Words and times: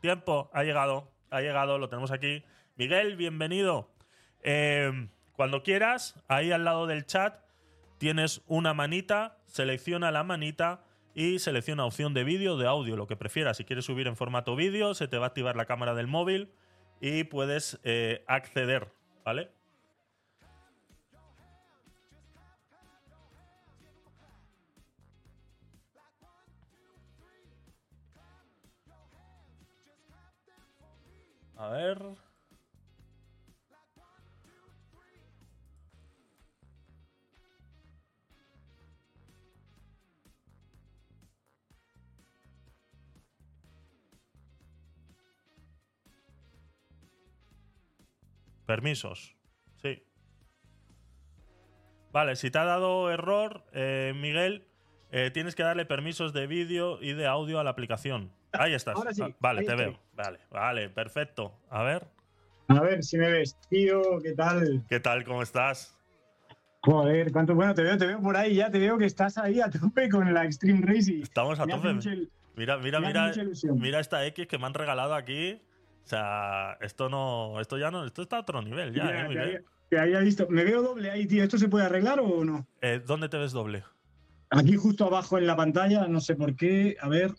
tiempo, 0.00 0.50
ha 0.52 0.62
llegado, 0.64 1.12
ha 1.30 1.40
llegado, 1.40 1.78
lo 1.78 1.88
tenemos 1.88 2.10
aquí. 2.10 2.42
Miguel, 2.76 3.16
bienvenido. 3.16 3.90
Eh, 4.42 5.08
cuando 5.32 5.62
quieras, 5.62 6.22
ahí 6.28 6.52
al 6.52 6.64
lado 6.64 6.86
del 6.86 7.06
chat 7.06 7.44
tienes 7.98 8.42
una 8.46 8.74
manita, 8.74 9.38
selecciona 9.46 10.10
la 10.10 10.24
manita 10.24 10.84
y 11.14 11.38
selecciona 11.38 11.84
opción 11.84 12.14
de 12.14 12.24
vídeo, 12.24 12.56
de 12.56 12.66
audio, 12.66 12.96
lo 12.96 13.06
que 13.06 13.16
prefieras. 13.16 13.58
Si 13.58 13.64
quieres 13.64 13.84
subir 13.84 14.06
en 14.06 14.16
formato 14.16 14.56
vídeo, 14.56 14.94
se 14.94 15.08
te 15.08 15.18
va 15.18 15.26
a 15.26 15.28
activar 15.28 15.56
la 15.56 15.66
cámara 15.66 15.94
del 15.94 16.06
móvil 16.06 16.50
y 17.00 17.24
puedes 17.24 17.78
eh, 17.84 18.24
acceder, 18.26 18.92
¿vale? 19.24 19.50
A 31.60 31.68
ver. 31.68 31.98
Permisos. 48.64 49.36
Sí. 49.82 50.02
Vale, 52.10 52.36
si 52.36 52.50
te 52.50 52.58
ha 52.58 52.64
dado 52.64 53.10
error, 53.10 53.66
eh, 53.74 54.14
Miguel, 54.16 54.66
eh, 55.10 55.30
tienes 55.30 55.54
que 55.54 55.62
darle 55.62 55.84
permisos 55.84 56.32
de 56.32 56.46
vídeo 56.46 57.02
y 57.02 57.12
de 57.12 57.26
audio 57.26 57.60
a 57.60 57.64
la 57.64 57.70
aplicación. 57.70 58.32
Ahí 58.52 58.74
estás. 58.74 58.96
Ahora 58.96 59.12
sí, 59.14 59.22
Ah, 59.22 59.30
vale, 59.40 59.60
ahí 59.60 59.66
te 59.66 59.72
estoy. 59.72 59.86
veo. 59.86 60.00
Vale, 60.14 60.38
vale, 60.50 60.88
perfecto. 60.90 61.52
A 61.70 61.82
ver, 61.82 62.06
A 62.68 62.80
ver 62.80 63.02
si 63.02 63.16
me 63.18 63.30
ves, 63.30 63.56
tío, 63.68 64.00
¿qué 64.22 64.32
tal? 64.32 64.84
¿qué 64.88 65.00
tal? 65.00 65.24
¿Cómo 65.24 65.42
estás? 65.42 65.96
Joder, 66.82 67.30
cuánto 67.32 67.54
bueno, 67.54 67.74
te 67.74 67.82
veo, 67.82 67.98
te 67.98 68.06
veo 68.06 68.20
por 68.20 68.36
ahí 68.36 68.54
ya, 68.54 68.70
te 68.70 68.78
veo 68.78 68.96
que 68.96 69.04
estás 69.04 69.36
ahí 69.38 69.60
a 69.60 69.68
tope 69.68 70.08
con 70.08 70.32
la 70.32 70.44
Extreme 70.44 70.80
Racing. 70.86 71.22
Estamos 71.22 71.58
a 71.60 71.66
Me 71.66 71.72
tope. 71.74 71.92
Mira, 72.56 72.78
mira, 72.78 73.00
mira, 73.00 73.32
mira 73.74 74.00
esta 74.00 74.24
X 74.26 74.46
que 74.46 74.58
me 74.58 74.66
han 74.66 74.74
regalado 74.74 75.14
aquí. 75.14 75.60
O 76.04 76.06
sea, 76.06 76.78
esto 76.80 77.08
no, 77.08 77.60
esto 77.60 77.76
ya 77.78 77.90
no, 77.90 78.04
esto 78.04 78.22
está 78.22 78.36
a 78.38 78.40
otro 78.40 78.62
nivel 78.62 78.92
ya, 78.94 79.04
Ya, 79.04 79.10
eh, 79.10 79.22
te, 79.22 79.28
Miguel. 79.28 79.42
había, 79.44 79.60
te 79.90 79.98
había 80.00 80.20
visto. 80.20 80.46
Me 80.48 80.64
veo 80.64 80.82
doble 80.82 81.10
ahí, 81.10 81.26
tío. 81.26 81.42
¿Esto 81.44 81.58
se 81.58 81.68
puede 81.68 81.84
arreglar 81.86 82.18
o 82.20 82.44
no? 82.44 82.66
Eh, 82.80 83.00
¿Dónde 83.06 83.28
te 83.28 83.36
ves 83.36 83.52
doble? 83.52 83.84
Aquí 84.50 84.74
justo 84.76 85.04
abajo 85.06 85.38
en 85.38 85.46
la 85.46 85.56
pantalla, 85.56 86.08
no 86.08 86.20
sé 86.20 86.34
por 86.34 86.56
qué. 86.56 86.96
A 87.00 87.08
ver. 87.08 87.32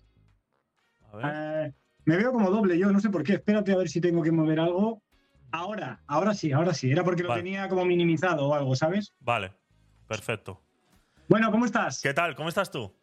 Eh, 1.23 1.71
me 2.05 2.17
veo 2.17 2.31
como 2.31 2.49
doble 2.49 2.77
yo, 2.77 2.91
no 2.91 2.99
sé 2.99 3.09
por 3.09 3.23
qué. 3.23 3.33
Espérate 3.33 3.73
a 3.73 3.77
ver 3.77 3.89
si 3.89 4.01
tengo 4.01 4.21
que 4.21 4.31
mover 4.31 4.59
algo. 4.59 5.01
Ahora, 5.51 6.01
ahora 6.07 6.33
sí, 6.33 6.51
ahora 6.51 6.73
sí. 6.73 6.91
Era 6.91 7.03
porque 7.03 7.23
lo 7.23 7.29
Vale. 7.29 7.43
tenía 7.43 7.67
como 7.67 7.85
minimizado 7.85 8.47
o 8.47 8.53
algo, 8.53 8.75
¿sabes? 8.75 9.13
Vale, 9.19 9.51
perfecto. 10.07 10.61
Bueno, 11.27 11.51
¿cómo 11.51 11.65
estás? 11.65 12.01
¿Qué 12.01 12.13
tal? 12.13 12.35
¿Cómo 12.35 12.49
estás 12.49 12.71
tú? 12.71 12.93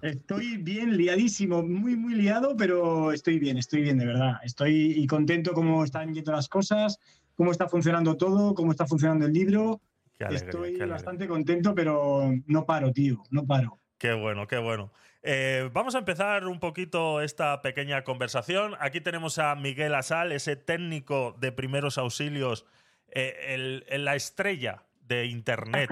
Estoy 0.00 0.56
bien, 0.56 0.96
liadísimo, 0.96 1.62
muy, 1.62 1.96
muy 1.96 2.14
liado, 2.14 2.56
pero 2.56 3.12
estoy 3.12 3.38
bien, 3.38 3.58
estoy 3.58 3.82
bien, 3.82 3.98
de 3.98 4.06
verdad. 4.06 4.36
Estoy 4.42 4.92
y 4.96 5.06
contento 5.06 5.52
cómo 5.52 5.84
están 5.84 6.14
yendo 6.14 6.32
las 6.32 6.48
cosas, 6.48 6.98
cómo 7.36 7.52
está 7.52 7.68
funcionando 7.68 8.16
todo, 8.16 8.54
cómo 8.54 8.70
está 8.70 8.86
funcionando 8.86 9.26
el 9.26 9.32
libro. 9.32 9.80
Alegría, 10.18 10.50
estoy 10.50 10.78
bastante 10.88 11.26
contento, 11.26 11.74
pero 11.74 12.32
no 12.46 12.64
paro, 12.64 12.92
tío, 12.92 13.22
no 13.30 13.44
paro. 13.44 13.78
Qué 13.98 14.12
bueno, 14.14 14.46
qué 14.46 14.58
bueno. 14.58 14.92
Eh, 15.22 15.70
vamos 15.72 15.94
a 15.94 15.98
empezar 15.98 16.46
un 16.46 16.58
poquito 16.58 17.20
esta 17.20 17.62
pequeña 17.62 18.02
conversación. 18.02 18.74
Aquí 18.80 19.00
tenemos 19.00 19.38
a 19.38 19.54
Miguel 19.54 19.94
Asal, 19.94 20.32
ese 20.32 20.56
técnico 20.56 21.36
de 21.38 21.52
primeros 21.52 21.96
auxilios, 21.98 22.66
eh, 23.08 23.36
el- 23.54 23.84
el- 23.88 24.04
la 24.04 24.16
estrella 24.16 24.82
de 25.02 25.26
Internet, 25.26 25.90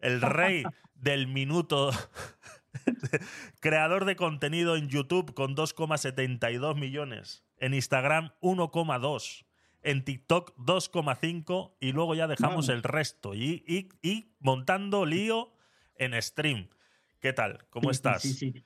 el 0.00 0.20
rey 0.20 0.62
del 0.94 1.26
minuto, 1.26 1.90
creador 3.60 4.04
de 4.04 4.14
contenido 4.16 4.76
en 4.76 4.88
YouTube 4.88 5.34
con 5.34 5.56
2,72 5.56 6.76
millones, 6.76 7.44
en 7.58 7.74
Instagram 7.74 8.32
1,2, 8.40 9.44
en 9.82 10.04
TikTok 10.04 10.54
2,5 10.56 11.74
y 11.80 11.92
luego 11.92 12.14
ya 12.14 12.26
dejamos 12.28 12.68
el 12.68 12.82
resto 12.82 13.34
y, 13.34 13.64
y- 13.66 13.88
y 14.02 14.32
montando 14.38 15.04
lío 15.06 15.52
en 15.96 16.20
stream. 16.22 16.68
¿Qué 17.20 17.32
tal? 17.32 17.66
¿Cómo 17.70 17.88
Sí, 17.88 17.96
estás? 17.96 18.22
Sí, 18.22 18.32
sí. 18.34 18.64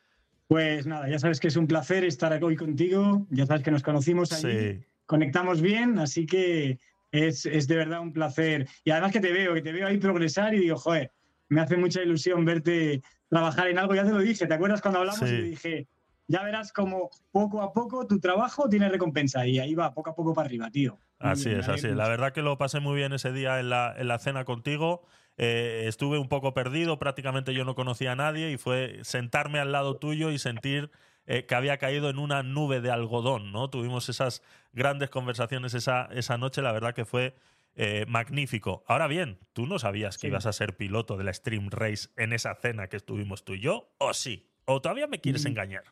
Pues 0.53 0.87
nada, 0.87 1.09
ya 1.09 1.19
sabes 1.19 1.41
que 1.41 1.49
es 1.49 1.57
un 1.57 1.67
placer 1.67 2.05
estar 2.05 2.45
hoy 2.45 2.57
contigo, 2.57 3.27
ya 3.31 3.47
sabes 3.47 3.63
que 3.63 3.71
nos 3.71 3.83
conocimos 3.83 4.31
ahí, 4.35 4.43
Sí. 4.75 4.85
conectamos 5.07 5.63
bien, 5.63 5.99
así 5.99 6.27
que 6.27 6.79
es, 7.11 7.47
es 7.47 7.67
de 7.69 7.77
verdad 7.77 8.01
un 8.01 8.13
placer. 8.13 8.69
Y 8.85 8.91
además 8.91 9.13
que 9.13 9.21
te 9.21 9.33
veo, 9.33 9.55
que 9.55 9.63
te 9.63 9.73
veo 9.73 9.87
ahí 9.87 9.97
progresar 9.97 10.53
y 10.53 10.59
digo, 10.59 10.77
joder, 10.77 11.11
me 11.49 11.63
hace 11.63 11.79
mucha 11.79 12.03
ilusión 12.03 12.45
verte 12.45 13.01
trabajar 13.31 13.69
en 13.69 13.79
algo, 13.79 13.95
ya 13.95 14.05
te 14.05 14.11
lo 14.11 14.19
dije, 14.19 14.47
¿te 14.47 14.53
acuerdas 14.53 14.83
cuando 14.83 14.99
hablamos? 14.99 15.27
Sí. 15.27 15.37
Y 15.37 15.43
dije, 15.43 15.87
ya 16.29 16.43
verás 16.43 16.71
como 16.71 17.09
poco 17.31 17.63
a 17.63 17.73
poco 17.73 18.07
tu 18.07 18.21
trabajo 18.21 18.69
tiene 18.69 18.91
recompensa 18.91 19.47
y 19.47 19.59
ahí 19.59 19.75
va, 19.75 19.95
poco 19.95 20.11
a 20.11 20.15
poco 20.15 20.35
para 20.35 20.49
arriba, 20.49 20.71
tío. 20.71 20.99
Así 21.19 21.49
es, 21.49 21.67
así 21.67 21.87
es. 21.87 21.97
La 21.97 22.09
verdad 22.09 22.35
que 22.35 22.43
lo 22.43 22.59
pasé 22.59 22.79
muy 22.79 22.97
bien 22.97 23.15
ese 23.15 23.33
día 23.33 23.59
en 23.59 23.71
la, 23.71 23.95
en 23.97 24.07
la 24.07 24.19
cena 24.19 24.45
contigo. 24.45 25.07
Eh, 25.39 25.85
estuve 25.87 26.19
un 26.19 26.29
poco 26.29 26.53
perdido, 26.55 26.99
prácticamente 26.99 27.55
yo 27.55 27.65
no 27.65 27.75
conocía 27.75 28.13
a 28.13 28.17
nadie 28.17 28.51
y 28.53 28.59
fue 28.59 28.99
sentarme 29.03 29.59
al 29.59 29.73
lado 29.73 29.97
tuyo 29.97 30.31
y 30.31 30.39
sentir 30.39 30.91
eh, 31.27 31.47
que 31.47 31.55
había 31.55 31.79
caído 31.79 32.11
en 32.11 32.19
una 32.19 32.43
nube 32.43 32.81
de 32.81 32.91
algodón, 32.91 33.53
¿no? 33.53 33.71
Tuvimos 33.71 34.09
esas 34.09 34.43
grandes 34.73 35.09
conversaciones 35.11 35.73
esa, 35.75 36.07
esa 36.13 36.37
noche, 36.37 36.61
la 36.63 36.73
verdad 36.73 36.95
que 36.95 37.05
fue 37.05 37.35
eh, 37.75 38.05
magnífico. 38.07 38.85
Ahora 38.87 39.07
bien, 39.07 39.39
¿tú 39.55 39.67
no 39.67 39.79
sabías 39.79 40.17
que 40.19 40.23
Sí. 40.23 40.27
ibas 40.27 40.45
a 40.47 40.53
ser 40.53 40.77
piloto 40.77 41.17
de 41.17 41.25
la 41.25 41.33
Stream 41.33 41.71
Race 41.71 42.11
en 42.17 42.35
esa 42.35 42.55
cena 42.57 42.89
que 42.89 42.97
estuvimos 42.99 43.45
tú 43.45 43.55
y 43.55 43.61
yo? 43.61 43.95
¿O 43.99 44.13
sí? 44.13 44.51
¿O 44.67 44.83
todavía 44.83 45.07
me 45.07 45.21
quieres 45.21 45.45
Mm. 45.45 45.49
engañar? 45.49 45.85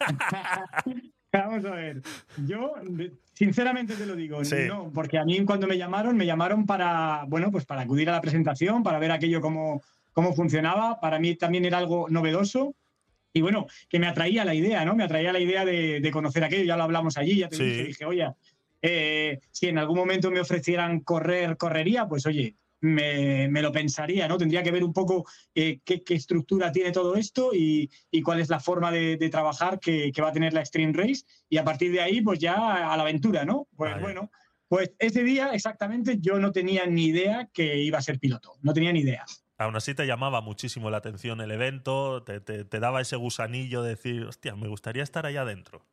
Vamos 1.32 1.64
a 1.64 1.70
ver, 1.70 2.02
yo 2.46 2.74
sinceramente 3.32 3.94
te 3.94 4.04
lo 4.04 4.14
digo, 4.14 4.44
Sí. 4.44 4.56
no, 4.68 4.90
porque 4.92 5.16
a 5.18 5.24
mí 5.24 5.42
cuando 5.46 5.66
me 5.66 5.78
llamaron, 5.78 6.14
me 6.16 6.26
llamaron 6.26 6.66
para, 6.66 7.24
bueno, 7.26 7.50
pues 7.50 7.64
para 7.64 7.80
acudir 7.82 8.10
a 8.10 8.12
la 8.12 8.20
presentación, 8.20 8.82
para 8.82 8.98
ver 8.98 9.10
aquello 9.12 9.40
cómo, 9.40 9.82
cómo 10.12 10.34
funcionaba, 10.34 11.00
para 11.00 11.18
mí 11.18 11.34
también 11.36 11.64
era 11.64 11.78
algo 11.78 12.06
novedoso 12.10 12.74
y 13.32 13.40
bueno, 13.40 13.66
que 13.88 13.98
me 13.98 14.08
atraía 14.08 14.44
la 14.44 14.54
idea, 14.54 14.84
¿no? 14.84 14.94
Me 14.94 15.04
atraía 15.04 15.32
la 15.32 15.40
idea 15.40 15.64
de, 15.64 16.00
de 16.00 16.10
conocer 16.10 16.44
aquello, 16.44 16.64
ya 16.64 16.76
lo 16.76 16.82
hablamos 16.82 17.16
allí, 17.16 17.38
ya 17.38 17.48
te 17.48 17.56
Sí. 17.56 17.82
dije, 17.84 18.04
oye, 18.04 18.28
eh, 18.82 19.40
si 19.50 19.68
en 19.68 19.78
algún 19.78 19.96
momento 19.96 20.30
me 20.30 20.40
ofrecieran 20.40 21.00
correr, 21.00 21.56
correría, 21.56 22.06
pues 22.06 22.26
oye, 22.26 22.56
me, 22.82 23.48
me 23.48 23.62
lo 23.62 23.72
pensaría, 23.72 24.28
¿no? 24.28 24.36
Tendría 24.36 24.62
que 24.62 24.70
ver 24.70 24.84
un 24.84 24.92
poco 24.92 25.24
eh, 25.54 25.80
qué, 25.84 26.02
qué 26.04 26.14
estructura 26.14 26.70
tiene 26.70 26.92
todo 26.92 27.16
esto 27.16 27.54
y, 27.54 27.90
y 28.10 28.20
cuál 28.20 28.40
es 28.40 28.50
la 28.50 28.60
forma 28.60 28.90
de, 28.92 29.16
de 29.16 29.30
trabajar 29.30 29.80
que, 29.80 30.12
que 30.12 30.20
va 30.20 30.28
a 30.28 30.32
tener 30.32 30.52
la 30.52 30.60
Extreme 30.60 30.92
Race 30.92 31.22
y 31.48 31.56
a 31.56 31.64
partir 31.64 31.90
de 31.92 32.02
ahí, 32.02 32.20
pues 32.20 32.38
ya 32.38 32.92
a 32.92 32.96
la 32.96 33.02
aventura, 33.02 33.44
¿no? 33.46 33.68
Pues 33.76 33.98
bueno, 34.00 34.30
pues 34.68 34.92
ese 34.98 35.22
día 35.22 35.52
exactamente 35.54 36.18
yo 36.20 36.38
no 36.38 36.52
tenía 36.52 36.84
ni 36.86 37.06
idea 37.06 37.48
que 37.52 37.78
iba 37.78 37.98
a 37.98 38.02
ser 38.02 38.18
piloto, 38.18 38.52
no 38.62 38.72
tenía 38.74 38.92
ni 38.92 39.00
idea. 39.00 39.24
Aún 39.58 39.76
así 39.76 39.94
te 39.94 40.06
llamaba 40.06 40.40
muchísimo 40.40 40.90
la 40.90 40.96
atención 40.96 41.40
el 41.40 41.52
evento, 41.52 42.24
te, 42.24 42.40
te- 42.40 42.64
te 42.64 42.80
daba 42.80 43.00
ese 43.00 43.16
gusanillo 43.16 43.82
de 43.82 43.90
decir, 43.90 44.24
hostia, 44.24 44.56
me 44.56 44.66
gustaría 44.68 45.02
estar 45.04 45.24
allá 45.24 45.42
adentro. 45.42 45.86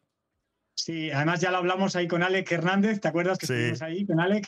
Sí, 0.76 1.12
además 1.12 1.42
ya 1.42 1.52
lo 1.52 1.58
hablamos 1.58 1.96
ahí 1.96 2.08
con 2.08 2.24
Alec 2.24 2.50
Hernández, 2.52 3.02
¿te 3.02 3.10
acuerdas 3.10 3.38
que 3.38 3.48
Sí. 3.48 3.54
estuvimos 3.54 3.82
ahí 3.82 4.06
con 4.06 4.20
Alec? 4.20 4.48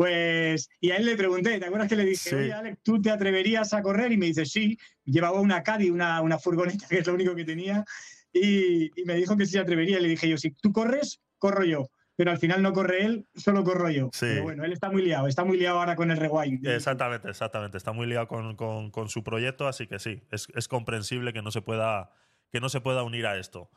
Pues, 0.00 0.70
y 0.80 0.92
a 0.92 0.96
él 0.96 1.04
le 1.04 1.14
pregunté, 1.14 1.58
¿te 1.58 1.66
acuerdas 1.66 1.86
que 1.86 1.94
le 1.96 2.06
dije, 2.06 2.30
Sí. 2.30 2.34
oye, 2.34 2.54
Alec, 2.54 2.78
¿tú 2.82 3.02
te 3.02 3.10
atreverías 3.10 3.74
a 3.74 3.82
correr? 3.82 4.10
Y 4.12 4.16
me 4.16 4.24
dice, 4.24 4.46
sí, 4.46 4.78
llevaba 5.04 5.42
una 5.42 5.62
Caddy, 5.62 5.90
una, 5.90 6.22
una 6.22 6.38
furgoneta, 6.38 6.86
que 6.88 7.00
es 7.00 7.06
lo 7.06 7.12
único 7.12 7.34
que 7.36 7.44
tenía, 7.44 7.84
y, 8.32 8.84
y 8.98 9.04
me 9.04 9.14
dijo 9.16 9.36
que 9.36 9.44
sí 9.44 9.52
se 9.52 9.58
atrevería. 9.58 9.98
Y 9.98 10.02
le 10.02 10.08
dije 10.08 10.26
yo, 10.26 10.38
si 10.38 10.52
tú 10.52 10.72
corres, 10.72 11.20
corro 11.36 11.64
yo. 11.64 11.90
Pero 12.16 12.30
al 12.30 12.38
final 12.38 12.62
no 12.62 12.72
corre 12.72 13.04
él, 13.04 13.26
solo 13.34 13.62
corro 13.62 13.90
yo. 13.90 14.08
Sí. 14.14 14.20
Pero 14.24 14.42
bueno, 14.44 14.64
él 14.64 14.72
está 14.72 14.90
muy 14.90 15.02
liado, 15.02 15.26
está 15.26 15.44
muy 15.44 15.58
liado 15.58 15.78
ahora 15.80 15.94
con 15.96 16.10
el 16.10 16.16
rewind. 16.16 16.66
Exactamente, 16.66 17.28
exactamente. 17.28 17.76
Está 17.76 17.92
muy 17.92 18.06
liado 18.06 18.26
con, 18.26 18.56
con- 18.56 18.90
con 18.90 19.10
su 19.10 19.22
proyecto, 19.22 19.68
así 19.68 19.86
que 19.86 19.98
sí, 19.98 20.22
es, 20.30 20.46
es 20.54 20.66
comprensible 20.66 21.34
que 21.34 21.42
no 21.42 21.50
se 21.50 21.60
pueda, 21.60 22.10
que 22.50 22.60
no 22.60 22.70
se 22.70 22.80
pueda 22.80 23.02
unir 23.02 23.26
a 23.26 23.38
esto. 23.38 23.68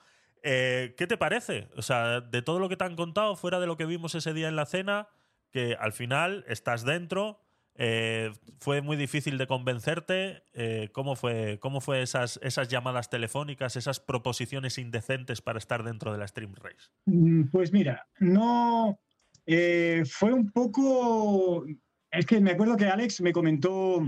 Eh, 0.41 0.95
¿Qué 0.97 1.05
te 1.05 1.17
parece? 1.17 1.67
O 1.75 1.81
sea, 1.81 2.21
de 2.21 2.41
todo 2.41 2.59
lo 2.59 2.69
que 2.69 2.77
te 2.77 2.85
han 2.85 2.95
contado, 2.95 3.35
fuera 3.35 3.59
de 3.59 3.67
lo 3.67 3.75
que 3.75 3.85
vimos 3.85 4.15
ese 4.15 4.33
día 4.33 4.47
en 4.47 4.55
la 4.55 4.65
cena, 4.65 5.09
que 5.53 5.75
al 5.79 5.93
final 5.93 6.43
estás 6.47 6.83
dentro, 6.83 7.39
eh, 7.75 8.31
fue 8.59 8.81
muy 8.81 8.97
difícil 8.97 9.37
de 9.37 9.45
convencerte. 9.47 10.43
eh, 10.53 10.89
¿Cómo 10.91 11.15
fue, 11.15 11.59
cómo 11.59 11.79
fue 11.79 12.01
esas, 12.01 12.39
esas 12.43 12.67
llamadas 12.67 13.09
telefónicas, 13.09 13.75
esas 13.75 13.99
proposiciones 13.99 14.77
indecentes 14.79 15.41
para 15.41 15.59
estar 15.59 15.83
dentro 15.83 16.11
de 16.11 16.17
la 16.17 16.27
Stream 16.27 16.55
Race? 16.55 16.89
Mm, 17.05 17.49
Pues 17.51 17.71
mira, 17.71 18.05
no. 18.19 18.99
eh, 19.45 20.03
fue 20.09 20.33
un 20.33 20.51
poco. 20.51 21.65
Es 22.11 22.25
que 22.25 22.39
me 22.41 22.51
acuerdo 22.51 22.75
que 22.75 22.85
Alex 22.85 23.21
me 23.21 23.31
comentó 23.31 24.03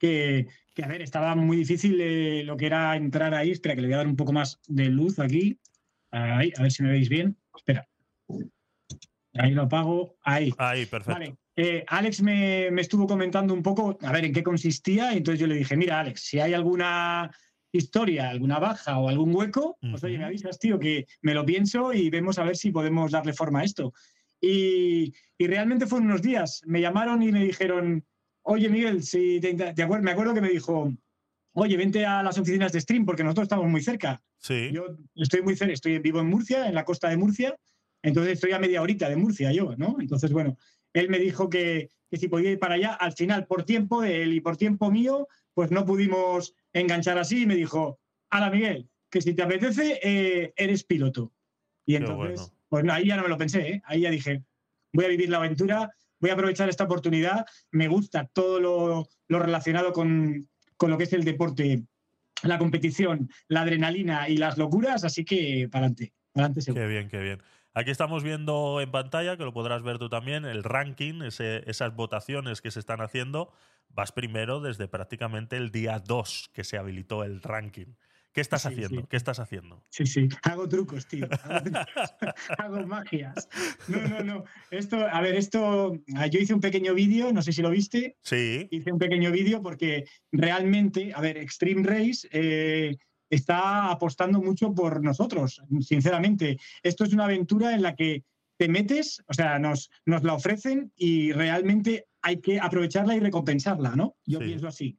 que, 0.00 0.48
que, 0.74 0.84
a 0.84 0.88
ver, 0.88 1.02
estaba 1.02 1.36
muy 1.36 1.56
difícil 1.58 2.44
lo 2.46 2.56
que 2.56 2.66
era 2.66 2.96
entrar 2.96 3.32
ahí. 3.34 3.52
Espera, 3.52 3.76
que 3.76 3.80
le 3.82 3.88
voy 3.88 3.94
a 3.94 3.98
dar 3.98 4.06
un 4.08 4.16
poco 4.16 4.32
más 4.32 4.60
de 4.66 4.86
luz 4.86 5.18
aquí. 5.20 5.58
Ahí, 6.10 6.52
a 6.58 6.62
ver 6.62 6.70
si 6.72 6.82
me 6.82 6.90
veis 6.90 7.08
bien. 7.08 7.36
Espera. 7.56 7.86
Ahí 9.34 9.50
lo 9.52 9.62
apago, 9.62 10.16
ahí. 10.22 10.52
Ahí, 10.58 10.86
perfecto. 10.86 11.12
Vale. 11.20 11.36
Eh, 11.56 11.84
Alex 11.86 12.22
me, 12.22 12.70
me 12.70 12.80
estuvo 12.82 13.06
comentando 13.06 13.54
un 13.54 13.62
poco, 13.62 13.96
a 14.02 14.12
ver, 14.12 14.24
en 14.24 14.32
qué 14.32 14.42
consistía, 14.42 15.12
y 15.12 15.18
entonces 15.18 15.40
yo 15.40 15.46
le 15.46 15.54
dije, 15.56 15.76
mira, 15.76 16.00
Alex, 16.00 16.20
si 16.22 16.40
hay 16.40 16.52
alguna 16.54 17.30
historia, 17.72 18.30
alguna 18.30 18.58
baja 18.58 18.98
o 18.98 19.08
algún 19.08 19.34
hueco, 19.34 19.76
pues 19.80 20.02
oye, 20.04 20.18
me 20.18 20.24
avisas, 20.24 20.58
tío, 20.58 20.78
que 20.78 21.06
me 21.22 21.34
lo 21.34 21.44
pienso 21.44 21.92
y 21.92 22.10
vemos 22.10 22.38
a 22.38 22.44
ver 22.44 22.56
si 22.56 22.70
podemos 22.70 23.10
darle 23.12 23.32
forma 23.32 23.60
a 23.60 23.64
esto. 23.64 23.92
Y, 24.40 25.12
y 25.38 25.46
realmente 25.46 25.86
fueron 25.86 26.06
unos 26.08 26.22
días. 26.22 26.62
Me 26.66 26.80
llamaron 26.80 27.22
y 27.22 27.32
me 27.32 27.44
dijeron, 27.44 28.04
oye, 28.42 28.68
Miguel, 28.68 29.02
si 29.02 29.40
te, 29.40 29.54
te 29.54 29.84
acuer- 29.86 30.02
me 30.02 30.10
acuerdo 30.12 30.34
que 30.34 30.40
me 30.40 30.50
dijo, 30.50 30.92
oye, 31.52 31.76
vente 31.76 32.04
a 32.04 32.22
las 32.22 32.38
oficinas 32.38 32.72
de 32.72 32.80
Stream 32.80 33.04
porque 33.04 33.24
nosotros 33.24 33.44
estamos 33.44 33.66
muy 33.68 33.80
cerca. 33.82 34.22
Sí. 34.38 34.70
Yo 34.72 34.86
estoy 35.14 35.42
muy 35.42 35.56
cerca, 35.56 35.72
estoy 35.72 35.98
vivo 35.98 36.20
en 36.20 36.26
Murcia, 36.28 36.68
en 36.68 36.74
la 36.74 36.84
costa 36.84 37.08
de 37.08 37.16
Murcia, 37.16 37.56
entonces 38.04 38.34
estoy 38.34 38.52
a 38.52 38.58
media 38.58 38.82
horita 38.82 39.08
de 39.08 39.16
Murcia 39.16 39.50
yo, 39.50 39.74
¿no? 39.76 39.96
Entonces, 39.98 40.30
bueno, 40.30 40.56
él 40.92 41.08
me 41.08 41.18
dijo 41.18 41.48
que, 41.48 41.88
que 42.10 42.18
si 42.18 42.28
podía 42.28 42.50
ir 42.50 42.58
para 42.58 42.74
allá, 42.74 42.92
al 42.92 43.14
final, 43.14 43.46
por 43.46 43.64
tiempo 43.64 44.02
de 44.02 44.22
él 44.22 44.34
y 44.34 44.40
por 44.40 44.58
tiempo 44.58 44.90
mío, 44.90 45.26
pues 45.54 45.70
no 45.70 45.86
pudimos 45.86 46.54
enganchar 46.72 47.18
así 47.18 47.42
y 47.42 47.46
me 47.46 47.56
dijo, 47.56 47.98
Ala 48.28 48.50
Miguel, 48.50 48.90
que 49.10 49.22
si 49.22 49.32
te 49.32 49.42
apetece, 49.42 50.00
eh, 50.02 50.52
eres 50.54 50.84
piloto. 50.84 51.32
Y 51.86 51.96
entonces, 51.96 52.40
bueno. 52.40 52.54
pues 52.68 52.84
no, 52.84 52.92
ahí 52.92 53.06
ya 53.06 53.16
no 53.16 53.22
me 53.22 53.30
lo 53.30 53.38
pensé, 53.38 53.68
¿eh? 53.68 53.82
ahí 53.86 54.02
ya 54.02 54.10
dije, 54.10 54.44
voy 54.92 55.06
a 55.06 55.08
vivir 55.08 55.30
la 55.30 55.38
aventura, 55.38 55.90
voy 56.20 56.28
a 56.28 56.34
aprovechar 56.34 56.68
esta 56.68 56.84
oportunidad, 56.84 57.46
me 57.70 57.88
gusta 57.88 58.28
todo 58.32 58.60
lo, 58.60 59.08
lo 59.28 59.38
relacionado 59.38 59.94
con, 59.94 60.46
con 60.76 60.90
lo 60.90 60.98
que 60.98 61.04
es 61.04 61.12
el 61.14 61.24
deporte, 61.24 61.84
la 62.42 62.58
competición, 62.58 63.30
la 63.48 63.62
adrenalina 63.62 64.28
y 64.28 64.36
las 64.36 64.58
locuras, 64.58 65.04
así 65.04 65.24
que 65.24 65.68
para 65.70 65.86
adelante, 65.86 66.12
para 66.32 66.46
adelante 66.46 66.60
seguro. 66.60 66.82
Qué 66.82 66.88
bien, 66.88 67.08
qué 67.08 67.18
bien. 67.18 67.42
Aquí 67.76 67.90
estamos 67.90 68.22
viendo 68.22 68.80
en 68.80 68.90
pantalla, 68.92 69.36
que 69.36 69.42
lo 69.44 69.52
podrás 69.52 69.82
ver 69.82 69.98
tú 69.98 70.08
también, 70.08 70.44
el 70.44 70.62
ranking, 70.62 71.22
ese- 71.22 71.68
esas 71.68 71.94
votaciones 71.96 72.60
que 72.60 72.70
se 72.70 72.78
están 72.78 73.00
haciendo. 73.00 73.52
Vas 73.88 74.12
primero 74.12 74.60
desde 74.60 74.86
prácticamente 74.86 75.56
el 75.56 75.70
día 75.72 75.98
2 75.98 76.50
que 76.52 76.62
se 76.62 76.78
habilitó 76.78 77.24
el 77.24 77.42
ranking. 77.42 77.94
¿Qué 78.32 78.40
estás 78.40 78.62
Sí, 78.62 78.68
haciendo? 78.68 79.00
sí. 79.02 79.06
¿Qué 79.08 79.16
estás 79.16 79.38
haciendo? 79.40 79.84
Sí, 79.90 80.06
sí, 80.06 80.28
hago 80.42 80.68
trucos, 80.68 81.06
tío. 81.06 81.26
Hago, 81.44 81.62
trucos, 81.64 82.14
hago 82.58 82.86
magias. 82.86 83.48
No, 83.88 84.00
no, 84.08 84.22
no. 84.24 84.44
Esto, 84.70 84.96
a 85.06 85.20
ver, 85.20 85.34
esto, 85.36 85.96
ah, 86.16 86.26
yo 86.28 86.40
hice 86.40 86.54
un 86.54 86.60
pequeño 86.60 86.94
vídeo, 86.94 87.32
no 87.32 87.42
sé 87.42 87.52
si 87.52 87.62
lo 87.62 87.70
viste, 87.70 88.16
Sí, 88.22 88.66
hice 88.70 88.92
un 88.92 88.98
pequeño 88.98 89.30
vídeo 89.32 89.62
porque 89.62 90.04
realmente, 90.32 91.12
a 91.14 91.20
ver, 91.20 91.36
Extreme 91.38 91.82
Race 91.86 92.28
eh, 92.32 92.96
está 93.34 93.90
apostando 93.90 94.40
mucho 94.40 94.72
por 94.74 95.02
nosotros, 95.02 95.62
sinceramente. 95.80 96.58
Esto 96.82 97.04
es 97.04 97.12
una 97.12 97.24
aventura 97.24 97.74
en 97.74 97.82
la 97.82 97.94
que 97.94 98.24
te 98.56 98.68
metes, 98.68 99.22
o 99.26 99.34
sea, 99.34 99.58
nos, 99.58 99.90
nos 100.06 100.22
la 100.22 100.34
ofrecen 100.34 100.92
y 100.96 101.32
realmente 101.32 102.06
hay 102.22 102.40
que 102.40 102.60
aprovecharla 102.60 103.14
y 103.16 103.20
recompensarla, 103.20 103.96
¿no? 103.96 104.16
Yo 104.24 104.38
Sí. 104.38 104.46
pienso 104.46 104.68
así. 104.68 104.98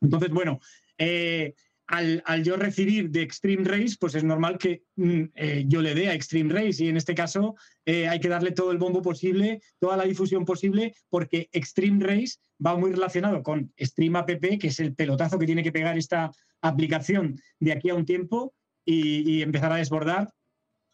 Entonces, 0.00 0.30
bueno, 0.30 0.58
eh, 0.98 1.54
al, 1.92 2.42
yo 2.42 2.56
recibir 2.56 3.10
de 3.10 3.20
Extreme 3.20 3.64
Race, 3.64 3.96
pues 4.00 4.14
es 4.14 4.24
normal 4.24 4.56
que 4.56 4.82
mm, 4.96 5.22
eh, 5.34 5.64
yo 5.66 5.82
le 5.82 5.94
dé 5.94 6.08
a 6.08 6.14
Extreme 6.14 6.52
Race 6.52 6.82
y 6.82 6.88
en 6.88 6.96
este 6.96 7.14
caso 7.14 7.54
eh, 7.84 8.08
hay 8.08 8.18
que 8.18 8.30
darle 8.30 8.52
todo 8.52 8.72
el 8.72 8.78
bombo 8.78 9.02
posible, 9.02 9.60
toda 9.78 9.98
la 9.98 10.04
difusión 10.04 10.46
posible, 10.46 10.94
porque 11.10 11.50
Extreme 11.52 12.02
Race 12.02 12.38
va 12.64 12.76
muy 12.76 12.92
relacionado 12.92 13.42
con 13.42 13.72
Stream 13.78 14.16
App, 14.16 14.30
que 14.58 14.68
es 14.68 14.80
el 14.80 14.94
pelotazo 14.94 15.38
que 15.38 15.44
tiene 15.44 15.62
que 15.62 15.72
pegar 15.72 15.98
esta 15.98 16.30
aplicación 16.62 17.38
de 17.60 17.72
aquí 17.72 17.90
a 17.90 17.94
un 17.94 18.06
tiempo 18.06 18.54
y, 18.86 19.30
y 19.30 19.42
empezar 19.42 19.70
a 19.70 19.76
desbordar. 19.76 20.32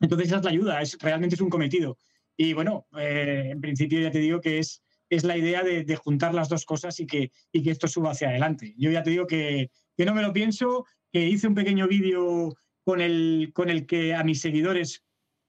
Entonces 0.00 0.28
esa 0.28 0.38
es 0.38 0.44
la 0.44 0.50
ayuda, 0.50 0.82
es, 0.82 0.98
realmente 0.98 1.36
es 1.36 1.40
un 1.40 1.50
cometido. 1.50 1.96
Y 2.36 2.54
bueno, 2.54 2.88
eh, 2.98 3.50
en 3.52 3.60
principio 3.60 4.00
ya 4.00 4.10
te 4.10 4.18
digo 4.18 4.40
que 4.40 4.58
es, 4.58 4.82
es 5.08 5.22
la 5.22 5.36
idea 5.36 5.62
de, 5.62 5.84
de 5.84 5.96
juntar 5.96 6.34
las 6.34 6.48
dos 6.48 6.64
cosas 6.64 6.98
y 6.98 7.06
que, 7.06 7.30
y 7.52 7.62
que 7.62 7.70
esto 7.70 7.86
suba 7.86 8.10
hacia 8.10 8.30
adelante. 8.30 8.74
Yo 8.76 8.90
ya 8.90 9.04
te 9.04 9.10
digo 9.10 9.28
que, 9.28 9.70
que 9.98 10.04
no 10.06 10.14
me 10.14 10.22
lo 10.22 10.32
pienso, 10.32 10.86
que 11.12 11.26
hice 11.26 11.48
un 11.48 11.56
pequeño 11.56 11.88
vídeo 11.88 12.56
con 12.84 13.00
el, 13.00 13.50
con 13.52 13.68
el 13.68 13.84
que 13.84 14.14
a 14.14 14.22
mis 14.22 14.40
seguidores 14.40 15.02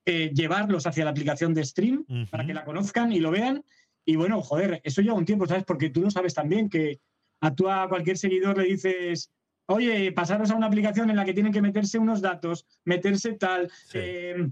eh, 0.05 0.31
llevarlos 0.33 0.87
hacia 0.87 1.05
la 1.05 1.11
aplicación 1.11 1.53
de 1.53 1.63
Stream 1.63 2.03
para 2.31 2.45
que 2.45 2.55
la 2.55 2.65
conozcan 2.65 3.11
y 3.13 3.19
lo 3.19 3.29
vean. 3.29 3.63
Y 4.05 4.15
bueno, 4.15 4.41
joder, 4.41 4.81
eso 4.83 5.01
lleva 5.03 5.13
un 5.13 5.25
tiempo, 5.25 5.45
¿sabes? 5.45 5.65
Porque 5.65 5.91
tú 5.91 6.01
lo 6.01 6.09
sabes 6.09 6.33
también, 6.33 6.67
que 6.67 6.99
a 7.41 7.53
tú 7.53 7.69
a 7.69 7.87
cualquier 7.87 8.17
seguidor 8.17 8.57
le 8.57 8.63
dices, 8.63 9.31
oye, 9.67 10.11
pasaros 10.13 10.49
a 10.49 10.55
una 10.55 10.65
aplicación 10.65 11.11
en 11.11 11.15
la 11.15 11.25
que 11.25 11.33
tienen 11.33 11.53
que 11.53 11.61
meterse 11.61 11.99
unos 11.99 12.19
datos, 12.19 12.65
meterse 12.85 13.33
tal, 13.33 13.69
Sí. 13.85 13.99
eh, 14.01 14.49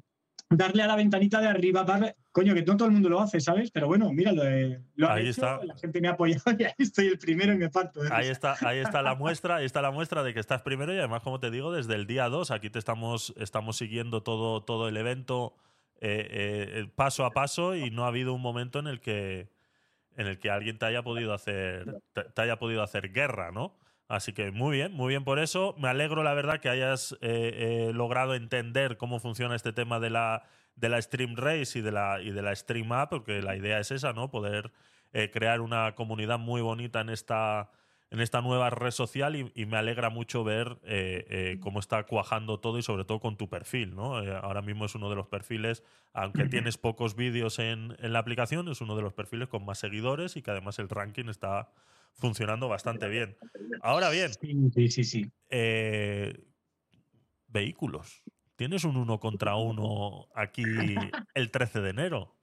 darle 0.49 0.83
a 0.83 0.88
la 0.88 0.95
ventanita 0.95 1.41
de 1.41 1.47
arriba, 1.47 1.83
darle... 1.83 2.15
Coño, 2.31 2.53
que 2.53 2.61
no 2.63 2.77
todo 2.77 2.88
el 2.88 2.94
mundo 2.94 3.09
lo 3.09 3.19
hace, 3.19 3.39
¿sabes? 3.39 3.71
Pero 3.71 3.88
bueno, 3.88 4.11
mira, 4.13 4.31
lo, 4.31 4.44
he- 4.44 4.79
lo 4.95 5.09
Ahí 5.09 5.23
hecho, 5.23 5.29
está. 5.31 5.65
la 5.65 5.75
gente 5.75 5.99
me 5.99 6.07
ha 6.07 6.11
apoyado 6.11 6.44
y 6.59 6.63
ahí 6.63 6.73
estoy 6.77 7.07
el 7.07 7.17
primero 7.17 7.53
y 7.53 7.57
me 7.57 7.69
parto. 7.69 8.01
Ahí 8.11 8.27
está, 8.27 8.55
ahí 8.61 8.77
está 8.79 9.01
la 9.01 9.15
muestra, 9.15 9.55
ahí 9.57 9.65
está 9.65 9.81
la 9.81 9.91
muestra 9.91 10.23
de 10.23 10.33
que 10.33 10.39
estás 10.39 10.61
primero 10.61 10.94
y 10.94 10.97
además, 10.99 11.23
como 11.23 11.39
te 11.39 11.49
digo, 11.51 11.71
desde 11.71 11.95
el 11.95 12.05
día 12.07 12.29
2, 12.29 12.51
aquí 12.51 12.69
te 12.69 12.79
estamos, 12.79 13.33
estamos 13.38 13.77
siguiendo 13.77 14.21
todo, 14.23 14.63
todo 14.63 14.88
el 14.88 14.97
evento 14.97 15.55
eh, 15.99 16.27
eh, 16.29 16.88
paso 16.95 17.25
a 17.25 17.31
paso 17.31 17.75
y 17.75 17.89
no 17.89 18.05
ha 18.05 18.09
habido 18.09 18.33
un 18.33 18.41
momento 18.41 18.77
en 18.79 18.88
el 18.88 18.99
que 19.01 19.49
en 20.15 20.25
el 20.27 20.39
que 20.39 20.49
alguien 20.49 20.77
te 20.79 20.85
haya 20.88 21.03
podido 21.03 21.31
hacer 21.33 22.01
te, 22.13 22.23
te 22.23 22.41
haya 22.41 22.57
podido 22.57 22.81
hacer 22.83 23.11
guerra, 23.11 23.51
¿no? 23.51 23.77
Así 24.07 24.31
que 24.31 24.51
muy 24.51 24.77
bien, 24.77 24.94
muy 24.94 25.09
bien 25.09 25.24
por 25.25 25.38
eso. 25.38 25.75
Me 25.77 25.89
alegro, 25.89 26.24
la 26.24 26.33
verdad, 26.33 26.59
que 26.62 26.69
hayas 26.69 27.13
eh, 27.21 27.88
eh, 27.89 27.92
logrado 27.94 28.36
entender 28.36 28.98
cómo 28.98 29.19
funciona 29.19 29.56
este 29.56 29.74
tema 29.74 30.00
de 30.00 30.09
la, 30.09 30.44
de 30.75 30.89
la 30.89 31.01
Stream 31.01 31.36
Race 31.36 31.77
y 31.77 31.81
de 31.81 31.92
la, 31.92 32.21
y 32.21 32.31
de 32.31 32.42
la 32.42 32.56
Stream 32.56 32.92
App, 32.94 33.09
porque 33.09 33.42
la 33.42 33.57
idea 33.57 33.80
es 33.80 33.92
esa, 33.92 34.13
¿no? 34.13 34.31
Poder 34.31 34.71
eh, 35.12 35.30
crear 35.30 35.59
una 35.59 35.94
comunidad 35.95 36.39
muy 36.39 36.62
bonita 36.62 37.01
en 37.01 37.09
esta, 37.09 37.69
en 38.09 38.21
esta 38.21 38.42
nueva 38.42 38.69
red 38.69 38.92
social 38.92 39.36
y, 39.36 39.51
y 39.56 39.65
me 39.65 39.75
alegra 39.75 40.09
mucho 40.09 40.45
ver 40.45 40.77
eh, 40.83 41.57
cómo 41.59 41.80
está 41.80 42.04
cuajando 42.04 42.62
todo 42.62 42.77
y 42.77 42.83
sobre 42.83 43.04
todo 43.04 43.19
con 43.19 43.36
tu 43.36 43.50
perfil, 43.50 43.94
¿no? 43.94 44.15
Ahora 44.15 44.62
mismo 44.62 44.86
es 44.86 44.95
uno 44.95 45.09
de 45.09 45.18
los 45.18 45.27
perfiles, 45.27 45.83
aunque 46.13 46.45
tienes 46.45 46.77
pocos 46.77 47.18
vídeos 47.18 47.59
en, 47.59 47.98
en 48.00 48.13
la 48.13 48.19
aplicación, 48.19 48.69
es 48.69 48.80
uno 48.80 48.95
de 48.95 49.01
los 49.01 49.12
perfiles 49.12 49.50
con 49.50 49.65
más 49.65 49.80
seguidores 49.80 50.38
y 50.38 50.42
que 50.42 50.51
además 50.51 50.80
el 50.80 50.88
ranking 50.88 51.25
está 51.27 51.68
funcionando 52.18 52.68
bastante 52.68 53.08
bien. 53.08 53.38
Ahora 53.81 54.10
bien, 54.10 54.31
Sí, 54.74 54.90
sí, 54.90 55.04
sí, 55.04 55.31
eh, 55.50 56.34
vehículos. 57.48 58.24
Tienes 58.56 58.84
un 58.84 58.98
uno 58.98 59.19
contra 59.19 59.56
uno 59.56 60.28
aquí 60.36 60.60
el 61.34 61.52
13 61.52 61.81
de 61.81 61.90
enero. 61.92 62.36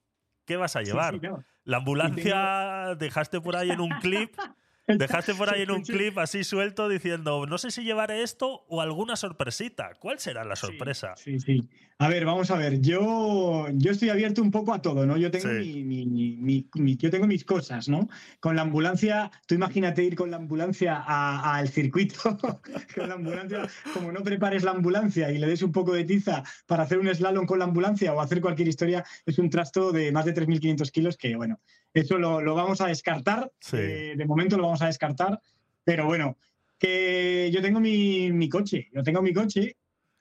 ¿Qué 0.44 0.56
vas 0.56 0.76
a 0.76 0.82
llevar? 0.82 1.14
sí, 1.14 1.20
no. 1.20 1.44
La 1.64 1.78
ambulancia 1.78 2.94
dejaste 2.98 3.40
por 3.40 3.56
ahí 3.56 3.70
en 3.70 3.80
un 3.80 3.88
clip, 3.98 4.34
dejaste 4.86 5.34
por 5.34 5.48
ahí 5.48 5.62
en 5.62 5.70
un 5.70 5.82
clip 5.82 6.18
así 6.18 6.44
suelto 6.44 6.88
diciendo, 6.90 7.46
no 7.46 7.56
sé 7.56 7.70
si 7.70 7.84
llevaré 7.84 8.22
esto 8.22 8.64
o 8.68 8.82
alguna 8.82 9.16
sorpresita. 9.16 9.94
¿Cuál 9.98 10.18
será 10.18 10.44
la 10.44 10.56
Sí, 10.56 10.66
sorpresa? 10.66 11.14
Sí, 11.16 11.40
sí. 11.40 11.68
A 11.98 12.08
ver, 12.08 12.24
vamos 12.24 12.50
a 12.50 12.56
ver. 12.58 12.80
Yo, 12.80 13.68
yo 13.72 13.92
estoy 13.92 14.08
abierto 14.10 14.42
un 14.42 14.50
poco 14.50 14.74
a 14.74 14.82
todo, 14.82 15.06
¿no? 15.06 15.16
Yo 15.16 15.30
tengo, 15.30 15.48
Sí. 15.48 15.84
mi, 15.84 16.04
mi- 16.06 16.96
yo 16.96 17.08
tengo 17.08 17.26
mis 17.28 17.44
cosas, 17.44 17.88
¿no? 17.88 18.08
Con 18.40 18.56
la 18.56 18.62
ambulancia, 18.62 19.30
tú 19.46 19.54
imagínate 19.54 20.02
ir 20.02 20.16
con 20.16 20.28
la 20.30 20.36
ambulancia 20.38 20.96
a- 21.06 21.56
al 21.56 21.68
circuito, 21.68 22.16
con 22.96 23.08
la 23.08 23.14
ambulancia, 23.14 23.68
como 23.92 24.10
no 24.10 24.24
prepares 24.24 24.64
la 24.64 24.72
ambulancia 24.72 25.30
y 25.30 25.38
le 25.38 25.46
des 25.46 25.62
un 25.62 25.70
poco 25.70 25.94
de 25.94 26.04
tiza 26.04 26.42
para 26.66 26.82
hacer 26.82 26.98
un 26.98 27.14
slalom 27.14 27.46
con 27.46 27.60
la 27.60 27.64
ambulancia 27.66 28.12
o 28.12 28.20
hacer 28.20 28.40
cualquier 28.40 28.66
historia, 28.68 29.04
es 29.24 29.38
un 29.38 29.48
trasto 29.48 29.92
de 29.92 30.10
más 30.10 30.24
de 30.24 30.32
3.500 30.32 30.90
kilos 30.90 31.16
que, 31.16 31.36
bueno, 31.36 31.60
eso 31.94 32.18
lo, 32.18 32.40
lo 32.40 32.56
vamos 32.56 32.80
a 32.80 32.88
descartar. 32.88 33.52
Sí. 33.60 33.76
eh, 33.78 34.14
de 34.16 34.26
momento 34.26 34.56
lo 34.56 34.64
vamos 34.64 34.82
a 34.82 34.86
descartar, 34.86 35.40
pero 35.84 36.06
bueno, 36.06 36.38
que 36.76 37.50
yo 37.54 37.62
tengo 37.62 37.78
mi, 37.78 38.32
mi 38.32 38.48
coche, 38.48 38.88
yo 38.92 39.04
tengo 39.04 39.22
mi 39.22 39.32
coche, 39.32 39.76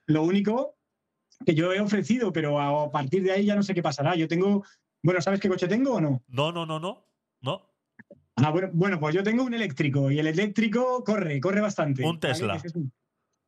lo 0.06 0.22
único 0.22 0.76
que 1.44 1.54
yo 1.54 1.72
he 1.72 1.80
ofrecido, 1.80 2.32
pero 2.32 2.60
a 2.60 2.90
partir 2.90 3.22
de 3.22 3.32
ahí 3.32 3.44
ya 3.46 3.54
no 3.56 3.62
sé 3.62 3.74
qué 3.74 3.82
pasará. 3.82 4.14
Yo 4.16 4.28
tengo, 4.28 4.64
bueno, 5.02 5.20
¿sabes 5.20 5.40
qué 5.40 5.48
coche 5.48 5.68
tengo 5.68 5.94
o 5.94 6.00
no? 6.00 6.22
No, 6.28 6.52
no, 6.52 6.66
no, 6.66 6.78
no. 6.80 7.06
No. 7.40 7.70
Ah, 8.36 8.50
bueno, 8.50 8.70
bueno, 8.72 8.98
pues 8.98 9.14
yo 9.14 9.22
tengo 9.22 9.44
un 9.44 9.54
eléctrico 9.54 10.10
y 10.10 10.18
el 10.18 10.26
eléctrico 10.26 11.04
corre, 11.04 11.40
corre 11.40 11.60
bastante. 11.60 12.04
Un 12.04 12.18
Tesla. 12.18 12.60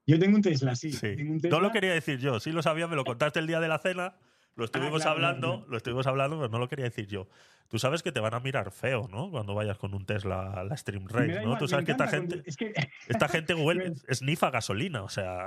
Yo 0.06 0.18
tengo 0.18 0.36
un 0.36 0.42
Tesla, 0.42 0.76
sí. 0.76 0.92
Sí. 0.92 1.16
tengo 1.16 1.30
un 1.32 1.36
No 1.38 1.42
Tesla. 1.42 1.60
lo 1.60 1.72
quería 1.72 1.92
decir 1.92 2.18
yo, 2.20 2.38
sí 2.38 2.52
lo 2.52 2.62
sabía, 2.62 2.86
me 2.86 2.94
lo 2.94 3.04
contaste 3.04 3.40
el 3.40 3.46
día 3.48 3.58
de 3.58 3.68
la 3.68 3.78
cena, 3.78 4.14
lo 4.56 4.64
estuvimos 4.64 5.02
Ah, 5.02 5.04
claro, 5.04 5.10
hablando, 5.10 5.48
claro, 5.48 5.66
lo 5.68 5.76
estuvimos 5.76 6.06
hablando, 6.06 6.36
pero 6.38 6.48
no 6.48 6.58
lo 6.58 6.68
quería 6.68 6.86
decir 6.86 7.06
yo. 7.06 7.28
Tú 7.68 7.78
sabes 7.78 8.02
que 8.02 8.12
te 8.12 8.20
van 8.20 8.32
a 8.32 8.40
mirar 8.40 8.70
feo, 8.70 9.08
¿no? 9.10 9.30
Cuando 9.30 9.54
vayas 9.54 9.76
con 9.76 9.92
un 9.92 10.06
Tesla 10.06 10.52
a 10.52 10.64
la 10.64 10.76
Stream 10.76 11.08
Race, 11.08 11.34
¿no? 11.34 11.42
igual, 11.42 11.58
Tú 11.58 11.68
sabes 11.68 11.84
que 11.84 11.92
esta 11.92 12.06
gente, 12.06 12.42
Es 12.46 12.56
que, 12.56 12.72
esta 13.08 13.28
gente 13.28 13.54
huele, 13.54 13.92
esnifa 14.08 14.50
gasolina, 14.50 15.02
o 15.02 15.08
sea. 15.08 15.46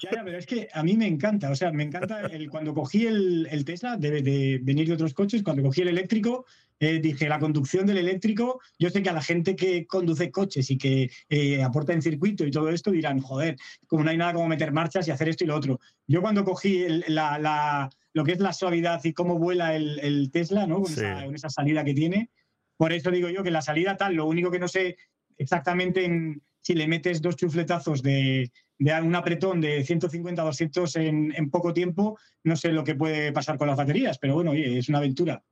ya, 0.00 0.10
ya, 0.12 0.24
pero 0.24 0.38
es 0.38 0.46
que 0.46 0.68
a 0.72 0.82
mí 0.82 0.96
me 0.96 1.06
encanta, 1.06 1.50
o 1.50 1.56
sea, 1.56 1.72
me 1.72 1.82
encanta 1.82 2.20
el, 2.26 2.48
cuando 2.48 2.72
cogí 2.72 3.06
el, 3.06 3.48
el 3.50 3.64
Tesla, 3.64 3.96
debe 3.96 4.22
de 4.22 4.60
venir 4.62 4.86
de 4.86 4.94
otros 4.94 5.12
coches, 5.12 5.42
cuando 5.42 5.62
cogí 5.62 5.82
el 5.82 5.88
eléctrico, 5.88 6.46
eh, 6.80 6.98
dije, 7.00 7.28
la 7.28 7.38
conducción 7.38 7.86
del 7.86 7.98
eléctrico, 7.98 8.60
yo 8.78 8.90
sé 8.90 9.02
que 9.02 9.10
a 9.10 9.12
la 9.14 9.22
gente 9.22 9.54
que 9.54 9.86
conduce 9.86 10.30
coches 10.30 10.70
y 10.70 10.76
que 10.76 11.10
eh, 11.28 11.62
aporta 11.62 11.92
en 11.92 12.02
circuito 12.02 12.44
y 12.44 12.50
todo 12.50 12.68
esto 12.68 12.90
dirán, 12.90 13.20
joder, 13.20 13.56
como 13.86 14.04
no 14.04 14.10
hay 14.10 14.16
nada 14.16 14.34
como 14.34 14.48
meter 14.48 14.72
marchas 14.72 15.06
y 15.06 15.10
hacer 15.10 15.28
esto 15.28 15.44
y 15.44 15.46
lo 15.46 15.56
otro. 15.56 15.80
Yo 16.06 16.20
cuando 16.20 16.44
cogí 16.44 16.86
la, 17.08 17.88
lo 18.12 18.24
que 18.24 18.32
es 18.32 18.40
la 18.40 18.52
suavidad 18.52 19.00
y 19.04 19.12
cómo 19.12 19.38
vuela 19.38 19.74
el, 19.76 20.30
Tesla, 20.32 20.66
¿no? 20.66 20.82
Con, 20.82 20.92
esa, 21.34 21.48
salida 21.48 21.84
que 21.84 21.94
tiene, 21.94 22.30
por 22.76 22.92
eso 22.92 23.10
digo 23.10 23.28
yo 23.28 23.44
que 23.44 23.50
la 23.50 23.62
salida 23.62 23.96
tal, 23.96 24.14
lo 24.14 24.26
único 24.26 24.50
que 24.50 24.58
no 24.58 24.68
sé 24.68 24.96
exactamente 25.38 26.04
en, 26.04 26.42
si 26.60 26.74
le 26.74 26.88
metes 26.88 27.22
dos 27.22 27.36
chufletazos 27.36 28.02
de, 28.02 28.50
de 28.78 29.00
un 29.00 29.14
apretón 29.14 29.60
de 29.60 29.84
150 29.84 30.42
a 30.42 30.44
200 30.44 30.96
en, 30.96 31.34
en, 31.36 31.50
poco 31.50 31.72
tiempo, 31.72 32.18
no 32.42 32.56
sé 32.56 32.72
lo 32.72 32.82
que 32.82 32.94
puede 32.94 33.32
pasar 33.32 33.58
con 33.58 33.68
las 33.68 33.76
baterías, 33.76 34.18
pero 34.18 34.34
bueno, 34.34 34.52
oye, 34.52 34.78
es 34.78 34.88
una 34.88 34.98
aventura. 34.98 35.42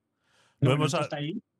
Lo 0.62 0.73
hemos, 0.73 0.97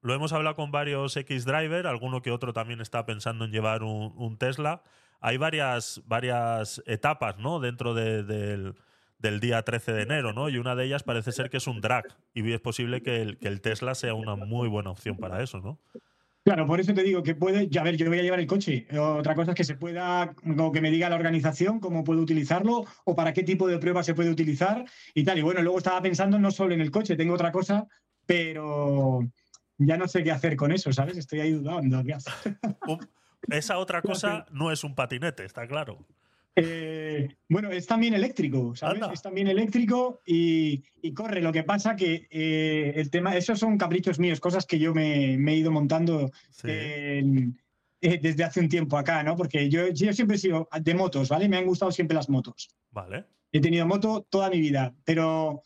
lo 0.01 0.15
hemos, 0.15 0.33
hablado 0.33 0.55
con 0.55 0.71
varios 0.71 1.17
X-Driver, 1.17 1.89
alguno 1.89 2.23
que 2.23 2.31
otro 2.31 2.53
también 2.53 2.81
está 2.81 3.05
pensando 3.05 3.45
en 3.45 3.51
llevar 3.51 3.83
un, 3.83 4.37
Tesla. 4.39 4.83
Hay 5.21 5.39
varias, 5.39 6.03
varias 6.07 6.81
etapas 6.87 7.37
¿no? 7.39 7.59
dentro 7.59 7.95
del, 7.95 8.75
día 9.41 9.63
13 9.63 9.93
de 9.93 10.03
enero, 10.03 10.33
¿no? 10.33 10.49
Y 10.49 10.59
una 10.59 10.77
de 10.77 10.85
ellas 10.85 11.03
parece 11.03 11.33
ser 11.33 11.51
que 11.51 11.57
es 11.57 11.67
un 11.67 11.81
drag. 11.81 12.05
Y 12.33 12.53
es 12.53 12.61
posible 12.61 13.03
que 13.03 13.23
el, 13.23 13.39
que 13.39 13.49
el 13.49 13.61
Tesla 13.61 13.97
sea 13.97 14.15
una 14.15 14.37
muy 14.37 14.69
buena 14.69 14.91
opción 14.91 15.17
para 15.17 15.43
eso, 15.43 15.59
¿no? 15.59 15.81
Claro, 16.45 16.67
por 16.67 16.81
eso 16.81 16.95
te 16.95 17.05
digo 17.05 17.23
que 17.23 17.37
puede, 17.37 17.69
ya 17.69 17.85
ver, 17.85 17.97
yo 17.97 18.09
voy 18.09 18.19
a 18.19 18.23
llevar 18.23 18.41
el 18.41 18.49
coche. 18.49 18.87
Otra 18.99 19.35
cosa 19.35 19.53
es 19.53 19.57
que 19.57 19.65
se 19.65 19.77
pueda, 19.77 20.35
o 20.59 20.73
que 20.73 20.81
me 20.81 20.91
diga 20.91 21.09
la 21.09 21.17
organización 21.17 21.79
cómo 21.81 22.05
puedo 22.05 22.21
utilizarlo 22.21 22.85
o 23.05 23.15
para 23.17 23.33
qué 23.33 23.43
tipo 23.43 23.69
de 23.69 23.79
prueba 23.79 24.03
se 24.03 24.15
puede 24.15 24.31
utilizar 24.31 24.85
y 25.15 25.25
tal. 25.25 25.39
Y 25.39 25.43
bueno, 25.43 25.63
luego 25.63 25.79
estaba 25.79 26.03
pensando 26.03 26.39
no 26.39 26.51
solo 26.53 26.75
en 26.75 26.81
el 26.81 26.91
coche, 26.91 27.17
tengo 27.17 27.35
otra 27.35 27.53
cosa 27.53 27.87
pero 28.27 29.21
ya 29.79 29.97
no 29.97 30.09
sé 30.09 30.23
qué 30.23 30.31
hacer 30.31 30.57
con 30.57 30.73
eso, 30.73 30.93
¿sabes? 30.93 31.17
Estoy 31.17 31.41
ahí 31.41 31.53
dudando. 31.53 32.03
Esa 33.49 33.79
otra 33.79 34.03
cosa 34.03 34.47
no 34.53 34.71
es 34.71 34.85
un 34.85 34.95
patinete, 34.95 35.45
está 35.45 35.67
claro. 35.67 36.07
Eh, 36.55 37.35
bueno, 37.49 37.71
es 37.71 37.87
también 37.87 38.15
eléctrico, 38.15 38.77
¿sabes? 38.77 39.03
Es 39.13 39.23
también 39.23 39.49
eléctrico 39.49 40.21
y, 40.27 40.83
corre. 41.15 41.41
Lo 41.41 41.53
que 41.53 41.63
pasa 41.63 41.97
que 41.97 42.29
eh, 42.31 42.93
el 42.97 43.11
tema, 43.11 43.37
esos 43.37 43.59
son 43.59 43.79
caprichos 43.79 44.19
míos, 44.19 44.39
cosas 44.39 44.67
que 44.67 44.79
yo 44.79 44.95
me, 44.95 45.35
he 45.35 45.57
ido 45.57 45.71
montando 45.71 46.31
eh, 46.65 47.25
desde 48.01 48.45
hace 48.45 48.61
un 48.61 48.69
tiempo 48.69 48.99
acá, 48.99 49.23
¿no? 49.23 49.35
Porque 49.35 49.69
yo, 49.71 49.89
yo 49.89 50.13
siempre 50.13 50.37
he 50.37 50.41
sido 50.41 50.69
de 50.79 50.95
motos, 50.95 51.29
¿vale? 51.31 51.49
Me 51.49 51.57
han 51.57 51.67
gustado 51.67 51.91
siempre 51.91 52.15
las 52.15 52.29
motos. 52.29 52.69
Vale. 52.91 53.25
He 53.51 53.61
tenido 53.61 53.87
moto 53.87 54.27
toda 54.29 54.51
mi 54.51 54.61
vida, 54.61 54.95
pero 55.05 55.63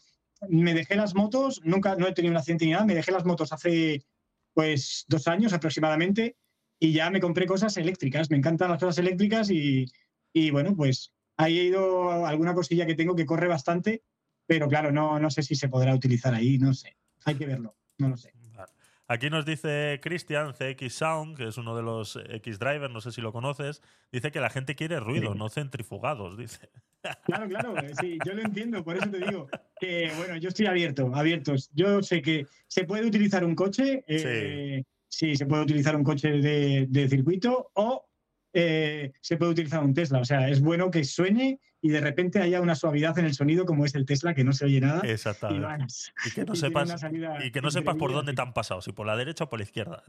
me 0.49 0.75
dejé 0.75 0.97
las 0.97 1.15
motos, 1.15 1.61
nunca, 1.65 1.97
no 1.97 2.07
he 2.07 2.13
tenido 2.13 2.33
un 2.33 2.39
accidente 2.39 2.67
ni 2.67 2.73
nada, 2.73 2.85
me 2.85 2.95
dejé 2.95 3.13
las 3.13 3.25
motos 3.25 3.53
hace 3.53 4.05
pues 4.53 5.05
dos 5.09 5.29
años 5.29 5.53
aproximadamente 5.53 6.37
y 6.79 6.93
ya 6.93 7.11
me 7.11 7.21
compré 7.21 7.47
cosas 7.47 7.77
eléctricas, 7.77 8.31
me 8.31 8.37
encantan 8.37 8.71
las 8.71 8.81
cosas 8.81 8.99
eléctricas 8.99 9.51
y, 9.51 9.91
bueno, 10.51 10.75
pues 10.77 11.13
ahí 11.37 11.59
he 11.59 11.65
ido 11.65 12.27
alguna 12.27 12.55
cosilla 12.55 12.87
que 12.87 12.95
tengo 12.95 13.15
que 13.15 13.27
corre 13.27 13.49
bastante, 13.49 14.03
pero 14.47 14.69
claro, 14.69 14.93
no, 14.93 15.19
no 15.19 15.31
sé 15.31 15.43
si 15.43 15.55
se 15.55 15.69
podrá 15.69 15.95
utilizar 15.95 16.35
ahí, 16.35 16.59
no 16.59 16.75
sé, 16.75 16.97
hay 17.25 17.35
que 17.35 17.47
verlo, 17.47 17.77
no 17.99 18.09
lo 18.09 18.17
sé. 18.17 18.36
Aquí 19.09 19.31
nos 19.31 19.47
dice 19.47 20.01
Christian 20.03 20.53
CX 20.53 20.93
Sound, 20.93 21.37
que 21.37 21.47
es 21.47 21.59
uno 21.59 21.77
de 21.77 21.83
los 21.83 22.19
X 22.29 22.59
Drivers, 22.59 22.93
no 22.93 23.01
sé 23.01 23.13
si 23.13 23.21
lo 23.21 23.33
conoces, 23.33 23.81
dice 24.11 24.33
que 24.33 24.41
la 24.41 24.51
gente 24.51 24.75
quiere 24.75 24.99
ruido, 24.99 25.35
no 25.35 25.49
centrifugados, 25.49 26.37
dice. 26.37 26.69
Claro, 27.25 27.49
claro, 27.49 27.79
eh, 27.79 27.93
sí, 28.01 28.19
yo 28.27 28.35
lo 28.35 28.43
entiendo, 28.43 28.83
por 28.83 28.97
eso 28.97 29.09
te 29.09 29.19
digo 29.19 29.49
que, 29.79 30.11
bueno, 30.17 30.37
yo 30.39 30.49
estoy 30.49 30.67
abierto, 30.67 31.15
abiertos. 31.15 31.71
Yo 31.73 32.03
sé 32.03 32.21
que 32.21 32.47
se 32.67 32.83
puede 32.83 33.07
utilizar 33.07 33.45
un 33.45 33.55
coche, 33.55 34.05
eh, 34.09 34.83
sí. 35.09 35.37
se 35.37 35.47
puede 35.47 35.63
utilizar 35.63 35.95
un 35.95 36.03
coche 36.03 36.33
de, 36.33 37.09
circuito 37.09 37.71
o 37.75 38.09
eh, 38.53 39.13
se 39.21 39.37
puede 39.37 39.53
utilizar 39.53 39.85
un 39.85 39.95
Tesla. 39.95 40.19
O 40.19 40.25
sea, 40.25 40.49
es 40.49 40.61
bueno 40.61 40.91
que 40.91 41.05
suene 41.05 41.61
y 41.87 41.89
de 41.89 42.01
repente 42.01 42.41
haya 42.41 42.61
una 42.61 42.75
suavidad 42.75 43.17
en 43.21 43.27
el 43.27 43.35
sonido 43.35 43.65
como 43.65 43.85
es 43.85 43.95
el 43.95 44.07
Tesla, 44.07 44.35
que 44.35 44.43
no 44.43 44.53
se 44.53 44.65
oye 44.65 44.81
nada. 44.81 45.03
Exactamente. 45.05 45.87
Y, 46.25 46.31
que 46.33 46.45
no 46.45 46.55
sepas, 46.57 47.07
y 47.45 47.53
que 47.53 47.63
no 47.63 47.71
sepas 47.71 47.95
por 47.95 48.13
dónde 48.13 48.33
te 48.33 48.43
han 48.43 48.53
pasado, 48.53 48.83
si 48.83 48.91
por 48.91 49.07
la 49.07 49.17
derecha 49.17 49.45
o 49.45 49.49
por 49.49 49.61
la 49.61 49.63
izquierda. 49.63 50.03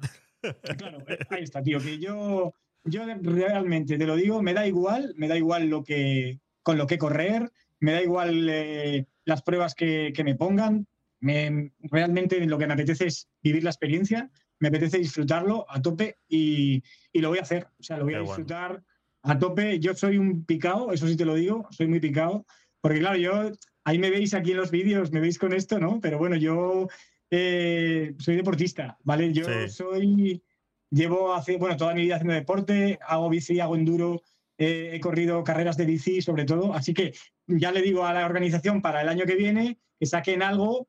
Claro, 0.75 1.05
ahí 1.29 1.43
está, 1.43 1.62
tío, 1.62 1.79
que 1.79 2.00
yo, 2.00 2.51
yo 2.84 3.05
realmente 3.22 3.96
te 3.96 4.07
lo 4.07 4.15
digo, 4.15 4.41
me 4.41 4.55
da 4.55 4.65
igual, 4.65 5.13
me 5.17 5.27
da 5.27 5.38
igual 5.38 5.67
lo 5.67 5.84
que, 5.84 6.39
con 6.63 6.79
lo 6.79 6.88
que 6.88 6.98
correr, 6.98 7.51
me 7.79 7.91
da 7.91 8.01
igual 8.01 8.50
eh, 8.50 9.05
las 9.24 9.43
pruebas 9.43 9.75
que, 9.75 10.12
me 10.25 10.34
pongan, 10.34 10.88
me, 11.19 11.74
realmente 11.91 12.43
lo 12.48 12.57
que 12.57 12.65
me 12.65 12.74
apetece 12.74 13.05
es 13.05 13.29
vivir 13.43 13.63
la 13.63 13.69
experiencia, 13.69 14.31
me 14.57 14.69
apetece 14.69 14.98
disfrutarlo 14.98 15.67
a 15.69 15.79
tope 15.79 16.17
y, 16.27 16.81
lo 17.13 17.29
voy 17.29 17.38
a 17.38 17.43
hacer, 17.43 17.67
o 17.79 17.84
sea, 17.84 17.98
lo 17.98 18.05
voy 18.05 18.15
a 18.15 18.22
disfrutar 18.22 18.84
a 19.27 19.38
tope. 19.38 19.79
Yo 19.79 19.93
soy 19.93 20.17
un 20.17 20.46
picado, 20.46 20.91
eso 20.91 21.07
sí 21.07 21.15
te 21.15 21.25
lo 21.25 21.36
digo, 21.36 21.67
soy 21.72 21.88
muy 21.88 22.00
picado, 22.00 22.46
porque 22.81 23.00
claro, 23.00 23.17
yo, 23.17 23.51
ahí 23.84 24.00
me 24.00 24.10
veis 24.10 24.34
aquí 24.34 24.51
en 24.51 24.57
los 24.57 24.72
vídeos, 24.72 25.12
me 25.12 25.19
veis 25.19 25.38
con 25.38 25.53
esto, 25.53 25.79
¿no? 25.79 26.00
Pero 26.00 26.17
bueno, 26.17 26.36
yo 26.36 26.88
eh, 27.29 28.15
soy 28.17 28.36
deportista, 28.36 28.98
¿vale? 29.03 29.34
Yo 29.34 29.46
soy, 29.67 30.41
llevo 30.89 31.34
hace, 31.34 31.57
bueno, 31.57 31.75
toda 31.75 31.93
mi 31.93 32.03
vida 32.03 32.15
haciendo 32.15 32.34
deporte, 32.34 33.00
hago 33.05 33.29
bici, 33.29 33.60
hago 33.60 33.75
enduro, 33.75 34.22
eh, 34.57 34.91
he 34.93 35.00
corrido 35.00 35.43
carreras 35.43 35.77
de 35.77 35.86
bici 35.86 36.22
sobre 36.22 36.46
todo, 36.46 36.74
así 36.74 36.93
que 36.93 37.13
ya 37.46 37.72
le 37.72 37.81
digo 37.81 38.05
a 38.05 38.13
la 38.13 38.25
organización 38.25 38.81
para 38.81 39.01
el 39.01 39.10
año 39.10 39.25
que 39.25 39.36
viene 39.36 39.77
que 40.00 40.05
saquen 40.05 40.41
algo 40.41 40.88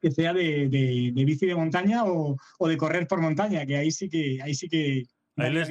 que 0.00 0.10
sea 0.10 0.32
de, 0.32 0.68
bici 1.14 1.46
de 1.46 1.54
montaña 1.54 2.04
o, 2.04 2.36
de 2.68 2.76
correr 2.76 3.06
por 3.06 3.20
montaña, 3.20 3.64
que 3.64 3.76
ahí 3.76 3.90
sí 3.90 4.08
que 4.08 4.40
ahí 4.42 4.54
sí 4.54 4.68
que 4.68 5.04
Ahí 5.36 5.52
les, 5.52 5.70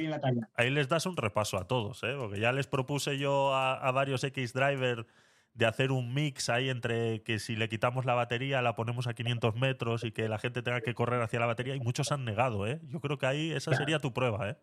ahí 0.54 0.74
das 0.86 1.06
un 1.06 1.16
repaso 1.16 1.56
a 1.56 1.68
todos, 1.68 2.02
¿eh? 2.02 2.14
porque 2.18 2.40
ya 2.40 2.52
les 2.52 2.66
propuse 2.66 3.16
yo 3.18 3.54
a, 3.54 3.90
varios 3.92 4.24
X-Driver 4.24 5.06
de 5.54 5.66
hacer 5.66 5.92
un 5.92 6.14
mix 6.14 6.48
ahí 6.48 6.68
entre 6.68 7.22
que 7.22 7.38
si 7.38 7.56
le 7.56 7.68
quitamos 7.68 8.04
la 8.04 8.14
batería 8.14 8.62
la 8.62 8.74
ponemos 8.74 9.06
a 9.06 9.14
500 9.14 9.54
metros 9.54 10.02
y 10.04 10.10
que 10.10 10.28
la 10.28 10.38
gente 10.38 10.62
tenga 10.62 10.80
que 10.80 10.94
correr 10.94 11.20
hacia 11.20 11.38
la 11.38 11.46
batería 11.46 11.76
y 11.76 11.80
muchos 11.80 12.10
han 12.10 12.24
negado. 12.24 12.66
¿eh? 12.66 12.80
Yo 12.88 13.00
creo 13.00 13.18
que 13.18 13.26
ahí 13.26 13.52
esa 13.52 13.74
sería 13.74 13.98
tu 13.98 14.12
prueba. 14.12 14.50
¿eh? 14.50 14.56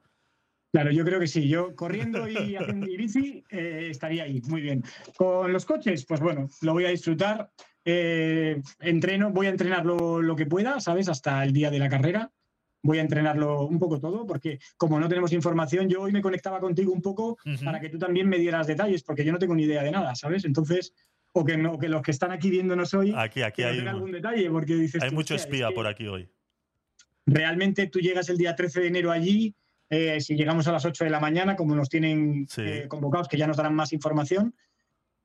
Claro, 0.71 0.91
yo 0.91 1.03
creo 1.03 1.19
que 1.19 1.27
sí. 1.27 1.47
Yo 1.47 1.75
corriendo 1.75 2.27
y 2.27 2.55
haciendo 2.55 2.85
bici 2.85 3.43
eh, 3.49 3.87
estaría 3.89 4.23
ahí, 4.23 4.41
muy 4.47 4.61
bien. 4.61 4.83
Con 5.17 5.51
los 5.51 5.65
coches, 5.65 6.05
pues 6.05 6.19
bueno, 6.19 6.47
lo 6.61 6.73
voy 6.73 6.85
a 6.85 6.89
disfrutar. 6.89 7.49
Eh, 7.85 8.61
entreno, 8.79 9.31
voy 9.31 9.47
a 9.47 9.49
entrenar 9.49 9.85
lo, 9.85 10.35
que 10.35 10.45
pueda, 10.45 10.79
¿sabes? 10.79 11.09
Hasta 11.09 11.43
el 11.43 11.53
día 11.53 11.71
de 11.71 11.79
la 11.79 11.89
carrera. 11.89 12.31
Voy 12.81 12.97
a 12.97 13.01
entrenarlo 13.01 13.67
un 13.67 13.77
poco 13.77 13.99
todo, 13.99 14.25
porque 14.25 14.59
como 14.77 14.99
no 14.99 15.09
tenemos 15.09 15.33
información, 15.33 15.89
yo 15.89 16.01
hoy 16.01 16.11
me 16.11 16.21
conectaba 16.21 16.59
contigo 16.59 16.93
un 16.93 17.01
poco 17.01 17.37
para 17.63 17.79
que 17.79 17.89
tú 17.89 17.97
también 17.97 18.29
me 18.29 18.37
dieras 18.37 18.67
detalles, 18.67 19.03
porque 19.03 19.25
yo 19.25 19.31
no 19.31 19.39
tengo 19.39 19.55
ni 19.55 19.63
idea 19.63 19.83
de 19.83 19.91
nada, 19.91 20.15
¿sabes? 20.15 20.45
Entonces, 20.45 20.93
o 21.33 21.43
que, 21.43 21.61
que 21.79 21.89
los 21.89 22.01
que 22.01 22.11
están 22.11 22.31
aquí 22.31 22.49
viéndonos 22.49 22.93
hoy 22.93 23.13
aquí, 23.15 23.41
aquí 23.41 23.63
hay 23.63 23.79
algún 23.85 24.11
detalle, 24.11 24.49
porque 24.49 24.75
dices. 24.75 25.03
Hay 25.03 25.11
mucho 25.11 25.35
espía 25.35 25.71
por 25.71 25.87
aquí 25.87 26.07
hoy. 26.07 26.29
Realmente 27.25 27.87
tú 27.87 27.99
llegas 27.99 28.29
el 28.29 28.37
día 28.37 28.55
13 28.55 28.81
de 28.81 28.87
enero 28.87 29.11
allí 29.11 29.55
eh, 29.89 30.21
si 30.21 30.35
llegamos 30.35 30.67
a 30.67 30.71
las 30.71 30.85
8 30.85 31.03
de 31.03 31.09
la 31.09 31.19
mañana, 31.19 31.55
como 31.55 31.75
nos 31.75 31.89
tienen 31.89 32.47
eh, 32.57 32.85
convocados, 32.87 33.27
que 33.27 33.37
ya 33.37 33.47
nos 33.47 33.57
darán 33.57 33.73
más 33.73 33.91
información. 33.91 34.55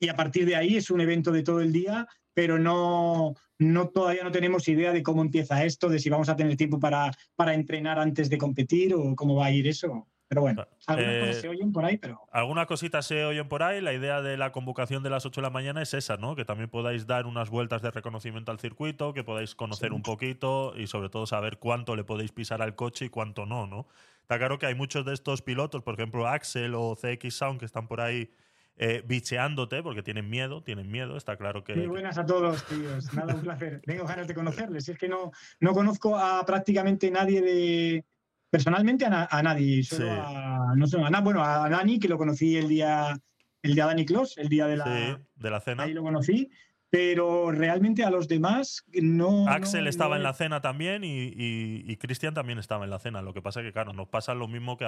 Y 0.00 0.08
a 0.08 0.16
partir 0.16 0.46
de 0.46 0.56
ahí 0.56 0.76
es 0.76 0.90
un 0.90 1.00
evento 1.00 1.30
de 1.32 1.42
todo 1.42 1.60
el 1.60 1.72
día, 1.72 2.06
pero 2.34 2.58
no, 2.58 3.34
no 3.58 3.88
todavía 3.88 4.24
no 4.24 4.32
tenemos 4.32 4.68
idea 4.68 4.92
de 4.92 5.02
cómo 5.02 5.22
empieza 5.22 5.64
esto, 5.64 5.88
de 5.88 5.98
si 5.98 6.10
vamos 6.10 6.28
a 6.28 6.36
tener 6.36 6.56
tiempo 6.56 6.78
para, 6.78 7.12
para 7.36 7.54
entrenar 7.54 7.98
antes 7.98 8.28
de 8.28 8.38
competir 8.38 8.94
o 8.94 9.14
cómo 9.16 9.36
va 9.36 9.46
a 9.46 9.50
ir 9.52 9.66
eso. 9.66 10.06
Pero 10.26 10.40
bueno, 10.40 10.66
algunas 10.86 11.20
cosas 11.20 11.36
eh, 11.36 11.40
se 11.42 11.48
oyen 11.48 11.70
por 11.70 11.84
ahí, 11.84 11.96
pero. 11.98 12.20
Algunas 12.32 12.66
cositas 12.66 13.06
se 13.06 13.24
oyen 13.24 13.46
por 13.46 13.62
ahí. 13.62 13.80
La 13.80 13.92
idea 13.92 14.22
de 14.22 14.36
la 14.36 14.52
convocación 14.52 15.02
de 15.02 15.10
las 15.10 15.26
8 15.26 15.40
de 15.40 15.46
la 15.46 15.50
mañana 15.50 15.82
es 15.82 15.94
esa, 15.94 16.16
¿no? 16.16 16.34
Que 16.34 16.44
también 16.44 16.70
podáis 16.70 17.06
dar 17.06 17.26
unas 17.26 17.50
vueltas 17.50 17.82
de 17.82 17.90
reconocimiento 17.90 18.50
al 18.50 18.58
circuito, 18.58 19.12
que 19.12 19.22
podáis 19.22 19.54
conocer 19.54 19.92
un 19.92 20.02
poquito 20.02 20.74
y 20.76 20.86
sobre 20.86 21.10
todo 21.10 21.26
saber 21.26 21.58
cuánto 21.58 21.94
le 21.94 22.04
podéis 22.04 22.32
pisar 22.32 22.62
al 22.62 22.74
coche 22.74 23.04
y 23.04 23.08
cuánto 23.10 23.44
no, 23.46 23.66
¿no? 23.66 23.86
Está 24.22 24.38
claro 24.38 24.58
que 24.58 24.66
hay 24.66 24.74
muchos 24.74 25.04
de 25.04 25.12
estos 25.12 25.42
pilotos, 25.42 25.82
por 25.82 25.94
ejemplo 25.94 26.26
Axel 26.26 26.74
o 26.74 26.96
CX 26.96 27.34
Sound, 27.34 27.60
que 27.60 27.66
están 27.66 27.86
por 27.86 28.00
ahí 28.00 28.30
eh, 28.76 29.02
bicheándote 29.06 29.82
porque 29.82 30.02
tienen 30.02 30.28
miedo, 30.28 30.62
tienen 30.62 30.90
miedo, 30.90 31.16
está 31.16 31.36
claro 31.36 31.62
que... 31.62 31.74
Muy 31.74 31.86
buenas 31.86 32.18
a 32.18 32.26
todos, 32.26 32.64
tíos. 32.66 33.12
Nada, 33.14 33.34
un 33.34 33.42
placer. 33.42 33.80
Tengo 33.84 34.04
ganas 34.04 34.26
de 34.26 34.34
conocerles. 34.34 34.88
Es 34.88 34.98
que 34.98 35.08
no, 35.08 35.30
no 35.60 35.72
conozco 35.72 36.16
a 36.16 36.44
prácticamente 36.44 37.10
nadie 37.10 37.40
de... 37.40 38.04
Personalmente 38.50 39.04
a, 39.04 39.42
nadie, 39.42 39.82
solo 39.82 40.12
a, 40.12 40.74
no 40.76 40.86
sé, 40.86 40.96
a, 41.00 41.20
bueno, 41.20 41.42
a 41.42 41.68
Dani, 41.68 41.98
que 41.98 42.06
lo 42.06 42.16
conocí 42.16 42.56
el 42.56 42.68
día, 42.68 43.18
el 43.62 43.74
día 43.74 43.84
de 43.84 43.88
Dani 43.88 44.06
Kloss, 44.06 44.38
el 44.38 44.48
día 44.48 44.68
de 44.68 44.76
la, 44.76 45.20
de 45.34 45.50
la 45.50 45.60
cena. 45.60 45.82
Ahí 45.82 45.92
lo 45.92 46.02
conocí 46.02 46.48
pero 46.94 47.50
realmente 47.50 48.04
a 48.04 48.10
los 48.10 48.28
demás 48.28 48.84
no. 48.92 49.48
Axel 49.48 49.88
estaba 49.88 50.14
en 50.14 50.22
la 50.22 50.32
cena 50.32 50.60
también 50.60 51.02
y, 51.04 51.96
Cristian 51.96 52.34
también 52.34 52.60
estaba 52.60 52.84
en 52.84 52.90
la 52.90 53.00
cena. 53.00 53.20
Lo 53.20 53.34
que 53.34 53.42
pasa 53.42 53.58
es 53.58 53.66
que, 53.66 53.72
claro, 53.72 53.92
nos 53.92 54.06
pasa 54.06 54.32
lo 54.32 54.46
mismo 54.46 54.76
que, 54.76 54.86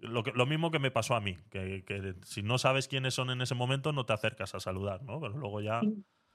lo, 0.00 0.46
mismo 0.46 0.70
que 0.70 0.78
me 0.78 0.90
pasó 0.90 1.14
a 1.14 1.20
mí, 1.20 1.36
que, 1.50 2.14
si 2.24 2.42
no 2.42 2.58
sabes 2.58 2.88
quiénes 2.88 3.14
son 3.14 3.30
en 3.30 3.40
ese 3.40 3.54
momento 3.54 3.92
no 3.92 4.06
te 4.06 4.12
acercas 4.12 4.54
a 4.54 4.60
saludar, 4.60 5.02
¿no? 5.02 5.20
Pero 5.20 5.36
luego 5.36 5.60
ya. 5.60 5.80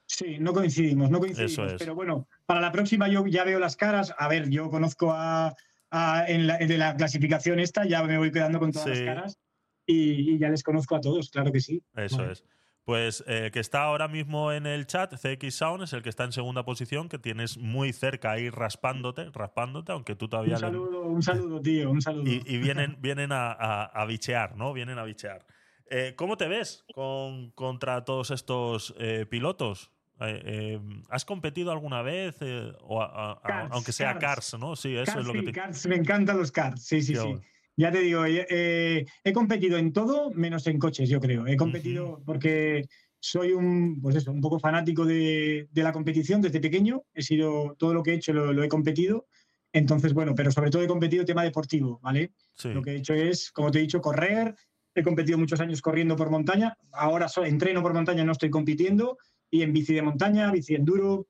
Sí, 0.05 0.37
no 0.39 0.53
coincidimos, 0.53 1.09
no 1.09 1.19
coincidimos. 1.19 1.51
Eso 1.53 1.65
es. 1.67 1.73
Pero 1.79 1.95
bueno, 1.95 2.27
para 2.45 2.59
la 2.59 2.71
próxima 2.71 3.07
yo 3.07 3.25
ya 3.27 3.43
veo 3.43 3.59
las 3.59 3.75
caras. 3.77 4.13
A 4.17 4.27
ver, 4.27 4.49
yo 4.49 4.69
conozco 4.69 5.13
a, 5.13 5.53
a- 5.89 6.25
en 6.27 6.47
la, 6.47 6.57
de 6.57 6.77
la 6.77 6.95
clasificación 6.95 7.59
esta, 7.59 7.85
ya 7.85 8.03
me 8.03 8.17
voy 8.17 8.31
quedando 8.31 8.59
con 8.59 8.71
todas 8.71 8.89
Sí. 8.97 9.05
las 9.05 9.15
caras 9.15 9.37
y, 9.85 10.33
y 10.33 10.37
ya 10.37 10.49
les 10.49 10.63
conozco 10.63 10.95
a 10.95 11.01
todos, 11.01 11.29
claro 11.29 11.51
que 11.51 11.59
sí. 11.61 11.81
Eso 11.95 12.29
es. 12.29 12.43
Pues 12.83 13.23
eh, 13.27 13.51
que 13.53 13.59
está 13.59 13.83
ahora 13.83 14.07
mismo 14.07 14.51
en 14.51 14.65
el 14.65 14.87
chat, 14.87 15.13
CX 15.13 15.53
Sound 15.53 15.83
es 15.83 15.93
el 15.93 16.01
que 16.01 16.09
está 16.09 16.23
en 16.23 16.31
segunda 16.31 16.65
posición, 16.65 17.09
que 17.09 17.19
tienes 17.19 17.57
muy 17.57 17.93
cerca 17.93 18.31
ahí 18.31 18.49
raspándote, 18.49 19.29
raspándote, 19.31 19.91
aunque 19.91 20.15
tú 20.15 20.27
todavía... 20.27 20.55
Un 20.55 20.61
le- 20.61 20.67
saludo, 20.67 21.01
un 21.03 21.21
saludo, 21.21 21.61
tío, 21.61 21.91
un 21.91 22.01
saludo. 22.01 22.23
y, 22.27 22.41
y 22.45 22.57
vienen, 22.57 22.97
vienen 23.01 23.31
a, 23.31 23.51
a, 23.51 23.83
a 23.85 24.05
bichear, 24.05 24.55
¿no? 24.57 24.73
Vienen 24.73 24.97
a 24.97 25.03
bichear. 25.03 25.45
Eh, 25.91 26.15
¿Cómo 26.15 26.37
te 26.37 26.47
ves 26.47 26.83
con, 26.93 27.51
contra 27.51 28.03
todos 28.03 28.31
estos 28.31 28.95
eh, 28.97 29.27
pilotos? 29.29 29.91
Eh, 30.19 30.79
¿Has 31.09 31.25
competido 31.25 31.71
alguna 31.71 32.01
vez? 32.01 32.37
eh, 32.41 32.71
o 32.81 33.01
a- 33.01 33.33
aunque 33.71 33.91
sea. 33.91 34.17
Cars, 34.17 34.55
¿no? 34.59 34.75
Sí, 34.75 34.95
eso 34.95 35.19
es 35.19 35.25
lo 35.25 35.33
que 35.33 35.43
te... 35.43 35.51
karts, 35.51 35.85
me 35.87 35.95
encantan 35.95 36.37
los 36.37 36.51
karts, 36.51 36.83
sí, 36.83 37.01
sí, 37.01 37.15
sí. 37.15 37.35
Ya 37.81 37.91
te 37.91 38.01
digo, 38.01 38.23
eh, 38.27 38.45
eh, 38.47 39.05
he 39.23 39.33
competido 39.33 39.75
en 39.75 39.91
todo 39.91 40.29
menos 40.35 40.67
en 40.67 40.77
coches, 40.77 41.09
yo 41.09 41.19
creo. 41.19 41.47
He 41.47 41.57
competido 41.57 42.21
porque 42.23 42.87
soy 43.19 43.53
un, 43.53 43.99
pues 43.99 44.17
eso, 44.17 44.31
un 44.31 44.39
poco 44.39 44.59
fanático 44.59 45.03
de, 45.03 45.67
de 45.71 45.83
la 45.83 45.91
competición 45.91 46.43
desde 46.43 46.59
pequeño. 46.59 47.01
He 47.11 47.23
sido, 47.23 47.75
todo 47.79 47.95
lo 47.95 48.03
que 48.03 48.11
he 48.11 48.15
hecho 48.17 48.33
lo, 48.33 48.53
lo 48.53 48.63
he 48.63 48.67
competido. 48.67 49.25
Entonces, 49.73 50.13
bueno, 50.13 50.35
pero 50.35 50.51
sobre 50.51 50.69
todo 50.69 50.83
he 50.83 50.87
competido 50.87 51.25
tema 51.25 51.43
deportivo, 51.43 51.99
¿vale? 52.03 52.33
Sí. 52.53 52.69
Lo 52.69 52.83
que 52.83 52.91
he 52.91 52.97
hecho 52.97 53.15
es, 53.15 53.51
como 53.51 53.71
te 53.71 53.79
he 53.79 53.81
dicho, 53.81 53.99
correr. 53.99 54.53
He 54.93 55.01
competido 55.01 55.39
muchos 55.39 55.59
años 55.59 55.81
corriendo 55.81 56.15
por 56.15 56.29
montaña. 56.29 56.77
Ahora 56.91 57.25
entreno 57.43 57.81
por 57.81 57.95
montaña, 57.95 58.23
no 58.23 58.33
estoy 58.33 58.51
compitiendo. 58.51 59.17
Y 59.49 59.63
en 59.63 59.73
bici 59.73 59.95
de 59.95 60.03
montaña, 60.03 60.51
bici 60.51 60.75
enduro. 60.75 61.25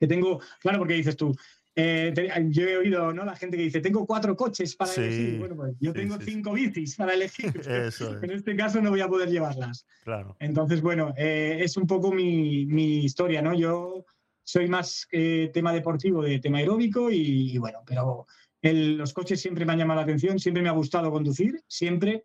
Que 0.00 0.06
tengo, 0.06 0.40
claro, 0.60 0.78
porque 0.78 0.94
dices 0.94 1.14
tú, 1.14 1.36
eh, 1.76 2.12
te- 2.14 2.30
yo 2.50 2.62
he 2.68 2.76
oído 2.76 3.12
¿no? 3.12 3.24
la 3.24 3.34
gente 3.36 3.56
que 3.56 3.64
dice, 3.64 3.80
tengo 3.80 4.06
cuatro 4.06 4.36
coches 4.36 4.76
para 4.76 4.92
Sí, 4.92 5.00
elegir. 5.00 5.38
Bueno, 5.38 5.56
pues 5.56 5.74
yo 5.80 5.92
sí, 5.92 5.98
tengo 5.98 6.16
sí, 6.18 6.24
sí. 6.24 6.30
cinco 6.32 6.52
bicis 6.52 6.96
para 6.96 7.14
elegir. 7.14 7.46
Eso 7.68 8.16
es, 8.16 8.22
en 8.22 8.30
este 8.30 8.54
caso 8.56 8.80
no 8.80 8.90
voy 8.90 9.00
a 9.00 9.08
poder 9.08 9.28
llevarlas. 9.30 9.86
claro. 10.04 10.36
Entonces, 10.38 10.80
bueno, 10.82 11.12
eh, 11.16 11.58
es 11.60 11.76
un 11.76 11.86
poco 11.86 12.12
mi, 12.12 12.66
mi 12.66 12.98
historia, 13.04 13.42
¿no? 13.42 13.54
Yo 13.54 14.04
soy 14.44 14.68
más 14.68 15.08
eh, 15.10 15.50
tema 15.52 15.72
deportivo 15.72 16.22
de 16.22 16.38
tema 16.38 16.58
aeróbico 16.58 17.10
y, 17.10 17.52
y 17.52 17.58
bueno, 17.58 17.80
pero 17.86 18.26
el- 18.62 18.96
los 18.96 19.12
coches 19.12 19.40
siempre 19.40 19.64
me 19.64 19.72
han 19.72 19.78
llamado 19.78 19.98
la 20.00 20.04
atención, 20.04 20.38
siempre 20.38 20.62
me 20.62 20.68
ha 20.68 20.72
gustado 20.72 21.10
conducir, 21.10 21.60
siempre. 21.66 22.24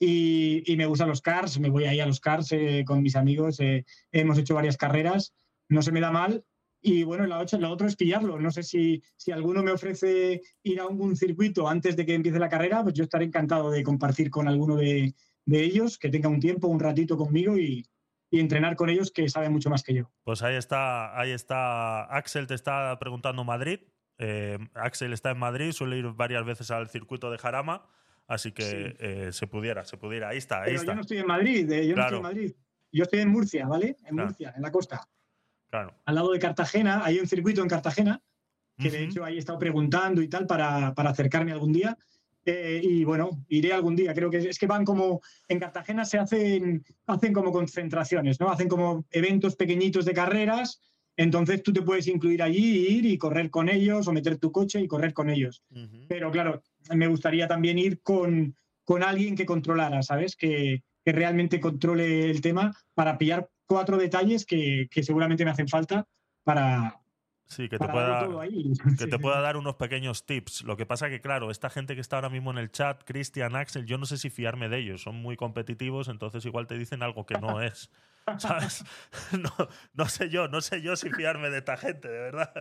Y, 0.00 0.62
y 0.72 0.76
me 0.76 0.86
gustan 0.86 1.08
los 1.08 1.20
cars, 1.20 1.58
me 1.58 1.70
voy 1.70 1.84
ahí 1.84 1.98
a 2.00 2.06
los 2.06 2.20
cars 2.20 2.52
eh, 2.52 2.84
con 2.86 3.02
mis 3.02 3.16
amigos, 3.16 3.58
eh, 3.58 3.84
hemos 4.12 4.38
hecho 4.38 4.54
varias 4.54 4.76
carreras, 4.76 5.34
no 5.68 5.82
se 5.82 5.90
me 5.90 6.00
da 6.00 6.12
mal. 6.12 6.44
Y 6.80 7.02
bueno, 7.02 7.26
la, 7.26 7.38
otra- 7.38 7.58
la 7.58 7.74
es 7.86 7.96
pillarlo. 7.96 8.38
No 8.38 8.50
sé 8.50 8.62
si, 8.62 9.02
si 9.16 9.32
alguno 9.32 9.62
me 9.62 9.72
ofrece 9.72 10.40
ir 10.62 10.80
a 10.80 10.84
algún 10.84 11.16
circuito 11.16 11.68
antes 11.68 11.96
de 11.96 12.06
que 12.06 12.14
empiece 12.14 12.38
la 12.38 12.48
carrera, 12.48 12.82
pues 12.82 12.94
yo 12.94 13.04
estaré 13.04 13.24
encantado 13.24 13.70
de 13.70 13.82
compartir 13.82 14.30
con 14.30 14.46
alguno 14.48 14.76
de, 14.76 15.14
de 15.44 15.60
ellos, 15.64 15.98
que 15.98 16.08
tenga 16.08 16.28
un 16.28 16.38
tiempo, 16.40 16.68
un 16.68 16.78
ratito 16.78 17.16
conmigo 17.16 17.58
y, 17.58 17.84
y 18.30 18.38
entrenar 18.40 18.76
con 18.76 18.90
ellos 18.90 19.10
que 19.10 19.28
saben 19.28 19.52
mucho 19.52 19.70
más 19.70 19.82
que 19.82 19.94
yo. 19.94 20.10
Pues 20.22 20.42
ahí 20.42 20.54
está, 20.56 21.18
ahí 21.18 21.32
está. 21.32 22.04
Axel 22.04 22.46
te 22.46 22.54
está 22.54 22.96
preguntando 23.00 23.42
Madrid. 23.44 23.80
Eh, 24.18 24.58
Axel 24.74 25.12
está 25.12 25.30
en 25.30 25.38
Madrid, 25.38 25.72
suele 25.72 25.96
ir 25.98 26.06
varias 26.12 26.44
veces 26.44 26.70
al 26.70 26.88
circuito 26.90 27.30
de 27.30 27.38
Jarama, 27.38 27.88
así 28.26 28.52
que 28.52 28.62
Sí. 28.62 28.76
eh, 28.98 29.28
se 29.32 29.46
pudiera, 29.46 29.84
se 29.84 29.96
pudiera. 29.96 30.28
Ahí 30.28 30.38
está, 30.38 30.58
ahí 30.62 30.66
Pero 30.66 30.76
está. 30.80 30.92
yo 30.92 30.94
no 30.96 31.00
estoy 31.02 31.18
en 31.18 31.26
Madrid, 31.26 31.70
eh, 31.72 31.86
yo 31.88 31.96
no 31.96 32.02
estoy 32.02 32.16
en 32.18 32.22
Madrid. 32.22 32.52
Yo 32.90 33.02
estoy 33.04 33.20
en 33.20 33.28
Murcia, 33.28 33.66
¿vale? 33.66 33.96
En 34.04 34.14
Claro. 34.14 34.28
Murcia, 34.28 34.52
en 34.56 34.62
la 34.62 34.70
costa. 34.72 35.08
Claro. 35.70 35.94
Al 36.04 36.14
lado 36.14 36.32
de 36.32 36.38
Cartagena, 36.38 37.02
hay 37.04 37.18
un 37.18 37.26
circuito 37.26 37.62
en 37.62 37.68
Cartagena, 37.68 38.22
que 38.78 38.90
de 38.90 39.04
hecho 39.04 39.24
ahí 39.24 39.36
he 39.36 39.38
estado 39.38 39.58
preguntando 39.58 40.22
y 40.22 40.28
tal 40.28 40.46
para, 40.46 40.94
para 40.94 41.10
acercarme 41.10 41.52
algún 41.52 41.72
día. 41.72 41.96
Eh, 42.44 42.80
y 42.82 43.04
bueno, 43.04 43.44
iré 43.48 43.72
algún 43.72 43.94
día. 43.94 44.14
Creo 44.14 44.30
que 44.30 44.38
es, 44.38 44.58
que 44.58 44.66
van 44.66 44.84
como. 44.84 45.20
En 45.48 45.58
Cartagena 45.58 46.04
se 46.04 46.18
hacen, 46.18 46.82
hacen 47.06 47.32
como 47.32 47.52
concentraciones, 47.52 48.40
¿no? 48.40 48.48
Hacen 48.48 48.68
como 48.68 49.04
eventos 49.10 49.56
pequeñitos 49.56 50.04
de 50.04 50.14
carreras. 50.14 50.80
Entonces 51.16 51.62
tú 51.62 51.72
te 51.72 51.82
puedes 51.82 52.06
incluir 52.06 52.42
allí, 52.42 52.86
ir 52.86 53.04
y 53.04 53.18
correr 53.18 53.50
con 53.50 53.68
ellos, 53.68 54.06
o 54.06 54.12
meter 54.12 54.38
tu 54.38 54.52
coche 54.52 54.80
y 54.80 54.86
correr 54.86 55.12
con 55.12 55.28
ellos. 55.28 55.64
Pero 56.08 56.30
claro, 56.30 56.62
me 56.94 57.08
gustaría 57.08 57.48
también 57.48 57.76
ir 57.76 58.00
con, 58.02 58.54
con 58.84 59.02
alguien 59.02 59.34
que 59.34 59.44
controlara, 59.44 60.00
¿sabes? 60.02 60.36
Que, 60.36 60.84
que 61.04 61.12
realmente 61.12 61.58
controle 61.58 62.30
el 62.30 62.40
tema 62.40 62.72
para 62.94 63.18
pillar 63.18 63.48
cuatro 63.68 63.96
detalles 63.96 64.44
que, 64.44 64.88
que 64.90 65.02
seguramente 65.02 65.44
me 65.44 65.50
hacen 65.52 65.68
falta 65.68 66.06
para, 66.42 67.00
Sí, 67.46 67.68
que 67.68 67.78
te 67.78 67.88
pueda. 67.88 68.28
que 68.98 69.06
te 69.06 69.18
pueda 69.18 69.40
dar 69.40 69.56
unos 69.56 69.76
pequeños 69.76 70.26
tips. 70.26 70.64
Lo 70.64 70.76
que 70.76 70.84
pasa 70.84 71.08
que, 71.08 71.20
claro, 71.20 71.50
esta 71.50 71.70
gente 71.70 71.94
que 71.94 72.00
está 72.02 72.16
ahora 72.16 72.28
mismo 72.28 72.50
en 72.50 72.58
el 72.58 72.70
chat, 72.70 73.02
Cristian, 73.04 73.56
Axel, 73.56 73.86
yo 73.86 73.96
no 73.96 74.04
sé 74.04 74.18
si 74.18 74.28
fiarme 74.28 74.68
de 74.68 74.78
ellos. 74.78 75.02
Son 75.02 75.14
muy 75.16 75.36
competitivos, 75.36 76.08
entonces 76.08 76.44
igual 76.44 76.66
te 76.66 76.76
dicen 76.76 77.02
algo 77.02 77.24
que 77.24 77.38
no 77.38 77.62
es. 77.62 77.90
¿Sabes? 78.38 78.84
No, 79.32 79.50
no 79.94 80.06
sé 80.08 80.28
yo, 80.28 80.48
no 80.48 80.60
sé 80.60 80.82
yo 80.82 80.96
si 80.96 81.08
fiarme 81.10 81.48
de 81.48 81.58
esta 81.58 81.76
gente, 81.78 82.08
de 82.08 82.18
verdad. 82.18 82.52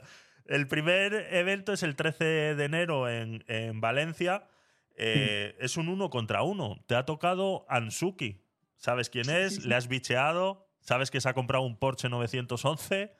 El 0.45 0.67
primer 0.67 1.13
evento 1.33 1.73
es 1.73 1.83
el 1.83 1.97
13 1.97 2.23
de 2.55 2.63
enero 2.63 3.09
en, 3.09 3.43
en 3.47 3.81
Valencia. 3.81 4.47
Eh, 4.95 5.55
Es 5.59 5.75
un 5.75 5.89
uno 5.89 6.09
contra 6.09 6.43
uno. 6.43 6.81
Te 6.87 6.95
ha 6.95 7.05
tocado 7.05 7.65
Ansuki. 7.67 8.41
¿Sabes 8.77 9.09
quién 9.09 9.25
Sí, 9.25 9.31
es? 9.31 9.55
sí, 9.55 9.61
sí. 9.63 9.67
Le 9.67 9.75
has 9.75 9.89
bicheado. 9.89 10.66
¿Sabes 10.87 11.11
que 11.11 11.19
se 11.19 11.27
ha 11.27 11.33
comprado 11.33 11.65
un 11.65 11.77
Porsche 11.77 12.07
911? 12.07 13.11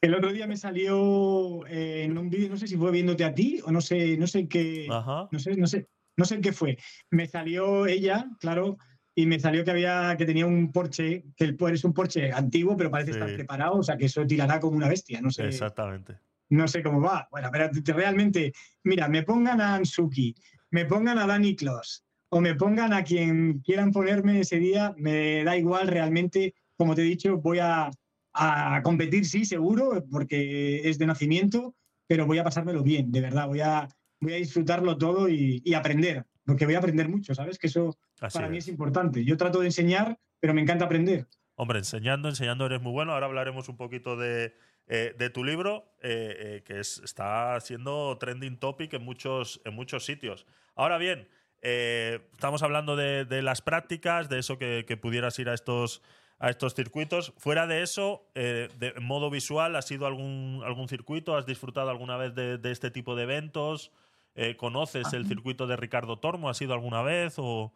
El 0.00 0.14
otro 0.14 0.32
día 0.32 0.46
me 0.46 0.56
salió 0.56 1.66
eh, 1.66 2.04
en 2.04 2.16
un 2.16 2.30
vídeo, 2.30 2.48
no 2.48 2.56
sé 2.56 2.66
si 2.66 2.76
fue 2.76 2.90
viéndote 2.90 3.22
a 3.22 3.34
ti 3.34 3.60
o 3.64 3.70
no 3.70 3.82
sé, 3.82 4.16
no 4.16 4.26
sé 4.26 4.48
qué, 4.48 4.86
Ajá. 4.90 5.28
no 5.30 5.38
sé, 5.38 5.56
no 5.56 5.66
sé, 5.66 5.88
no 6.16 6.24
sé 6.24 6.40
qué 6.40 6.52
fue. 6.54 6.78
Me 7.10 7.26
salió 7.26 7.86
ella, 7.86 8.30
claro, 8.40 8.78
y 9.14 9.26
me 9.26 9.38
salió 9.38 9.62
que 9.62 9.72
había, 9.72 10.14
que 10.16 10.24
tenía 10.24 10.46
un 10.46 10.72
Porsche, 10.72 11.24
que 11.36 11.44
el 11.44 11.56
es 11.70 11.84
un 11.84 11.92
Porsche 11.92 12.32
antiguo, 12.32 12.78
pero 12.78 12.90
parece 12.90 13.12
Sí. 13.12 13.18
estar 13.18 13.34
preparado, 13.34 13.74
o 13.76 13.82
sea 13.82 13.98
que 13.98 14.06
eso 14.06 14.26
tirará 14.26 14.58
como 14.58 14.78
una 14.78 14.88
bestia, 14.88 15.20
no 15.20 15.30
sé. 15.30 15.46
Exactamente. 15.48 16.18
no 16.48 16.66
sé 16.68 16.82
cómo 16.82 17.00
va. 17.02 17.28
Bueno, 17.30 17.50
pero 17.52 17.68
te- 17.70 17.92
realmente, 17.92 18.52
mira, 18.84 19.06
me 19.08 19.22
pongan 19.22 19.60
a 19.60 19.74
Ansuki, 19.74 20.34
me 20.70 20.86
pongan 20.86 21.18
a 21.18 21.26
Dani 21.26 21.56
Kloss 21.56 22.04
o 22.30 22.40
me 22.40 22.54
pongan 22.54 22.92
a 22.94 23.02
quien 23.04 23.58
quieran 23.60 23.90
ponerme 23.92 24.40
ese 24.40 24.58
día, 24.58 24.94
me 24.96 25.42
da 25.44 25.56
igual 25.58 25.88
realmente. 25.88 26.54
Como 26.76 26.94
te 26.94 27.02
he 27.02 27.04
dicho, 27.04 27.36
voy 27.38 27.58
a, 27.58 27.90
a 28.32 28.80
competir, 28.82 29.24
sí, 29.24 29.44
seguro, 29.44 30.04
porque 30.10 30.88
es 30.88 30.98
de 30.98 31.06
nacimiento, 31.06 31.74
pero 32.06 32.26
voy 32.26 32.38
a 32.38 32.44
pasármelo 32.44 32.82
bien, 32.82 33.10
de 33.10 33.20
verdad. 33.20 33.46
Voy 33.48 33.60
a, 33.60 33.88
voy 34.20 34.34
a 34.34 34.36
disfrutarlo 34.36 34.96
todo 34.98 35.28
y, 35.28 35.62
y 35.64 35.74
aprender, 35.74 36.24
porque 36.44 36.66
voy 36.66 36.74
a 36.74 36.78
aprender 36.78 37.08
mucho, 37.08 37.34
¿sabes? 37.34 37.58
Que 37.58 37.66
eso 37.68 37.96
Así 38.20 38.36
para 38.38 38.48
mí 38.48 38.58
es. 38.58 38.68
importante. 38.68 39.24
Yo 39.24 39.36
trato 39.36 39.60
de 39.60 39.66
enseñar, 39.66 40.18
pero 40.40 40.52
me 40.54 40.60
encanta 40.60 40.84
aprender. 40.84 41.26
Hombre, 41.54 41.78
enseñando, 41.78 42.28
enseñando 42.28 42.66
eres 42.66 42.82
muy 42.82 42.92
bueno. 42.92 43.12
Ahora 43.14 43.26
hablaremos 43.26 43.68
un 43.70 43.78
poquito 43.78 44.16
de, 44.16 44.54
eh, 44.88 45.14
de 45.18 45.30
tu 45.30 45.42
libro, 45.42 45.94
eh, 46.02 46.36
eh, 46.38 46.62
que 46.64 46.80
es- 46.80 47.00
está 47.02 47.58
siendo 47.60 48.18
trending 48.18 48.58
topic 48.58 48.92
en 48.92 49.02
muchos, 49.02 49.62
en 49.64 49.74
muchos 49.74 50.04
sitios. 50.04 50.46
Ahora 50.74 50.98
bien, 50.98 51.28
estamos 51.62 52.62
hablando 52.62 52.94
de, 52.96 53.24
de 53.24 53.42
las 53.42 53.62
prácticas, 53.62 54.28
de 54.28 54.38
eso 54.38 54.58
que, 54.58 54.84
que 54.86 54.96
pudieras 54.96 55.38
ir 55.38 55.48
a 55.48 55.54
estos, 55.54 56.02
a 56.38 56.50
estos 56.50 56.74
circuitos. 56.74 57.32
Fuera 57.38 57.66
de 57.66 57.82
eso, 57.82 58.28
eh, 58.34 58.68
de 58.78 58.94
en 58.96 59.04
modo 59.04 59.30
visual, 59.30 59.76
¿has 59.76 59.90
ido 59.90 60.04
a 60.04 60.08
algún, 60.08 60.62
algún 60.64 60.88
circuito? 60.88 61.36
¿Has 61.36 61.46
disfrutado 61.46 61.90
alguna 61.90 62.16
vez 62.16 62.34
de, 62.34 62.58
de 62.58 62.72
este 62.72 62.90
tipo 62.90 63.16
de 63.16 63.22
eventos? 63.22 63.92
Eh, 64.34 64.56
¿Conoces 64.56 65.12
el 65.12 65.20
Ajá. 65.20 65.28
circuito 65.28 65.66
de 65.66 65.76
Ricardo 65.76 66.18
Tormo? 66.18 66.48
¿Has 66.50 66.60
ido 66.60 66.74
alguna 66.74 67.02
vez? 67.02 67.34
O... 67.38 67.72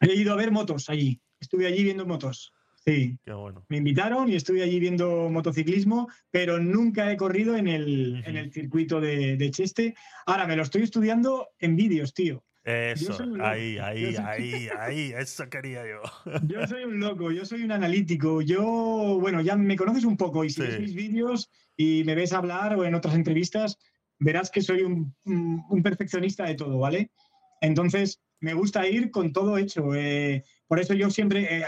He 0.00 0.14
ido 0.14 0.32
a 0.32 0.36
ver 0.36 0.52
motos 0.52 0.88
allí, 0.88 1.20
estuve 1.40 1.66
allí 1.66 1.82
viendo 1.82 2.06
motos. 2.06 2.52
Sí. 2.84 3.18
Qué 3.22 3.32
bueno. 3.32 3.66
Me 3.68 3.78
invitaron 3.78 4.30
y 4.30 4.36
estuve 4.36 4.62
allí 4.62 4.78
viendo 4.78 5.28
motociclismo, 5.28 6.08
pero 6.30 6.58
nunca 6.58 7.10
he 7.12 7.16
corrido 7.16 7.56
en 7.56 7.66
el, 7.68 8.22
en 8.24 8.36
el 8.36 8.50
circuito 8.50 9.00
de, 9.00 9.36
de 9.36 9.50
Cheste. 9.50 9.94
Ahora 10.24 10.46
me 10.46 10.56
lo 10.56 10.62
estoy 10.62 10.82
estudiando 10.82 11.48
en 11.58 11.76
vídeos, 11.76 12.14
tío. 12.14 12.44
Eso, 12.68 13.22
un 13.22 13.40
ahí, 13.40 13.78
ahí, 13.78 14.14
soy- 14.14 14.24
ahí, 14.24 14.68
ahí, 14.78 15.12
eso 15.16 15.48
quería 15.48 15.82
yo. 15.86 16.02
Yo 16.48 16.66
soy 16.66 16.84
un 16.84 17.00
loco, 17.00 17.30
yo 17.32 17.44
soy 17.44 17.62
un 17.62 17.72
analítico. 17.72 18.42
Yo, 18.42 18.62
bueno, 19.20 19.40
ya 19.40 19.56
me 19.56 19.76
conoces 19.76 20.04
un 20.04 20.16
poco 20.16 20.44
y 20.44 20.50
si 20.50 20.56
Sí. 20.60 20.66
ves 20.66 20.80
mis 20.80 20.94
vídeos 20.94 21.50
y 21.76 22.02
me 22.04 22.14
ves 22.14 22.32
hablar 22.32 22.74
o 22.76 22.84
en 22.84 22.94
otras 22.94 23.14
entrevistas, 23.14 23.78
verás 24.18 24.50
que 24.50 24.60
soy 24.62 24.82
un, 24.82 25.14
un- 25.24 25.64
un 25.70 25.82
perfeccionista 25.82 26.44
de 26.44 26.54
todo, 26.56 26.78
¿vale? 26.78 27.10
Entonces, 27.60 28.20
me 28.40 28.54
gusta 28.54 28.86
ir 28.86 29.10
con 29.10 29.32
todo 29.32 29.58
hecho. 29.58 29.94
eh, 29.94 30.44
por 30.66 30.78
eso 30.78 30.92
yo 30.94 31.08
siempre, 31.10 31.58
eh, 31.60 31.64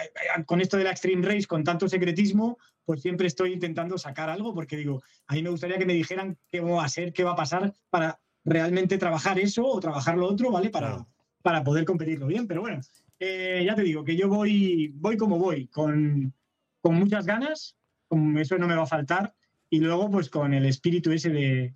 con 0.46 0.60
esto 0.60 0.76
de 0.76 0.84
la 0.84 0.90
Extreme 0.90 1.26
Race, 1.26 1.46
con 1.46 1.64
tanto 1.64 1.88
secretismo, 1.88 2.58
pues 2.84 3.00
siempre 3.02 3.26
estoy 3.26 3.52
intentando 3.52 3.96
sacar 3.98 4.28
algo 4.28 4.54
porque 4.54 4.76
digo, 4.76 5.02
a 5.26 5.34
mí 5.34 5.42
me 5.42 5.50
gustaría 5.50 5.78
que 5.78 5.86
me 5.86 5.94
dijeran 5.94 6.36
qué 6.48 6.60
va 6.60 6.84
a 6.84 6.88
ser, 6.88 7.12
qué 7.12 7.24
va 7.24 7.32
a 7.32 7.36
pasar 7.36 7.72
para 7.88 8.20
realmente 8.44 8.98
trabajar 8.98 9.38
eso 9.38 9.66
o 9.66 9.80
trabajar 9.80 10.16
lo 10.16 10.26
otro, 10.26 10.50
¿vale? 10.50 10.70
Para, 10.70 11.06
para 11.42 11.62
poder 11.62 11.84
competirlo 11.84 12.26
bien. 12.26 12.46
Pero 12.46 12.62
bueno, 12.62 12.80
eh, 13.18 13.62
ya 13.64 13.74
te 13.74 13.82
digo 13.82 14.04
que 14.04 14.16
yo 14.16 14.28
voy, 14.28 14.92
voy 14.94 15.16
como 15.16 15.38
voy, 15.38 15.66
con, 15.68 16.32
con 16.80 16.94
muchas 16.94 17.26
ganas 17.26 17.76
eso 18.38 18.58
no 18.58 18.66
me 18.66 18.74
va 18.74 18.82
a 18.82 18.86
faltar. 18.86 19.34
Y 19.68 19.80
luego, 19.80 20.10
pues 20.10 20.28
con 20.28 20.52
el 20.52 20.66
espíritu 20.66 21.12
ese 21.12 21.30
de, 21.30 21.72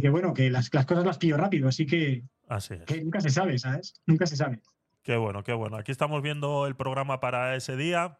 que, 0.00 0.10
bueno, 0.10 0.32
que 0.32 0.50
las, 0.50 0.70
cosas 0.70 1.04
las 1.04 1.18
pillo 1.18 1.36
rápido, 1.36 1.68
así 1.68 1.86
que, 1.86 2.22
así 2.48 2.76
que 2.86 3.02
nunca 3.02 3.20
se 3.20 3.30
sabe, 3.30 3.58
¿sabes? 3.58 4.00
Nunca 4.06 4.26
se 4.26 4.36
sabe. 4.36 4.60
Qué 5.02 5.16
bueno, 5.16 5.42
qué 5.42 5.52
bueno. 5.52 5.76
Aquí 5.76 5.90
estamos 5.90 6.22
viendo 6.22 6.66
el 6.66 6.76
programa 6.76 7.18
para 7.18 7.56
ese 7.56 7.76
día. 7.76 8.18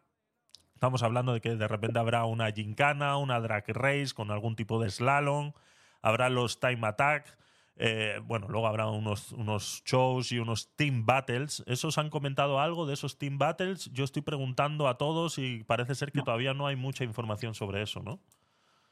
Estamos 0.73 1.03
hablando 1.03 1.33
de 1.33 1.39
que 1.39 1.55
de 1.55 1.67
repente 1.69 1.99
habrá 1.99 2.25
una 2.25 2.51
gincana, 2.51 3.15
una 3.15 3.39
drag 3.39 3.63
race 3.69 4.13
con 4.13 4.31
algún 4.31 4.57
tipo 4.57 4.81
de 4.81 4.91
slalom, 4.91 5.53
habrá 6.01 6.29
los 6.29 6.59
time 6.59 6.85
attack, 6.85 7.37
eh, 7.75 8.19
bueno, 8.23 8.47
luego 8.49 8.67
habrá 8.67 8.87
unos, 8.87 9.31
unos 9.31 9.81
shows 9.85 10.31
y 10.31 10.39
unos 10.39 10.69
team 10.75 11.05
battles. 11.05 11.63
¿Esos 11.65 11.97
han 11.97 12.09
comentado 12.09 12.59
algo 12.59 12.85
de 12.85 12.93
esos 12.93 13.17
team 13.17 13.37
battles? 13.37 13.89
Yo 13.93 14.03
estoy 14.03 14.21
preguntando 14.21 14.87
a 14.87 14.97
todos 14.97 15.37
y 15.37 15.63
parece 15.63 15.95
ser 15.95 16.11
que 16.11 16.21
todavía 16.21 16.53
no 16.53 16.67
hay 16.67 16.75
mucha 16.75 17.03
información 17.03 17.55
sobre 17.55 17.81
eso, 17.81 18.01
¿no? 18.01 18.19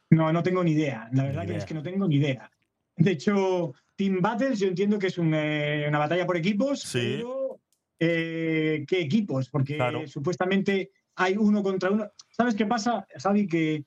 No, 0.09 0.33
no 0.33 0.43
tengo 0.43 0.63
ni 0.63 0.71
idea. 0.71 1.09
La 1.13 1.23
verdad 1.23 1.45
que 1.45 1.55
es 1.55 1.65
que 1.65 1.73
no 1.73 1.83
tengo 1.83 2.07
ni 2.07 2.15
idea. 2.15 2.51
De 2.97 3.11
hecho, 3.11 3.73
Team 3.95 4.19
Battles 4.21 4.59
yo 4.59 4.67
entiendo 4.67 4.99
que 4.99 5.07
es 5.07 5.17
eh, 5.17 5.85
una 5.87 5.99
batalla 5.99 6.25
por 6.25 6.37
equipos, 6.37 6.89
pero 6.91 7.59
eh, 7.99 8.83
¿qué 8.87 8.99
equipos? 8.99 9.49
Porque 9.49 10.05
supuestamente 10.07 10.91
hay 11.15 11.37
uno 11.37 11.63
contra 11.63 11.91
uno. 11.91 12.11
¿Sabes 12.29 12.55
qué 12.55 12.65
pasa, 12.65 13.05
Javi? 13.17 13.47
Que, 13.47 13.85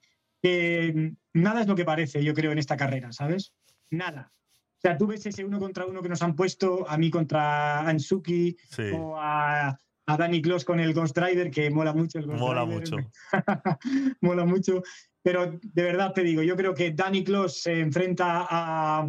nada 1.32 1.60
es 1.60 1.66
lo 1.66 1.74
que 1.74 1.84
parece, 1.84 2.22
yo 2.22 2.32
creo, 2.32 2.52
en 2.52 2.58
esta 2.58 2.76
carrera, 2.76 3.12
¿sabes? 3.12 3.52
Nada. 3.90 4.32
O 4.84 4.86
sea, 4.86 4.98
tú 4.98 5.06
ves 5.06 5.24
ese 5.24 5.42
uno 5.42 5.58
contra 5.58 5.86
uno 5.86 6.02
que 6.02 6.10
nos 6.10 6.20
han 6.20 6.36
puesto, 6.36 6.86
a 6.86 6.98
mí 6.98 7.10
contra 7.10 7.88
Ansuki 7.88 8.54
o 8.92 9.16
a, 9.16 9.70
a 9.70 10.16
Danny 10.18 10.42
Kloss 10.42 10.62
con 10.62 10.78
el 10.78 10.92
Ghost 10.92 11.16
Rider, 11.16 11.50
que 11.50 11.70
mola 11.70 11.94
mucho 11.94 12.18
el 12.18 12.26
Ghost 12.26 12.38
mola 12.38 12.66
Mucho. 12.66 12.96
mola 14.20 14.44
mucho. 14.44 14.82
Pero 15.22 15.58
de 15.62 15.82
verdad 15.82 16.12
te 16.12 16.22
digo, 16.22 16.42
yo 16.42 16.54
creo 16.54 16.74
que 16.74 16.90
Danny 16.90 17.24
Kloss 17.24 17.62
se 17.62 17.80
enfrenta 17.80 18.46
a, 18.46 19.08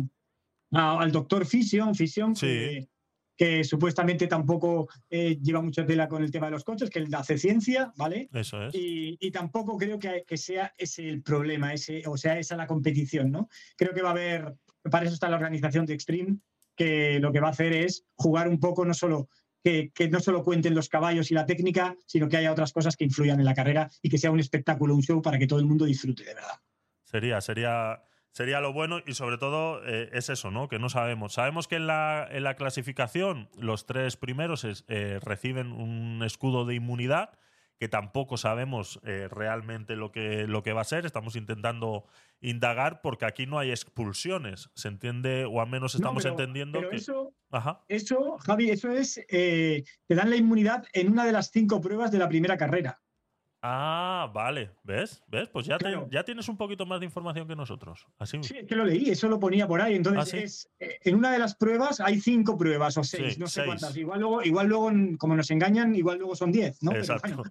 al 0.72 1.12
doctor 1.12 1.46
Fission, 1.46 1.94
Fission 1.94 2.34
que, 2.34 2.88
que 3.36 3.64
supuestamente 3.64 4.28
tampoco 4.28 4.88
eh, 5.10 5.38
lleva 5.42 5.62
mucha 5.62 5.86
tela 5.86 6.08
con 6.08 6.24
el 6.24 6.32
tema 6.32 6.46
de 6.46 6.54
los 6.54 6.64
coches, 6.64 6.90
que 6.90 7.00
él 7.00 7.14
hace 7.14 7.38
ciencia, 7.38 7.92
¿vale? 7.98 8.30
Eso 8.32 8.66
es. 8.66 8.74
Y, 8.74 9.32
tampoco 9.32 9.78
creo 9.78 10.00
que, 10.00 10.38
sea 10.38 10.74
ese 10.78 11.10
el 11.10 11.22
problema, 11.22 11.74
ese, 11.74 12.04
o 12.06 12.16
sea, 12.16 12.40
esa 12.40 12.56
la 12.56 12.68
competición, 12.68 13.32
¿no? 13.32 13.50
Creo 13.76 13.94
que 13.94 14.02
va 14.02 14.10
a 14.10 14.14
haber, 14.14 14.56
para 14.90 15.06
eso 15.06 15.14
está 15.14 15.30
la 15.30 15.36
organización 15.38 15.86
de 15.86 15.94
Extreme, 15.94 16.38
que 16.76 17.20
lo 17.20 17.32
que 17.32 17.40
va 17.40 17.48
a 17.48 17.52
hacer 17.52 17.74
es 17.74 18.06
jugar 18.16 18.48
un 18.48 18.60
poco, 18.60 18.86
no 18.86 18.94
solo 18.94 19.30
que, 19.64 20.10
no 20.12 20.20
solo 20.20 20.44
cuenten 20.44 20.76
los 20.76 20.90
caballos 20.90 21.32
y 21.32 21.34
la 21.34 21.46
técnica, 21.46 21.96
sino 22.06 22.30
que 22.30 22.38
haya 22.38 22.52
otras 22.52 22.72
cosas 22.72 22.96
que 22.96 23.06
influyan 23.06 23.40
en 23.40 23.46
la 23.46 23.56
carrera 23.56 23.90
y 24.02 24.10
que 24.10 24.18
sea 24.18 24.30
un 24.30 24.40
espectáculo, 24.40 24.94
un 24.94 25.02
show 25.02 25.22
para 25.22 25.40
que 25.40 25.48
todo 25.48 25.60
el 25.60 25.66
mundo 25.66 25.86
disfrute 25.86 26.24
de 26.24 26.36
verdad. 26.36 26.60
Sería, 27.04 27.42
sería 27.42 28.04
sería 28.36 28.60
lo 28.60 28.74
bueno 28.74 29.00
y 29.08 29.14
sobre 29.14 29.38
todo 29.38 29.82
eh, 29.86 30.10
es 30.12 30.30
eso, 30.30 30.52
¿no? 30.52 30.68
Que 30.68 30.78
no 30.78 30.90
sabemos. 30.90 31.34
Sabemos 31.34 31.68
que 31.68 31.78
en 31.78 31.88
la, 31.88 32.28
en 32.30 32.44
la 32.44 32.56
clasificación 32.56 33.50
los 33.58 33.86
tres 33.86 34.18
primeros 34.18 34.66
eh, 34.88 35.20
reciben 35.24 35.72
un 35.72 36.22
escudo 36.22 36.66
de 36.66 36.76
inmunidad 36.76 37.32
que 37.80 37.88
tampoco 37.88 38.38
sabemos 38.38 39.00
eh, 39.04 39.28
realmente 39.32 39.96
lo 39.96 40.12
que, 40.12 40.48
lo 40.48 40.64
que 40.64 40.74
va 40.74 40.82
a 40.82 40.86
ser. 40.86 41.06
Estamos 41.06 41.36
intentando 41.36 42.06
indagar 42.42 43.02
porque 43.02 43.26
aquí 43.26 43.46
no 43.46 43.60
hay 43.60 43.72
expulsiones. 43.72 44.70
¿Se 44.76 44.88
entiende? 44.88 45.46
O 45.46 45.62
al 45.62 45.70
menos 45.70 45.96
estamos 45.96 46.26
entendiendo 46.26 46.90
que. 46.90 46.96
Eso, 46.96 47.34
eso, 47.88 48.38
Javi, 48.40 48.70
eso 48.70 48.92
es. 48.92 49.22
te 49.28 49.84
dan 50.10 50.30
la 50.30 50.36
inmunidad 50.36 50.86
en 50.94 51.12
una 51.12 51.26
de 51.26 51.32
las 51.32 51.52
cinco 51.52 51.82
pruebas 51.82 52.12
de 52.12 52.20
la 52.20 52.30
primera 52.30 52.58
carrera. 52.58 53.02
Ah, 53.68 54.30
vale. 54.32 54.70
¿Ves? 54.84 55.24
¿Ves? 55.28 55.50
Pues 55.50 55.66
ya, 55.66 55.80
ya 56.12 56.24
tienes 56.24 56.48
un 56.50 56.56
poquito 56.56 56.86
más 56.86 57.00
de 57.00 57.08
información 57.08 57.48
que 57.48 57.56
nosotros. 57.56 58.06
Así. 58.20 58.38
Sí, 58.44 58.60
es 58.60 58.68
que 58.68 58.76
lo 58.76 58.86
leí, 58.86 59.10
eso 59.10 59.28
lo 59.28 59.40
ponía 59.40 59.68
por 59.68 59.82
ahí. 59.82 59.96
Entonces, 59.96 60.70
¿Ah, 60.74 60.86
eh, 60.86 61.00
en 61.04 61.16
una 61.16 61.32
de 61.32 61.40
las 61.40 61.56
pruebas 61.56 62.00
hay 62.00 62.20
cinco 62.20 62.56
pruebas 62.60 62.96
o 63.00 63.04
seis, 63.04 63.40
no 63.40 63.48
sé 63.48 63.66
cuántas. 63.66 63.98
Igual 63.98 64.20
luego, 64.20 64.44
igual 64.44 64.68
luego, 64.68 64.92
como 65.18 65.36
nos 65.36 65.50
engañan, 65.50 65.96
igual 65.96 66.20
luego 66.20 66.36
son 66.36 66.52
diez, 66.52 66.84
¿no? 66.84 66.92
Exacto. 66.92 67.42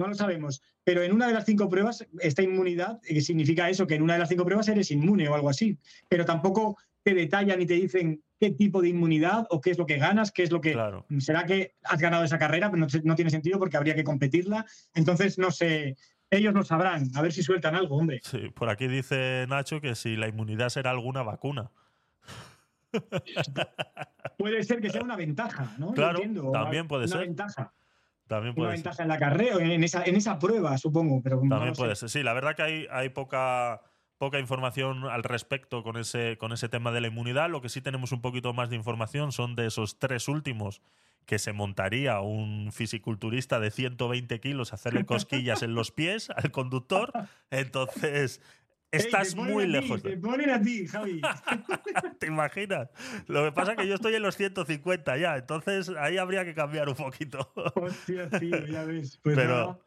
No 0.00 0.08
lo 0.08 0.14
sabemos. 0.14 0.62
Pero 0.82 1.02
en 1.02 1.12
una 1.12 1.28
de 1.28 1.34
las 1.34 1.44
cinco 1.44 1.68
pruebas, 1.68 2.06
esta 2.20 2.42
inmunidad, 2.42 3.00
eh, 3.04 3.14
que 3.14 3.20
significa 3.20 3.68
eso, 3.70 3.86
que 3.86 3.94
en 3.94 4.02
una 4.02 4.14
de 4.14 4.20
las 4.20 4.28
cinco 4.28 4.44
pruebas 4.44 4.68
eres 4.68 4.90
inmune 4.90 5.28
o 5.28 5.34
algo 5.34 5.48
así. 5.48 5.78
Pero 6.08 6.24
tampoco 6.24 6.76
te 7.02 7.14
detallan 7.14 7.60
y 7.62 7.66
te 7.66 7.74
dicen 7.74 8.22
qué 8.38 8.50
tipo 8.50 8.80
de 8.82 8.88
inmunidad 8.88 9.46
o 9.50 9.60
qué 9.60 9.70
es 9.70 9.78
lo 9.78 9.86
que 9.86 9.98
ganas, 9.98 10.32
qué 10.32 10.42
es 10.42 10.50
lo 10.50 10.60
que... 10.60 10.76
¿Será 11.18 11.44
que 11.44 11.74
has 11.84 12.00
ganado 12.00 12.24
esa 12.24 12.38
carrera? 12.38 12.70
Pero 12.70 12.86
no, 13.04 13.14
tiene 13.14 13.30
sentido 13.30 13.58
porque 13.58 13.76
habría 13.76 13.94
que 13.94 14.04
competirla. 14.04 14.64
Entonces, 14.94 15.38
no 15.38 15.50
sé, 15.50 15.96
ellos 16.30 16.54
lo 16.54 16.64
sabrán. 16.64 17.10
A 17.14 17.22
ver 17.22 17.32
si 17.32 17.42
sueltan 17.42 17.74
algo, 17.74 17.96
hombre. 17.96 18.20
Sí, 18.22 18.50
por 18.54 18.70
aquí 18.70 18.88
dice 18.88 19.46
Nacho 19.48 19.80
que 19.80 19.94
si 19.94 20.16
la 20.16 20.28
inmunidad 20.28 20.70
será 20.70 20.90
alguna 20.90 21.22
vacuna. 21.22 21.70
puede 24.38 24.64
ser 24.64 24.80
que 24.80 24.90
sea 24.90 25.02
una 25.02 25.16
ventaja, 25.16 25.74
¿no? 25.78 25.92
Claro, 25.92 26.20
también 26.52 26.88
puede 26.88 27.04
una 27.04 27.12
ser. 27.12 27.20
Ventaja. 27.20 27.72
También 28.30 28.54
puede 28.54 28.68
una 28.68 28.74
ventaja 28.74 29.02
en 29.02 29.08
la 29.08 29.18
carrera, 29.18 29.56
en 29.58 29.82
esa, 29.82 30.04
en 30.04 30.14
esa 30.14 30.38
prueba, 30.38 30.78
supongo. 30.78 31.20
Pero 31.20 31.40
también 31.48 31.74
puede 31.74 31.96
ser. 31.96 32.08
Sí, 32.08 32.22
la 32.22 32.32
verdad 32.32 32.54
que 32.54 32.62
hay, 32.62 32.86
hay 32.88 33.08
poca 33.08 33.82
poca 34.18 34.38
información 34.38 35.04
al 35.06 35.24
respecto 35.24 35.82
con 35.82 35.96
ese, 35.96 36.36
con 36.38 36.52
ese 36.52 36.68
tema 36.68 36.92
de 36.92 37.00
la 37.00 37.08
inmunidad. 37.08 37.50
Lo 37.50 37.60
que 37.60 37.68
sí 37.68 37.80
tenemos 37.80 38.12
un 38.12 38.20
poquito 38.20 38.52
más 38.52 38.70
de 38.70 38.76
información 38.76 39.32
son 39.32 39.56
de 39.56 39.66
esos 39.66 39.98
tres 39.98 40.28
últimos 40.28 40.80
que 41.26 41.38
se 41.38 41.52
montaría 41.52 42.20
un 42.20 42.70
fisiculturista 42.70 43.58
de 43.58 43.70
120 43.70 44.38
kilos 44.40 44.72
a 44.72 44.76
hacerle 44.76 45.06
cosquillas 45.06 45.62
en 45.62 45.74
los 45.74 45.90
pies 45.90 46.30
al 46.30 46.52
conductor. 46.52 47.10
Entonces, 47.50 48.42
estás 48.90 49.34
muy 49.34 49.66
lejos. 49.66 50.02
te 50.02 50.16
ponen 50.16 50.50
a 50.50 50.60
ti, 50.60 50.86
Javi. 50.86 51.20
¿Te 52.18 52.26
imaginas? 52.26 52.90
Lo 53.26 53.44
que 53.44 53.52
pasa 53.52 53.72
es 53.72 53.78
que 53.78 53.88
yo 53.88 53.94
estoy 53.94 54.14
en 54.14 54.22
los 54.22 54.36
150 54.36 55.16
ya, 55.16 55.36
entonces 55.36 55.90
ahí 55.98 56.18
habría 56.18 56.44
que 56.44 56.54
cambiar 56.54 56.88
un 56.88 56.96
poquito. 56.96 57.50
Hostia, 57.74 58.28
tío, 58.30 58.66
ya 58.66 58.84
ves. 58.84 59.18
Pues 59.22 59.36
Pero, 59.36 59.80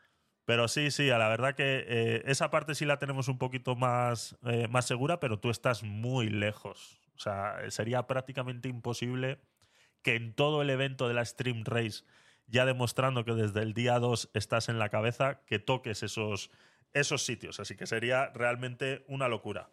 pero 0.45 0.67
sí, 0.67 0.91
sí, 0.91 1.09
a 1.09 1.17
la 1.17 1.29
verdad 1.29 1.55
que 1.55 1.85
eh, 1.87 2.23
esa 2.25 2.49
parte 2.49 2.75
sí 2.75 2.85
la 2.85 2.99
tenemos 2.99 3.27
un 3.27 3.37
poquito 3.37 3.75
más, 3.75 4.37
eh, 4.45 4.67
más 4.69 4.85
segura, 4.85 5.19
pero 5.19 5.39
tú 5.39 5.49
estás 5.49 5.83
muy 5.83 6.29
lejos. 6.29 6.99
O 7.15 7.19
sea, 7.19 7.57
sería 7.69 8.07
prácticamente 8.07 8.67
imposible 8.67 9.39
que 10.01 10.15
en 10.15 10.33
todo 10.33 10.61
el 10.61 10.69
evento 10.69 11.07
de 11.07 11.13
la 11.13 11.25
Stream 11.25 11.63
Race, 11.63 12.03
ya 12.47 12.65
demostrando 12.65 13.23
que 13.23 13.33
desde 13.33 13.61
el 13.61 13.73
día 13.73 13.99
2 13.99 14.31
estás 14.33 14.69
en 14.69 14.79
la 14.79 14.89
cabeza, 14.89 15.41
que 15.45 15.59
toques 15.59 16.03
esos, 16.03 16.51
esos 16.93 17.25
sitios. 17.25 17.60
Así 17.60 17.75
que 17.75 17.86
sería 17.86 18.27
realmente 18.34 19.03
una 19.08 19.27
locura. 19.27 19.69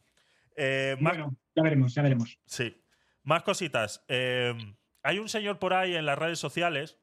Eh, 0.57 0.97
bueno, 1.01 1.37
ya 1.55 1.63
veremos, 1.63 1.95
ya 1.95 2.03
veremos. 2.03 2.39
Sí. 2.47 2.83
Más 3.23 3.43
cositas. 3.43 4.05
hay 4.09 5.19
un 5.19 5.29
señor 5.29 5.59
por 5.59 5.75
ahí 5.75 5.95
en 5.95 6.07
las 6.07 6.19
redes 6.19 6.39
sociales 6.39 6.99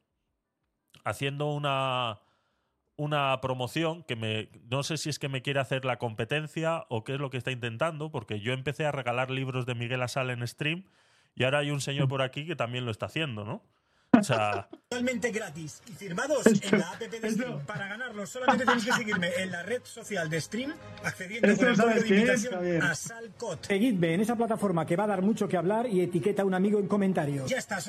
haciendo 1.03 1.53
una 1.53 2.19
una 2.97 3.39
promoción 3.41 4.03
que 4.03 4.15
me 4.15 4.49
no 4.69 4.83
sé 4.83 4.97
si 4.97 5.09
es 5.09 5.19
que 5.19 5.29
me 5.29 5.43
quiere 5.43 5.59
hacer 5.59 5.85
la 5.85 5.99
competencia 5.99 6.85
o 6.89 7.03
qué 7.03 7.13
es 7.13 7.19
lo 7.19 7.29
que 7.29 7.37
está 7.37 7.51
intentando, 7.51 8.11
porque 8.11 8.39
yo 8.41 8.53
empecé 8.53 8.85
a 8.85 8.91
regalar 8.91 9.29
libros 9.29 9.65
de 9.65 9.75
Miguel 9.75 10.01
Asal 10.01 10.31
en 10.31 10.45
stream 10.45 10.83
y 11.35 11.43
ahora 11.43 11.59
hay 11.59 11.69
un 11.69 11.79
señor 11.79 12.07
por 12.07 12.23
aquí 12.23 12.45
que 12.45 12.55
también 12.55 12.85
lo 12.85 12.91
está 12.91 13.05
haciendo, 13.05 13.45
¿no? 13.45 13.63
O 14.17 14.23
sea, 14.23 14.67
totalmente 14.89 15.31
gratis 15.31 15.81
y 15.87 15.91
firmados 15.91 16.45
en 16.45 16.79
la 16.79 16.91
app 16.91 16.99
de 16.99 17.31
Stream. 17.31 17.65
Para 17.65 17.87
ganarlos 17.87 18.29
solamente 18.29 18.65
tenéis 18.65 18.85
que 18.85 18.93
seguirme 18.93 19.29
en 19.37 19.51
la 19.51 19.63
red 19.63 19.81
social 19.83 20.29
de 20.29 20.41
Stream 20.41 20.73
accediendo 21.03 21.55
con 21.55 21.67
el 21.67 21.77
código 21.77 22.01
de 22.01 22.07
invitación 22.07 22.81
a 22.81 22.95
Salcot. 22.95 23.65
Seguidme 23.65 24.13
en 24.13 24.21
esa 24.21 24.35
plataforma 24.35 24.85
que 24.85 24.95
va 24.95 25.03
a 25.05 25.07
dar 25.07 25.21
mucho 25.21 25.47
que 25.47 25.57
hablar 25.57 25.87
y 25.87 26.01
etiqueta 26.01 26.41
a 26.41 26.45
un 26.45 26.53
amigo 26.53 26.79
en 26.79 26.87
comentarios. 26.87 27.49
Ya 27.49 27.57
está. 27.57 27.79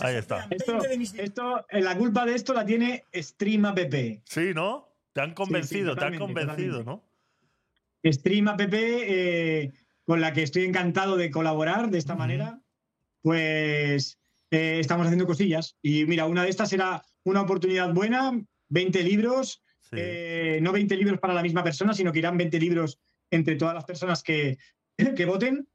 Ahí 0.00 0.16
está. 0.16 0.48
Esto, 0.50 1.66
eh, 1.68 1.80
la 1.80 1.96
culpa 1.96 2.24
de 2.24 2.34
esto 2.34 2.54
la 2.54 2.64
tiene 2.64 3.04
Stream 3.12 3.64
App. 3.66 3.78
Sí, 4.24 4.52
¿no? 4.54 4.88
Te 5.12 5.20
han 5.20 5.34
convencido, 5.34 5.96
te 5.96 6.04
han 6.04 6.18
convencido, 6.18 6.84
¿no? 6.84 7.02
Stream 8.04 8.48
App, 8.48 8.60
eh, 8.60 9.72
con 10.04 10.20
la 10.20 10.32
que 10.32 10.42
estoy 10.42 10.64
encantado 10.64 11.16
de 11.16 11.30
colaborar 11.30 11.90
de 11.90 11.98
esta 11.98 12.14
manera, 12.14 12.60
pues 13.22 14.19
eh, 14.50 14.78
estamos 14.80 15.06
haciendo 15.06 15.26
cosillas. 15.26 15.76
Y 15.82 16.04
mira, 16.06 16.26
una 16.26 16.44
de 16.44 16.50
estas 16.50 16.72
era 16.72 17.02
una 17.24 17.42
oportunidad 17.42 17.92
buena, 17.92 18.32
20 18.68 19.02
libros, 19.02 19.62
no 19.92 20.72
20 20.72 20.96
libros 20.96 21.18
para 21.18 21.34
la 21.34 21.42
misma 21.42 21.64
persona, 21.64 21.94
sino 21.94 22.12
que 22.12 22.20
irán 22.20 22.38
20 22.38 22.60
libros 22.60 23.00
entre 23.30 23.56
todas 23.56 23.74
las 23.74 23.84
personas 23.84 24.22
que, 24.22 24.58
que 25.16 25.24
voten. 25.24 25.68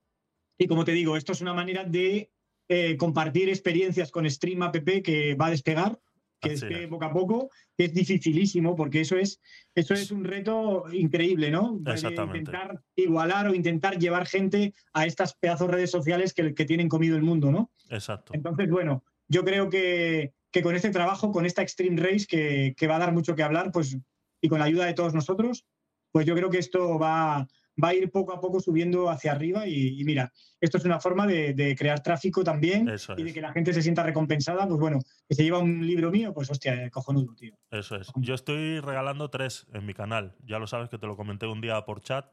Y 0.57 0.67
como 0.67 0.85
te 0.85 0.93
digo, 0.93 1.17
esto 1.17 1.33
es 1.33 1.41
una 1.41 1.53
manera 1.53 1.83
de 1.83 2.31
eh, 2.67 2.97
compartir 2.97 3.49
experiencias 3.49 4.09
con 4.11 4.29
Stream 4.29 4.63
App 4.63 4.75
que 5.03 5.35
va 5.35 5.47
a 5.47 5.51
despegar, 5.51 5.99
que 6.39 6.49
despegue 6.49 6.87
poco 6.87 7.05
a 7.05 7.13
poco, 7.13 7.49
que 7.77 7.85
es 7.85 7.93
dificilísimo, 7.93 8.75
porque 8.75 9.01
eso 9.01 9.17
es, 9.17 9.39
eso 9.73 9.93
es 9.93 10.11
un 10.11 10.23
reto 10.23 10.85
increíble, 10.91 11.51
¿no? 11.51 11.79
Intentar 12.27 12.81
igualar 12.95 13.47
o 13.47 13.55
intentar 13.55 13.97
llevar 13.97 14.27
gente 14.27 14.73
a 14.93 15.05
estas 15.05 15.35
pedazos 15.35 15.69
redes 15.69 15.91
sociales 15.91 16.33
que, 16.33 16.53
que 16.53 16.65
tienen 16.65 16.89
comido 16.89 17.15
el 17.15 17.23
mundo, 17.23 17.51
¿no? 17.51 17.71
Exacto. 17.89 18.33
Entonces, 18.33 18.69
bueno, 18.69 19.03
yo 19.27 19.43
creo 19.43 19.69
que, 19.69 20.33
que 20.51 20.61
con 20.61 20.75
este 20.75 20.91
trabajo, 20.91 21.31
con 21.31 21.45
esta 21.45 21.61
Extreme 21.61 22.01
Race, 22.01 22.25
que, 22.27 22.73
que, 22.77 22.87
va 22.87 22.97
a 22.97 22.99
dar 22.99 23.13
mucho 23.13 23.35
que 23.35 23.43
hablar, 23.43 23.71
pues, 23.71 23.97
y 24.41 24.47
con 24.47 24.59
la 24.59 24.65
ayuda 24.65 24.85
de 24.85 24.93
todos 24.93 25.13
nosotros, 25.13 25.65
pues 26.11 26.25
yo 26.25 26.35
creo 26.35 26.49
que 26.49 26.59
esto 26.59 26.99
va, 26.99 27.47
va 27.81 27.89
a 27.89 27.93
ir 27.93 28.09
poco 28.11 28.33
a 28.33 28.39
poco 28.39 28.59
subiendo 28.59 29.09
hacia 29.09 29.31
arriba 29.31 29.67
y, 29.67 30.03
mira, 30.03 30.31
esto 30.59 30.77
es 30.77 30.85
una 30.85 30.99
forma 30.99 31.27
de, 31.27 31.75
crear 31.77 32.01
tráfico 32.01 32.43
también 32.43 32.89
y 33.17 33.23
de 33.23 33.33
que 33.33 33.41
la 33.41 33.51
gente 33.51 33.73
se 33.73 33.81
sienta 33.81 34.03
recompensada, 34.03 34.67
pues 34.67 34.79
bueno, 34.79 34.99
que 35.27 35.35
se 35.35 35.43
lleva 35.43 35.59
un 35.59 35.85
libro 35.85 36.11
mío, 36.11 36.33
pues 36.33 36.49
hostia, 36.49 36.89
cojonudo, 36.89 37.33
tío. 37.35 37.53
Eso 37.71 37.95
es. 37.95 38.11
Yo 38.15 38.33
estoy 38.33 38.79
regalando 38.79 39.29
tres 39.29 39.67
en 39.73 39.85
mi 39.85 39.93
canal, 39.93 40.35
ya 40.45 40.59
lo 40.59 40.67
sabes 40.67 40.89
que 40.89 40.97
te 40.97 41.07
lo 41.07 41.17
comenté 41.17 41.47
un 41.47 41.61
día 41.61 41.83
por 41.85 42.01
chat. 42.01 42.25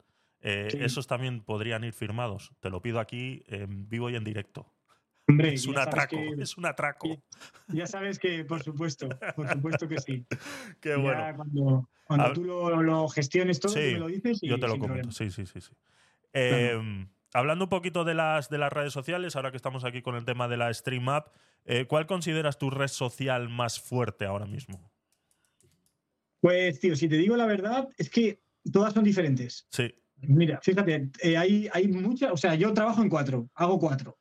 Eh, 0.45 0.69
esos 0.81 1.07
también 1.07 1.41
podrían 1.41 1.85
ir 1.85 1.93
firmados. 1.93 2.53
Te 2.59 2.69
lo 2.69 2.83
pido 2.83 2.99
aquí 2.99 3.45
en 3.47 3.89
vivo 3.89 4.11
y 4.11 4.17
en 4.17 4.25
directo. 4.25 4.73
Hombre, 5.29 5.55
es 5.55 5.67
un 5.67 5.79
atraco, 5.79 6.17
es 6.39 6.57
un 6.57 6.67
atraco. 6.67 7.09
Ya 7.69 7.87
sabes 7.87 8.19
que, 8.19 8.45
por 8.45 8.63
supuesto, 8.63 9.09
por 9.37 9.49
supuesto 9.49 9.89
que 9.89 9.99
sí. 9.99 10.27
Qué 10.81 10.97
bueno. 10.97 11.37
cuando, 11.37 11.89
cuando 12.05 12.33
tú 12.33 12.45
lo, 12.45 13.09
gestiones 13.09 13.61
todo, 13.61 13.75
me 13.75 13.93
lo 13.93 14.09
dices. 14.09 14.41
yo 14.43 14.59
te 14.59 14.67
lo 14.67 14.79
comento, 14.79 15.11
sí, 15.13 15.31
sí, 15.31 15.47
sí. 15.47 15.61
sí. 15.61 15.73
Em, 16.33 17.09
hablando 17.33 17.67
un 17.67 17.71
poquito 17.71 18.05
de 18.05 18.15
las, 18.15 18.49
de 18.49 18.59
las 18.59 18.73
redes 18.73 18.93
sociales, 18.93 19.37
ahora 19.37 19.51
que 19.51 19.57
estamos 19.57 19.85
aquí 19.85 20.03
con 20.03 20.17
el 20.17 20.25
tema 20.25 20.49
de 20.49 20.57
la 20.57 20.73
Stream 20.75 21.09
App, 21.09 21.29
eh, 21.65 21.87
¿cuál 21.87 22.07
consideras 22.07 22.59
tu 22.59 22.71
red 22.71 22.89
social 22.89 23.49
más 23.49 23.81
fuerte 23.81 24.25
ahora 24.25 24.47
mismo? 24.47 24.91
Pues, 26.41 26.81
tío, 26.81 26.97
si 26.97 27.09
te 27.09 27.17
digo 27.17 27.37
la 27.37 27.47
verdad, 27.47 27.89
es 27.97 28.11
que 28.11 28.41
todas 28.73 28.93
son 28.93 29.05
diferentes. 29.05 29.69
Sí. 29.71 29.95
Mira, 30.17 30.61
fíjate, 30.61 31.11
eh, 31.21 31.37
hay, 31.37 31.69
hay 31.73 31.89
muchas, 31.89 32.33
o 32.33 32.37
sea, 32.37 32.55
yo 32.57 32.73
trabajo 32.73 33.03
en 33.03 33.09
cuatro, 33.09 33.49
hago 33.55 33.79
cuatro 33.79 34.19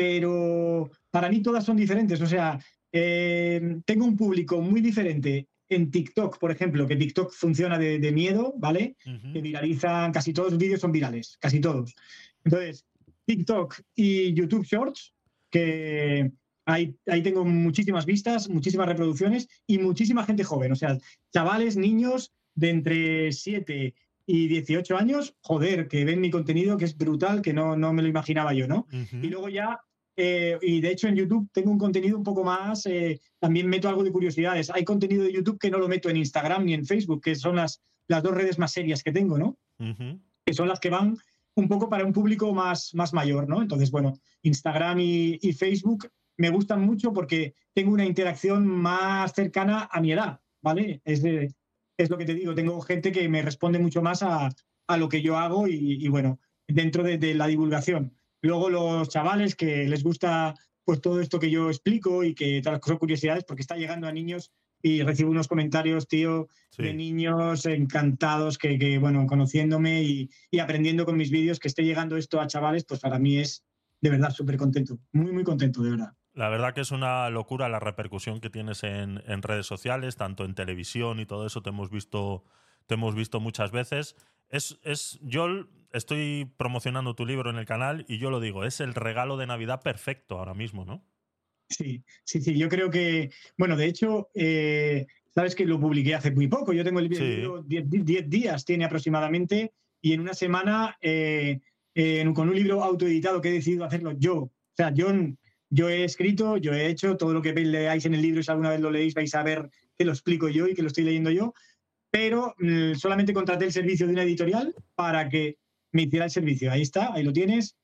pero 0.00 0.90
para 1.10 1.28
mí 1.28 1.42
todas 1.42 1.62
son 1.62 1.76
diferentes. 1.76 2.18
O 2.22 2.26
sea, 2.26 2.58
eh, 2.90 3.76
tengo 3.84 4.06
un 4.06 4.16
público 4.16 4.58
muy 4.62 4.80
diferente 4.80 5.46
en 5.68 5.90
TikTok, 5.90 6.38
por 6.38 6.50
ejemplo, 6.50 6.86
que 6.86 6.96
TikTok 6.96 7.30
funciona 7.30 7.78
de, 7.78 8.10
miedo, 8.10 8.54
¿vale? 8.56 8.96
Que 9.04 9.42
viralizan, 9.42 10.10
casi 10.10 10.32
todos 10.32 10.52
los 10.52 10.58
vídeos 10.58 10.80
son 10.80 10.90
virales, 10.90 11.36
casi 11.38 11.60
todos. 11.60 11.94
Entonces, 12.44 12.86
TikTok 13.26 13.78
y 13.94 14.32
YouTube 14.32 14.64
Shorts, 14.64 15.12
que 15.50 16.32
ahí, 16.64 16.96
ahí 17.06 17.22
tengo 17.22 17.44
muchísimas 17.44 18.06
vistas, 18.06 18.48
muchísimas 18.48 18.88
reproducciones 18.88 19.48
y 19.66 19.76
muchísima 19.80 20.24
gente 20.24 20.44
joven. 20.44 20.72
O 20.72 20.76
sea, 20.76 20.96
chavales, 21.30 21.76
niños 21.76 22.32
de 22.54 22.70
entre 22.70 23.32
7 23.32 23.94
y 24.24 24.48
18 24.48 24.96
años, 24.96 25.34
joder, 25.42 25.88
que 25.88 26.06
ven 26.06 26.22
mi 26.22 26.30
contenido, 26.30 26.78
que 26.78 26.86
es 26.86 26.96
brutal, 26.96 27.42
que 27.42 27.52
no, 27.52 27.76
no 27.76 27.92
me 27.92 28.00
lo 28.00 28.08
imaginaba 28.08 28.54
yo, 28.54 28.66
¿no? 28.66 28.86
Y 29.12 29.28
luego 29.28 29.50
ya 29.50 29.78
eh, 30.22 30.58
y 30.60 30.82
de 30.82 30.90
hecho 30.90 31.08
en 31.08 31.16
YouTube 31.16 31.48
tengo 31.50 31.70
un 31.70 31.78
contenido 31.78 32.18
un 32.18 32.22
poco 32.22 32.44
más, 32.44 32.84
eh, 32.84 33.18
también 33.38 33.66
meto 33.66 33.88
algo 33.88 34.04
de 34.04 34.12
curiosidades. 34.12 34.68
Hay 34.68 34.84
contenido 34.84 35.24
de 35.24 35.32
YouTube 35.32 35.58
que 35.58 35.70
no 35.70 35.78
lo 35.78 35.88
meto 35.88 36.10
en 36.10 36.18
Instagram 36.18 36.66
ni 36.66 36.74
en 36.74 36.84
Facebook, 36.84 37.22
que 37.22 37.34
son 37.34 37.56
las, 37.56 37.82
las 38.06 38.22
dos 38.22 38.34
redes 38.34 38.58
más 38.58 38.72
serias 38.72 39.02
que 39.02 39.12
tengo, 39.12 39.38
¿no? 39.38 39.56
Que 40.44 40.52
son 40.52 40.68
las 40.68 40.78
que 40.78 40.90
van 40.90 41.16
un 41.54 41.68
poco 41.68 41.88
para 41.88 42.04
un 42.04 42.12
público 42.12 42.52
más, 42.52 42.94
más 42.94 43.14
mayor, 43.14 43.48
¿no? 43.48 43.62
Entonces, 43.62 43.90
bueno, 43.90 44.12
Instagram 44.42 45.00
y, 45.00 45.38
Facebook 45.54 46.10
me 46.36 46.50
gustan 46.50 46.82
mucho 46.82 47.14
porque 47.14 47.54
tengo 47.72 47.92
una 47.92 48.04
interacción 48.04 48.66
más 48.66 49.32
cercana 49.32 49.88
a 49.90 50.00
mi 50.02 50.12
edad, 50.12 50.40
¿vale? 50.60 51.00
Es, 51.04 51.24
es 51.96 52.10
lo 52.10 52.18
que 52.18 52.26
te 52.26 52.34
digo, 52.34 52.54
tengo 52.54 52.78
gente 52.82 53.10
que 53.10 53.26
me 53.28 53.40
responde 53.40 53.78
mucho 53.78 54.02
más 54.02 54.22
a, 54.22 54.50
a 54.86 54.96
lo 54.98 55.08
que 55.08 55.22
yo 55.22 55.38
hago 55.38 55.66
y, 55.66 56.06
bueno, 56.08 56.38
dentro 56.68 57.02
de 57.04 57.34
la 57.34 57.46
divulgación. 57.46 58.12
Luego 58.42 58.70
los 58.70 59.08
chavales 59.08 59.54
que 59.54 59.86
les 59.86 60.02
gusta 60.02 60.54
pues 60.84 61.00
todo 61.00 61.20
esto 61.20 61.38
que 61.38 61.50
yo 61.50 61.68
explico 61.68 62.24
y 62.24 62.34
que 62.34 62.60
las 62.64 62.80
curiosidades, 62.80 63.44
porque 63.44 63.62
está 63.62 63.76
llegando 63.76 64.08
a 64.08 64.12
niños 64.12 64.50
y 64.82 65.02
recibo 65.02 65.30
unos 65.30 65.46
comentarios, 65.46 66.08
tío, 66.08 66.48
de 66.78 66.94
niños 66.94 67.66
encantados 67.66 68.56
que, 68.56 68.98
bueno, 68.98 69.26
conociéndome 69.26 70.02
y, 70.02 70.30
aprendiendo 70.58 71.04
con 71.04 71.16
mis 71.16 71.30
vídeos, 71.30 71.58
que 71.58 71.68
esté 71.68 71.84
llegando 71.84 72.16
esto 72.16 72.40
a 72.40 72.46
chavales, 72.46 72.84
pues 72.84 73.00
para 73.00 73.18
mí 73.18 73.38
es 73.38 73.64
de 74.00 74.10
verdad 74.10 74.30
súper 74.30 74.56
contento, 74.56 74.98
muy, 75.12 75.32
muy 75.32 75.44
contento, 75.44 75.82
de 75.82 75.90
verdad. 75.90 76.12
La 76.32 76.48
verdad 76.48 76.72
que 76.72 76.80
es 76.80 76.90
una 76.90 77.28
locura 77.28 77.68
la 77.68 77.80
repercusión 77.80 78.40
que 78.40 78.50
tienes 78.50 78.82
en, 78.82 79.22
en 79.26 79.42
redes 79.42 79.66
sociales, 79.66 80.16
tanto 80.16 80.44
en 80.44 80.54
televisión 80.54 81.20
y 81.20 81.26
todo 81.26 81.46
eso, 81.46 81.60
te 81.62 81.68
hemos 81.68 81.90
visto, 81.90 82.44
te 82.86 82.94
hemos 82.94 83.14
visto 83.14 83.40
muchas 83.40 83.72
veces. 83.72 84.16
Es, 84.48 84.78
es, 84.82 85.18
yo 85.22 85.66
estoy 85.92 86.50
promocionando 86.56 87.14
tu 87.14 87.26
libro 87.26 87.50
en 87.50 87.56
el 87.56 87.66
canal 87.66 88.04
y 88.08 88.18
yo 88.18 88.30
lo 88.30 88.40
digo, 88.40 88.64
es 88.64 88.80
el 88.80 88.94
regalo 88.94 89.36
de 89.36 89.46
Navidad 89.46 89.82
perfecto 89.82 90.38
ahora 90.38 90.54
mismo, 90.54 90.84
¿no? 90.84 91.04
Sí, 91.68 92.02
sí, 92.24 92.40
sí. 92.40 92.58
Yo 92.58 92.68
creo 92.68 92.90
que, 92.90 93.30
bueno, 93.56 93.76
de 93.76 93.86
hecho, 93.86 94.28
eh, 94.34 95.06
sabes 95.32 95.54
que 95.54 95.64
lo 95.64 95.78
publiqué 95.78 96.14
hace 96.14 96.32
muy 96.32 96.48
poco. 96.48 96.72
Yo 96.72 96.84
tengo 96.84 96.98
el 96.98 97.08
libro 97.08 97.62
10 97.62 98.28
días, 98.28 98.64
tiene 98.64 98.84
aproximadamente, 98.84 99.72
y 100.00 100.12
en 100.12 100.20
una 100.20 100.34
semana, 100.34 100.96
eh, 101.00 101.60
con 102.34 102.48
un 102.48 102.56
libro 102.56 102.82
autoeditado 102.82 103.40
que 103.40 103.50
he 103.50 103.52
decidido 103.52 103.84
hacerlo 103.84 104.12
yo. 104.18 104.36
O 104.36 104.52
sea, 104.76 104.92
yo, 104.92 105.12
yo 105.68 105.88
he 105.88 106.02
escrito, 106.02 106.56
yo 106.56 106.72
he 106.72 106.88
hecho 106.88 107.16
todo 107.16 107.32
lo 107.32 107.42
que 107.42 107.52
leáis 107.52 108.04
en 108.04 108.14
el 108.14 108.22
libro, 108.22 108.42
si 108.42 108.50
alguna 108.50 108.70
vez 108.70 108.80
lo 108.80 108.90
leéis, 108.90 109.14
vais 109.14 109.34
a 109.34 109.42
ver 109.44 109.70
que 109.96 110.04
lo 110.04 110.12
explico 110.12 110.48
yo 110.48 110.66
y 110.66 110.74
que 110.74 110.82
lo 110.82 110.88
estoy 110.88 111.04
leyendo 111.04 111.30
yo 111.30 111.54
pero 112.10 112.54
mm, 112.58 112.94
solamente 112.94 113.32
contraté 113.32 113.64
el 113.64 113.72
servicio 113.72 114.06
de 114.06 114.12
una 114.12 114.24
editorial 114.24 114.74
para 114.94 115.28
que 115.28 115.58
me 115.92 116.02
hiciera 116.02 116.26
el 116.26 116.30
servicio. 116.30 116.70
Ahí 116.70 116.82
está, 116.82 117.12
ahí 117.14 117.22
lo 117.22 117.32
tienes, 117.32 117.76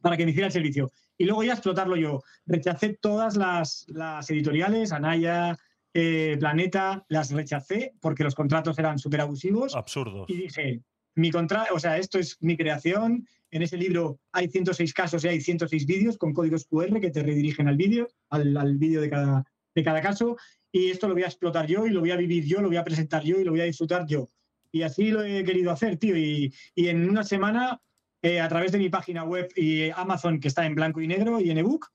para 0.00 0.16
que 0.16 0.24
me 0.24 0.30
hiciera 0.30 0.46
el 0.46 0.52
servicio. 0.52 0.90
Y 1.16 1.24
luego 1.24 1.42
ya 1.42 1.52
explotarlo 1.52 1.96
yo. 1.96 2.22
Rechacé 2.46 2.98
todas 3.00 3.36
las, 3.36 3.86
editoriales, 4.28 4.92
Anaya, 4.92 5.58
eh, 5.94 6.36
Planeta, 6.38 7.04
las 7.08 7.30
rechacé 7.30 7.94
porque 8.00 8.24
los 8.24 8.34
contratos 8.34 8.78
eran 8.78 8.98
súper 8.98 9.20
abusivos. 9.20 9.74
Absurdos. 9.74 10.28
Y 10.28 10.36
dije, 10.36 10.80
mi 11.14 11.30
contrato, 11.30 11.74
o 11.74 11.78
sea, 11.78 11.98
esto 11.98 12.18
es 12.18 12.36
mi 12.40 12.56
creación. 12.56 13.26
En 13.50 13.62
ese 13.62 13.76
libro 13.76 14.18
hay 14.32 14.48
106 14.48 14.94
casos 14.94 15.24
y 15.24 15.28
hay 15.28 15.40
106 15.40 15.86
vídeos 15.86 16.16
con 16.16 16.32
códigos 16.32 16.64
QR 16.64 17.00
que 17.00 17.10
te 17.10 17.22
redirigen 17.22 17.68
al 17.68 17.76
vídeo, 17.76 18.08
al, 18.30 18.56
al 18.56 18.78
vídeo 18.78 19.00
de 19.02 19.10
cada, 19.10 19.44
de 19.74 19.82
cada 19.82 20.00
caso 20.00 20.36
y 20.72 20.90
esto 20.90 21.06
lo 21.06 21.14
voy 21.14 21.22
a 21.22 21.26
explotar 21.26 21.66
yo 21.66 21.86
y 21.86 21.90
lo 21.90 22.00
voy 22.00 22.10
a 22.10 22.16
vivir 22.16 22.44
yo, 22.46 22.62
lo 22.62 22.68
voy 22.68 22.78
a 22.78 22.84
presentar 22.84 23.22
yo 23.22 23.38
y 23.38 23.44
lo 23.44 23.52
voy 23.52 23.60
a 23.60 23.64
disfrutar 23.64 24.06
yo. 24.06 24.30
Y 24.72 24.82
así 24.82 25.10
lo 25.10 25.22
he 25.22 25.44
querido 25.44 25.70
hacer, 25.70 25.98
tío. 25.98 26.16
Y, 26.16 26.52
en 26.74 27.08
una 27.08 27.22
semana, 27.22 27.80
eh, 28.22 28.40
a 28.40 28.48
través 28.48 28.72
de 28.72 28.78
mi 28.78 28.88
página 28.88 29.22
web 29.22 29.48
y 29.54 29.90
Amazon, 29.90 30.40
que 30.40 30.48
está 30.48 30.66
en 30.66 30.74
blanco 30.74 31.00
y 31.00 31.06
negro 31.06 31.40
y 31.40 31.50
en 31.50 31.58
ebook, 31.58 31.88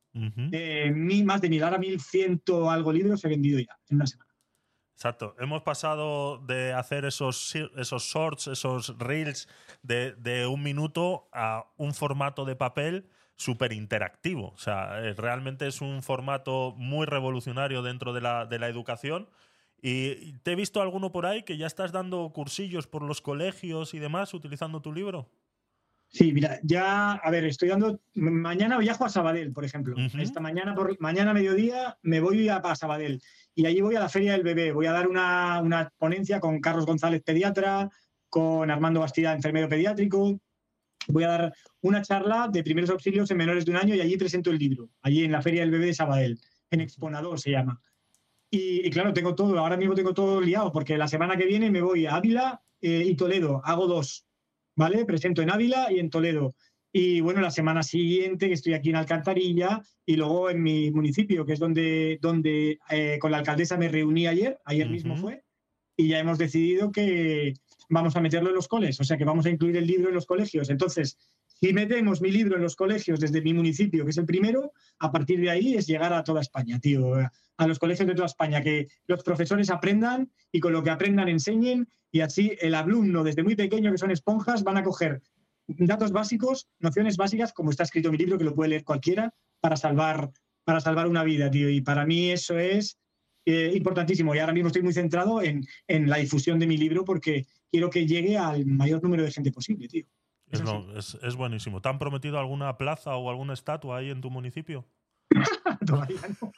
eh, 0.51 0.91
más 1.25 1.41
de 1.41 1.49
mil, 1.49 1.63
ahora 1.63 1.77
mil 1.77 1.99
ciento 1.99 2.71
algo 2.71 2.91
libros 2.91 3.23
he 3.25 3.27
vendido 3.27 3.59
ya 3.59 3.77
en 3.89 3.97
una 3.97 4.07
semana. 4.07 4.31
Exacto. 4.95 5.35
Hemos 5.39 5.61
pasado 5.61 6.39
de 6.39 6.73
hacer 6.73 7.05
esos, 7.05 7.53
esos 7.75 8.03
shorts, 8.03 8.47
esos 8.47 8.97
reels 8.97 9.47
de, 9.83 10.13
de 10.13 10.47
un 10.47 10.63
minuto 10.63 11.29
a 11.33 11.71
un 11.77 11.93
formato 11.93 12.45
de 12.45 12.55
papel 12.55 13.07
súper 13.37 13.73
interactivo. 13.73 14.49
O 14.49 14.57
sea, 14.57 14.99
eh, 14.99 15.13
realmente 15.13 15.67
es 15.67 15.81
un 15.81 16.01
formato 16.01 16.73
muy 16.75 17.05
revolucionario 17.05 17.83
dentro 17.83 18.11
de 18.11 18.21
la, 18.21 18.45
de 18.45 18.59
la 18.59 18.67
educación. 18.67 19.29
Y 19.81 20.33
te 20.39 20.53
he 20.53 20.55
visto 20.55 20.81
alguno 20.81 21.11
por 21.11 21.25
ahí 21.25 21.43
que 21.43 21.57
ya 21.57 21.67
estás 21.67 21.91
dando 21.91 22.31
cursillos 22.33 22.87
por 22.87 23.03
los 23.03 23.21
colegios 23.21 23.93
y 23.93 23.99
demás 23.99 24.33
utilizando 24.33 24.81
tu 24.81 24.91
libro. 24.91 25.29
Sí, 26.09 26.31
mira, 26.31 26.59
ya, 26.63 27.13
a 27.13 27.31
ver, 27.31 27.45
estoy 27.45 27.69
dando. 27.69 27.99
Mañana 28.13 28.77
viajo 28.77 29.05
a 29.05 29.09
Sabadell, 29.09 29.51
por 29.51 29.65
ejemplo. 29.65 29.95
Esta 30.19 30.39
mañana, 30.39 30.73
por 30.73 30.99
mañana 30.99 31.33
mediodía, 31.33 31.97
me 32.01 32.21
voy 32.21 32.47
a, 32.49 32.57
a, 32.57 32.75
Sabadell. 32.75 33.21
Y 33.53 33.65
allí 33.65 33.81
voy 33.81 33.95
a 33.95 33.99
la 33.99 34.09
Feria 34.09 34.31
del 34.31 34.43
Bebé. 34.43 34.71
Voy 34.71 34.85
a 34.85 34.93
dar 34.93 35.07
una, 35.07 35.61
una 35.61 35.91
ponencia 35.97 36.39
con 36.39 36.61
Carlos 36.61 36.85
González, 36.85 37.21
pediatra, 37.23 37.89
con 38.29 38.69
Armando 38.71 38.99
Bastida, 38.99 39.33
enfermero 39.33 39.69
pediátrico, 39.69 40.39
voy 41.07 41.23
a 41.23 41.29
dar 41.29 41.53
una 41.81 42.01
charla 42.01 42.49
de 42.51 42.63
primeros 42.63 42.89
auxilios 42.89 43.29
en 43.31 43.37
menores 43.37 43.65
de 43.65 43.71
un 43.71 43.77
año 43.77 43.95
y 43.95 44.01
allí 44.01 44.17
presento 44.17 44.51
el 44.51 44.57
libro, 44.57 44.89
allí 45.01 45.23
en 45.23 45.31
la 45.31 45.41
Feria 45.41 45.61
del 45.61 45.71
Bebé 45.71 45.87
de 45.87 45.93
Sabadell, 45.93 46.39
en 46.71 46.81
Exponador 46.81 47.39
se 47.39 47.51
llama. 47.51 47.79
Y, 48.49 48.89
claro, 48.91 49.13
tengo 49.13 49.35
todo, 49.35 49.59
ahora 49.59 49.77
mismo 49.77 49.93
tengo 49.93 50.13
todo 50.13 50.39
liado, 50.39 50.71
porque 50.71 50.97
la 50.97 51.07
semana 51.07 51.35
que 51.35 51.45
viene 51.45 51.69
me 51.69 51.81
voy 51.81 52.05
a 52.05 52.15
Ávila 52.15 52.61
eh, 52.81 53.03
y 53.05 53.15
Toledo, 53.15 53.61
hago 53.65 53.87
dos, 53.87 54.25
¿vale? 54.75 55.03
Presento 55.05 55.41
en 55.41 55.51
Ávila 55.51 55.91
y 55.91 55.99
en 55.99 56.09
Toledo. 56.09 56.55
Y 56.93 57.19
bueno, 57.19 57.41
la 57.41 57.51
semana 57.51 57.83
siguiente 57.83 58.47
que 58.47 58.53
estoy 58.53 58.73
aquí 58.73 58.89
en 58.89 58.95
Alcantarilla 58.95 59.81
y 60.05 60.15
luego 60.15 60.49
en 60.49 60.63
mi 60.63 60.91
municipio, 60.91 61.45
que 61.45 61.53
es 61.53 61.59
donde, 61.59 62.17
donde 62.21 62.79
eh, 62.89 63.17
con 63.19 63.31
la 63.31 63.39
alcaldesa 63.39 63.77
me 63.77 63.89
reuní 63.89 64.27
ayer, 64.27 64.57
ayer 64.63 64.89
mismo 64.89 65.17
fue, 65.17 65.43
y 65.97 66.07
ya 66.07 66.19
hemos 66.19 66.37
decidido 66.37 66.91
que, 66.91 67.53
vamos 67.89 68.15
a 68.15 68.21
meterlo 68.21 68.49
en 68.49 68.55
los 68.55 68.67
coles, 68.67 68.99
o 68.99 69.03
sea 69.03 69.17
que 69.17 69.25
vamos 69.25 69.45
a 69.45 69.49
incluir 69.49 69.77
el 69.77 69.87
libro 69.87 70.09
en 70.09 70.15
los 70.15 70.25
colegios. 70.25 70.69
Entonces, 70.69 71.17
si 71.59 71.73
metemos 71.73 72.21
mi 72.21 72.31
libro 72.31 72.55
en 72.55 72.61
los 72.61 72.75
colegios 72.75 73.19
desde 73.19 73.41
mi 73.41 73.53
municipio, 73.53 74.03
que 74.03 74.11
es 74.11 74.17
el 74.17 74.25
primero, 74.25 74.73
a 74.99 75.11
partir 75.11 75.39
de 75.39 75.49
ahí 75.49 75.75
es 75.75 75.87
llegar 75.87 76.13
a 76.13 76.23
toda 76.23 76.41
España, 76.41 76.79
tío, 76.79 77.13
a 77.15 77.67
los 77.67 77.79
colegios 77.79 78.07
de 78.07 78.13
toda 78.13 78.27
España, 78.27 78.61
que 78.61 78.87
los 79.07 79.23
profesores 79.23 79.69
aprendan 79.69 80.31
y 80.51 80.59
con 80.59 80.73
lo 80.73 80.83
que 80.83 80.91
aprendan 80.91 81.29
enseñen 81.29 81.87
y 82.11 82.21
así 82.21 82.55
el 82.59 82.75
alumno 82.75 83.23
desde 83.23 83.43
muy 83.43 83.55
pequeño, 83.55 83.91
que 83.91 83.97
son 83.97 84.11
esponjas, 84.11 84.63
van 84.63 84.77
a 84.77 84.83
coger 84.83 85.21
datos 85.67 86.11
básicos, 86.11 86.67
nociones 86.79 87.17
básicas, 87.17 87.53
como 87.53 87.71
está 87.71 87.83
escrito 87.83 88.09
en 88.09 88.13
mi 88.13 88.17
libro, 88.17 88.37
que 88.37 88.45
lo 88.45 88.55
puede 88.55 88.69
leer 88.69 88.83
cualquiera, 88.83 89.33
para 89.59 89.75
salvar, 89.75 90.31
para 90.63 90.79
salvar 90.79 91.07
una 91.07 91.23
vida, 91.23 91.51
tío. 91.51 91.69
Y 91.69 91.81
para 91.81 92.05
mí 92.05 92.31
eso 92.31 92.57
es 92.57 92.97
eh, 93.45 93.71
importantísimo. 93.75 94.33
Y 94.33 94.39
ahora 94.39 94.53
mismo 94.53 94.67
estoy 94.67 94.83
muy 94.83 94.93
centrado 94.93 95.41
en, 95.41 95.65
en, 95.87 96.09
la 96.09 96.17
difusión 96.17 96.59
de 96.59 96.67
mi 96.67 96.77
libro 96.77 97.03
porque 97.03 97.45
quiero 97.69 97.89
que 97.89 98.05
llegue 98.05 98.37
al 98.37 98.65
mayor 98.65 99.03
número 99.03 99.23
de 99.23 99.31
gente 99.31 99.51
posible, 99.51 99.87
tío. 99.87 100.05
Es, 100.51 100.61
es, 100.95 101.17
es, 101.23 101.35
buenísimo. 101.35 101.81
¿Te 101.81 101.89
han 101.89 101.99
prometido 101.99 102.39
alguna 102.39 102.77
plaza 102.77 103.15
o 103.15 103.29
alguna 103.29 103.53
estatua 103.53 103.97
ahí 103.97 104.09
en 104.09 104.21
tu 104.21 104.29
municipio? 104.29 104.85
todavía 105.85 106.21
no. 106.41 106.53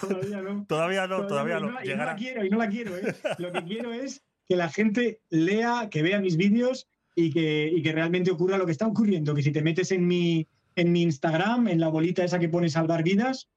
Todavía 0.00 0.42
no. 0.42 0.66
todavía 0.66 1.06
no, 1.06 1.26
todavía, 1.26 1.60
no. 1.60 1.84
Y 1.84 1.88
no, 1.88 2.04
la 2.04 2.16
quiero, 2.16 2.44
y 2.44 2.50
no 2.50 2.58
la 2.58 2.68
quiero. 2.68 2.96
¿eh? 2.96 3.14
Lo 3.38 3.52
que 3.52 3.64
quiero 3.64 3.92
es 3.92 4.24
que 4.48 4.56
la 4.56 4.70
gente 4.70 5.20
lea, 5.28 5.88
que 5.90 6.02
vea 6.02 6.20
mis 6.20 6.36
vídeos 6.36 6.88
y 7.14 7.30
que, 7.30 7.70
y 7.74 7.82
que 7.82 7.92
realmente 7.92 8.30
ocurra 8.30 8.58
lo 8.58 8.66
que 8.66 8.72
está 8.72 8.86
ocurriendo. 8.86 9.34
Que 9.34 9.42
si 9.42 9.52
te 9.52 9.62
metes 9.62 9.92
en 9.92 10.06
mi, 10.06 10.48
en 10.74 10.92
mi 10.92 11.02
Instagram, 11.02 11.68
en 11.68 11.80
la 11.80 11.88
bolita 11.88 12.24
esa 12.24 12.38
que 12.38 12.48
pone 12.48 12.70
salvar 12.70 13.02
vidas, 13.02 13.48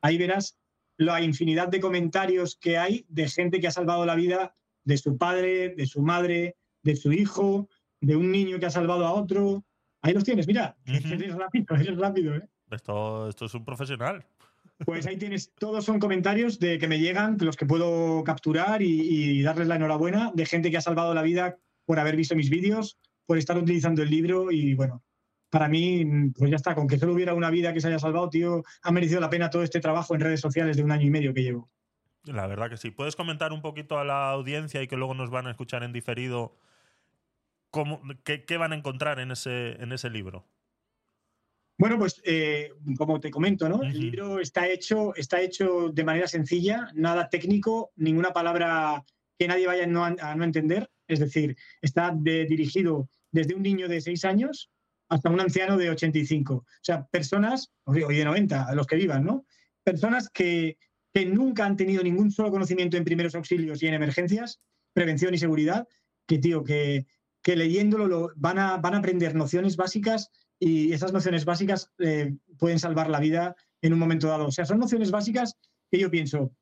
ahí 0.00 0.18
verás 0.18 0.58
la 0.96 1.22
infinidad 1.22 1.68
de 1.68 1.80
comentarios 1.80 2.56
que 2.56 2.78
hay 2.78 3.06
de 3.08 3.28
gente 3.28 3.60
que 3.60 3.68
ha 3.68 3.72
salvado 3.72 4.04
la 4.04 4.16
vida 4.16 4.54
de 4.84 4.98
su 4.98 5.16
padre, 5.16 5.70
de 5.70 5.86
su 5.86 6.02
madre, 6.02 6.56
de 6.82 6.96
su 6.96 7.12
hijo, 7.12 7.68
de 8.00 8.16
un 8.16 8.30
niño 8.30 8.58
que 8.58 8.66
ha 8.66 8.70
salvado 8.70 9.06
a 9.06 9.12
otro. 9.12 9.64
Ahí 10.02 10.14
los 10.14 10.24
tienes, 10.24 10.46
mira, 10.46 10.76
eres 10.86 11.34
rápido, 11.34 11.76
eres 11.76 11.98
rápido. 11.98 12.34
¿eh? 12.34 12.48
Esto, 12.70 13.28
esto 13.28 13.46
es 13.46 13.54
un 13.54 13.64
profesional. 13.64 14.24
Pues 14.84 15.06
ahí 15.06 15.16
tienes, 15.16 15.52
todos 15.58 15.84
son 15.84 15.98
comentarios 15.98 16.58
de 16.58 16.78
que 16.78 16.88
me 16.88 16.98
llegan, 16.98 17.36
los 17.40 17.56
que 17.56 17.66
puedo 17.66 18.24
capturar 18.24 18.80
y, 18.80 19.42
darles 19.42 19.68
la 19.68 19.76
enhorabuena, 19.76 20.30
de 20.34 20.46
gente 20.46 20.70
que 20.70 20.78
ha 20.78 20.80
salvado 20.80 21.12
la 21.12 21.22
vida 21.22 21.58
por 21.84 21.98
haber 21.98 22.16
visto 22.16 22.34
mis 22.34 22.48
vídeos, 22.48 22.98
por 23.26 23.36
estar 23.36 23.58
utilizando 23.58 24.02
el 24.02 24.10
libro 24.10 24.50
y 24.50 24.74
bueno, 24.74 25.02
para 25.50 25.68
mí, 25.68 26.30
pues 26.36 26.50
ya 26.50 26.56
está, 26.56 26.74
con 26.74 26.88
que 26.88 26.98
solo 26.98 27.12
hubiera 27.12 27.34
una 27.34 27.50
vida 27.50 27.74
que 27.74 27.80
se 27.80 27.88
haya 27.88 27.98
salvado, 27.98 28.30
tío, 28.30 28.62
ha 28.82 28.92
merecido 28.92 29.20
la 29.20 29.28
pena 29.28 29.50
todo 29.50 29.62
este 29.62 29.80
trabajo 29.80 30.14
en 30.14 30.20
redes 30.22 30.40
sociales 30.40 30.76
de 30.76 30.82
un 30.82 30.92
año 30.92 31.06
y 31.06 31.10
medio 31.10 31.34
que 31.34 31.42
llevo. 31.42 31.68
La 32.24 32.46
verdad 32.46 32.70
que 32.70 32.76
sí. 32.76 32.90
¿Puedes 32.90 33.16
comentar 33.16 33.52
un 33.52 33.60
poquito 33.60 33.98
a 33.98 34.04
la 34.04 34.30
audiencia 34.30 34.82
y 34.82 34.88
que 34.88 34.96
luego 34.96 35.14
nos 35.14 35.30
van 35.30 35.46
a 35.46 35.50
escuchar 35.50 35.82
en 35.82 35.92
diferido 35.92 36.56
cómo, 37.70 38.02
qué, 38.24 38.56
van 38.56 38.72
a 38.72 38.76
encontrar 38.76 39.20
en 39.20 39.30
ese, 39.30 39.72
en 39.82 39.92
ese 39.92 40.10
libro? 40.10 40.46
Bueno, 41.78 41.98
pues 41.98 42.20
eh, 42.24 42.72
como 42.98 43.20
te 43.20 43.30
comento, 43.30 43.66
¿no? 43.68 43.82
El 43.82 43.98
libro 43.98 44.38
está 44.38 44.68
hecho, 44.68 45.14
está 45.14 45.40
hecho 45.40 45.88
de 45.88 46.04
manera 46.04 46.28
sencilla, 46.28 46.90
nada 46.94 47.30
técnico, 47.30 47.92
ninguna 47.96 48.34
palabra 48.34 49.02
que 49.38 49.48
nadie 49.48 49.66
vaya 49.66 49.84
a 49.84 50.34
no, 50.36 50.44
entender. 50.44 50.90
Es 51.08 51.20
decir, 51.20 51.56
está 51.80 52.14
dirigido 52.14 53.08
desde 53.32 53.54
un 53.54 53.62
niño 53.62 53.88
de 53.88 54.02
seis 54.02 54.26
años 54.26 54.70
hasta 55.08 55.30
un 55.30 55.40
anciano 55.40 55.78
de 55.78 55.88
85. 55.88 56.54
O 56.54 56.64
sea, 56.82 57.06
personas, 57.06 57.72
o 57.84 57.94
de 57.94 58.24
90, 58.24 58.74
los 58.74 58.86
que 58.86 58.96
vivan, 58.96 59.24
¿no? 59.24 59.46
Personas 59.82 60.28
que, 60.28 60.76
que 61.14 61.24
nunca 61.24 61.64
han 61.64 61.78
tenido 61.78 62.02
ningún 62.02 62.30
solo 62.30 62.50
conocimiento 62.50 62.98
en 62.98 63.04
primeros 63.04 63.34
auxilios 63.34 63.82
y 63.82 63.86
en 63.86 63.94
emergencias, 63.94 64.60
prevención 64.92 65.32
y 65.32 65.38
seguridad, 65.38 65.88
que, 66.26 66.38
tío, 66.38 66.62
que, 66.62 67.06
que 67.42 67.56
leyéndolo 67.56 68.06
lo, 68.06 68.32
van, 68.36 68.58
a, 68.58 68.76
van 68.76 68.94
a 68.94 68.98
aprender 68.98 69.34
nociones 69.34 69.76
básicas 69.76 70.30
y 70.58 70.92
esas 70.92 71.12
nociones 71.12 71.44
básicas 71.44 71.90
eh, 71.98 72.36
pueden 72.58 72.78
salvar 72.78 73.08
la 73.08 73.20
vida 73.20 73.56
en 73.82 73.92
un 73.92 73.98
momento 73.98 74.28
dado. 74.28 74.46
O 74.46 74.50
sea, 74.52 74.66
son 74.66 74.78
nociones 74.78 75.10
básicas 75.10 75.56
que 75.90 75.98
yo 75.98 76.10
pienso, 76.10 76.52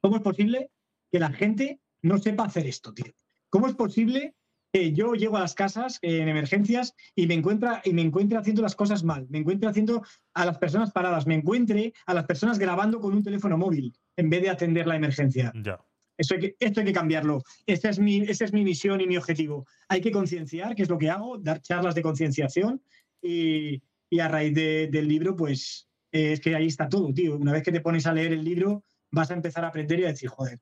¿cómo 0.00 0.16
es 0.16 0.22
posible 0.22 0.70
que 1.12 1.18
la 1.18 1.30
gente 1.30 1.80
no 2.02 2.18
sepa 2.18 2.44
hacer 2.44 2.66
esto, 2.66 2.92
tío? 2.92 3.12
¿Cómo 3.50 3.68
es 3.68 3.74
posible 3.74 4.34
que 4.72 4.92
yo 4.92 5.12
llego 5.12 5.36
a 5.36 5.40
las 5.40 5.54
casas 5.54 5.98
en 6.02 6.28
emergencias 6.28 6.94
y 7.14 7.26
me, 7.26 7.34
encuentra, 7.34 7.82
y 7.84 7.92
me 7.92 8.02
encuentre 8.02 8.38
haciendo 8.38 8.62
las 8.62 8.74
cosas 8.74 9.04
mal? 9.04 9.26
Me 9.28 9.38
encuentre 9.38 9.68
haciendo 9.68 10.02
a 10.32 10.46
las 10.46 10.58
personas 10.58 10.90
paradas, 10.90 11.26
me 11.26 11.34
encuentre 11.34 11.92
a 12.06 12.14
las 12.14 12.24
personas 12.24 12.58
grabando 12.58 12.98
con 12.98 13.14
un 13.14 13.22
teléfono 13.22 13.56
móvil 13.58 13.94
en 14.16 14.30
vez 14.30 14.42
de 14.42 14.50
atender 14.50 14.86
la 14.86 14.96
emergencia. 14.96 15.52
Ya. 15.62 15.78
Eso 16.16 16.34
hay 16.34 16.40
que, 16.40 16.56
esto 16.60 16.80
hay 16.80 16.86
que 16.86 16.92
cambiarlo. 16.92 17.42
Esta 17.66 17.90
es 17.90 17.98
mi, 17.98 18.18
esa 18.18 18.44
es 18.44 18.52
mi 18.52 18.64
misión 18.64 19.00
y 19.00 19.06
mi 19.06 19.16
objetivo. 19.16 19.66
Hay 19.88 20.00
que 20.00 20.12
concienciar, 20.12 20.74
que 20.74 20.82
es 20.82 20.88
lo 20.88 20.98
que 20.98 21.10
hago, 21.10 21.38
dar 21.38 21.60
charlas 21.60 21.94
de 21.94 22.02
concienciación 22.02 22.82
y, 23.20 23.82
a 24.20 24.28
raíz 24.28 24.54
del 24.54 25.08
libro, 25.08 25.34
pues 25.34 25.88
es 26.12 26.38
que 26.38 26.54
ahí 26.54 26.66
está 26.66 26.88
todo, 26.88 27.12
tío. 27.12 27.36
Una 27.36 27.52
vez 27.52 27.64
que 27.64 27.72
te 27.72 27.80
pones 27.80 28.06
a 28.06 28.12
leer 28.12 28.32
el 28.32 28.44
libro, 28.44 28.84
vas 29.10 29.30
a 29.32 29.34
empezar 29.34 29.64
a 29.64 29.68
aprender 29.68 29.98
y 29.98 30.04
a 30.04 30.08
decir, 30.08 30.28
joder, 30.28 30.60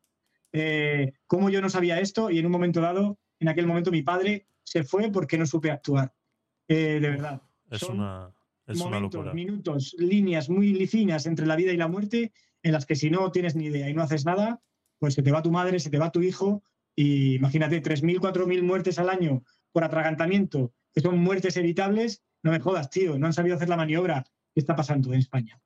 eh, 0.53 1.13
¿cómo 1.27 1.51
yo 1.51 1.61
no 1.61 1.69
sabía 1.69 2.01
esto? 2.01 2.31
Y 2.31 2.39
en 2.39 2.47
un 2.47 2.53
momento 2.53 2.81
dado, 2.81 3.19
en 3.41 3.49
aquel 3.49 3.67
momento 3.67 3.91
mi 3.91 4.03
padre 4.03 4.47
se 4.63 4.85
fue 4.85 5.11
porque 5.11 5.37
no 5.37 5.47
supe 5.47 5.71
actuar. 5.71 6.15
Eh, 6.69 6.99
de 7.01 7.11
verdad. 7.11 7.43
Es 7.71 7.83
una, 7.83 8.33
es 8.67 8.79
momentos, 8.79 9.35
minutos, 9.35 9.97
líneas 9.99 10.49
muy 10.49 10.87
finas 10.87 11.27
entre 11.27 11.47
la 11.47 11.57
vida 11.57 11.73
y 11.73 11.77
la 11.77 11.89
muerte, 11.89 12.33
en 12.63 12.73
las 12.73 12.87
que 12.87 12.95
si 12.95 13.11
no 13.11 13.31
tienes 13.33 13.57
ni 13.57 13.67
idea 13.67 13.89
y 13.89 13.95
no 13.95 14.03
haces 14.03 14.25
nada, 14.25 14.63
pues 15.03 15.15
se 15.15 15.23
te 15.25 15.33
va 15.33 15.43
tu 15.43 15.51
madre, 15.51 15.81
se 15.81 15.91
te 15.91 15.99
va 15.99 16.13
tu 16.13 16.23
hijo, 16.23 16.63
y 16.95 17.35
imagínate, 17.35 17.83
3.000, 17.83 18.21
4.000 18.21 18.63
muertes 18.63 19.01
al 19.01 19.11
año 19.11 19.43
por 19.73 19.83
atragantamiento, 19.83 20.73
que 20.95 21.01
son 21.01 21.19
muertes 21.19 21.57
evitables, 21.57 22.23
no 22.45 22.53
me 22.53 22.61
jodas, 22.61 22.89
tío, 22.89 23.19
no 23.19 23.27
han 23.27 23.33
sabido 23.33 23.57
hacer 23.57 23.69
la 23.69 23.77
maniobra. 23.77 24.23
¿Qué 24.55 24.61
está 24.61 24.77
pasando 24.77 25.13
en 25.13 25.19
España? 25.19 25.61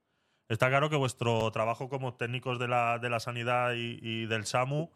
Está 0.48 0.70
claro 0.70 0.88
que 0.88 0.96
vuestro 0.96 1.50
trabajo 1.50 1.90
como 1.90 2.14
técnicos 2.14 2.58
de 2.58 2.66
la, 2.66 2.98
de 2.98 3.10
la 3.10 3.20
sanidad 3.20 3.74
y, 3.76 4.24
del 4.24 4.46
SAMU 4.46 4.90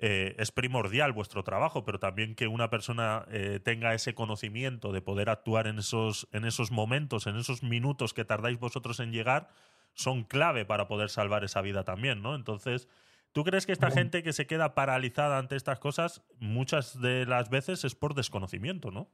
eh, 0.00 0.36
es 0.38 0.52
primordial 0.52 1.12
vuestro 1.12 1.44
trabajo, 1.44 1.84
pero 1.84 1.98
también 1.98 2.34
que 2.34 2.46
una 2.46 2.70
persona 2.70 3.26
eh, 3.30 3.60
tenga 3.62 3.92
ese 3.92 4.14
conocimiento 4.14 4.90
de 4.90 5.02
poder 5.02 5.28
actuar 5.28 5.66
en 5.66 5.80
esos, 5.80 6.28
en 6.32 6.46
esos 6.46 6.70
momentos, 6.70 7.26
en 7.26 7.36
esos 7.36 7.62
minutos 7.62 8.14
que 8.14 8.24
tardáis 8.24 8.58
vosotros 8.58 9.00
en 9.00 9.12
llegar, 9.12 9.50
son 9.92 10.24
clave 10.24 10.64
para 10.64 10.88
poder 10.88 11.10
salvar 11.10 11.44
esa 11.44 11.60
vida 11.60 11.84
también, 11.84 12.22
¿no? 12.22 12.34
Entonces, 12.34 12.88
¿tú 13.32 13.44
crees 13.44 13.66
que 13.66 13.72
esta 13.72 13.90
gente 13.90 14.22
que 14.22 14.32
se 14.32 14.46
queda 14.46 14.74
paralizada 14.74 15.38
ante 15.38 15.56
estas 15.56 15.78
cosas, 15.78 16.22
muchas 16.38 17.00
de 17.00 17.26
las 17.26 17.50
veces 17.50 17.84
es 17.84 17.94
por 17.94 18.14
desconocimiento, 18.14 18.90
¿no? 18.90 19.10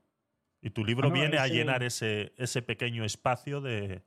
Y 0.61 0.71
tu 0.71 0.85
libro 0.85 1.11
viene 1.11 1.39
a 1.39 1.47
llenar 1.47 1.83
ese, 1.83 2.33
ese 2.37 2.63
pequeño 2.63 3.05
espacio 3.05 3.61
de, 3.61 4.03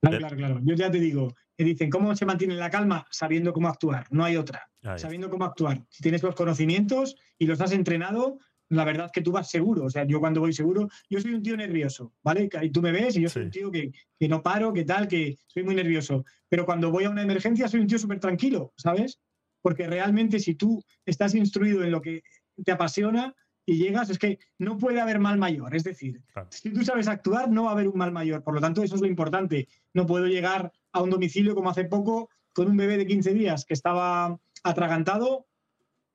Claro, 0.00 0.18
claro, 0.18 0.36
claro. 0.36 0.60
Yo 0.62 0.74
ya 0.74 0.90
te 0.90 1.00
digo, 1.00 1.34
que 1.56 1.64
dicen, 1.64 1.90
¿cómo 1.90 2.14
se 2.14 2.24
mantiene 2.24 2.54
la 2.54 2.70
calma? 2.70 3.06
Sabiendo 3.10 3.52
cómo 3.52 3.68
actuar, 3.68 4.06
no 4.10 4.24
hay 4.24 4.36
otra. 4.36 4.70
Sabiendo 4.96 5.28
cómo 5.28 5.44
actuar. 5.44 5.84
Si 5.90 6.02
tienes 6.02 6.22
los 6.22 6.34
conocimientos 6.34 7.16
y 7.36 7.46
los 7.46 7.60
has 7.60 7.72
entrenado, 7.72 8.38
la 8.68 8.84
verdad 8.84 9.06
es 9.06 9.12
que 9.12 9.22
tú 9.22 9.32
vas 9.32 9.50
seguro. 9.50 9.84
O 9.84 9.90
sea, 9.90 10.04
yo 10.04 10.20
cuando 10.20 10.40
voy 10.40 10.52
seguro, 10.52 10.88
yo 11.10 11.20
soy 11.20 11.34
un 11.34 11.42
tío 11.42 11.56
nervioso, 11.56 12.12
¿vale? 12.22 12.48
Y 12.62 12.70
tú 12.70 12.80
me 12.80 12.92
ves 12.92 13.16
y 13.16 13.22
yo 13.22 13.28
soy 13.28 13.44
un 13.44 13.50
tío 13.50 13.70
que, 13.70 13.90
que, 14.18 14.28
no 14.28 14.42
paro, 14.42 14.72
que 14.72 14.84
tal, 14.84 15.08
que 15.08 15.36
soy 15.46 15.64
muy 15.64 15.74
nervioso. 15.74 16.24
Pero 16.48 16.64
cuando 16.64 16.90
voy 16.90 17.04
a 17.04 17.10
una 17.10 17.22
emergencia 17.22 17.66
soy 17.66 17.80
un 17.80 17.86
tío 17.88 17.98
súper 17.98 18.20
tranquilo, 18.20 18.72
¿sabes? 18.76 19.18
Porque 19.62 19.86
realmente 19.86 20.38
si 20.38 20.54
tú 20.54 20.82
estás 21.04 21.34
instruido 21.34 21.82
en 21.82 21.90
lo 21.90 22.00
que 22.00 22.22
te 22.64 22.72
apasiona, 22.72 23.34
y 23.68 23.76
llegas, 23.76 24.08
es 24.08 24.18
que 24.18 24.38
no 24.58 24.78
puede 24.78 24.98
haber 24.98 25.18
mal 25.18 25.36
mayor. 25.36 25.76
Es 25.76 25.84
decir, 25.84 26.22
si 26.48 26.72
tú 26.72 26.82
sabes 26.84 27.06
actuar, 27.06 27.50
no 27.50 27.64
va 27.64 27.68
a 27.68 27.72
haber 27.74 27.88
un 27.88 27.98
mal 27.98 28.10
mayor. 28.10 28.42
Por 28.42 28.54
lo 28.54 28.62
tanto, 28.62 28.82
eso 28.82 28.94
es 28.94 29.02
lo 29.02 29.06
importante. 29.06 29.68
No 29.92 30.06
puedo 30.06 30.26
llegar 30.26 30.72
a 30.90 31.02
un 31.02 31.10
domicilio 31.10 31.54
como 31.54 31.68
hace 31.68 31.84
poco 31.84 32.30
con 32.54 32.68
un 32.68 32.78
bebé 32.78 32.96
de 32.96 33.06
15 33.06 33.34
días 33.34 33.66
que 33.66 33.74
estaba 33.74 34.40
atragantado, 34.62 35.48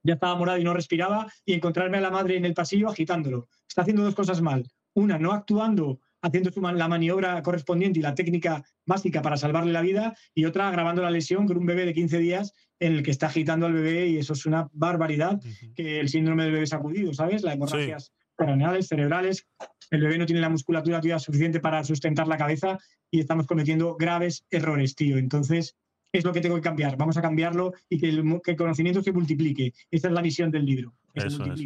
ya 0.02 0.16
estaba 0.16 0.36
morado 0.36 0.58
y 0.58 0.64
no 0.64 0.74
respiraba, 0.74 1.32
y 1.46 1.54
encontrarme 1.54 2.00
a 2.00 2.02
la 2.02 2.10
madre 2.10 2.38
en 2.38 2.46
el 2.46 2.56
pasillo 2.56 2.90
agitándolo. 2.90 3.48
Está 3.68 3.84
haciendo 3.84 4.02
dos 4.02 4.16
cosas 4.16 4.42
mal. 4.42 4.68
Una, 4.96 5.20
no 5.20 5.32
actuando 5.32 6.00
haciendo 6.24 6.50
la 6.72 6.88
maniobra 6.88 7.44
correspondiente 7.44 8.00
y 8.00 8.02
la 8.02 8.16
técnica 8.16 8.64
básica 8.86 9.22
para 9.22 9.38
salvarle 9.38 9.74
la 9.74 9.82
vida, 9.82 10.16
y 10.34 10.46
otra 10.46 10.72
grabando 10.72 11.04
la 11.04 11.12
lesión 11.12 11.46
con 11.46 11.58
un 11.58 11.66
bebé 11.66 11.86
de 11.86 11.94
15 11.94 12.18
días 12.18 12.54
en 12.84 12.96
el 12.96 13.04
que 13.04 13.12
está 13.12 13.28
agitando 13.28 13.66
al 13.66 13.74
bebé 13.74 14.08
y 14.08 14.18
eso 14.18 14.34
es 14.34 14.46
una 14.46 14.68
barbaridad 14.74 15.42
que 15.74 16.02
el 16.02 16.10
síndrome 16.10 16.44
del 16.44 16.52
bebé 16.52 16.68
sacudido, 16.68 17.14
¿sabes? 17.14 17.42
Las 17.42 17.56
hemorragias 17.56 18.12
craneales, 18.36 18.90
cerebrales, 18.90 19.48
el 19.90 20.02
bebé 20.02 20.18
no 20.18 20.26
tiene 20.26 20.42
la 20.42 20.50
musculatura 20.50 21.00
suficiente 21.18 21.62
para 21.62 21.82
sustentar 21.86 22.28
la 22.28 22.38
cabeza 22.38 22.78
y 23.10 23.22
estamos 23.22 23.48
cometiendo 23.48 23.96
graves 23.96 24.46
errores, 24.50 24.96
tío. 24.96 25.18
Entonces, 25.18 25.78
es 26.12 26.26
lo 26.26 26.34
que 26.34 26.42
tengo 26.42 26.56
que 26.56 26.62
cambiar. 26.62 26.98
Vamos 26.98 27.16
a 27.16 27.22
cambiarlo 27.22 27.74
y 27.88 28.00
que 28.00 28.10
el, 28.10 28.58
conocimiento 28.58 29.02
se 29.02 29.14
multiplique. 29.14 29.72
Esa 29.90 30.10
es 30.10 30.14
la 30.14 30.22
misión 30.22 30.52
del 30.52 30.66
libro. 30.66 30.94
Eso 31.14 31.46
es. 31.46 31.62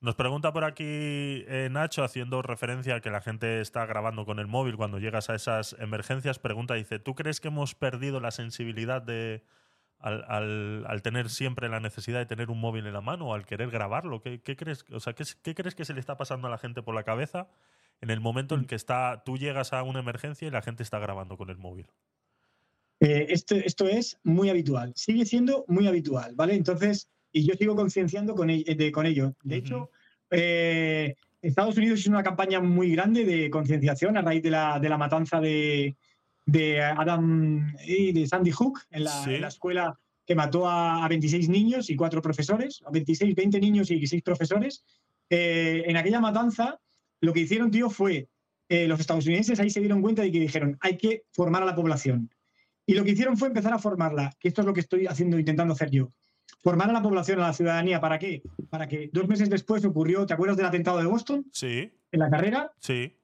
Nos 0.00 0.16
pregunta 0.16 0.52
por 0.52 0.64
aquí 0.64 0.84
eh, 0.84 1.68
Nacho, 1.70 2.02
haciendo 2.02 2.42
referencia 2.42 2.96
a 2.96 3.00
que 3.00 3.10
la 3.10 3.20
gente 3.20 3.60
está 3.60 3.86
grabando 3.86 4.26
con 4.26 4.40
el 4.40 4.48
móvil 4.48 4.76
cuando 4.76 4.98
llegas 4.98 5.30
a 5.30 5.36
esas 5.36 5.76
emergencias, 5.78 6.38
pregunta, 6.40 6.74
dice, 6.74 6.98
¿tú 6.98 7.14
crees 7.14 7.40
que 7.40 7.48
hemos 7.48 7.74
perdido 7.74 8.20
la 8.20 8.30
sensibilidad 8.30 9.00
de, 9.00 9.42
al, 9.98 11.00
tener 11.02 11.30
siempre 11.30 11.68
la 11.68 11.80
necesidad 11.80 12.18
de 12.18 12.26
tener 12.26 12.50
un 12.50 12.60
móvil 12.60 12.86
en 12.86 12.92
la 12.92 13.00
mano 13.00 13.28
o 13.28 13.34
al 13.34 13.46
querer 13.46 13.70
grabarlo? 13.70 14.20
¿Qué, 14.20 14.40
crees, 14.40 14.84
o 14.90 15.00
sea, 15.00 15.14
¿qué, 15.14 15.54
crees 15.54 15.74
que 15.74 15.84
se 15.84 15.94
le 15.94 16.00
está 16.00 16.16
pasando 16.16 16.48
a 16.48 16.50
la 16.50 16.58
gente 16.58 16.82
por 16.82 16.94
la 16.94 17.02
cabeza 17.02 17.48
en 18.00 18.10
el 18.10 18.20
momento 18.20 18.54
en 18.54 18.62
mm. 18.62 18.66
que 18.66 18.74
está, 18.74 19.22
tú 19.24 19.38
llegas 19.38 19.72
a 19.72 19.82
una 19.82 20.00
emergencia 20.00 20.46
y 20.46 20.50
la 20.50 20.62
gente 20.62 20.82
está 20.82 20.98
grabando 20.98 21.36
con 21.36 21.50
el 21.50 21.56
móvil? 21.56 21.86
Eh, 23.00 23.26
esto, 23.30 23.54
esto 23.56 23.86
es 23.88 24.18
muy 24.22 24.48
habitual, 24.48 24.92
sigue 24.96 25.26
siendo 25.26 25.64
muy 25.68 25.86
habitual, 25.86 26.34
¿vale? 26.34 26.54
Entonces, 26.54 27.08
y 27.30 27.46
yo 27.46 27.54
sigo 27.54 27.76
concienciando 27.76 28.34
con, 28.34 28.48
de, 28.48 28.92
con 28.92 29.04
ello. 29.04 29.34
De 29.42 29.56
hecho, 29.56 29.90
eh, 30.30 31.14
Estados 31.42 31.76
Unidos 31.76 32.00
hizo 32.00 32.10
una 32.10 32.22
campaña 32.22 32.60
muy 32.60 32.92
grande 32.92 33.24
de 33.24 33.50
concienciación 33.50 34.16
a 34.16 34.22
raíz 34.22 34.42
de 34.42 34.50
la, 34.50 34.78
de 34.78 34.88
la 34.88 34.96
matanza 34.96 35.40
de, 35.40 35.96
de, 36.46 36.80
Adam 36.80 37.74
y 37.84 38.12
de 38.12 38.26
Sandy 38.26 38.52
Hook 38.52 38.80
en 38.90 39.04
la, 39.04 39.48
escuela 39.48 39.98
que 40.24 40.34
mató 40.34 40.68
a, 40.68 41.06
26 41.08 41.48
niños 41.48 41.90
y 41.90 41.96
cuatro 41.96 42.22
profesores, 42.22 42.82
a 42.86 42.90
26, 42.90 43.34
20 43.34 43.60
niños 43.60 43.90
y 43.90 44.06
6 44.06 44.22
profesores. 44.22 44.84
eh, 45.28 45.84
en 45.86 45.96
aquella 45.96 46.20
matanza, 46.20 46.80
lo 47.20 47.32
que 47.32 47.40
hicieron, 47.40 47.70
tío, 47.70 47.90
fue 47.90 48.28
eh, 48.68 48.88
los 48.88 48.98
estadounidenses 48.98 49.60
ahí 49.60 49.70
se 49.70 49.80
dieron 49.80 50.02
cuenta 50.02 50.22
de 50.22 50.32
que 50.32 50.40
dijeron, 50.40 50.76
hay 50.80 50.96
que 50.96 51.24
formar 51.32 51.62
a 51.62 51.66
la 51.66 51.74
población. 51.74 52.30
Y 52.84 52.94
lo 52.94 53.04
que 53.04 53.12
hicieron 53.12 53.36
fue 53.36 53.48
empezar 53.48 53.72
a 53.72 53.78
formarla, 53.78 54.32
que 54.40 54.48
esto 54.48 54.62
es 54.62 54.66
lo 54.66 54.72
que 54.72 54.80
estoy 54.80 55.06
haciendo, 55.06 55.38
intentando 55.38 55.74
hacer 55.74 55.90
yo. 55.90 56.12
Formar 56.62 56.90
a 56.90 56.92
la 56.92 57.02
población, 57.02 57.40
a 57.40 57.48
la 57.48 57.52
ciudadanía, 57.52 58.00
¿para 58.00 58.18
qué? 58.18 58.42
Para 58.70 58.88
que 58.88 59.10
dos 59.12 59.28
meses 59.28 59.50
después 59.50 59.84
ocurrió, 59.84 60.26
¿te 60.26 60.34
acuerdas 60.34 60.56
del 60.56 60.66
atentado 60.66 60.98
de 60.98 61.06
Boston? 61.06 61.46
Sí, 61.52 61.92
En 62.12 62.20
la 62.20 62.30
carrera, 62.30 62.72
sí. 62.80 63.15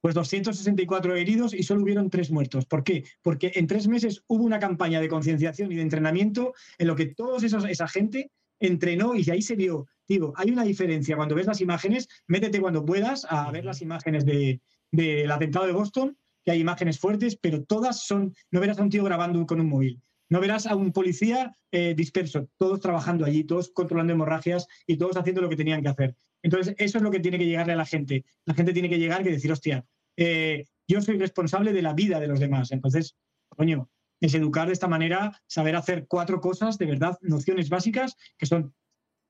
Pues 0.00 0.14
264 0.14 1.16
heridos 1.16 1.54
y 1.54 1.62
solo 1.62 1.82
hubieron 1.82 2.10
tres 2.10 2.30
muertos. 2.30 2.64
¿Por 2.66 2.82
qué? 2.84 3.04
Porque 3.22 3.52
en 3.54 3.66
tres 3.66 3.86
meses 3.88 4.22
hubo 4.28 4.44
una 4.44 4.58
campaña 4.58 5.00
de 5.00 5.08
concienciación 5.08 5.70
y 5.72 5.76
de 5.76 5.82
entrenamiento 5.82 6.54
en 6.78 6.86
lo 6.86 6.96
que 6.96 7.06
toda 7.06 7.38
esa 7.46 7.88
gente 7.88 8.30
entrenó 8.58 9.14
y 9.14 9.28
ahí 9.30 9.42
se 9.42 9.56
vio. 9.56 9.86
Digo, 10.08 10.32
hay 10.36 10.50
una 10.50 10.64
diferencia. 10.64 11.16
Cuando 11.16 11.34
ves 11.34 11.46
las 11.46 11.60
imágenes, 11.60 12.08
métete 12.26 12.60
cuando 12.60 12.84
puedas 12.84 13.26
a 13.28 13.50
ver 13.50 13.64
las 13.64 13.80
imágenes 13.82 14.24
de- 14.24 14.60
del 14.90 15.30
atentado 15.30 15.66
de 15.66 15.72
Boston, 15.72 16.16
que 16.44 16.50
hay 16.52 16.60
imágenes 16.60 16.98
fuertes, 16.98 17.36
pero 17.40 17.62
todas 17.64 18.04
son. 18.04 18.34
No 18.50 18.60
verás 18.60 18.78
a 18.78 18.82
un 18.82 18.90
tío 18.90 19.04
grabando 19.04 19.44
con 19.46 19.60
un 19.60 19.68
móvil. 19.68 20.00
No 20.28 20.40
verás 20.40 20.66
a 20.66 20.74
un 20.76 20.92
policía 20.92 21.56
eh, 21.72 21.94
disperso, 21.96 22.48
todos 22.56 22.80
trabajando 22.80 23.24
allí, 23.24 23.44
todos 23.44 23.70
controlando 23.70 24.12
hemorragias 24.12 24.66
y 24.86 24.96
todos 24.96 25.16
haciendo 25.16 25.40
lo 25.42 25.48
que 25.48 25.56
tenían 25.56 25.82
que 25.82 25.88
hacer. 25.88 26.16
Entonces, 26.42 26.74
eso 26.78 26.98
es 26.98 27.04
lo 27.04 27.10
que 27.10 27.20
tiene 27.20 27.38
que 27.38 27.46
llegarle 27.46 27.72
a 27.72 27.76
la 27.76 27.86
gente. 27.86 28.24
La 28.44 28.54
gente 28.54 28.72
tiene 28.72 28.88
que 28.88 28.98
llegar 28.98 29.20
y 29.26 29.30
decir, 29.30 29.52
hostia, 29.52 29.84
eh, 30.16 30.66
yo 30.88 31.00
soy 31.00 31.18
responsable 31.18 31.72
de 31.72 31.82
la 31.82 31.92
vida 31.92 32.20
de 32.20 32.28
los 32.28 32.40
demás. 32.40 32.72
Entonces, 32.72 33.16
coño, 33.48 33.90
es 34.20 34.34
educar 34.34 34.66
de 34.66 34.72
esta 34.72 34.88
manera, 34.88 35.40
saber 35.46 35.76
hacer 35.76 36.06
cuatro 36.06 36.40
cosas, 36.40 36.78
de 36.78 36.86
verdad, 36.86 37.18
nociones 37.22 37.68
básicas, 37.68 38.16
que 38.36 38.46
son 38.46 38.74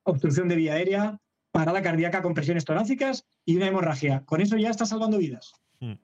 obstrucción 0.02 0.48
de 0.48 0.56
vía 0.56 0.74
aérea, 0.74 1.20
parada 1.52 1.82
cardíaca 1.82 2.22
con 2.22 2.34
presiones 2.34 2.64
torácicas 2.64 3.26
y 3.44 3.56
una 3.56 3.68
hemorragia. 3.68 4.24
Con 4.24 4.40
eso 4.40 4.56
ya 4.56 4.70
estás 4.70 4.88
salvando 4.90 5.18
vidas. 5.18 5.52
Mm. 5.80 5.94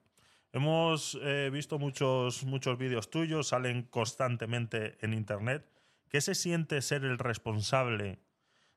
Hemos 0.53 1.19
eh, 1.21 1.49
visto 1.51 1.77
muchos, 1.77 2.45
muchos 2.45 2.77
vídeos 2.77 3.09
tuyos, 3.09 3.49
salen 3.49 3.83
constantemente 3.83 4.97
en 5.01 5.13
internet. 5.13 5.69
¿Qué 6.09 6.21
se 6.21 6.35
siente 6.35 6.81
ser 6.81 7.03
el 7.03 7.17
responsable 7.17 8.19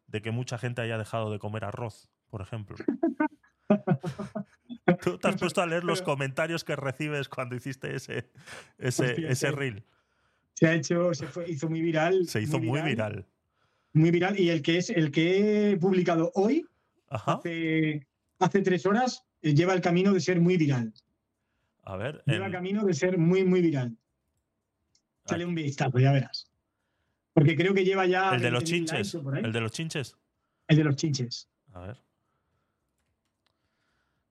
de 0.09 0.21
que 0.21 0.33
mucha 0.33 0.59
gente 0.59 0.83
haya 0.83 0.99
dejado 0.99 1.31
de 1.31 1.39
comer 1.39 1.65
arroz, 1.65 2.09
por 2.31 2.41
ejemplo? 2.43 2.77
Tú 5.03 5.19
te 5.19 5.29
has 5.29 5.37
puesto 5.37 5.61
a 5.63 5.67
leer 5.67 5.85
los 5.85 6.03
comentarios 6.03 6.65
que 6.65 6.75
recibes 6.77 7.29
cuando 7.29 7.55
hiciste 7.55 7.95
ese, 7.95 8.31
ese, 8.79 9.11
Hostia, 9.11 9.29
ese 9.29 9.51
reel. 9.53 9.85
Se 10.55 10.67
ha 10.67 10.75
hecho, 10.75 11.15
se 11.15 11.27
fue- 11.27 11.49
hizo 11.51 11.69
muy 11.69 11.81
viral. 11.81 12.27
Se 12.27 12.41
hizo 12.43 12.59
muy 12.59 12.81
viral. 12.83 13.27
Muy 13.93 14.11
viral. 14.11 14.39
Y 14.39 14.51
el 14.51 14.63
que 14.63 14.79
es 14.79 14.91
el 14.91 15.11
que 15.11 15.73
he 15.73 15.77
publicado 15.77 16.33
hoy, 16.35 16.67
Ajá. 17.09 17.35
hace, 17.35 18.07
hace 18.39 18.63
tres 18.63 18.85
horas, 18.87 19.25
eh, 19.43 19.55
lleva 19.55 19.75
el 19.75 19.81
camino 19.81 20.13
de 20.13 20.21
ser 20.21 20.41
muy 20.41 20.57
viral. 20.57 20.93
A 21.85 21.97
ver. 21.97 22.23
Lleva 22.27 22.47
en- 22.47 22.53
camino 22.53 22.85
de 22.85 22.95
ser 22.95 23.17
muy, 23.19 23.45
muy 23.45 23.61
viral. 23.63 23.97
Sale 25.27 25.45
un 25.45 25.55
vistazo, 25.55 25.99
ya 25.99 26.13
verás. 26.13 26.51
Porque 27.33 27.57
creo 27.57 27.73
que 27.73 27.85
lleva 27.85 28.07
ya. 28.07 28.35
el 28.35 28.43
de 28.43 28.51
los 28.51 28.65
20.000 28.65 28.67
chinches. 28.67 29.15
El 29.15 29.53
de 29.53 29.61
los 29.61 29.71
chinches. 29.73 30.17
El 30.67 30.77
de 30.77 30.85
los 30.85 30.97
chinches. 30.97 31.49
A 31.73 31.81
ver. 31.81 31.97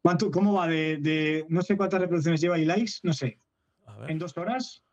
¿Cuánto, 0.02 0.32
¿Cómo 0.32 0.54
va? 0.54 0.68
De, 0.68 0.98
de- 0.98 1.46
no 1.50 1.62
sé 1.62 1.76
cuántas 1.76 2.00
reproducciones 2.02 2.40
lleva 2.42 2.58
y 2.58 2.66
likes, 2.66 2.94
no 3.04 3.14
sé. 3.14 3.40
A 3.86 3.98
ver. 3.98 4.12
¿En 4.12 4.20
dos 4.20 4.38
horas? 4.38 4.84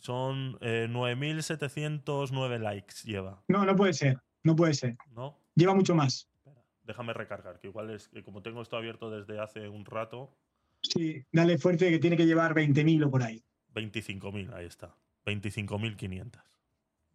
Son 0.00 0.56
eh, 0.60 0.86
9.709 0.90 2.58
likes 2.58 2.94
lleva, 3.04 3.42
No, 3.48 3.64
no 3.64 3.76
puede 3.76 3.92
ser. 3.92 4.18
No 4.44 4.54
puede 4.56 4.74
ser. 4.74 4.96
¿no? 5.14 5.38
Lleva 5.54 5.74
mucho 5.74 5.94
más. 5.94 6.28
Espera, 6.36 6.62
déjame 6.84 7.12
recargar, 7.12 7.58
que 7.60 7.66
igual 7.68 7.90
es 7.90 8.08
que 8.08 8.22
como 8.22 8.40
tengo 8.42 8.62
esto 8.62 8.76
abierto 8.76 9.10
desde 9.10 9.40
hace 9.40 9.68
un 9.68 9.84
rato, 9.84 10.34
Sí, 10.80 11.24
dale 11.32 11.58
fuerte 11.58 11.90
que 11.90 11.98
tiene 11.98 12.16
que 12.16 12.24
llevar 12.24 12.54
20.000 12.54 13.04
o 13.04 13.10
por 13.10 13.24
ahí. 13.24 13.42
25.000, 13.74 14.54
ahí 14.54 14.66
está. 14.66 14.94
25.500. 15.26 16.40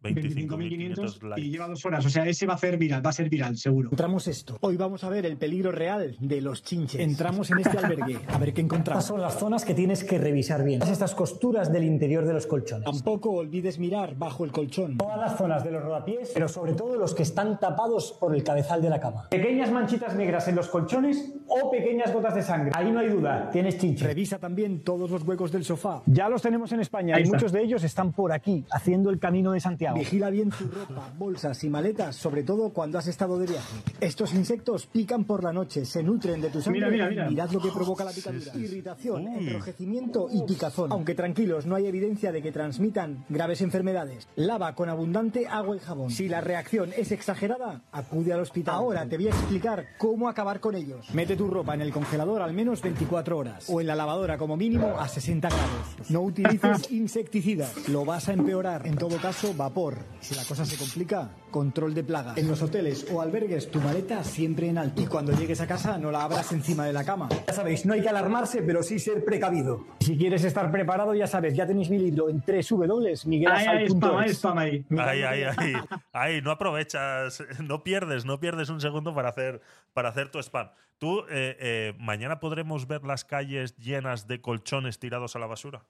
25.500 0.04 1.20
25.500 1.20 1.38
y 1.38 1.50
lleva 1.50 1.68
dos 1.68 1.84
horas. 1.84 2.04
O 2.04 2.10
sea, 2.10 2.26
ese 2.26 2.46
va 2.46 2.54
a 2.54 2.58
ser 2.58 2.76
viral, 2.76 3.04
va 3.04 3.10
a 3.10 3.12
ser 3.12 3.28
viral, 3.28 3.56
seguro. 3.56 3.88
Encontramos 3.88 4.28
esto. 4.28 4.58
Hoy 4.60 4.76
vamos 4.76 5.02
a 5.04 5.08
ver 5.08 5.26
el 5.26 5.36
peligro 5.36 5.72
real 5.72 6.16
de 6.20 6.40
los 6.40 6.62
chinches. 6.62 7.00
Entramos 7.00 7.50
en 7.50 7.58
este 7.58 7.78
albergue 7.78 8.18
a 8.28 8.38
ver 8.38 8.52
qué 8.52 8.60
Estas 8.60 8.64
encontramos. 8.64 9.04
son 9.04 9.20
las 9.20 9.38
zonas 9.38 9.64
que 9.64 9.74
tienes 9.74 10.04
que 10.04 10.18
revisar 10.18 10.64
bien. 10.64 10.82
Estas 10.82 11.14
costuras 11.14 11.72
del 11.72 11.84
interior 11.84 12.24
de 12.26 12.32
los 12.34 12.46
colchones. 12.46 12.84
Tampoco 12.84 13.30
olvides 13.30 13.78
mirar 13.78 14.14
bajo 14.16 14.44
el 14.44 14.52
colchón. 14.52 14.96
Todas 14.98 15.18
las 15.18 15.36
zonas 15.36 15.64
de 15.64 15.70
los 15.70 15.82
rodapiés, 15.82 16.30
pero 16.34 16.48
sobre 16.48 16.72
todo 16.74 16.96
los 16.96 17.14
que 17.14 17.22
están 17.22 17.58
tapados 17.58 18.12
por 18.20 18.34
el 18.34 18.42
cabezal 18.44 18.82
de 18.82 18.90
la 18.90 19.00
cama. 19.00 19.28
Pequeñas 19.30 19.70
manchitas 19.72 20.14
negras 20.14 20.46
en 20.48 20.56
los 20.56 20.68
colchones 20.68 21.32
o 21.48 21.70
pequeñas 21.70 22.12
gotas 22.12 22.34
de 22.34 22.42
sangre. 22.42 22.70
Ahí 22.74 22.90
no 22.90 23.00
hay 23.00 23.08
duda, 23.08 23.50
tienes 23.50 23.78
chinche. 23.78 24.04
Revisa 24.06 24.38
también 24.38 24.80
todos 24.80 25.10
los 25.10 25.22
huecos 25.22 25.50
del 25.52 25.64
sofá. 25.64 26.02
Ya 26.06 26.28
los 26.28 26.42
tenemos 26.42 26.72
en 26.72 26.80
España 26.80 27.16
Ahí 27.16 27.22
y 27.22 27.24
está. 27.24 27.36
muchos 27.36 27.52
de 27.52 27.62
ellos 27.62 27.84
están 27.84 28.12
por 28.12 28.32
aquí, 28.32 28.64
haciendo 28.70 29.10
el 29.10 29.18
camino 29.18 29.52
de 29.52 29.60
Santiago. 29.60 29.93
Vigila 29.94 30.30
bien 30.30 30.50
tu 30.50 30.64
ropa, 30.68 31.12
bolsas 31.16 31.62
y 31.64 31.70
maletas, 31.70 32.16
sobre 32.16 32.42
todo 32.42 32.70
cuando 32.70 32.98
has 32.98 33.06
estado 33.06 33.38
de 33.38 33.46
viaje. 33.46 33.76
Estos 34.00 34.34
insectos 34.34 34.86
pican 34.86 35.24
por 35.24 35.42
la 35.42 35.52
noche, 35.52 35.84
se 35.84 36.02
nutren 36.02 36.40
de 36.40 36.50
tu 36.50 36.60
sangre. 36.60 36.80
Mira, 36.80 36.90
mira, 36.90 37.08
mira. 37.08 37.28
Mirad 37.30 37.50
lo 37.50 37.60
que 37.60 37.70
provoca 37.70 38.04
la 38.04 38.10
picadura. 38.12 38.52
Irritación, 38.56 39.26
Uy. 39.28 39.48
enrojecimiento 39.48 40.28
y 40.30 40.42
picazón. 40.42 40.90
Aunque 40.92 41.14
tranquilos, 41.14 41.66
no 41.66 41.74
hay 41.76 41.86
evidencia 41.86 42.32
de 42.32 42.42
que 42.42 42.52
transmitan 42.52 43.24
graves 43.28 43.60
enfermedades. 43.60 44.28
Lava 44.36 44.74
con 44.74 44.88
abundante 44.88 45.46
agua 45.46 45.76
y 45.76 45.80
jabón. 45.80 46.10
Si 46.10 46.28
la 46.28 46.40
reacción 46.40 46.90
es 46.96 47.12
exagerada, 47.12 47.82
acude 47.92 48.32
al 48.32 48.40
hospital. 48.40 48.74
Ahora 48.74 49.06
te 49.06 49.16
voy 49.16 49.28
a 49.28 49.30
explicar 49.30 49.86
cómo 49.98 50.28
acabar 50.28 50.60
con 50.60 50.74
ellos. 50.74 51.06
Mete 51.14 51.36
tu 51.36 51.48
ropa 51.48 51.74
en 51.74 51.82
el 51.82 51.92
congelador 51.92 52.42
al 52.42 52.52
menos 52.52 52.82
24 52.82 53.36
horas 53.38 53.66
o 53.68 53.80
en 53.80 53.86
la 53.86 53.94
lavadora 53.94 54.38
como 54.38 54.56
mínimo 54.56 54.96
a 54.98 55.08
60 55.08 55.48
grados. 55.48 56.10
No 56.10 56.22
utilices 56.22 56.90
insecticidas, 56.90 57.88
lo 57.88 58.04
vas 58.04 58.28
a 58.28 58.32
empeorar. 58.32 58.86
En 58.86 58.96
todo 58.96 59.16
caso, 59.18 59.54
vapor. 59.54 59.83
Si 60.20 60.34
la 60.34 60.44
cosa 60.44 60.64
se 60.64 60.76
complica, 60.76 61.30
control 61.50 61.94
de 61.94 62.04
plagas. 62.04 62.38
En 62.38 62.48
los 62.48 62.62
hoteles 62.62 63.06
o 63.12 63.20
albergues, 63.20 63.70
tu 63.70 63.80
maleta 63.80 64.24
siempre 64.24 64.68
en 64.68 64.78
alto. 64.78 65.02
Y 65.02 65.06
cuando 65.06 65.32
llegues 65.32 65.60
a 65.60 65.66
casa, 65.66 65.98
no 65.98 66.10
la 66.10 66.24
abras 66.24 66.52
encima 66.52 66.86
de 66.86 66.92
la 66.92 67.04
cama. 67.04 67.28
Ya 67.46 67.52
sabéis, 67.52 67.84
no 67.84 67.94
hay 67.94 68.00
que 68.00 68.08
alarmarse, 68.08 68.62
pero 68.62 68.82
sí 68.82 68.98
ser 68.98 69.24
precavido. 69.24 69.84
Si 70.00 70.16
quieres 70.16 70.44
estar 70.44 70.70
preparado, 70.70 71.14
ya 71.14 71.26
sabes, 71.26 71.54
ya 71.54 71.66
tenéis 71.66 71.90
mi 71.90 71.98
libro 71.98 72.28
en 72.30 72.42
Ahí, 72.46 73.66
ahí, 73.66 73.86
spam, 73.86 74.16
ahí, 74.16 74.28
www.miguelasal.es. 74.28 74.36
spam 74.36 74.58
ahí. 74.58 74.84
Ahí, 74.98 75.22
ahí, 75.22 75.42
ahí. 75.56 75.72
Ahí, 76.12 76.42
no 76.42 76.50
aprovechas, 76.50 77.42
no 77.62 77.82
pierdes, 77.82 78.24
no 78.24 78.40
pierdes 78.40 78.68
un 78.68 78.80
segundo 78.80 79.14
para 79.14 79.28
hacer, 79.28 79.60
para 79.92 80.08
hacer 80.08 80.30
tu 80.30 80.38
spam. 80.38 80.70
Tú, 80.98 81.20
eh, 81.30 81.56
eh, 81.58 81.94
mañana 81.98 82.40
podremos 82.40 82.86
ver 82.86 83.04
las 83.04 83.24
calles 83.24 83.76
llenas 83.76 84.26
de 84.26 84.40
colchones 84.40 84.98
tirados 84.98 85.36
a 85.36 85.38
la 85.38 85.46
basura. 85.46 85.84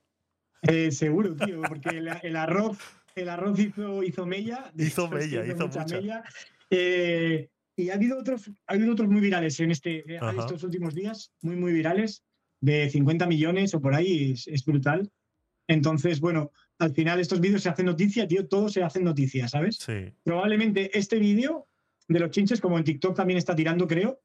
Eh, 0.63 0.91
seguro, 0.93 1.37
tío, 1.37 1.61
porque 1.63 1.91
el, 1.91 2.09
el 2.23 2.37
arroz, 2.37 2.79
el 3.15 3.29
arroz 3.29 3.59
hizo, 3.59 4.03
hizo 4.03 4.27
mella. 4.27 4.73
Hizo 4.77 5.09
mella, 5.09 5.47
hizo 5.47 5.69
mucha. 5.69 5.85
mella. 5.85 6.23
Eh, 6.71 7.49
y 7.77 7.91
ha 7.91 7.95
habido 7.95 8.19
otros, 8.19 8.51
ha 8.67 8.75
habido 8.75 8.93
otros 8.93 9.09
muy 9.09 9.21
virales 9.21 9.59
en 9.61 9.71
este, 9.71 10.05
Ajá. 10.21 10.33
estos 10.39 10.63
últimos 10.63 10.95
días, 10.95 11.33
muy, 11.43 11.57
muy 11.57 11.73
virales, 11.73 12.25
de 12.61 12.89
50 12.89 13.27
millones 13.27 13.75
o 13.75 13.81
por 13.81 13.95
ahí, 13.95 14.33
es, 14.33 14.47
es 14.47 14.65
brutal. 14.65 15.11
Entonces, 15.67 16.21
bueno, 16.21 16.53
al 16.79 16.93
final 16.93 17.21
estos 17.21 17.41
vídeos 17.41 17.63
se 17.63 17.69
hacen 17.69 17.87
noticia, 17.87 18.27
tío, 18.27 18.47
todos 18.47 18.73
se 18.73 18.83
hacen 18.83 19.05
noticia, 19.05 19.49
¿sabes? 19.49 19.77
Sí. 19.77 20.13
Probablemente 20.23 20.97
este 20.97 21.19
vídeo 21.19 21.69
de 22.09 22.21
los 22.21 22.31
chinches, 22.31 22.61
como 22.61 22.79
en 22.79 22.85
TikTok 22.85 23.17
también 23.17 23.39
está 23.39 23.55
tirando, 23.57 23.87
creo, 23.87 24.21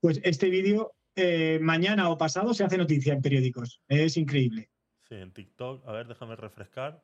pues 0.00 0.20
este 0.22 0.48
vídeo 0.50 0.94
eh, 1.16 1.58
mañana 1.60 2.10
o 2.10 2.18
pasado 2.18 2.54
se 2.54 2.64
hace 2.64 2.78
noticia 2.78 3.12
en 3.12 3.22
periódicos. 3.22 3.80
Es 3.88 4.16
increíble. 4.16 4.70
Sí, 5.08 5.16
en 5.16 5.32
TikTok. 5.32 5.86
A 5.86 5.92
ver, 5.92 6.06
déjame 6.06 6.36
refrescar. 6.36 7.02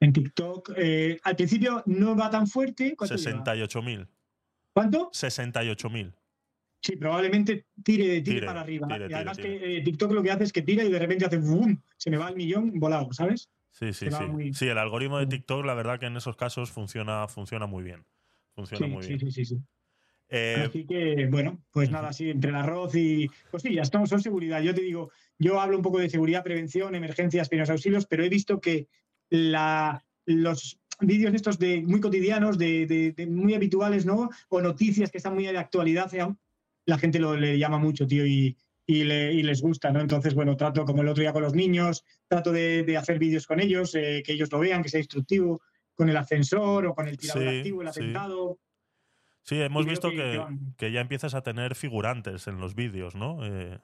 En 0.00 0.12
TikTok, 0.12 0.72
eh, 0.76 1.20
al 1.22 1.36
principio 1.36 1.82
no 1.86 2.16
va 2.16 2.30
tan 2.30 2.46
fuerte. 2.46 2.94
¿Cuánto 2.96 3.16
lleva? 3.16 3.44
68.000. 3.44 4.08
¿Cuánto? 4.72 5.10
68.000. 5.12 6.12
Sí, 6.82 6.96
probablemente 6.96 7.66
tire, 7.84 8.04
tire, 8.22 8.22
Tire, 8.22 8.46
para 8.46 8.62
arriba. 8.62 8.88
tire, 8.88 9.06
y 9.10 9.12
además 9.12 9.36
tire. 9.36 9.58
que 9.58 9.76
eh, 9.76 9.82
TikTok 9.82 10.12
lo 10.12 10.22
que 10.22 10.30
hace 10.30 10.44
es 10.44 10.52
que 10.52 10.62
tira 10.62 10.82
y 10.82 10.90
de 10.90 10.98
repente 10.98 11.26
hace 11.26 11.36
¡boom! 11.36 11.82
Se 11.98 12.10
me 12.10 12.16
va 12.16 12.30
el 12.30 12.36
millón 12.36 12.72
volado, 12.80 13.12
¿sabes? 13.12 13.50
Sí, 13.72 13.92
sí, 13.92 14.06
Se 14.06 14.12
sí. 14.12 14.24
muy- 14.24 14.54
Sí, 14.54 14.66
el 14.66 14.78
algoritmo 14.78 15.18
de 15.18 15.26
TikTok, 15.26 15.64
la 15.66 15.74
verdad 15.74 16.00
que 16.00 16.06
en 16.06 16.16
esos 16.16 16.36
casos 16.36 16.70
funciona, 16.70 17.28
funciona 17.28 17.66
muy 17.66 17.84
bien. 17.84 18.04
Funciona 18.54 18.86
Sí, 18.86 18.92
muy 18.92 19.02
sí, 19.02 19.08
bien. 19.08 19.20
sí, 19.20 19.30
sí, 19.30 19.44
sí. 19.44 19.58
Eh, 20.32 20.64
Así 20.68 20.86
que, 20.86 21.26
bueno, 21.30 21.60
pues 21.72 21.88
ujú. 21.88 21.96
nada, 21.96 22.12
sí, 22.12 22.30
entre 22.30 22.50
el 22.50 22.56
arroz 22.56 22.94
y. 22.94 23.28
Pues 23.50 23.62
sí, 23.64 23.74
ya 23.74 23.82
estamos 23.82 24.08
son 24.08 24.22
seguridad. 24.22 24.62
Yo 24.62 24.74
te 24.74 24.80
digo, 24.80 25.10
yo 25.38 25.60
hablo 25.60 25.76
un 25.76 25.82
poco 25.82 25.98
de 25.98 26.08
seguridad, 26.08 26.42
prevención, 26.44 26.94
emergencias, 26.94 27.48
primeros 27.48 27.68
auxilios, 27.70 28.06
pero 28.06 28.24
he 28.24 28.28
visto 28.28 28.60
que 28.60 28.86
la, 29.30 30.04
los 30.26 30.78
vídeos 31.00 31.32
estos 31.34 31.58
de 31.58 31.82
muy 31.82 32.00
cotidianos, 32.00 32.58
de, 32.58 32.86
de- 32.86 33.12
de 33.12 33.26
muy 33.26 33.54
habituales, 33.54 34.04
¿no? 34.04 34.28
O 34.48 34.60
noticias 34.60 35.10
que 35.10 35.18
están 35.18 35.34
muy 35.34 35.44
de 35.44 35.56
actualidad, 35.56 36.12
eh, 36.14 36.26
la 36.86 36.98
gente 36.98 37.18
lo 37.18 37.36
le 37.36 37.58
llama 37.58 37.78
mucho, 37.78 38.06
tío, 38.06 38.26
y, 38.26 38.56
y, 38.86 39.04
le- 39.04 39.32
y 39.32 39.42
les 39.42 39.62
gusta, 39.62 39.90
¿no? 39.90 40.00
Entonces, 40.00 40.34
bueno, 40.34 40.56
trato 40.56 40.84
como 40.84 41.02
el 41.02 41.08
otro 41.08 41.22
día 41.22 41.32
con 41.32 41.42
los 41.42 41.54
niños, 41.54 42.04
trato 42.28 42.52
de, 42.52 42.82
de 42.82 42.96
hacer 42.96 43.18
vídeos 43.18 43.46
con 43.46 43.60
ellos, 43.60 43.94
eh, 43.94 44.22
que 44.24 44.32
ellos 44.32 44.50
lo 44.52 44.58
vean, 44.58 44.82
que 44.82 44.88
sea 44.88 45.00
instructivo, 45.00 45.60
con 45.94 46.08
el 46.08 46.16
ascensor 46.16 46.86
o 46.86 46.94
con 46.94 47.08
el 47.08 47.16
tirador 47.16 47.42
Sí, 47.50 47.56
activo, 47.58 47.82
el 47.82 47.88
atentado. 47.88 48.58
Sí, 49.42 49.60
hemos 49.60 49.86
visto 49.86 50.10
que, 50.10 50.42
que, 50.76 50.92
ya 50.92 51.00
empiezas 51.00 51.34
a 51.34 51.42
tener 51.42 51.74
figurantes 51.74 52.46
en 52.46 52.58
los 52.58 52.74
vídeos, 52.74 53.14
¿no? 53.14 53.38
Eh, 53.44 53.78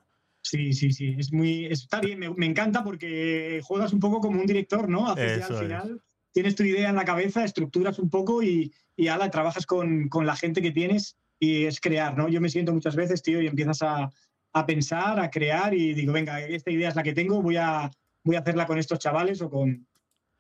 sí, 0.49 0.73
sí, 0.73 0.91
sí. 0.93 1.15
Es 1.19 1.33
muy, 1.33 1.67
está 1.67 2.01
bien, 2.01 2.21
me, 2.37 2.47
encanta 2.47 2.85
porque 2.85 3.61
juegas 3.65 3.93
un 3.93 4.01
poco 4.01 4.21
como 4.21 4.41
un 4.41 4.47
director, 4.47 4.89
¿no? 4.89 5.09
Haces 5.09 5.51
al 5.51 5.57
final, 5.57 6.03
tienes 6.33 6.55
tu 6.55 6.63
idea 6.63 6.89
en 6.91 6.97
la 6.97 7.05
cabeza, 7.05 7.45
estructuras 7.45 7.99
un 7.99 8.11
poco 8.11 8.43
y, 8.43 8.73
y 8.97 9.09
ala, 9.09 9.31
trabajas 9.31 9.67
con, 9.67 10.09
con, 10.09 10.27
la 10.27 10.37
gente 10.37 10.63
que 10.63 10.71
tienes 10.71 11.17
y 11.39 11.65
es 11.65 11.81
crear, 11.81 12.17
¿no? 12.17 12.29
Yo 12.29 12.41
me 12.41 12.49
siento 12.49 12.73
muchas 12.73 12.97
veces, 12.97 13.23
tío, 13.23 13.43
y 13.43 13.47
empiezas 13.47 13.83
a, 13.83 14.11
a 14.53 14.67
pensar, 14.67 15.21
a 15.21 15.31
crear 15.31 15.75
y 15.75 15.95
digo, 15.95 16.13
venga, 16.13 16.41
esta 16.41 16.71
idea 16.71 16.89
es 16.89 16.97
la 16.97 17.03
que 17.03 17.13
tengo, 17.13 17.43
voy 17.43 17.57
a, 17.57 17.91
voy 18.25 18.37
a 18.37 18.41
hacerla 18.41 18.67
con 18.67 18.79
estos 18.79 18.99
chavales 18.99 19.43
o 19.43 19.51
con, 19.51 19.87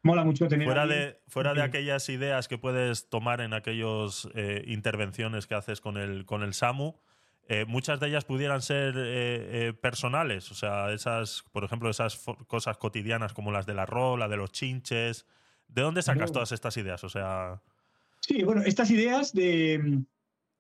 mola 0.06 0.24
mucho 0.24 0.48
tener. 0.48 0.66
Fuera, 0.66 0.86
de, 0.86 1.20
fuera 1.28 1.52
de 1.52 1.62
aquellas 1.62 2.08
ideas 2.08 2.48
que 2.48 2.56
puedes 2.56 3.10
tomar 3.10 3.42
en 3.42 3.52
aquellas 3.52 4.26
eh, 4.34 4.64
intervenciones 4.66 5.46
que 5.46 5.54
haces 5.54 5.82
con 5.82 5.98
el, 5.98 6.24
con 6.24 6.42
el 6.42 6.54
SAMU, 6.54 6.96
eh, 7.48 7.64
muchas 7.66 8.00
de 8.00 8.08
ellas 8.08 8.24
pudieran 8.24 8.62
ser 8.62 8.94
eh, 8.96 9.72
personales. 9.80 10.50
O 10.50 10.54
sea, 10.54 10.92
esas, 10.92 11.44
por 11.52 11.64
ejemplo, 11.64 11.88
esas 11.90 12.18
cosas 12.46 12.76
cotidianas 12.76 13.32
como 13.32 13.52
las 13.52 13.66
del 13.66 13.78
arroz, 13.78 14.18
la 14.18 14.28
de 14.28 14.36
los 14.36 14.52
chinches. 14.52 15.26
¿De 15.68 15.82
dónde 15.82 16.02
sacas 16.02 16.32
todas 16.32 16.52
estas 16.52 16.76
ideas? 16.76 17.02
O 17.04 17.08
sea. 17.08 17.60
Sí, 18.20 18.42
bueno, 18.42 18.62
estas 18.62 18.90
ideas 18.90 19.32
de 19.32 20.02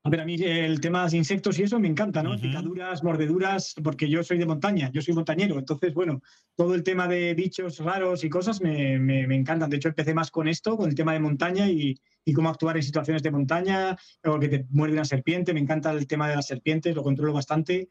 a 0.06 0.08
ver, 0.08 0.20
a 0.20 0.24
mí 0.24 0.36
el 0.38 0.80
tema 0.80 1.08
de 1.08 1.16
insectos 1.16 1.58
y 1.58 1.64
eso 1.64 1.80
me 1.80 1.88
encanta, 1.88 2.22
¿no? 2.22 2.36
Picaduras, 2.36 3.02
mordeduras, 3.02 3.74
porque 3.82 4.08
yo 4.08 4.22
soy 4.22 4.38
de 4.38 4.46
montaña, 4.46 4.88
yo 4.92 5.02
soy 5.02 5.14
montañero. 5.14 5.58
Entonces, 5.58 5.94
bueno, 5.94 6.22
todo 6.54 6.76
el 6.76 6.84
tema 6.84 7.08
de 7.08 7.34
bichos 7.34 7.80
raros 7.80 8.22
y 8.22 8.28
cosas 8.28 8.60
me, 8.60 9.00
me, 9.00 9.34
encantan. 9.34 9.68
De 9.68 9.78
hecho, 9.78 9.88
empecé 9.88 10.14
más 10.14 10.30
con 10.30 10.46
esto, 10.46 10.76
con 10.76 10.88
el 10.88 10.94
tema 10.94 11.12
de 11.12 11.18
montaña 11.18 11.68
y, 11.68 11.98
y, 12.24 12.32
cómo 12.32 12.50
actuar 12.50 12.76
en 12.76 12.84
situaciones 12.84 13.20
de 13.24 13.32
montaña, 13.32 13.98
o 14.24 14.38
que 14.38 14.48
te 14.48 14.66
muerde 14.70 14.92
una 14.92 15.04
serpiente. 15.04 15.52
Me 15.52 15.58
encanta 15.58 15.90
el 15.90 16.06
tema 16.06 16.28
de 16.28 16.36
las 16.36 16.46
serpientes, 16.46 16.94
lo 16.94 17.02
controlo 17.02 17.32
bastante. 17.32 17.88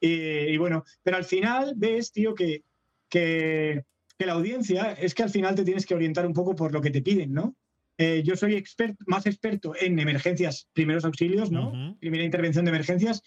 Eh, 0.00 0.50
y 0.52 0.56
bueno, 0.58 0.84
pero 1.02 1.16
al 1.16 1.24
final 1.24 1.72
ves, 1.76 2.12
tío, 2.12 2.32
que, 2.32 2.62
que, 3.08 3.82
que 4.16 4.26
la 4.26 4.34
audiencia 4.34 4.92
es 4.92 5.16
que 5.16 5.24
al 5.24 5.30
final 5.30 5.56
te 5.56 5.64
tienes 5.64 5.84
que 5.84 5.96
orientar 5.96 6.26
un 6.26 6.32
poco 6.32 6.54
por 6.54 6.72
lo 6.72 6.80
que 6.80 6.92
te 6.92 7.02
piden, 7.02 7.32
¿no? 7.32 7.56
Eh, 7.98 8.22
yo 8.24 8.36
soy 8.36 8.62
más 9.06 9.26
experto 9.26 9.72
en 9.78 9.98
emergencias, 9.98 10.68
primeros 10.72 11.04
auxilios, 11.04 11.50
¿no? 11.50 11.96
Primera 11.98 12.24
intervención 12.24 12.64
de 12.64 12.70
emergencias, 12.70 13.22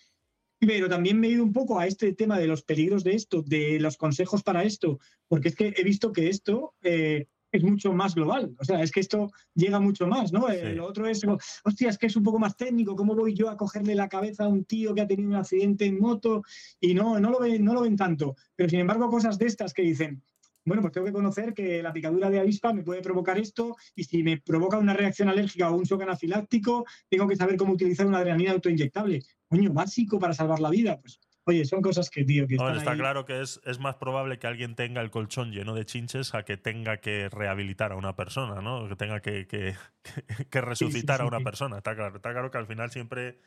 pero 0.60 0.90
también 0.90 1.20
me 1.20 1.28
he 1.28 1.32
ido 1.32 1.44
un 1.44 1.54
poco 1.54 1.80
a 1.80 1.88
este 1.88 2.14
tema 2.14 2.38
de 2.38 2.48
los 2.48 2.64
peligros 2.64 3.04
de 3.04 3.16
esto, 3.16 3.42
de 3.42 3.80
los 3.80 3.98
consejos 3.98 4.44
para 4.44 4.64
esto, 4.64 5.00
porque 5.28 5.50
es 5.50 5.56
que 5.56 5.74
he 5.76 5.84
visto 5.84 6.12
que 6.12 6.30
esto 6.30 6.76
eh, 6.84 7.28
es 7.52 7.64
mucho 7.64 7.94
más 7.94 8.14
global, 8.14 8.54
o 8.60 8.64
sea, 8.64 8.84
es 8.84 8.92
que 8.92 9.00
esto 9.00 9.32
llega 9.56 9.80
mucho 9.80 10.06
más, 10.06 10.32
¿no? 10.32 10.50
Eh, 10.50 10.76
lo 10.76 10.86
otro 10.86 11.08
es, 11.08 11.22
hostia, 11.64 11.90
es 11.90 11.98
que 11.98 12.08
es 12.08 12.16
un 12.16 12.24
poco 12.24 12.38
más 12.40 12.56
técnico, 12.56 12.96
¿cómo 12.96 13.16
voy 13.16 13.34
yo 13.34 13.50
a 13.50 13.58
cogerle 13.58 13.96
la 13.96 14.10
cabeza 14.10 14.44
a 14.44 14.48
un 14.48 14.66
tío 14.66 14.94
que 14.94 15.02
ha 15.02 15.08
tenido 15.08 15.30
un 15.30 15.36
accidente 15.36 15.86
en 15.86 16.00
moto? 16.00 16.44
Y 16.80 16.94
no, 16.94 17.20
no 17.20 17.32
lo 17.32 17.40
ven, 17.40 17.64
no 17.64 17.74
lo 17.74 17.82
ven 17.82 17.96
tanto, 17.96 18.36
pero 18.56 18.70
sin 18.70 18.80
embargo 18.80 19.10
cosas 19.10 19.38
de 19.40 19.48
estas 19.48 19.74
que 19.74 19.82
dicen, 19.82 20.22
bueno, 20.70 20.82
pues 20.82 20.94
tengo 20.94 21.08
que 21.08 21.14
conocer 21.14 21.54
que 21.54 21.82
la 21.82 21.92
picadura 21.92 22.30
de 22.30 22.40
avispa 22.40 22.72
me 22.72 22.84
puede 22.84 23.02
provocar 23.02 23.40
esto 23.40 23.76
y 23.96 24.04
si 24.04 24.24
me 24.24 24.38
provoca 24.38 24.78
una 24.78 24.94
reacción 24.94 25.28
alérgica 25.28 25.70
o 25.70 25.76
un 25.76 25.84
shock 25.84 26.04
anafiláctico, 26.04 26.86
tengo 27.10 27.28
que 27.28 27.36
saber 27.36 27.58
cómo 27.58 27.74
utilizar 27.74 28.06
una 28.06 28.20
adrenalina 28.20 28.52
autoinyectable. 28.52 29.24
Coño, 29.48 29.74
básico 29.74 30.20
para 30.20 30.34
salvar 30.34 30.60
la 30.60 30.70
vida. 30.70 31.00
Pues, 31.02 31.20
oye, 31.46 31.66
son 31.66 31.82
cosas 31.82 32.12
que, 32.12 32.24
tío, 32.24 32.46
que 32.48 32.56
Está 32.56 32.96
claro 32.96 33.26
que 33.26 33.42
es, 33.42 33.60
más 33.80 33.96
probable 33.96 34.38
que 34.38 34.46
alguien 34.46 34.76
tenga 34.76 35.02
el 35.02 35.10
colchón 35.10 35.52
lleno 35.52 35.74
de 35.74 35.86
chinches 35.86 36.36
a 36.36 36.44
que 36.44 36.56
tenga 36.56 36.98
que 36.98 37.30
rehabilitar 37.30 37.92
a 37.92 37.96
una 37.96 38.16
persona, 38.16 38.62
¿no? 38.62 38.88
Que 38.88 38.96
tenga 38.96 39.22
que, 39.22 39.48
que, 39.48 39.74
resucitar 40.62 41.22
a 41.22 41.26
una 41.26 41.40
persona. 41.40 41.78
Está 41.78 41.96
claro, 41.96 42.18
está 42.18 42.32
claro 42.32 42.52
que 42.52 42.60
al 42.60 42.68
final 42.68 42.92
siempre, 42.92 43.40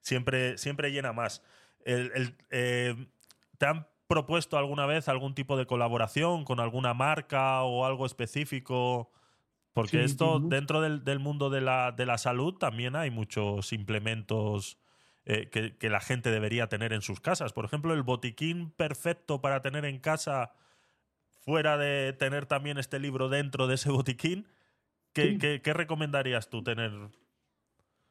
siempre, 0.00 0.56
siempre 0.56 0.90
llena 0.90 1.12
más. 1.12 1.42
El, 1.84 2.36
eh, 2.50 2.94
¿Te 3.58 3.66
han 3.66 3.86
propuesto 4.10 4.58
alguna 4.58 4.86
vez 4.86 5.06
algún 5.06 5.36
tipo 5.36 5.56
de 5.56 5.66
colaboración 5.66 6.44
con 6.44 6.58
alguna 6.58 6.94
marca 6.94 7.62
o 7.62 7.86
algo 7.86 8.06
específico? 8.06 9.12
Porque 9.72 10.02
esto, 10.02 10.40
dentro 10.40 10.80
del, 10.80 11.20
mundo 11.20 11.48
de 11.48 11.60
la, 11.60 11.92
de 11.92 12.06
la, 12.06 12.18
salud, 12.18 12.54
también 12.54 12.96
hay 12.96 13.12
muchos 13.12 13.72
implementos 13.72 14.78
eh, 15.26 15.48
que, 15.48 15.88
la 15.88 16.00
gente 16.00 16.32
debería 16.32 16.66
tener 16.66 16.92
en 16.92 17.02
sus 17.02 17.20
casas. 17.20 17.52
Por 17.52 17.64
ejemplo, 17.64 17.94
el 17.94 18.02
botiquín 18.02 18.72
perfecto 18.72 19.40
para 19.40 19.62
tener 19.62 19.84
en 19.84 20.00
casa, 20.00 20.54
fuera 21.28 21.78
de 21.78 22.12
tener 22.12 22.46
también 22.46 22.78
este 22.78 22.98
libro 22.98 23.28
dentro 23.28 23.68
de 23.68 23.76
ese 23.76 23.90
botiquín. 23.90 24.48
¿Qué, 25.12 25.60
qué 25.62 25.72
recomendarías 25.72 26.50
tú 26.50 26.64
tener 26.64 26.90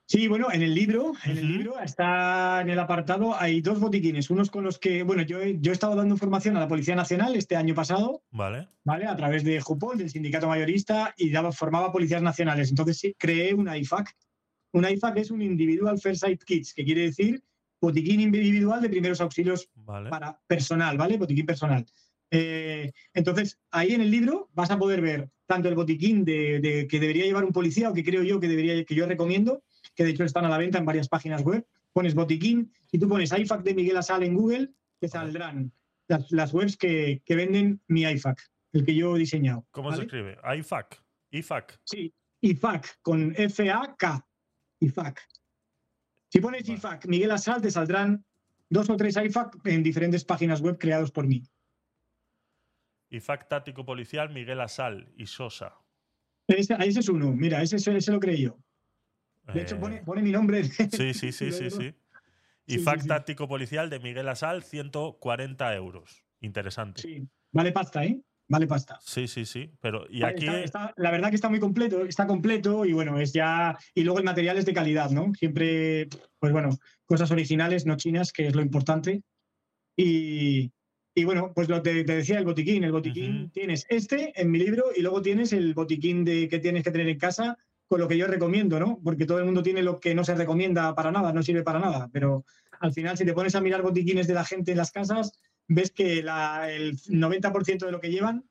Sí, 0.09 0.27
bueno, 0.27 0.51
en 0.51 0.63
el 0.63 0.73
libro, 0.73 1.13
en 1.23 1.37
el 1.37 1.47
libro 1.47 1.79
está 1.79 2.61
en 2.61 2.71
el 2.71 2.79
apartado, 2.79 3.39
hay 3.39 3.61
dos 3.61 3.79
botiquines, 3.79 4.31
unos 4.31 4.49
con 4.49 4.63
los 4.63 4.79
que, 4.79 5.03
bueno, 5.03 5.21
yo, 5.21 5.43
yo 5.43 5.71
he 5.71 5.73
estado 5.73 5.95
dando 5.95 6.17
formación 6.17 6.57
a 6.57 6.59
la 6.59 6.67
Policía 6.67 6.95
Nacional 6.95 7.35
este 7.35 7.55
año 7.55 7.75
pasado, 7.75 8.23
vale, 8.31 8.67
vale 8.83 9.05
a 9.05 9.15
través 9.15 9.43
de 9.43 9.61
Jupol, 9.61 9.99
del 9.99 10.09
sindicato 10.09 10.47
mayorista, 10.47 11.13
y 11.15 11.29
daba, 11.29 11.51
formaba 11.51 11.91
policías 11.91 12.23
nacionales. 12.23 12.71
Entonces 12.71 12.97
sí, 12.97 13.15
creé 13.19 13.53
una 13.53 13.77
IFAC. 13.77 14.17
Una 14.71 14.89
IFAC 14.89 15.17
es 15.17 15.29
un 15.29 15.43
Individual 15.43 15.99
First 15.99 16.23
Aid 16.23 16.39
Kits, 16.39 16.73
que 16.73 16.83
quiere 16.83 17.01
decir 17.01 17.43
botiquín 17.79 18.19
individual 18.19 18.81
de 18.81 18.89
primeros 18.89 19.21
auxilios 19.21 19.69
para 19.85 20.41
personal, 20.47 20.97
¿vale? 20.97 21.17
Botiquín 21.17 21.45
personal. 21.45 21.85
Eh, 22.31 22.91
entonces, 23.13 23.59
ahí 23.69 23.93
en 23.93 24.01
el 24.01 24.09
libro 24.09 24.49
vas 24.53 24.71
a 24.71 24.79
poder 24.79 25.01
ver 25.01 25.29
tanto 25.45 25.69
el 25.69 25.75
botiquín 25.75 26.25
de, 26.25 26.59
de, 26.59 26.87
que 26.87 26.99
debería 26.99 27.25
llevar 27.25 27.45
un 27.45 27.51
policía 27.51 27.91
o 27.91 27.93
que 27.93 28.03
creo 28.03 28.23
yo 28.23 28.39
que 28.39 28.47
debería, 28.47 28.83
que 28.83 28.95
yo 28.95 29.05
recomiendo, 29.05 29.61
que 29.99 30.05
de 30.05 30.11
hecho 30.11 30.23
están 30.23 30.45
a 30.45 30.49
la 30.49 30.57
venta 30.57 30.77
en 30.77 30.85
varias 30.85 31.09
páginas 31.09 31.43
web. 31.43 31.67
Pones 31.91 32.15
botiquín 32.15 32.71
y 32.89 32.99
tú 32.99 33.09
pones 33.09 33.37
IFAC 33.37 33.63
de 33.63 33.73
Miguel 33.73 33.97
Asal 33.97 34.23
en 34.23 34.33
Google, 34.33 34.71
te 34.97 35.09
saldrán 35.09 35.73
las, 36.07 36.53
webs 36.53 36.77
que, 36.77 37.21
venden 37.27 37.81
mi 37.89 38.03
IFAC, 38.03 38.39
el 38.71 38.85
que 38.85 38.95
yo 38.95 39.17
he 39.17 39.19
diseñado. 39.19 39.67
¿Cómo 39.71 39.91
se 39.91 40.03
escribe? 40.03 40.37
IFAC. 40.57 41.03
IFAC. 41.31 41.81
Sí, 41.83 42.13
IFAC 42.39 43.01
con 43.01 43.33
F-A-K. 43.35 44.25
IFAC. 44.79 45.21
Si 46.29 46.39
pones 46.39 46.69
IFAC 46.69 47.05
Miguel 47.07 47.31
Asal, 47.31 47.61
te 47.61 47.69
saldrán 47.69 48.23
dos 48.69 48.89
o 48.89 48.95
tres 48.95 49.17
IFAC 49.17 49.57
en 49.65 49.83
diferentes 49.83 50.23
páginas 50.23 50.61
web 50.61 50.77
creados 50.79 51.11
por 51.11 51.27
mí. 51.27 51.43
IFAC 53.09 53.49
táctico 53.49 53.83
policial 53.83 54.29
Miguel 54.29 54.61
Asal 54.61 55.11
y 55.17 55.25
Sosa. 55.25 55.73
Ese, 56.47 56.77
ese 56.79 57.01
es 57.01 57.09
uno, 57.09 57.33
mira, 57.33 57.61
ese, 57.61 57.75
ese 57.75 58.11
lo 58.13 58.19
creí 58.21 58.43
yo. 58.43 58.57
De 59.53 59.61
hecho, 59.61 59.79
pone, 59.79 60.21
mi 60.21 60.31
nombre. 60.31 60.63
Sí, 60.91 61.13
sí, 61.13 61.31
sí, 61.31 61.51
sí, 61.51 61.69
sí. 61.69 61.93
Y 62.65 62.77
fact 62.77 63.07
táctico 63.07 63.47
policial 63.47 63.89
de 63.89 63.99
Miguel 63.99 64.27
Asal, 64.29 64.63
140 64.63 65.75
euros. 65.75 66.23
Interesante. 66.41 67.01
Sí, 67.01 67.27
vale 67.51 67.71
pasta, 67.71 68.05
¿eh? 68.05 68.21
Vale 68.47 68.65
pasta. 68.65 68.99
Sí, 69.01 69.27
sí, 69.27 69.45
sí. 69.45 69.71
Pero 69.79 70.05
y 70.09 70.23
aquí. 70.23 70.45
la 70.45 71.11
verdad 71.11 71.29
que 71.29 71.35
está 71.35 71.49
muy 71.49 71.59
completo, 71.59 72.03
está 72.05 72.25
completo 72.25 72.83
y 72.83 72.93
bueno, 72.93 73.19
es 73.19 73.31
ya. 73.31 73.77
Y 73.93 74.03
luego 74.03 74.19
el 74.19 74.25
material 74.25 74.57
es 74.57 74.65
de 74.65 74.73
calidad, 74.73 75.11
¿no? 75.11 75.33
Siempre, 75.35 76.07
pues 76.39 76.51
bueno, 76.51 76.69
cosas 77.05 77.29
originales, 77.31 77.85
no 77.85 77.95
chinas, 77.95 78.31
que 78.31 78.47
es 78.47 78.55
lo 78.55 78.61
importante. 78.61 79.21
Y, 79.95 80.71
y 81.13 81.23
bueno, 81.25 81.51
pues 81.53 81.69
lo 81.69 81.81
te, 81.81 82.03
te, 82.03 82.15
decía 82.15 82.39
el 82.39 82.45
botiquín. 82.45 82.83
El 82.83 82.91
botiquín 82.91 83.51
tienes 83.51 83.85
este 83.89 84.31
en 84.39 84.49
mi 84.49 84.57
libro 84.57 84.85
y 84.95 85.01
luego 85.01 85.21
tienes 85.21 85.53
el 85.53 85.75
botiquín 85.75 86.25
de 86.25 86.47
que 86.47 86.59
tienes 86.59 86.83
que 86.83 86.91
tener 86.91 87.09
en 87.09 87.19
casa 87.19 87.57
con 87.89 87.99
lo 87.99 88.07
que 88.07 88.17
yo 88.17 88.27
recomiendo, 88.27 88.79
¿no? 88.79 88.99
Porque 89.03 89.25
todo 89.25 89.39
el 89.39 89.45
mundo 89.45 89.63
tiene 89.63 89.81
lo 89.81 89.99
que 89.99 90.13
no 90.13 90.23
se 90.23 90.35
recomienda 90.35 90.93
para 90.93 91.11
nada, 91.11 91.33
no 91.33 91.41
sirve 91.41 91.63
para 91.63 91.79
nada. 91.79 92.07
Pero 92.13 92.45
al 92.79 92.93
final, 92.93 93.17
si 93.17 93.25
te 93.25 93.33
pones 93.33 93.55
a 93.55 93.61
mirar 93.61 93.81
botiquines 93.81 94.27
de 94.27 94.35
la 94.35 94.45
gente 94.45 94.71
en 94.71 94.77
las 94.77 94.91
casas, 94.91 95.33
ves 95.67 95.91
que 95.91 96.19
el 96.19 96.27
90% 96.27 97.85
de 97.85 97.91
lo 97.91 97.99
que 97.99 98.11
llevan 98.11 98.45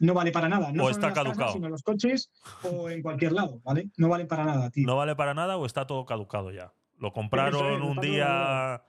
no 0.00 0.14
vale 0.14 0.32
para 0.32 0.48
nada. 0.48 0.72
No 0.72 0.84
o 0.84 0.90
está 0.90 1.12
caducado. 1.12 1.52
sino 1.52 1.66
en 1.66 1.72
los 1.72 1.82
coches 1.82 2.30
o 2.62 2.88
en 2.88 3.02
cualquier 3.02 3.32
lado, 3.32 3.60
¿vale? 3.62 3.90
No 3.98 4.08
vale 4.08 4.24
para 4.24 4.46
nada, 4.46 4.70
tío. 4.70 4.86
No 4.86 4.96
vale 4.96 5.14
para 5.14 5.34
nada 5.34 5.58
o 5.58 5.66
está 5.66 5.86
todo 5.86 6.06
caducado 6.06 6.50
ya. 6.50 6.72
Lo 6.96 7.12
compraron 7.12 7.82
un 7.82 8.00
día 8.00 8.82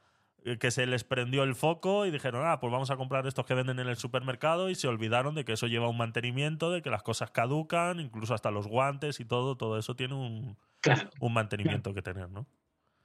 que 0.59 0.71
se 0.71 0.85
les 0.85 1.03
prendió 1.03 1.43
el 1.43 1.55
foco 1.55 2.05
y 2.05 2.11
dijeron, 2.11 2.43
ah, 2.45 2.59
pues 2.59 2.71
vamos 2.71 2.91
a 2.91 2.97
comprar 2.97 3.25
estos 3.27 3.45
que 3.45 3.53
venden 3.53 3.79
en 3.79 3.87
el 3.87 3.97
supermercado 3.97 4.69
y 4.69 4.75
se 4.75 4.87
olvidaron 4.87 5.35
de 5.35 5.45
que 5.45 5.53
eso 5.53 5.67
lleva 5.67 5.89
un 5.89 5.97
mantenimiento, 5.97 6.71
de 6.71 6.81
que 6.81 6.89
las 6.89 7.03
cosas 7.03 7.31
caducan, 7.31 7.99
incluso 7.99 8.33
hasta 8.33 8.51
los 8.51 8.67
guantes 8.67 9.19
y 9.19 9.25
todo, 9.25 9.57
todo 9.57 9.77
eso 9.77 9.95
tiene 9.95 10.15
un, 10.15 10.57
un 11.19 11.33
mantenimiento 11.33 11.93
que 11.93 12.01
tener, 12.01 12.29
¿no? 12.29 12.47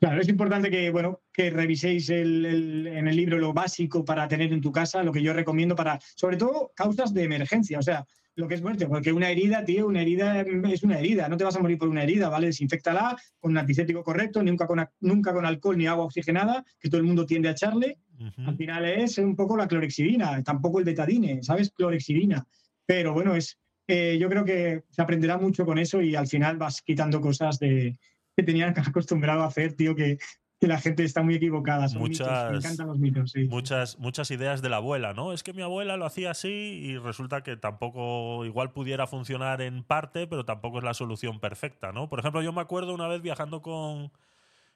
Claro, 0.01 0.21
es 0.21 0.29
importante 0.29 0.71
que, 0.71 0.91
bueno, 0.91 1.23
que 1.33 1.51
reviséis 1.51 2.11
en 2.11 2.45
el 2.45 3.17
libro 3.17 3.39
lo 3.39 3.55
básico 3.55 4.05
para 4.05 4.29
tener 4.29 4.53
en 4.53 4.61
tu 4.61 4.71
casa, 4.71 5.03
lo 5.03 5.13
que 5.13 5.23
yo 5.23 5.33
recomiendo 5.33 5.75
para, 5.75 5.99
sobre 6.15 6.37
todo, 6.37 6.73
causas 6.77 7.15
de 7.15 7.25
emergencia. 7.25 7.79
O 7.79 7.83
sea, 7.83 8.07
lo 8.37 8.49
que 8.49 8.55
es 8.55 8.63
muerte, 8.63 8.87
porque 8.87 9.13
una 9.13 9.31
herida, 9.31 9.65
tío, 9.65 9.87
una 9.87 10.03
herida 10.03 10.41
es 10.41 10.83
una 10.83 10.99
herida, 10.99 11.29
no 11.29 11.37
te 11.37 11.45
vas 11.45 11.57
a 11.57 11.61
morir 11.61 11.79
por 11.79 11.89
una 11.89 12.03
herida, 12.03 12.29
¿vale? 12.29 12.49
Desinfectala 12.49 13.17
con 13.39 13.53
un 13.53 13.59
antiséptico 13.59 14.03
correcto, 14.03 14.43
nunca 14.43 14.67
con, 14.67 14.85
nunca 15.01 15.33
con 15.33 15.47
alcohol 15.47 15.79
ni 15.79 15.87
agua 15.87 16.05
oxigenada, 16.05 16.65
que 16.81 16.89
todo 16.89 17.01
el 17.01 17.07
mundo 17.07 17.27
tiende 17.27 17.49
a 17.49 17.53
echarle. 17.53 17.99
Al 18.47 18.57
final 18.57 18.85
es 18.85 19.19
un 19.19 19.37
poco 19.37 19.57
la 19.57 19.69
clorexidina, 19.69 20.43
tampoco 20.43 20.79
el 20.79 20.85
betadine, 20.85 21.43
¿sabes? 21.43 21.71
Clorexidina. 21.71 22.47
Pero 22.87 23.13
bueno, 23.13 23.35
es, 23.35 23.59
eh, 23.87 24.17
yo 24.21 24.29
creo 24.29 24.45
que 24.45 24.83
se 24.91 25.03
aprenderá 25.03 25.39
mucho 25.39 25.65
con 25.65 25.79
eso 25.79 26.01
y 26.01 26.15
al 26.15 26.27
final 26.27 26.57
vas 26.57 26.83
quitando 26.83 27.21
cosas 27.21 27.59
de, 27.59 27.97
que 28.37 28.43
tenían 28.43 28.75
acostumbrado 28.79 29.43
a 29.43 29.47
hacer, 29.47 29.75
tío, 29.75 29.95
que, 29.95 30.19
que 30.65 30.69
la 30.69 30.81
gente 30.81 31.05
está 31.05 31.23
muy 31.23 31.35
equivocada. 31.35 31.89
Son 31.89 32.01
Muchas- 32.01 32.27
mitos, 32.27 32.51
me 32.53 32.57
encantan 32.59 32.87
los 32.87 32.99
mitos, 32.99 33.31
sí. 33.33 33.45
Muchas, 33.45 33.99
muchas 33.99 34.31
ideas 34.31 34.63
de 34.63 34.71
la 34.71 34.77
abuela, 34.77 35.13
¿no? 35.13 35.33
Es 35.35 35.43
que 35.43 35.53
mi 35.53 35.61
abuela 35.61 35.97
lo 35.99 36.07
hacía 36.07 36.31
así 36.31 36.49
y 36.49 36.97
resulta 36.97 37.43
que 37.43 37.57
tampoco, 37.57 38.45
igual 38.47 38.73
pudiera 38.73 39.07
funcionar 39.07 39.61
en 39.61 39.85
parte, 39.85 40.27
pero 40.27 40.45
tampoco 40.47 40.79
es 40.79 40.85
la 40.85 40.95
solución 40.95 41.39
perfecta, 41.39 41.93
¿no? 41.93 42.09
Por 42.09 42.19
ejemplo, 42.21 42.41
yo 42.41 42.53
me 42.53 42.63
acuerdo 42.63 42.95
una 42.95 43.09
vez 43.09 43.21
viajando 43.21 43.61
con, 43.61 44.11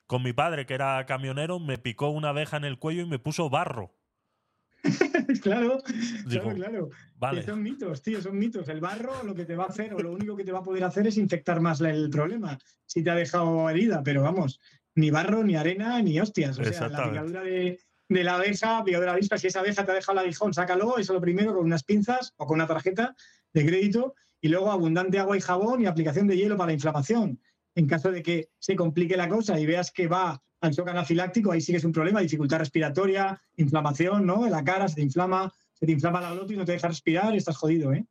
con 0.06 0.22
mi 0.22 0.34
padre, 0.34 0.66
que 0.66 0.74
era 0.74 1.06
camionero, 1.06 1.58
me 1.58 1.78
picó 1.78 2.10
una 2.10 2.28
abeja 2.30 2.58
en 2.58 2.64
el 2.64 2.78
cuello 2.78 3.02
y 3.02 3.06
me 3.06 3.18
puso 3.18 3.48
barro. 3.48 3.94
claro, 5.42 5.78
Digo, 6.26 6.42
claro, 6.42 6.54
claro. 6.54 6.90
Vale. 7.16 7.42
Son 7.42 7.62
mitos, 7.62 8.02
tío, 8.02 8.20
son 8.22 8.38
mitos. 8.38 8.68
El 8.68 8.80
barro 8.80 9.22
lo 9.24 9.34
que 9.34 9.44
te 9.44 9.56
va 9.56 9.64
a 9.64 9.68
hacer, 9.68 9.92
o 9.94 9.98
lo 9.98 10.12
único 10.12 10.36
que 10.36 10.44
te 10.44 10.52
va 10.52 10.60
a 10.60 10.62
poder 10.62 10.84
hacer 10.84 11.06
es 11.06 11.16
infectar 11.16 11.60
más 11.60 11.80
el 11.80 12.10
problema. 12.10 12.58
Si 12.86 13.02
te 13.02 13.10
ha 13.10 13.14
dejado 13.14 13.68
herida, 13.68 14.02
pero 14.04 14.22
vamos, 14.22 14.60
ni 14.98 15.10
barro, 15.10 15.44
ni 15.44 15.54
arena, 15.54 16.02
ni 16.02 16.18
hostias. 16.18 16.58
O 16.58 16.64
sea, 16.64 16.88
la 16.88 17.10
picadura 17.10 17.42
de, 17.42 17.78
de 18.08 18.24
la 18.24 18.34
abeja, 18.34 18.82
picadura 18.84 19.06
de 19.06 19.06
la 19.06 19.12
avispa, 19.12 19.38
si 19.38 19.46
esa 19.46 19.60
abeja 19.60 19.84
te 19.84 19.92
ha 19.92 19.94
dejado 19.94 20.18
el 20.18 20.24
aguijón, 20.24 20.52
sácalo, 20.52 20.98
eso 20.98 21.12
lo 21.12 21.20
primero, 21.20 21.54
con 21.54 21.64
unas 21.64 21.84
pinzas 21.84 22.34
o 22.36 22.46
con 22.46 22.56
una 22.56 22.66
tarjeta 22.66 23.14
de 23.52 23.64
crédito, 23.64 24.14
y 24.40 24.48
luego 24.48 24.72
abundante 24.72 25.18
agua 25.18 25.36
y 25.36 25.40
jabón 25.40 25.82
y 25.82 25.86
aplicación 25.86 26.26
de 26.26 26.36
hielo 26.36 26.56
para 26.56 26.68
la 26.68 26.72
inflamación. 26.74 27.40
En 27.76 27.86
caso 27.86 28.10
de 28.10 28.22
que 28.22 28.50
se 28.58 28.74
complique 28.74 29.16
la 29.16 29.28
cosa 29.28 29.58
y 29.60 29.66
veas 29.66 29.92
que 29.92 30.08
va 30.08 30.42
al 30.60 30.72
shock 30.72 30.88
anafiláctico, 30.88 31.52
ahí 31.52 31.60
sí 31.60 31.70
que 31.72 31.78
es 31.78 31.84
un 31.84 31.92
problema, 31.92 32.20
dificultad 32.20 32.58
respiratoria, 32.58 33.40
inflamación, 33.54 34.26
¿no? 34.26 34.46
En 34.46 34.50
la 34.50 34.64
cara 34.64 34.88
se 34.88 34.96
te 34.96 35.02
inflama, 35.02 35.52
se 35.74 35.86
te 35.86 35.92
inflama 35.92 36.20
la 36.20 36.32
glotis, 36.32 36.58
no 36.58 36.64
te 36.64 36.72
deja 36.72 36.88
respirar, 36.88 37.36
estás 37.36 37.56
jodido, 37.56 37.92
¿eh? 37.92 38.04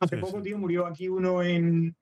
Hace 0.00 0.16
Sí, 0.16 0.22
poco, 0.22 0.38
sí. 0.38 0.44
tío, 0.44 0.58
murió 0.58 0.86
aquí 0.86 1.08
uno 1.08 1.42
en 1.42 1.94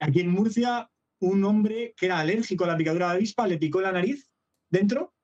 aquí 0.00 0.20
en 0.20 0.30
Murcia, 0.30 0.90
un 1.20 1.44
hombre 1.44 1.94
que 1.96 2.06
era 2.06 2.18
alérgico 2.18 2.64
a 2.64 2.68
la 2.68 2.76
picadura 2.76 3.08
de 3.08 3.16
avispa, 3.16 3.46
le 3.46 3.58
picó 3.58 3.80
la 3.80 3.92
nariz 3.92 4.30
dentro, 4.70 5.14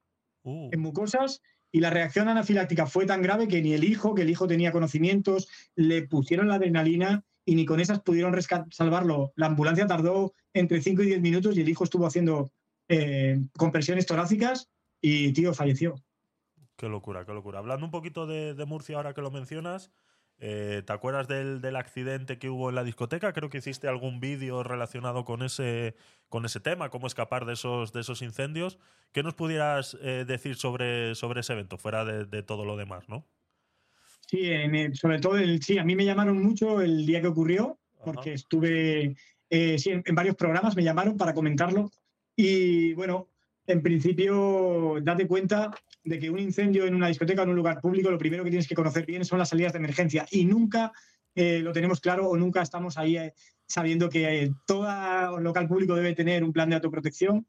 Uh, 0.43 0.71
en 0.73 0.81
mucosas, 0.81 1.43
y 1.73 1.81
la 1.81 1.91
reacción 1.91 2.29
anafiláctica 2.29 2.87
fue 2.87 3.07
tan 3.07 3.23
grave 3.23 3.47
que 3.47 3.63
ni 3.63 3.75
el 3.75 3.85
hijo, 3.85 4.15
que 4.15 4.23
el 4.23 4.31
hijo 4.31 4.47
tenía 4.47 4.73
conocimientos, 4.73 5.49
le 5.75 6.03
pusieron 6.07 6.49
la 6.49 6.55
adrenalina 6.55 7.25
y 7.45 7.55
ni 7.55 7.65
con 7.65 7.81
esas 7.81 8.01
pudieron 8.01 8.35
salvarlo. 8.71 9.33
La 9.37 9.47
ambulancia 9.47 9.87
tardó 9.87 10.33
entre 10.53 10.81
5 10.81 11.03
y 11.03 11.07
10 11.07 11.21
minutos 11.21 11.57
y 11.57 11.61
el 11.61 11.69
hijo 11.69 11.85
estuvo 11.85 12.07
haciendo 12.07 12.53
eh, 12.89 13.39
compresiones 13.57 14.07
torácicas 14.07 14.69
y, 15.01 15.33
tío, 15.33 15.55
falleció. 15.55 15.95
qué 16.77 16.89
locura, 16.89 17.25
qué 17.25 17.33
locura. 17.33 17.61
Hablando 17.61 17.87
un 17.87 17.93
poquito 17.93 18.27
de, 18.27 18.55
de 18.55 18.65
Murcia 18.65 18.97
ahora 18.97 19.15
que 19.15 19.23
lo 19.23 19.31
mencionas, 19.31 19.93
eh, 20.41 20.83
¿te 20.85 20.93
acuerdas 20.93 21.29
del, 21.29 21.61
del 21.61 21.77
accidente 21.77 22.39
que 22.39 22.49
hubo 22.49 22.71
en 22.71 22.75
la 22.75 22.83
discoteca? 22.83 23.33
Creo 23.33 23.51
que 23.51 23.59
hiciste 23.59 23.87
algún 23.87 24.19
vídeo 24.19 24.63
relacionado 24.63 25.25
con 25.25 25.43
ese, 25.43 25.95
con 26.29 26.45
ese 26.45 26.59
tema, 26.61 26.89
cómo 26.89 27.07
escapar 27.07 27.45
de 27.45 27.53
esos, 27.53 27.93
de 27.93 28.01
esos 28.01 28.23
incendios. 28.23 28.79
¿Qué 29.13 29.23
nos 29.23 29.35
pudieras 29.35 29.97
eh, 30.01 30.25
decir 30.27 30.57
sobre, 30.57 31.15
sobre 31.15 31.41
ese 31.41 31.53
evento, 31.53 31.79
fuera 31.79 32.05
de, 32.05 32.25
de 32.25 32.43
todo 32.43 32.65
lo 32.65 32.77
demás, 32.77 33.09
no? 33.09 33.27
Sí, 34.27 34.51
en 34.51 34.95
sobre 34.95 35.19
todo, 35.19 35.37
el, 35.37 35.63
sí, 35.63 35.79
a 35.79 35.85
mí 35.85 35.97
me 35.97 36.05
llamaron 36.05 36.41
mucho 36.43 36.81
el 36.81 37.05
día 37.05 37.21
que 37.21 37.27
ocurrió, 37.27 37.79
porque 38.05 38.33
estuve 38.35 39.17
eh, 39.51 39.79
sí, 39.79 39.91
en, 39.91 40.03
en 40.07 40.15
varios 40.15 40.37
programas, 40.37 40.77
me 40.77 40.85
llamaron 40.85 41.17
para 41.17 41.35
comentarlo. 41.35 41.91
Y 42.37 42.95
bueno, 42.95 43.30
en 43.73 43.83
principio, 43.83 44.97
date 45.03 45.27
cuenta 45.27 45.71
de 46.05 46.19
que 46.19 46.31
un 46.31 46.39
incendio 46.39 46.87
en 46.87 46.95
una 46.95 47.09
discoteca 47.09 47.43
o 47.43 47.45
en 47.45 47.51
un 47.51 47.57
lugar 47.57 47.81
público, 47.81 48.11
lo 48.11 48.19
primero 48.19 48.45
que 48.45 48.51
tienes 48.51 48.69
que 48.69 48.75
conocer 48.75 49.07
bien 49.07 49.25
son 49.25 49.39
las 49.39 49.49
salidas 49.51 49.73
de 49.73 49.79
emergencia. 49.79 50.27
Y 50.31 50.45
nunca 50.45 50.93
eh, 51.35 51.61
lo 51.61 51.73
tenemos 51.73 52.01
claro 52.01 52.29
o 52.29 52.37
nunca 52.37 52.63
estamos 52.63 52.99
ahí 52.99 53.17
eh, 53.17 53.33
sabiendo 53.67 54.09
que 54.09 54.43
eh, 54.45 54.51
todo 54.67 55.39
local 55.41 55.69
público 55.69 55.95
debe 55.95 56.15
tener 56.15 56.43
un 56.43 56.53
plan 56.53 56.69
de 56.69 56.77
autoprotección, 56.77 57.47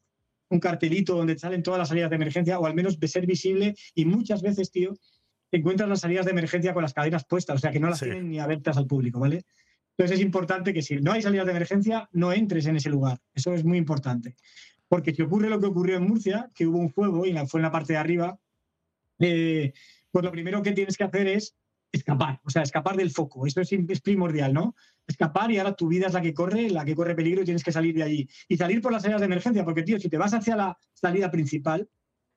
un 0.49 0.59
cartelito 0.59 1.15
donde 1.15 1.37
salen 1.37 1.63
todas 1.63 1.79
las 1.79 1.87
salidas 1.89 2.09
de 2.09 2.17
emergencia, 2.17 2.59
o 2.59 2.65
al 2.65 2.75
menos 2.75 2.99
de 2.99 3.07
ser 3.07 3.25
visible. 3.25 3.75
Y 3.95 4.05
muchas 4.05 4.41
veces, 4.41 4.71
tío, 4.71 4.93
te 5.49 5.57
encuentras 5.57 5.89
las 5.89 6.01
salidas 6.01 6.25
de 6.25 6.31
emergencia 6.31 6.73
con 6.73 6.83
las 6.83 6.93
cadenas 6.93 7.25
puestas, 7.25 7.55
o 7.55 7.59
sea 7.59 7.71
que 7.71 7.79
no 7.79 7.89
las 7.89 7.99
Sí. 7.99 8.05
tienen 8.05 8.29
ni 8.29 8.39
abiertas 8.39 8.77
al 8.77 8.85
público, 8.85 9.19
¿vale? 9.19 9.43
Entonces 9.97 10.19
es 10.19 10.25
importante 10.25 10.73
que 10.73 10.81
si 10.81 10.95
no 10.97 11.11
hay 11.11 11.21
salidas 11.21 11.45
de 11.45 11.51
emergencia, 11.51 12.09
no 12.13 12.31
entres 12.31 12.65
en 12.65 12.75
ese 12.77 12.89
lugar. 12.89 13.19
Eso 13.33 13.53
es 13.53 13.63
muy 13.63 13.77
importante. 13.77 14.35
Porque 14.91 15.15
si 15.15 15.21
ocurre 15.21 15.49
lo 15.49 15.57
que 15.57 15.67
ocurrió 15.67 15.95
en 15.95 16.05
Murcia, 16.05 16.51
que 16.53 16.67
hubo 16.67 16.77
un 16.77 16.91
fuego 16.91 17.25
y 17.25 17.33
fue 17.47 17.59
en 17.59 17.61
la 17.61 17.71
parte 17.71 17.93
de 17.93 17.99
arriba, 17.99 18.37
eh, 19.19 19.71
pues 20.11 20.25
lo 20.25 20.31
primero 20.33 20.61
que 20.61 20.73
tienes 20.73 20.97
que 20.97 21.05
hacer 21.05 21.27
es 21.29 21.55
escapar, 21.93 22.41
o 22.43 22.49
sea, 22.49 22.61
escapar 22.61 22.97
del 22.97 23.09
foco. 23.09 23.47
Eso 23.47 23.61
es, 23.61 23.71
es 23.71 24.01
primordial, 24.01 24.53
¿no? 24.53 24.75
Escapar 25.07 25.49
y 25.49 25.59
ahora 25.59 25.77
tu 25.77 25.87
vida 25.87 26.07
es 26.07 26.13
la 26.13 26.21
que 26.21 26.33
corre, 26.33 26.69
la 26.69 26.83
que 26.83 26.93
corre 26.93 27.15
peligro 27.15 27.41
y 27.41 27.45
tienes 27.45 27.63
que 27.63 27.71
salir 27.71 27.95
de 27.95 28.03
allí. 28.03 28.29
Y 28.49 28.57
salir 28.57 28.81
por 28.81 28.91
las 28.91 29.03
salidas 29.03 29.21
de 29.21 29.27
emergencia, 29.27 29.63
porque, 29.63 29.83
tío, 29.83 29.97
si 29.97 30.09
te 30.09 30.17
vas 30.17 30.33
hacia 30.33 30.57
la 30.57 30.77
salida 30.91 31.31
principal, 31.31 31.87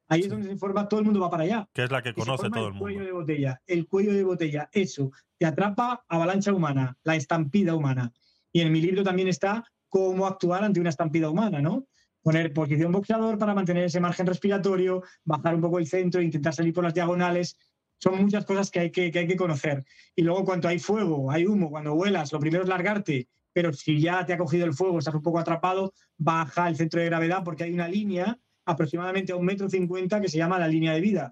ahí 0.07 0.21
es 0.21 0.29
donde 0.29 0.49
se 0.49 0.57
forma, 0.57 0.89
todo 0.89 1.01
el 1.01 1.07
mundo 1.07 1.19
va 1.19 1.31
para 1.31 1.43
allá. 1.43 1.69
Que 1.73 1.83
es 1.83 1.91
la 1.91 2.03
que 2.03 2.11
Y 2.11 2.13
conoce 2.13 2.51
todo 2.51 2.69
el 2.69 2.79
cuello 2.79 3.01
mundo. 3.01 3.05
de 3.05 3.13
botella, 3.15 3.63
el 3.67 3.89
cuello 3.89 4.13
de 4.13 4.23
botella, 4.23 4.69
eso, 4.71 5.11
te 5.39 5.47
atrapa 5.47 6.05
avalancha 6.07 6.53
humana, 6.53 6.97
la 7.03 7.17
estampida 7.17 7.75
humana. 7.75 8.13
Y 8.53 8.61
en 8.61 8.71
mi 8.71 8.81
libro 8.81 9.03
también 9.03 9.27
está 9.27 9.65
cómo 9.89 10.29
actuar 10.29 10.63
ante 10.63 10.79
una 10.79 10.91
estampida 10.91 11.29
humana, 11.29 11.61
¿no? 11.61 11.89
Poner 12.25 12.55
posición 12.55 12.91
boxeador 12.91 13.37
para 13.37 13.55
mantener 13.55 13.85
ese 13.85 14.01
margen 14.01 14.27
respiratorio, 14.27 15.03
bajar 15.25 15.55
un 15.55 15.61
poco 15.61 15.79
el 15.79 15.87
centro, 15.87 16.23
intentar 16.23 16.55
salir 16.55 16.73
por 16.73 16.83
las 16.83 16.95
diagonales. 16.95 17.59
Son 17.99 18.17
muchas 18.17 18.47
cosas 18.47 18.71
que 18.71 18.81
hay 18.81 18.91
que, 18.91 19.11
que 19.11 19.19
hay 19.19 19.27
que 19.27 19.37
conocer. 19.37 19.85
Y 20.17 20.23
luego 20.23 20.43
cuando 20.43 20.69
hay 20.69 20.79
fuego, 20.79 21.31
hay 21.31 21.45
humo, 21.45 21.69
cuando 21.69 21.95
vuelas, 21.95 22.33
lo 22.33 22.41
primero 22.41 22.63
es 22.63 22.69
largarte, 22.71 23.29
pero 23.53 23.75
si 23.75 24.01
ya 24.01 24.25
te 24.25 24.33
ha 24.33 24.39
cogido 24.39 24.65
el 24.65 24.73
fuego, 24.73 24.99
estás 24.99 25.15
un 25.15 25.23
poco 25.23 25.39
atrapado, 25.39 25.93
baja 26.17 26.67
el 26.67 26.77
centro 26.77 26.99
de 26.99 27.07
gravedad 27.07 27.43
porque 27.45 27.65
hay 27.65 27.75
una 27.75 27.89
línea 27.89 28.39
aproximadamente 28.65 29.33
a 29.33 29.37
un 29.37 29.45
metro 29.45 29.69
cincuenta 29.69 30.19
que 30.19 30.31
se 30.31 30.39
llama 30.39 30.59
la 30.59 30.67
línea 30.67 30.95
de 30.95 31.03
vida. 31.03 31.31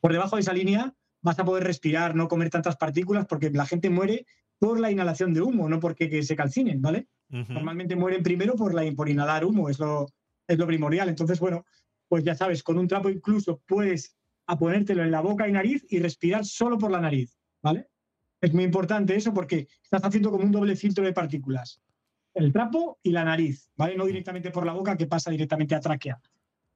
Por 0.00 0.12
debajo 0.12 0.36
de 0.36 0.42
esa 0.42 0.52
línea 0.52 0.94
vas 1.22 1.40
a 1.40 1.44
poder 1.44 1.64
respirar, 1.64 2.14
no 2.14 2.28
comer 2.28 2.50
tantas 2.50 2.76
partículas, 2.76 3.26
porque 3.26 3.50
la 3.50 3.66
gente 3.66 3.90
muere 3.90 4.26
por 4.62 4.78
la 4.78 4.92
inhalación 4.92 5.34
de 5.34 5.42
humo, 5.42 5.68
no 5.68 5.80
porque 5.80 6.08
que 6.08 6.22
se 6.22 6.36
calcinen, 6.36 6.80
¿vale? 6.80 7.08
Normalmente 7.28 7.96
mueren 7.96 8.22
primero 8.22 8.54
por, 8.54 8.72
la, 8.72 8.88
por 8.92 9.08
inhalar 9.08 9.44
humo, 9.44 9.68
es 9.68 9.80
lo, 9.80 10.06
es 10.46 10.56
lo 10.56 10.68
primordial. 10.68 11.08
Entonces, 11.08 11.40
bueno, 11.40 11.64
pues 12.06 12.22
ya 12.22 12.36
sabes, 12.36 12.62
con 12.62 12.78
un 12.78 12.86
trapo 12.86 13.10
incluso 13.10 13.60
puedes 13.66 14.14
a 14.46 14.56
ponértelo 14.56 15.02
en 15.02 15.10
la 15.10 15.20
boca 15.20 15.48
y 15.48 15.52
nariz 15.52 15.84
y 15.88 15.98
respirar 15.98 16.44
solo 16.44 16.78
por 16.78 16.92
la 16.92 17.00
nariz, 17.00 17.36
¿vale? 17.60 17.88
Es 18.40 18.54
muy 18.54 18.62
importante 18.62 19.16
eso 19.16 19.34
porque 19.34 19.66
estás 19.82 20.04
haciendo 20.04 20.30
como 20.30 20.44
un 20.44 20.52
doble 20.52 20.76
filtro 20.76 21.04
de 21.04 21.12
partículas. 21.12 21.82
El 22.32 22.52
trapo 22.52 23.00
y 23.02 23.10
la 23.10 23.24
nariz, 23.24 23.68
¿vale? 23.74 23.96
No 23.96 24.04
directamente 24.04 24.52
por 24.52 24.64
la 24.64 24.74
boca 24.74 24.96
que 24.96 25.08
pasa 25.08 25.32
directamente 25.32 25.74
a 25.74 25.80
tráquea. 25.80 26.20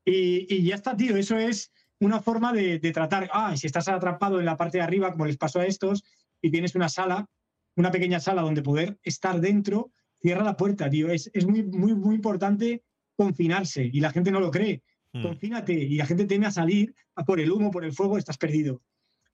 Y, 0.05 0.53
y 0.53 0.65
ya 0.65 0.75
está, 0.75 0.97
tío, 0.97 1.17
eso 1.17 1.39
es 1.39 1.71
una 2.01 2.19
forma 2.21 2.53
de, 2.53 2.81
de 2.81 2.91
tratar. 2.91 3.31
Ah, 3.33 3.53
y 3.55 3.59
si 3.59 3.69
estás 3.69 3.87
atrapado 3.87 4.41
en 4.41 4.47
la 4.47 4.57
parte 4.57 4.79
de 4.79 4.83
arriba, 4.83 5.13
como 5.13 5.27
les 5.27 5.37
pasó 5.37 5.61
a 5.61 5.67
estos, 5.67 6.03
y 6.43 6.51
tienes 6.51 6.75
una 6.75 6.89
sala, 6.89 7.29
una 7.77 7.91
pequeña 7.91 8.21
sala 8.21 8.43
donde 8.43 8.63
poder 8.63 8.99
estar 9.03 9.41
dentro, 9.41 9.93
cierra 10.21 10.43
la 10.43 10.57
puerta, 10.57 10.91
tío. 10.91 11.09
Es, 11.09 11.31
es 11.33 11.47
muy, 11.47 11.63
muy, 11.63 11.95
muy 11.95 12.15
importante 12.15 12.83
confinarse 13.17 13.89
y 13.93 14.01
la 14.01 14.11
gente 14.11 14.31
no 14.31 14.41
lo 14.41 14.51
cree. 14.51 14.83
Mm. 15.13 15.23
Confínate 15.23 15.73
y 15.73 15.97
la 15.97 16.07
gente 16.07 16.25
teme 16.25 16.47
a 16.47 16.51
salir 16.51 16.95
a 17.15 17.25
por 17.25 17.41
el 17.41 17.53
humo, 17.53 17.71
por 17.71 17.85
el 17.85 17.93
fuego, 17.93 18.19
estás 18.19 18.39
perdido. 18.39 18.83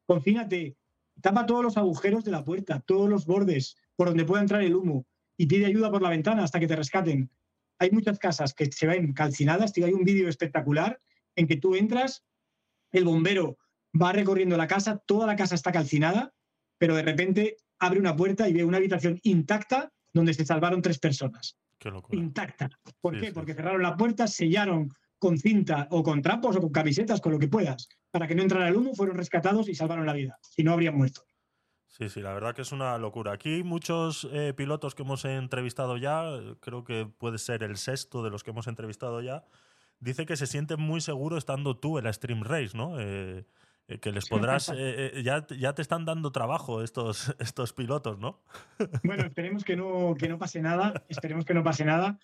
Confínate, 0.06 0.76
tapa 1.20 1.46
todos 1.46 1.62
los 1.64 1.76
agujeros 1.76 2.24
de 2.24 2.32
la 2.32 2.44
puerta, 2.44 2.80
todos 2.80 3.08
los 3.08 3.26
bordes 3.26 3.76
por 3.96 4.08
donde 4.08 4.24
pueda 4.24 4.42
entrar 4.42 4.62
el 4.62 4.74
humo 4.74 5.06
y 5.36 5.46
pide 5.46 5.66
ayuda 5.66 5.90
por 5.90 6.02
la 6.02 6.10
ventana 6.10 6.44
hasta 6.44 6.60
que 6.60 6.66
te 6.66 6.76
rescaten. 6.76 7.30
Hay 7.78 7.90
muchas 7.90 8.18
casas 8.18 8.54
que 8.54 8.70
se 8.70 8.86
ven 8.86 9.12
calcinadas, 9.12 9.72
tío. 9.72 9.86
Hay 9.86 9.92
un 9.92 10.04
vídeo 10.04 10.28
espectacular 10.28 10.98
en 11.36 11.46
que 11.46 11.56
tú 11.56 11.74
entras, 11.74 12.24
el 12.92 13.04
bombero 13.04 13.58
va 14.00 14.12
recorriendo 14.12 14.56
la 14.56 14.66
casa, 14.66 14.98
toda 14.98 15.26
la 15.26 15.36
casa 15.36 15.54
está 15.54 15.72
calcinada, 15.72 16.32
pero 16.78 16.94
de 16.94 17.02
repente 17.02 17.56
abre 17.82 17.98
una 18.00 18.14
puerta 18.16 18.48
y 18.48 18.52
ve 18.52 18.64
una 18.64 18.78
habitación 18.78 19.18
intacta 19.24 19.90
donde 20.12 20.34
se 20.34 20.44
salvaron 20.46 20.80
tres 20.82 20.98
personas 20.98 21.56
Qué 21.78 21.90
locura. 21.90 22.16
intacta. 22.18 22.70
¿Por 23.00 23.14
Sí, 23.14 23.20
qué? 23.20 23.26
sí, 23.28 23.32
Porque 23.32 23.54
cerraron 23.54 23.82
la 23.82 23.96
puerta, 23.96 24.26
sellaron 24.26 24.88
con 25.18 25.36
cinta 25.38 25.88
o 25.90 26.02
con 26.02 26.22
trapos 26.22 26.56
o 26.56 26.60
con 26.60 26.70
camisetas, 26.70 27.20
con 27.20 27.32
lo 27.32 27.38
que 27.38 27.48
puedas, 27.48 27.88
para 28.10 28.26
que 28.26 28.34
no 28.34 28.42
entrara 28.42 28.68
el 28.68 28.76
humo, 28.76 28.94
fueron 28.94 29.16
rescatados 29.16 29.68
y 29.68 29.74
salvaron 29.74 30.06
la 30.06 30.12
vida. 30.12 30.38
Si 30.42 30.62
no, 30.62 30.72
habrían 30.72 30.96
muerto. 30.96 31.22
Sí, 31.86 32.08
sí, 32.08 32.20
la 32.22 32.32
verdad 32.32 32.54
que 32.54 32.62
es 32.62 32.72
una 32.72 32.96
locura. 32.98 33.32
Aquí 33.32 33.62
muchos 33.62 34.26
eh, 34.32 34.54
pilotos 34.56 34.94
que 34.94 35.02
hemos 35.02 35.24
entrevistado 35.24 35.96
ya, 35.98 36.24
creo 36.60 36.84
que 36.84 37.06
puede 37.06 37.38
ser 37.38 37.62
el 37.62 37.76
sexto 37.76 38.22
de 38.22 38.30
los 38.30 38.42
que 38.44 38.50
hemos 38.50 38.66
entrevistado 38.66 39.20
ya, 39.20 39.44
dice 40.00 40.24
que 40.24 40.36
se 40.36 40.46
sienten 40.46 40.80
muy 40.80 41.00
seguros 41.00 41.38
estando 41.38 41.76
tú 41.78 41.98
en 41.98 42.04
la 42.04 42.12
Stream 42.12 42.42
Race, 42.44 42.76
¿no? 42.76 42.98
Eh, 42.98 43.44
que 44.00 44.12
les 44.12 44.28
podrás... 44.28 44.68
eh, 44.70 44.74
eh, 45.14 45.22
ya, 45.22 45.46
ya 45.48 45.74
te 45.74 45.82
están 45.82 46.04
dando 46.04 46.32
trabajo 46.32 46.82
estos, 46.82 47.34
estos 47.38 47.72
pilotos, 47.72 48.18
¿no? 48.18 48.42
Bueno, 49.02 49.24
esperemos 49.26 49.64
que 49.64 49.76
no, 49.76 50.14
que 50.18 50.28
no 50.28 50.38
pase 50.38 50.60
nada, 50.60 51.04
esperemos 51.08 51.44
que 51.44 51.54
no 51.54 51.62
pase 51.62 51.84
nada, 51.84 52.18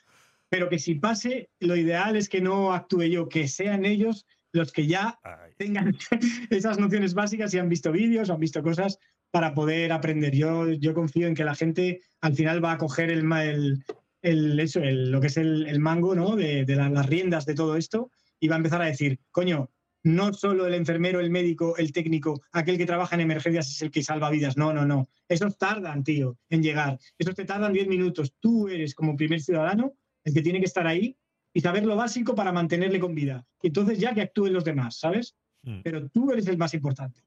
pero 0.48 0.68
que 0.68 0.78
si 0.78 0.94
pase, 0.94 1.50
lo 1.61 1.76
ideal 1.76 2.16
es 2.16 2.28
que 2.28 2.40
no 2.40 2.72
actúe 2.72 3.04
yo, 3.04 3.28
que 3.28 3.48
sean 3.48 3.84
ellos 3.84 4.26
los 4.52 4.72
que 4.72 4.86
ya 4.86 5.18
Ay, 5.22 5.52
tengan 5.59 5.94
esas 6.50 6.78
nociones 6.78 7.12
básicas 7.14 7.52
y 7.52 7.59
han 7.59 7.68
visto 7.68 7.92
vídeos 7.92 8.30
o 8.30 8.34
han 8.34 8.40
visto 8.40 8.62
cosas 8.62 8.98
para 9.30 9.52
poder 9.52 9.92
aprender. 9.92 10.34
Yo, 10.34 10.70
yo 10.70 10.94
confío 10.94 11.26
en 11.26 11.34
que 11.34 11.44
la 11.44 11.54
gente 11.54 12.00
al 12.22 12.34
final 12.34 12.64
va 12.64 12.72
a 12.72 12.78
coger 12.78 13.11
el, 13.11 13.24
ma- 13.24 13.44
el, 13.44 13.84
el, 14.22 14.59
eso, 14.59 14.80
el, 14.80 15.11
lo 15.11 15.20
que 15.20 15.26
es 15.26 15.36
el, 15.36 15.66
el 15.66 15.80
mango, 15.80 16.14
¿no? 16.14 16.34
De, 16.34 16.64
de 16.64 16.76
la- 16.76 16.88
las 16.88 17.04
riendas 17.04 17.44
de 17.44 17.54
todo 17.54 17.76
esto 17.76 18.11
y 18.40 18.48
va 18.48 18.54
a 18.54 18.59
empezar 18.59 18.80
a 18.80 18.86
decir, 18.86 19.20
coño, 19.30 19.70
no 20.09 20.32
solo 20.32 20.66
el 20.66 20.74
enfermero, 20.74 21.20
el 21.20 21.30
médico, 21.30 21.76
el 21.76 21.92
técnico, 21.92 22.42
aquel 22.52 22.78
que 22.78 22.86
trabaja 22.86 23.14
en 23.14 23.22
emergencias 23.22 23.68
es 23.68 23.82
el 23.82 23.90
que 23.90 24.02
salva 24.02 24.30
vidas. 24.30 24.56
No, 24.56 24.72
no, 24.72 24.84
no. 24.84 25.09
Esos 25.28 25.56
tardan, 25.59 26.02
tío, 26.02 26.36
en 26.48 26.62
llegar. 26.62 26.98
Esos 27.18 27.34
te 27.34 27.44
tardan 27.44 27.72
10 27.72 27.88
minutos. 27.88 28.34
Tú 28.40 28.68
eres 28.68 28.94
como 28.94 29.16
primer 29.16 29.40
ciudadano 29.40 29.94
el 30.24 30.34
que 30.34 30.42
tiene 30.42 30.59
que 30.59 30.66
estar 30.66 30.86
ahí 30.86 31.16
y 31.52 31.61
saber 31.61 31.84
lo 31.84 31.96
básico 31.96 32.34
para 32.34 32.52
mantenerle 32.52 33.00
con 33.00 33.14
vida. 33.14 33.46
Y 33.62 33.68
entonces 33.68 33.98
ya 33.98 34.14
que 34.14 34.22
actúen 34.22 34.52
los 34.52 34.64
demás, 34.64 34.98
¿sabes? 34.98 35.36
Mm. 35.62 35.80
Pero 35.82 36.09
tú 36.09 36.32
eres 36.32 36.46
el 36.46 36.59
más 36.59 36.74
importante. 36.74 37.22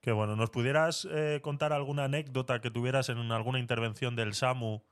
Qué 0.00 0.12
bueno. 0.12 0.36
¿Nos 0.36 0.50
pudieras 0.50 1.08
eh, 1.10 1.40
contar 1.42 1.72
alguna 1.72 2.04
anécdota 2.04 2.60
que 2.60 2.70
tuvieras 2.70 3.08
en 3.08 3.18
alguna 3.32 3.58
intervención 3.58 4.16
del 4.16 4.34
SAMU 4.34 4.82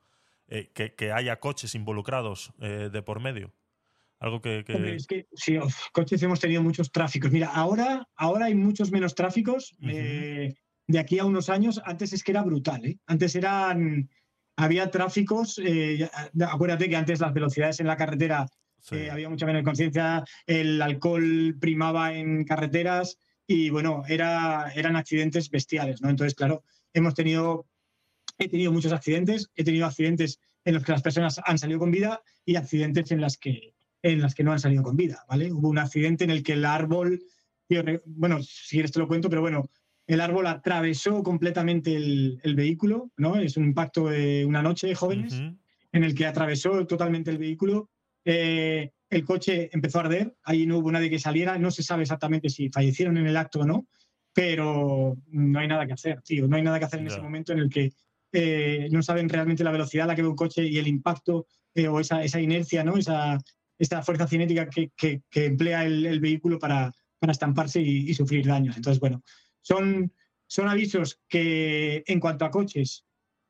eh, 0.47 0.71
que, 0.73 0.93
que 0.95 1.11
haya 1.11 1.39
coches 1.39 1.75
involucrados 1.75 2.51
eh, 2.59 2.89
de 2.91 3.01
por 3.01 3.19
medio? 3.19 3.53
Algo 4.23 4.41
que. 4.41 4.63
que- 4.65 4.73
Hombre, 4.73 4.95
es 4.95 5.05
que 5.05 5.27
sí, 5.33 5.57
coches 5.91 6.23
hemos 6.23 6.39
tenido 6.39 6.63
muchos 6.63 6.91
tráficos. 6.91 7.29
Mira, 7.29 7.47
ahora, 7.53 8.07
ahora 8.15 8.45
hay 8.45 8.55
muchos 8.55 8.89
menos 8.89 9.15
tráficos. 9.15 9.73
Ujú. 9.79 9.89
eh, 9.91 10.53
de 10.87 10.99
aquí 10.99 11.19
a 11.19 11.25
unos 11.25 11.49
años, 11.49 11.81
antes 11.85 12.13
es 12.13 12.23
que 12.23 12.31
era 12.31 12.41
brutal. 12.41 12.85
¿eh? 12.85 12.97
Antes 13.05 13.35
eran. 13.35 14.09
Había 14.55 14.89
tráficos. 14.91 15.59
eh, 15.63 16.09
acuérdate 16.47 16.87
que 16.89 16.95
antes 16.95 17.19
las 17.19 17.33
velocidades 17.33 17.79
en 17.81 17.87
la 17.87 17.97
carretera 17.97 18.45
sí. 18.79 18.95
eh, 18.95 19.11
había 19.11 19.27
mucha 19.29 19.45
menos 19.45 19.63
conciencia, 19.63 20.23
el 20.47 20.81
alcohol 20.81 21.57
primaba 21.59 22.13
en 22.13 22.45
carreteras 22.45 23.17
y 23.45 23.69
bueno, 23.71 24.03
era, 24.07 24.71
eran 24.73 24.95
accidentes 24.95 25.49
bestiales, 25.49 26.01
¿no? 26.01 26.09
Entonces, 26.09 26.33
claro, 26.35 26.63
hemos 26.93 27.13
tenido, 27.13 27.65
he 28.37 28.47
tenido 28.47 28.71
muchos 28.71 28.93
accidentes, 28.93 29.49
he 29.55 29.63
tenido 29.65 29.85
accidentes 29.85 30.39
en 30.63 30.75
los 30.75 30.83
que 30.83 30.93
las 30.93 31.01
personas 31.01 31.41
han 31.43 31.57
salido 31.57 31.79
con 31.79 31.91
vida 31.91 32.21
y 32.45 32.55
accidentes 32.55 33.11
en 33.11 33.19
las 33.19 33.37
que, 33.37 33.72
en 34.03 34.21
las 34.21 34.35
que 34.35 34.43
no 34.43 34.51
han 34.51 34.59
salido 34.59 34.83
con 34.83 34.97
vida, 34.97 35.25
¿vale? 35.27 35.51
Hubo 35.51 35.69
un 35.69 35.79
accidente 35.79 36.25
en 36.25 36.29
el 36.29 36.43
que 36.43 36.53
el 36.53 36.65
árbol, 36.65 37.23
bueno, 38.05 38.43
si 38.43 38.75
quieres 38.75 38.91
te 38.91 38.99
lo 38.99 39.07
cuento, 39.07 39.29
pero 39.29 39.41
bueno, 39.41 39.69
el 40.05 40.19
árbol 40.19 40.45
atravesó 40.47 41.23
completamente 41.23 41.95
el, 41.95 42.39
el 42.43 42.55
vehículo, 42.55 43.11
¿no? 43.15 43.37
Es 43.37 43.55
un 43.55 43.63
impacto 43.63 44.09
de 44.09 44.45
una 44.45 44.61
noche 44.61 44.87
de 44.87 44.95
jóvenes 44.95 45.41
en 45.93 46.03
el 46.03 46.13
que 46.13 46.25
atravesó 46.25 46.85
totalmente 46.85 47.31
el 47.31 47.37
vehículo. 47.37 47.89
Eh, 48.25 48.91
el 49.09 49.23
coche 49.23 49.69
empezó 49.71 49.99
a 49.99 50.01
arder, 50.01 50.35
ahí 50.43 50.65
no 50.65 50.79
hubo 50.79 50.91
nadie 50.91 51.09
que 51.09 51.19
saliera, 51.19 51.57
no 51.57 51.71
se 51.71 51.83
sabe 51.83 52.03
exactamente 52.03 52.49
si 52.49 52.69
fallecieron 52.69 53.17
en 53.17 53.27
el 53.27 53.37
acto 53.37 53.61
o 53.61 53.65
no, 53.65 53.87
pero 54.33 55.15
no 55.27 55.59
hay 55.59 55.67
nada 55.67 55.85
que 55.85 55.93
hacer, 55.93 56.21
tío, 56.21 56.47
no 56.47 56.57
hay 56.57 56.63
nada 56.63 56.79
que 56.79 56.85
hacer 56.85 56.99
en 56.99 57.07
ese 57.07 57.21
momento 57.21 57.53
en 57.53 57.59
el 57.59 57.69
que 57.69 57.93
eh, 58.31 58.89
no 58.91 59.03
saben 59.03 59.29
realmente 59.29 59.63
la 59.63 59.71
velocidad 59.71 60.05
a 60.05 60.07
la 60.07 60.15
que 60.15 60.23
va 60.23 60.29
un 60.29 60.35
coche 60.35 60.65
y 60.65 60.79
el 60.79 60.87
impacto 60.87 61.45
eh, 61.75 61.87
o 61.87 61.99
esa, 61.99 62.23
esa 62.23 62.41
inercia, 62.41 62.83
¿no? 62.83 62.97
esa, 62.97 63.37
esa 63.83 64.01
fuerza 64.01 64.27
cinética 64.27 64.67
que, 64.69 64.91
que- 64.95 65.21
que 65.29 65.45
emplea 65.45 65.85
el, 65.85 66.05
el 66.05 66.19
vehículo 66.19 66.57
para, 66.59 66.91
para 67.19 67.31
estamparse 67.31 67.81
y, 67.81 68.09
y 68.09 68.13
sufrir 68.13 68.45
daños. 68.45 68.75
Entonces, 68.77 68.99
bueno, 68.99 69.21
son, 69.61 70.11
son 70.47 70.67
avisos 70.67 71.19
que 71.27 72.03
en 72.07 72.19
cuanto 72.19 72.45
a 72.45 72.51
coches 72.51 73.05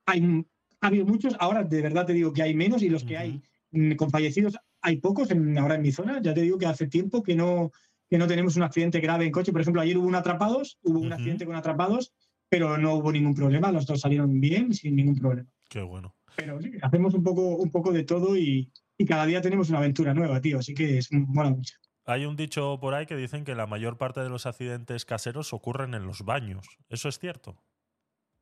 hay, 0.05 0.45
ha 0.81 0.87
habido 0.87 1.05
muchos, 1.05 1.35
ahora 1.39 1.63
de 1.63 1.81
verdad 1.81 2.05
te 2.05 2.13
digo 2.13 2.33
que 2.33 2.43
hay 2.43 2.53
menos 2.53 2.81
y 2.83 2.89
los 2.89 3.03
que 3.03 3.15
Ujú. 3.15 3.23
hay 3.23 3.41
mm, 3.71 3.95
con 3.95 4.09
fallecidos 4.09 4.57
hay 4.81 4.97
pocos 4.97 5.31
en, 5.31 5.57
ahora 5.57 5.75
en 5.75 5.81
mi 5.81 5.91
zona. 5.93 6.21
Ya 6.21 6.33
te 6.33 6.41
digo 6.41 6.57
que 6.57 6.65
hace 6.65 6.87
tiempo 6.87 7.23
que 7.23 7.35
no, 7.35 7.71
que 8.09 8.17
no 8.17 8.27
tenemos 8.27 8.57
un 8.57 8.63
accidente 8.63 8.99
grave 8.99 9.25
en 9.25 9.31
coche. 9.31 9.51
Por 9.53 9.61
ejemplo, 9.61 9.81
ayer 9.81 9.97
hubo 9.97 10.07
un 10.07 10.15
atrapados, 10.15 10.77
hubo 10.83 10.99
un 10.99 11.05
Ujú. 11.05 11.13
accidente 11.15 11.45
con 11.45 11.55
atrapados, 11.55 12.11
pero 12.49 12.77
no 12.77 12.95
hubo 12.95 13.11
ningún 13.11 13.33
problema. 13.33 13.71
Los 13.71 13.85
dos 13.85 14.01
salieron 14.01 14.39
bien, 14.41 14.73
sin 14.73 14.95
ningún 14.97 15.15
problema. 15.15 15.49
Qué 15.69 15.81
bueno. 15.81 16.13
Pero 16.35 16.59
sí, 16.61 16.71
hacemos 16.81 17.13
un 17.13 17.23
poco, 17.23 17.55
un 17.55 17.71
poco 17.71 17.93
de 17.93 18.03
todo 18.03 18.35
y, 18.35 18.69
y 19.03 19.05
cada 19.05 19.25
día 19.25 19.41
tenemos 19.41 19.69
una 19.69 19.79
aventura 19.79 20.13
nueva, 20.13 20.39
tío. 20.39 20.59
Así 20.59 20.73
que 20.73 20.97
es, 20.97 21.11
mola 21.11 21.49
mucho. 21.49 21.75
Hay 22.05 22.25
un 22.25 22.37
dicho 22.37 22.79
por 22.79 22.93
ahí 22.93 23.05
que 23.05 23.17
dicen 23.17 23.43
que 23.43 23.53
la 23.53 23.67
mayor 23.67 23.97
parte 23.97 24.21
de 24.21 24.29
los 24.29 24.45
accidentes 24.45 25.03
caseros 25.03 25.53
ocurren 25.53 25.93
en 25.93 26.05
los 26.07 26.23
baños. 26.23 26.65
¿Eso 26.89 27.09
es 27.09 27.19
cierto? 27.19 27.57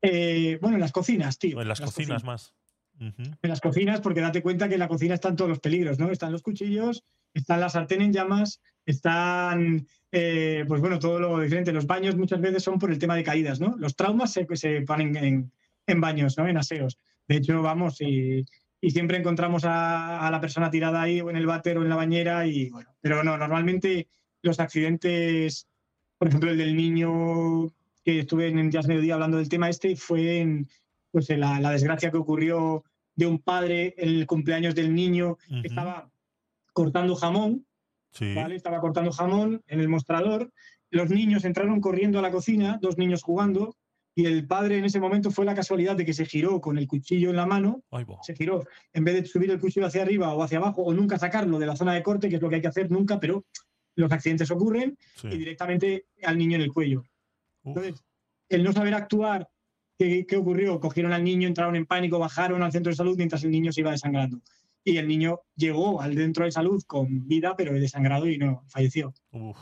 Eh, 0.02 0.58
bueno, 0.60 0.76
en 0.76 0.80
las 0.80 0.92
cocinas, 0.92 1.38
tío. 1.38 1.60
En 1.60 1.68
las 1.68 1.80
cocinas 1.80 2.22
más. 2.24 2.54
En 3.00 3.36
las 3.42 3.60
cocinas, 3.60 4.00
porque 4.00 4.20
date 4.20 4.42
cuenta 4.42 4.68
que 4.68 4.74
en 4.74 4.80
la 4.80 4.86
cocina 4.86 5.14
están 5.14 5.34
todos 5.34 5.48
los 5.48 5.58
peligros, 5.58 5.98
¿no? 5.98 6.12
Están 6.12 6.30
los 6.30 6.42
cuchillos, 6.42 7.04
están 7.34 7.58
la 7.58 7.68
sartén 7.68 8.02
en 8.02 8.12
llamas, 8.12 8.60
están, 8.86 9.88
eh, 10.12 10.64
pues 10.68 10.80
bueno, 10.80 11.00
todo 11.00 11.18
lo 11.18 11.40
diferente. 11.40 11.72
Los 11.72 11.86
baños 11.86 12.14
muchas 12.14 12.40
veces 12.40 12.62
son 12.62 12.78
por 12.78 12.92
el 12.92 13.00
tema 13.00 13.16
de 13.16 13.24
caídas, 13.24 13.58
¿no? 13.58 13.74
Los 13.78 13.96
traumas 13.96 14.32
se, 14.32 14.46
se 14.54 14.82
ponen 14.82 15.16
en, 15.16 15.52
en 15.88 16.00
baños, 16.00 16.38
¿no? 16.38 16.46
En 16.46 16.56
aseos. 16.56 16.98
De 17.26 17.36
hecho, 17.36 17.62
vamos, 17.62 18.00
y, 18.00 18.44
y 18.84 18.90
siempre 18.90 19.16
encontramos 19.16 19.64
a, 19.64 20.26
a 20.26 20.30
la 20.30 20.40
persona 20.40 20.70
tirada 20.70 21.00
ahí 21.00 21.20
o 21.20 21.30
en 21.30 21.36
el 21.36 21.46
váter 21.46 21.78
o 21.78 21.82
en 21.82 21.88
la 21.88 21.96
bañera 21.96 22.46
y 22.46 22.68
bueno, 22.68 22.90
pero 23.00 23.22
no, 23.22 23.38
normalmente 23.38 24.08
los 24.42 24.58
accidentes, 24.60 25.68
por 26.18 26.28
ejemplo, 26.28 26.50
el 26.50 26.58
del 26.58 26.76
niño 26.76 27.68
que 28.04 28.18
estuve 28.18 28.48
en 28.48 28.70
Jazz 28.72 28.88
Mediodía 28.88 29.14
hablando 29.14 29.36
del 29.38 29.48
tema 29.48 29.68
este, 29.70 29.94
fue 29.94 30.40
en, 30.40 30.68
pues, 31.12 31.30
en 31.30 31.40
la, 31.40 31.60
la 31.60 31.70
desgracia 31.70 32.10
que 32.10 32.16
ocurrió 32.16 32.84
de 33.14 33.26
un 33.26 33.38
padre 33.38 33.94
en 33.96 34.08
el 34.08 34.26
cumpleaños 34.26 34.74
del 34.74 34.92
niño 34.94 35.38
que 35.62 35.68
estaba 35.68 36.10
cortando 36.72 37.14
jamón, 37.14 37.64
Sí. 38.14 38.34
¿vale? 38.34 38.56
Estaba 38.56 38.78
cortando 38.80 39.10
jamón 39.10 39.62
en 39.68 39.80
el 39.80 39.88
mostrador. 39.88 40.52
Los 40.90 41.08
niños 41.08 41.46
entraron 41.46 41.80
corriendo 41.80 42.18
a 42.18 42.22
la 42.22 42.30
cocina, 42.30 42.78
dos 42.82 42.98
niños 42.98 43.22
jugando, 43.22 43.74
y 44.14 44.26
el 44.26 44.46
padre 44.46 44.78
en 44.78 44.84
ese 44.84 45.00
momento 45.00 45.30
fue 45.30 45.44
la 45.44 45.54
casualidad 45.54 45.96
de 45.96 46.04
que 46.04 46.12
se 46.12 46.26
giró 46.26 46.60
con 46.60 46.76
el 46.78 46.86
cuchillo 46.86 47.30
en 47.30 47.36
la 47.36 47.46
mano, 47.46 47.82
se 48.22 48.34
giró, 48.34 48.64
en 48.92 49.04
vez 49.04 49.14
de 49.14 49.26
subir 49.26 49.50
el 49.50 49.58
cuchillo 49.60 49.86
hacia 49.86 50.02
arriba 50.02 50.34
o 50.34 50.42
hacia 50.42 50.58
abajo, 50.58 50.82
o 50.82 50.92
nunca 50.92 51.18
sacarlo 51.18 51.58
de 51.58 51.66
la 51.66 51.76
zona 51.76 51.94
de 51.94 52.02
corte, 52.02 52.28
que 52.28 52.36
es 52.36 52.42
lo 52.42 52.48
que 52.48 52.56
hay 52.56 52.60
que 52.62 52.68
hacer 52.68 52.90
nunca, 52.90 53.18
pero 53.18 53.44
los 53.96 54.10
accidentes 54.12 54.50
ocurren, 54.50 54.96
Sí. 55.16 55.28
y 55.28 55.38
directamente 55.38 56.06
al 56.24 56.36
niño 56.38 56.56
en 56.56 56.62
el 56.62 56.72
cuello. 56.72 57.00
Uf. 57.62 57.76
Entonces, 57.76 58.04
el 58.48 58.64
no 58.64 58.72
saber 58.72 58.94
actuar, 58.94 59.48
¿qué, 59.98 60.26
qué 60.26 60.36
ocurrió? 60.36 60.78
Cogieron 60.80 61.12
al 61.12 61.24
niño, 61.24 61.48
entraron 61.48 61.76
en 61.76 61.86
pánico, 61.86 62.18
bajaron 62.18 62.62
al 62.62 62.72
centro 62.72 62.90
de 62.90 62.96
salud 62.96 63.16
mientras 63.16 63.44
el 63.44 63.50
niño 63.50 63.72
se 63.72 63.80
iba 63.80 63.90
desangrando. 63.92 64.40
Y 64.84 64.96
el 64.96 65.06
niño 65.08 65.40
llegó 65.56 66.02
al 66.02 66.14
centro 66.16 66.44
de 66.44 66.50
salud 66.52 66.82
con 66.86 67.26
vida, 67.28 67.54
pero 67.56 67.72
desangrado 67.72 68.28
y 68.28 68.36
no, 68.36 68.64
falleció. 68.68 69.14
Uf, 69.30 69.56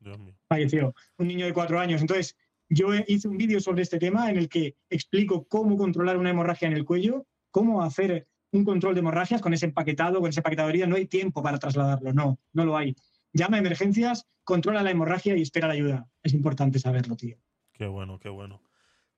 Dios 0.00 0.18
mío. 0.18 0.34
Falleció. 0.48 0.94
Un 1.18 1.28
niño 1.28 1.46
de 1.46 1.52
cuatro 1.52 1.78
años. 1.78 2.00
Entonces, 2.00 2.36
yo 2.72 2.88
hice 3.06 3.28
un 3.28 3.36
vídeo 3.36 3.60
sobre 3.60 3.82
este 3.82 3.98
tema 3.98 4.30
en 4.30 4.38
el 4.38 4.48
que 4.48 4.76
explico 4.88 5.46
cómo 5.46 5.76
controlar 5.76 6.16
una 6.16 6.30
hemorragia 6.30 6.68
en 6.68 6.74
el 6.74 6.84
cuello, 6.84 7.26
cómo 7.50 7.82
hacer 7.82 8.26
un 8.50 8.64
control 8.64 8.94
de 8.94 9.00
hemorragias 9.00 9.40
con 9.40 9.52
ese 9.52 9.66
empaquetado, 9.66 10.20
con 10.20 10.30
esa 10.30 10.40
empaquetadoría. 10.40 10.86
No 10.86 10.96
hay 10.96 11.06
tiempo 11.06 11.42
para 11.42 11.58
trasladarlo, 11.58 12.12
no, 12.12 12.38
no 12.52 12.64
lo 12.64 12.76
hay. 12.76 12.94
Llama 13.32 13.56
a 13.56 13.60
emergencias, 13.60 14.26
controla 14.44 14.82
la 14.82 14.90
hemorragia 14.90 15.36
y 15.36 15.42
espera 15.42 15.68
la 15.68 15.74
ayuda. 15.74 16.08
Es 16.22 16.32
importante 16.32 16.78
saberlo, 16.78 17.16
tío. 17.16 17.36
Qué 17.72 17.86
bueno, 17.86 18.18
qué 18.18 18.28
bueno. 18.28 18.60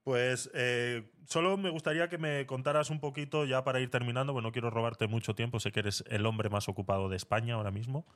Pues 0.04 0.50
eh, 0.52 1.10
solo 1.26 1.56
me 1.56 1.70
gustaría 1.70 2.10
que 2.10 2.18
me 2.18 2.44
contaras 2.44 2.90
un 2.90 3.00
poquito, 3.00 3.46
ya 3.46 3.64
para 3.64 3.80
ir 3.80 3.90
terminando, 3.90 4.34
bueno, 4.34 4.48
no 4.48 4.52
quiero 4.52 4.68
robarte 4.68 5.06
mucho 5.06 5.34
tiempo, 5.34 5.60
sé 5.60 5.72
que 5.72 5.80
eres 5.80 6.04
el 6.08 6.26
hombre 6.26 6.50
más 6.50 6.68
ocupado 6.68 7.08
de 7.08 7.16
España 7.16 7.54
ahora 7.54 7.70
mismo. 7.70 8.06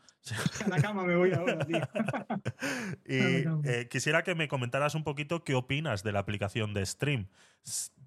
A 0.67 0.69
la 0.69 0.83
cama 0.83 1.05
me 1.05 1.17
voy 1.17 1.33
ahora, 1.33 1.59
tío. 1.61 1.81
y 3.07 3.45
eh, 3.67 3.89
quisiera 3.91 4.23
que 4.23 4.35
me 4.35 4.49
comentaras 4.49 4.95
un 4.95 5.03
poquito 5.03 5.45
qué 5.45 5.55
opinas 5.55 6.03
de 6.03 6.13
la 6.13 6.19
aplicación 6.19 6.75
de 6.75 6.85
Stream. 6.85 7.29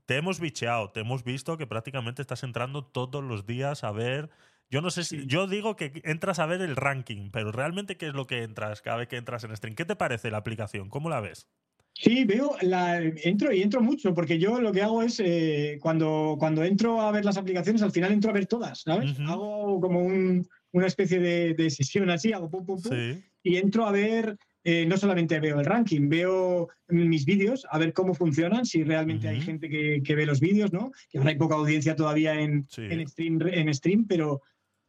Te 0.05 0.17
hemos 0.17 0.39
bicheado, 0.39 0.91
te 0.91 0.99
hemos 0.99 1.23
visto 1.23 1.57
que 1.57 1.65
prácticamente 1.65 2.21
estás 2.21 2.43
entrando 2.43 2.85
todos 2.85 3.23
los 3.23 3.47
días 3.47 3.83
a 3.83 3.91
ver. 3.91 4.29
Yo 4.69 4.81
no 4.81 4.91
sé 4.91 5.03
si. 5.03 5.25
Yo 5.25 5.47
digo 5.47 5.75
que 5.75 6.01
entras 6.05 6.37
a 6.37 6.45
ver 6.45 6.61
el 6.61 6.75
ranking, 6.75 7.31
pero 7.31 7.51
realmente, 7.51 7.97
¿qué 7.97 8.07
es 8.07 8.13
lo 8.13 8.27
que 8.27 8.43
entras 8.43 8.83
cada 8.83 8.97
vez 8.97 9.07
que 9.07 9.17
entras 9.17 9.43
en 9.43 9.55
Stream? 9.55 9.75
¿Qué 9.75 9.85
te 9.85 9.95
parece 9.95 10.29
la 10.29 10.37
aplicación? 10.37 10.89
¿Cómo 10.89 11.09
la 11.09 11.19
ves? 11.19 11.47
Sí, 11.93 12.23
veo, 12.23 12.55
la, 12.61 12.99
entro 13.01 13.51
y 13.53 13.61
entro 13.61 13.81
mucho, 13.81 14.13
porque 14.13 14.39
yo 14.39 14.59
lo 14.59 14.71
que 14.71 14.81
hago 14.81 15.03
es, 15.03 15.19
eh, 15.23 15.77
cuando, 15.81 16.35
cuando 16.39 16.63
entro 16.63 16.99
a 17.01 17.11
ver 17.11 17.25
las 17.25 17.37
aplicaciones, 17.37 17.81
al 17.81 17.91
final 17.91 18.11
entro 18.11 18.29
a 18.31 18.33
ver 18.33 18.47
todas, 18.47 18.81
¿sabes? 18.81 19.11
Ujú. 19.19 19.23
Hago 19.29 19.81
como 19.81 19.99
un- 19.99 20.47
una 20.71 20.87
especie 20.87 21.19
de, 21.19 21.53
de 21.53 21.69
sesión 21.69 22.09
así, 22.09 22.31
hago 22.33 22.49
pum, 22.49 22.65
pum, 22.65 22.81
pum, 22.81 22.91
Sí. 22.91 23.21
y 23.43 23.57
entro 23.57 23.85
a 23.85 23.91
ver, 23.91 24.37
eh, 24.63 24.85
no 24.85 24.95
solamente 24.95 25.39
veo 25.39 25.59
el 25.59 25.65
ranking, 25.65 26.07
veo 26.07 26.69
mis 26.87 27.25
vídeos, 27.25 27.67
a 27.69 27.77
ver 27.77 27.91
cómo 27.93 28.13
funcionan, 28.13 28.65
si 28.65 28.83
realmente 28.83 29.27
hay 29.27 29.41
gente 29.41 29.67
que, 29.69 30.01
que 30.03 30.15
ve 30.15 30.25
los 30.25 30.39
vídeos, 30.39 30.71
¿no? 30.71 30.91
Que 31.09 31.17
ahora 31.17 31.31
hay 31.31 31.37
poca 31.37 31.55
audiencia 31.55 31.95
todavía 31.95 32.39
en, 32.39 32.65
Sí. 32.69 32.83
en, 32.89 33.05
stream, 33.07 33.39
en 33.47 33.73
stream, 33.73 34.05
pero, 34.07 34.41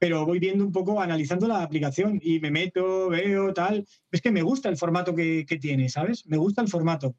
pero 0.02 0.26
voy 0.26 0.40
viendo 0.40 0.64
un 0.64 0.72
poco, 0.72 1.00
analizando 1.00 1.46
la 1.46 1.62
aplicación 1.62 2.18
y 2.20 2.40
me 2.40 2.50
meto, 2.50 3.08
veo, 3.08 3.54
tal. 3.54 3.86
Es 4.10 4.20
que 4.20 4.32
me 4.32 4.42
gusta 4.42 4.68
el 4.68 4.76
formato 4.76 5.14
que, 5.14 5.46
que 5.46 5.58
tiene, 5.58 5.88
¿sabes? 5.88 6.26
Me 6.26 6.38
gusta 6.38 6.60
el 6.60 6.66
formato. 6.66 7.14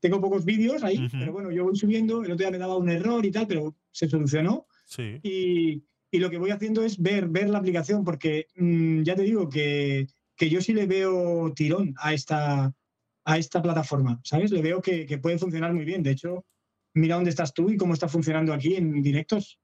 Tengo 0.00 0.18
pocos 0.18 0.42
vídeos 0.42 0.82
ahí, 0.82 0.96
Ujú. 0.96 1.18
pero 1.18 1.32
bueno, 1.34 1.50
yo 1.50 1.64
voy 1.64 1.76
subiendo, 1.76 2.24
el 2.24 2.32
otro 2.32 2.36
día 2.36 2.50
me 2.50 2.56
daba 2.56 2.78
un 2.78 2.88
error 2.88 3.26
y 3.26 3.30
tal, 3.30 3.46
pero 3.46 3.76
se 3.90 4.08
solucionó. 4.08 4.66
Sí. 4.86 5.20
Y, 5.22 5.84
y 6.10 6.18
lo 6.20 6.30
que 6.30 6.38
voy 6.38 6.52
haciendo 6.52 6.82
es 6.82 6.96
ver, 6.96 7.28
ver 7.28 7.50
la 7.50 7.58
aplicación, 7.58 8.02
porque 8.02 8.46
mm, 8.56 9.02
ya 9.02 9.14
te 9.14 9.24
digo 9.24 9.50
que, 9.50 10.06
que 10.34 10.48
yo 10.48 10.62
sí 10.62 10.72
le 10.72 10.86
veo 10.86 11.52
tirón 11.54 11.94
a 11.98 12.14
esta, 12.14 12.74
a 13.26 13.36
esta 13.36 13.60
plataforma, 13.60 14.22
¿sabes? 14.24 14.52
Le 14.52 14.62
veo 14.62 14.80
que, 14.80 15.04
que 15.04 15.18
puede 15.18 15.36
funcionar 15.36 15.74
muy 15.74 15.84
bien. 15.84 16.02
De 16.02 16.12
hecho, 16.12 16.46
mira 16.94 17.16
dónde 17.16 17.28
estás 17.28 17.52
tú 17.52 17.68
y 17.68 17.76
cómo 17.76 17.92
está 17.92 18.08
funcionando 18.08 18.54
aquí 18.54 18.74
en 18.74 19.02
directos. 19.02 19.58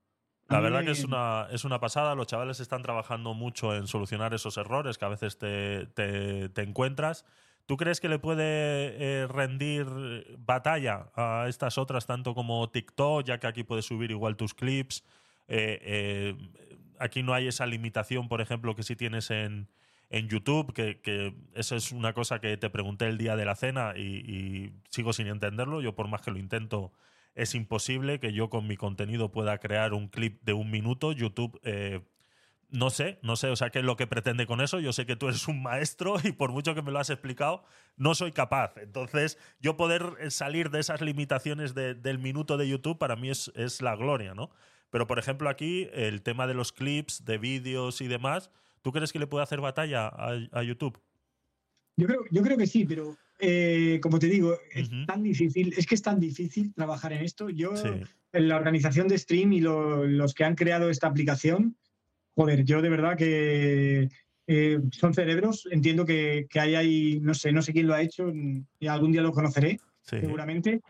La 0.48 0.60
verdad 0.60 0.82
que 0.82 0.92
es 0.92 1.04
una, 1.04 1.46
es 1.50 1.64
una 1.64 1.78
pasada. 1.78 2.14
Los 2.14 2.26
chavales 2.26 2.60
están 2.60 2.82
trabajando 2.82 3.34
mucho 3.34 3.76
en 3.76 3.86
solucionar 3.86 4.32
esos 4.32 4.56
errores 4.56 4.96
que 4.96 5.04
a 5.04 5.08
veces 5.08 5.38
te, 5.38 5.86
te, 5.86 6.62
encuentras. 6.62 7.26
¿Tú 7.66 7.76
crees 7.76 8.00
que 8.00 8.08
le 8.08 8.18
puede 8.18 8.42
eh, 8.42 9.26
rendir 9.26 9.86
batalla 10.38 11.10
a 11.14 11.46
estas 11.48 11.76
otras, 11.76 12.06
tanto 12.06 12.34
como 12.34 12.70
TikTok, 12.70 13.24
ya 13.24 13.38
que 13.38 13.46
aquí 13.46 13.62
puedes 13.62 13.84
subir 13.84 14.10
igual 14.10 14.36
tus 14.36 14.54
clips? 14.54 15.04
Eh, 15.48 15.78
eh, 15.82 16.36
aquí 16.98 17.22
no 17.22 17.34
hay 17.34 17.46
esa 17.46 17.66
limitación, 17.66 18.28
por 18.28 18.40
ejemplo, 18.40 18.74
que 18.74 18.82
si 18.82 18.96
tienes 18.96 19.30
en, 19.30 19.68
en 20.08 20.28
YouTube, 20.28 20.72
que, 20.72 21.02
que, 21.02 21.34
eso 21.52 21.76
es 21.76 21.92
una 21.92 22.14
cosa 22.14 22.40
que 22.40 22.56
te 22.56 22.70
pregunté 22.70 23.06
el 23.06 23.18
día 23.18 23.36
de 23.36 23.44
la 23.44 23.54
cena 23.54 23.92
y, 23.94 24.00
y 24.00 24.72
sigo 24.88 25.12
sin 25.12 25.26
entenderlo. 25.26 25.82
Yo 25.82 25.94
por 25.94 26.08
más 26.08 26.22
que 26.22 26.30
lo 26.30 26.38
intento 26.38 26.90
es 27.38 27.54
imposible 27.54 28.18
que 28.18 28.32
yo 28.32 28.50
con 28.50 28.66
mi 28.66 28.76
contenido 28.76 29.30
pueda 29.30 29.58
crear 29.58 29.94
un 29.94 30.08
clip 30.08 30.42
de 30.42 30.54
un 30.54 30.72
minuto. 30.72 31.12
YouTube, 31.12 31.60
eh, 31.62 32.00
no 32.68 32.90
sé, 32.90 33.20
no 33.22 33.36
sé, 33.36 33.48
o 33.48 33.54
sea, 33.54 33.70
qué 33.70 33.78
es 33.78 33.84
lo 33.84 33.96
que 33.96 34.08
pretende 34.08 34.44
con 34.44 34.60
eso. 34.60 34.80
Yo 34.80 34.92
sé 34.92 35.06
que 35.06 35.14
tú 35.14 35.28
eres 35.28 35.46
un 35.46 35.62
maestro 35.62 36.16
y 36.24 36.32
por 36.32 36.50
mucho 36.50 36.74
que 36.74 36.82
me 36.82 36.90
lo 36.90 36.98
has 36.98 37.10
explicado, 37.10 37.62
no 37.96 38.16
soy 38.16 38.32
capaz. 38.32 38.76
Entonces, 38.76 39.38
yo 39.60 39.76
poder 39.76 40.16
eh, 40.18 40.32
salir 40.32 40.70
de 40.70 40.80
esas 40.80 41.00
limitaciones 41.00 41.74
del 41.74 42.18
minuto 42.18 42.56
de 42.56 42.68
YouTube 42.68 42.98
para 42.98 43.14
mí 43.14 43.30
es, 43.30 43.52
es 43.54 43.82
la 43.82 43.94
gloria, 43.94 44.34
¿no? 44.34 44.50
Pero, 44.90 45.06
por 45.06 45.20
ejemplo, 45.20 45.48
aquí 45.48 45.88
el 45.92 46.22
tema 46.22 46.48
de 46.48 46.54
los 46.54 46.72
clips, 46.72 47.24
de 47.24 47.38
vídeos 47.38 48.00
y 48.00 48.08
demás, 48.08 48.50
¿tú 48.82 48.90
crees 48.90 49.12
que 49.12 49.20
le 49.20 49.28
puede 49.28 49.44
hacer 49.44 49.60
batalla 49.60 50.08
a, 50.08 50.62
YouTube? 50.64 50.98
Yo 51.96 52.06
creo, 52.08 52.20
yo 52.32 52.42
creo 52.42 52.56
que 52.58 52.66
sí, 52.66 52.84
pero 52.84 53.16
eh, 53.38 54.00
como 54.02 54.18
te 54.18 54.26
digo, 54.26 54.56
es 54.72 54.90
tan 55.06 55.22
difícil, 55.22 55.74
es 55.76 55.86
que 55.86 55.94
es 55.94 56.02
tan 56.02 56.18
difícil 56.18 56.72
trabajar 56.74 57.12
en 57.12 57.22
esto. 57.22 57.48
Yo, 57.50 57.72
en 58.32 58.48
la 58.48 58.56
organización 58.56 59.08
de 59.08 59.18
Stream 59.18 59.52
y 59.52 59.60
los 59.60 60.34
que 60.34 60.44
han 60.44 60.54
creado 60.54 60.90
esta 60.90 61.06
aplicación, 61.06 61.76
joder, 62.34 62.64
yo 62.64 62.82
de 62.82 62.88
verdad 62.88 63.16
que 63.16 64.08
eh, 64.46 64.78
son 64.90 65.14
cerebros. 65.14 65.68
Entiendo 65.70 66.04
que, 66.04 66.46
que 66.50 66.60
hay 66.60 66.74
ahí, 66.74 67.20
no 67.20 67.34
sé, 67.34 67.52
no 67.52 67.62
sé 67.62 67.72
quién 67.72 67.86
lo 67.86 67.94
ha 67.94 68.02
hecho, 68.02 68.32
y 68.78 68.86
algún 68.86 69.12
día 69.12 69.22
lo 69.22 69.32
conoceré, 69.32 69.78
seguramente, 70.02 70.80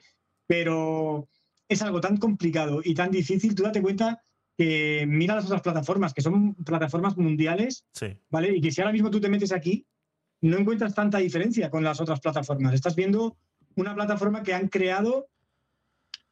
pero 0.46 1.28
es 1.68 1.82
algo 1.82 2.00
tan 2.00 2.16
complicado 2.16 2.80
y 2.82 2.94
tan 2.94 3.10
difícil. 3.10 3.54
Tú 3.54 3.62
date 3.62 3.82
cuenta 3.82 4.22
que 4.56 5.04
mira 5.06 5.36
las 5.36 5.44
otras 5.44 5.62
plataformas, 5.62 6.14
que 6.14 6.22
son 6.22 6.54
plataformas 6.54 7.16
mundiales, 7.16 7.84
¿vale? 8.30 8.56
Y 8.56 8.60
que 8.60 8.70
si 8.70 8.80
ahora 8.80 8.92
mismo 8.92 9.10
tú 9.10 9.20
te 9.20 9.28
metes 9.28 9.52
aquí, 9.52 9.86
no 10.40 10.56
encuentras 10.56 10.94
tanta 10.94 11.18
diferencia 11.18 11.70
con 11.70 11.84
las 11.84 12.00
otras 12.00 12.20
plataformas. 12.20 12.74
Estás 12.74 12.94
viendo 12.94 13.36
una 13.74 13.94
plataforma 13.94 14.42
que 14.42 14.54
han 14.54 14.68
creado, 14.68 15.28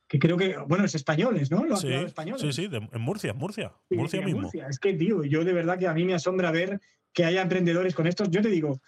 que 0.09 0.19
creo 0.19 0.37
que, 0.37 0.57
bueno, 0.67 0.85
es 0.85 0.95
españoles, 0.95 1.51
¿no? 1.51 1.65
Lo 1.65 1.77
sí, 1.77 1.93
españoles. 1.93 2.43
Sí, 2.43 2.53
sí, 2.53 2.69
en 2.73 3.01
Murcia, 3.01 3.31
en 3.31 3.39
Murcia. 3.39 3.73
Murcia 3.91 4.23
mismo. 4.23 4.51
Es 4.69 4.79
que, 4.79 4.95
tío, 4.95 5.25
yo 5.25 5.45
de 5.45 5.53
verdad 5.53 5.79
que 5.79 5.89
a 5.89 5.95
mí 5.95 6.05
me 6.05 6.15
asombra 6.15 6.51
ver 6.51 6.81
que 7.13 7.25
haya 7.25 7.43
emprendedores 7.43 7.95
con 7.95 8.07
estos. 8.07 8.31
Yo 8.31 8.43
te 8.43 8.49
digo 8.49 8.81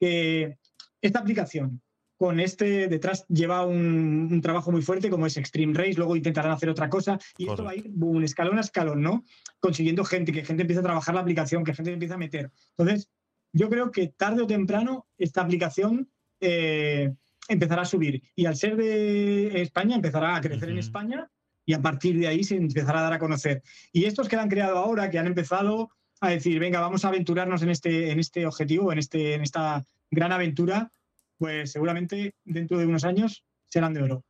que 0.00 0.58
esta 1.00 1.20
aplicación 1.20 1.80
con 2.16 2.40
este 2.40 2.88
detrás 2.88 3.26
lleva 3.28 3.66
un, 3.66 4.40
trabajo 4.40 4.70
muy 4.70 4.82
fuerte 4.82 5.10
como 5.10 5.26
es 5.26 5.36
Extreme 5.36 5.74
Race, 5.74 5.94
luego 5.94 6.16
intentarán 6.16 6.52
hacer 6.52 6.68
otra 6.68 6.88
cosa 6.88 7.18
y 7.36 7.48
esto 7.48 7.64
va 7.64 7.72
a 7.72 7.74
ir 7.74 7.90
un 8.00 8.24
escalón 8.24 8.58
a 8.58 8.60
escalón, 8.60 9.02
¿no? 9.02 9.24
Consiguiendo 9.58 10.04
gente, 10.04 10.32
que 10.32 10.44
gente 10.44 10.62
empiece 10.62 10.80
a 10.80 10.84
trabajar 10.84 11.14
la 11.14 11.20
aplicación, 11.20 11.64
que 11.64 11.74
gente 11.74 11.92
empiece 11.92 12.14
a 12.14 12.18
meter. 12.18 12.50
Entonces, 12.78 13.10
yo 13.54 13.70
creo 13.70 13.90
que 13.90 14.08
tarde 14.08 14.42
o 14.42 14.46
temprano 14.46 15.06
esta 15.16 15.40
aplicación 15.40 16.10
eh, 16.40 17.14
empezará 17.48 17.82
a 17.82 17.86
subir. 17.86 18.22
Y 18.34 18.46
al 18.46 18.56
ser 18.56 18.76
de 18.76 19.62
España, 19.62 19.94
empezará 19.94 20.36
a 20.36 20.40
crecer 20.40 20.70
en 20.70 20.78
España 20.78 21.30
y 21.64 21.72
a 21.72 21.80
partir 21.80 22.18
de 22.18 22.26
ahí 22.26 22.42
se 22.42 22.56
empezará 22.56 22.98
a 22.98 23.02
dar 23.04 23.12
a 23.14 23.18
conocer. 23.18 23.62
Y 23.92 24.04
estos 24.04 24.28
que 24.28 24.36
han 24.36 24.50
creado 24.50 24.76
ahora, 24.76 25.08
que 25.08 25.18
han 25.18 25.28
empezado 25.28 25.90
a 26.20 26.30
decir, 26.30 26.58
venga, 26.58 26.80
vamos 26.80 27.04
a 27.04 27.08
aventurarnos 27.08 27.62
en 27.62 27.70
este, 27.70 28.10
en 28.10 28.18
este 28.18 28.44
objetivo, 28.44 28.92
en, 28.92 28.98
este, 28.98 29.34
en 29.34 29.42
esta 29.42 29.84
gran 30.10 30.32
aventura, 30.32 30.90
pues 31.38 31.70
seguramente 31.70 32.34
dentro 32.44 32.78
de 32.78 32.86
unos 32.86 33.04
años 33.04 33.44
serán 33.66 33.94
de 33.94 34.02
oro. 34.02 34.24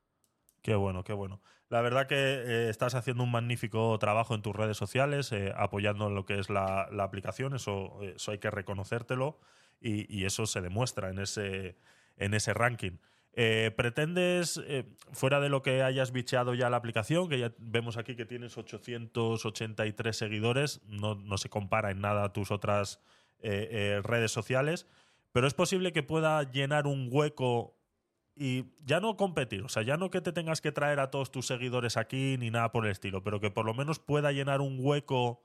Qué 0.62 0.74
bueno, 0.74 1.02
qué 1.02 1.14
bueno. 1.14 1.40
La 1.74 1.80
verdad 1.80 2.06
que 2.06 2.14
eh, 2.14 2.68
estás 2.70 2.94
haciendo 2.94 3.24
un 3.24 3.32
magnífico 3.32 3.98
trabajo 3.98 4.36
en 4.36 4.42
tus 4.42 4.54
redes 4.54 4.76
sociales, 4.76 5.32
eh, 5.32 5.52
apoyando 5.56 6.08
lo 6.08 6.24
que 6.24 6.38
es 6.38 6.48
la, 6.48 6.82
aplicación, 7.00 7.52
eso, 7.52 8.00
eso, 8.00 8.30
hay 8.30 8.38
que 8.38 8.48
reconocértelo 8.48 9.40
y, 9.80 10.24
eso 10.24 10.46
se 10.46 10.60
demuestra 10.60 11.10
en 11.10 11.18
ese, 11.18 11.76
en 12.16 12.32
ese 12.32 12.54
ranking. 12.54 12.98
Eh, 13.32 13.72
¿Pretendes, 13.76 14.62
fuera 15.10 15.40
de 15.40 15.48
lo 15.48 15.62
que 15.62 15.82
hayas 15.82 16.12
bicheado 16.12 16.54
ya 16.54 16.70
la 16.70 16.76
aplicación, 16.76 17.28
que 17.28 17.40
ya 17.40 17.52
vemos 17.58 17.96
aquí 17.96 18.14
que 18.14 18.24
tienes 18.24 18.56
883 18.56 20.16
seguidores, 20.16 20.80
no, 20.86 21.16
no 21.16 21.38
se 21.38 21.48
compara 21.48 21.90
en 21.90 22.00
nada 22.00 22.22
a 22.22 22.32
tus 22.32 22.52
otras 22.52 23.00
redes 23.42 24.30
sociales, 24.30 24.86
pero 25.32 25.48
es 25.48 25.54
posible 25.54 25.92
que 25.92 26.04
pueda 26.04 26.48
llenar 26.52 26.86
un 26.86 27.08
hueco 27.10 27.76
y 28.36 28.64
ya 28.84 29.00
no 29.00 29.16
competir, 29.16 29.62
o 29.62 29.68
sea, 29.68 29.82
ya 29.82 29.96
no 29.96 30.10
que 30.10 30.20
te 30.20 30.32
tengas 30.32 30.60
que 30.60 30.72
traer 30.72 30.98
a 30.98 31.10
todos 31.10 31.30
tus 31.30 31.46
seguidores 31.46 31.96
aquí 31.96 32.36
ni 32.38 32.50
nada 32.50 32.72
por 32.72 32.84
el 32.84 32.90
estilo, 32.90 33.22
pero 33.22 33.40
que 33.40 33.50
por 33.50 33.64
lo 33.64 33.74
menos 33.74 33.98
pueda 34.00 34.32
llenar 34.32 34.60
un 34.60 34.76
hueco 34.80 35.42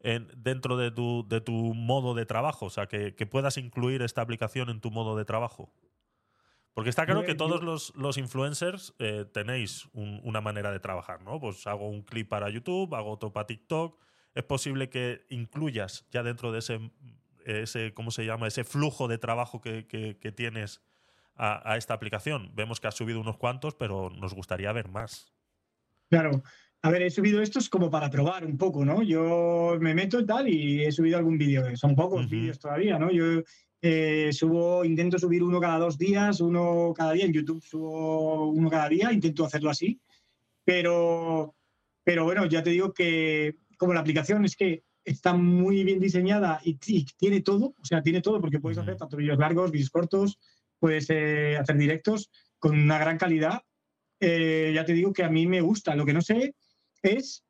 en, 0.00 0.28
dentro 0.36 0.76
de 0.76 0.90
tu, 0.90 1.26
de 1.26 1.40
tu 1.40 1.52
modo 1.52 2.14
de 2.14 2.26
trabajo, 2.26 2.66
o 2.66 2.70
sea, 2.70 2.86
que, 2.86 3.12
puedas 3.26 3.56
incluir 3.56 4.02
esta 4.02 4.20
aplicación 4.20 4.68
en 4.68 4.80
tu 4.80 4.90
modo 4.90 5.16
de 5.16 5.24
trabajo. 5.24 5.72
Porque 6.74 6.90
está 6.90 7.06
claro 7.06 7.24
que 7.24 7.34
todos 7.34 7.92
los, 7.96 8.18
influencers 8.18 8.94
eh, 9.00 9.24
tenéis 9.32 9.88
una 9.92 10.40
manera 10.40 10.70
de 10.70 10.78
trabajar, 10.78 11.22
¿no? 11.22 11.40
Pues 11.40 11.66
hago 11.66 11.88
un 11.88 12.02
clip 12.02 12.28
para 12.28 12.50
YouTube, 12.50 12.94
hago 12.94 13.10
otro 13.10 13.32
para 13.32 13.48
TikTok. 13.48 13.98
Es 14.34 14.44
posible 14.44 14.88
que 14.88 15.26
incluyas 15.28 16.06
ya 16.12 16.22
dentro 16.22 16.52
de 16.52 16.60
ese, 16.60 16.92
ese 17.44 17.92
¿cómo 17.94 18.12
se 18.12 18.24
llama? 18.24 18.46
Ese 18.46 18.62
flujo 18.62 19.08
de 19.08 19.18
trabajo 19.18 19.60
que, 19.60 19.88
que 19.88 20.30
tienes 20.30 20.80
a, 21.38 21.76
esta 21.76 21.94
aplicación. 21.94 22.50
Vemos 22.54 22.80
que 22.80 22.88
ha 22.88 22.90
subido 22.92 23.20
unos 23.20 23.36
cuantos, 23.36 23.74
pero 23.74 24.10
nos 24.10 24.34
gustaría 24.34 24.72
ver 24.72 24.88
más. 24.88 25.32
Claro. 26.10 26.42
A 26.82 26.90
ver, 26.90 27.02
he 27.02 27.10
subido 27.10 27.42
estos 27.42 27.68
como 27.68 27.90
para 27.90 28.10
probar 28.10 28.44
un 28.44 28.56
poco, 28.56 28.84
¿no? 28.84 29.02
Yo 29.02 29.76
me 29.80 29.94
meto 29.94 30.20
y 30.20 30.26
tal 30.26 30.48
y 30.48 30.84
he 30.84 30.92
subido 30.92 31.18
algún 31.18 31.38
vídeo. 31.38 31.76
Son 31.76 31.94
pocos 31.94 32.28
vídeos 32.28 32.58
todavía, 32.58 32.98
¿no? 32.98 33.10
Yo 33.10 33.42
eh, 33.82 34.30
subo, 34.32 34.84
intento 34.84 35.18
subir 35.18 35.42
uno 35.42 35.60
cada 35.60 35.78
dos 35.78 35.98
días, 35.98 36.40
uno 36.40 36.92
cada 36.96 37.12
día. 37.12 37.24
En 37.24 37.32
YouTube 37.32 37.62
subo 37.62 38.50
uno 38.50 38.70
cada 38.70 38.88
día, 38.88 39.12
intento 39.12 39.44
hacerlo 39.44 39.70
así. 39.70 40.00
Pero, 40.64 41.54
pero 42.04 42.24
bueno, 42.24 42.46
ya 42.46 42.62
te 42.62 42.70
digo 42.70 42.92
que 42.92 43.56
como 43.76 43.94
la 43.94 44.00
aplicación 44.00 44.44
es 44.44 44.56
que 44.56 44.84
está 45.04 45.32
muy 45.32 45.84
bien 45.84 46.00
diseñada 46.00 46.60
y, 46.62 46.74
tiene 46.74 47.40
todo, 47.40 47.74
o 47.80 47.84
sea, 47.84 48.02
tiene 48.02 48.20
todo 48.20 48.40
porque 48.40 48.60
puedes 48.60 48.78
hacer 48.78 48.96
tanto 48.96 49.16
vídeos 49.16 49.38
largos, 49.38 49.70
vídeos 49.70 49.90
cortos, 49.90 50.38
puedes 50.78 51.06
eh, 51.10 51.56
hacer 51.56 51.76
directos 51.76 52.30
con 52.58 52.78
una 52.78 52.98
gran 52.98 53.18
calidad. 53.18 53.62
Eh, 54.20 54.72
ya 54.74 54.84
te 54.84 54.92
digo 54.92 55.12
que 55.12 55.24
a 55.24 55.30
mí 55.30 55.46
me 55.46 55.60
gusta. 55.60 55.94
Lo 55.94 56.04
que 56.04 56.12
no 56.12 56.22
sé 56.22 56.54
es 57.02 57.44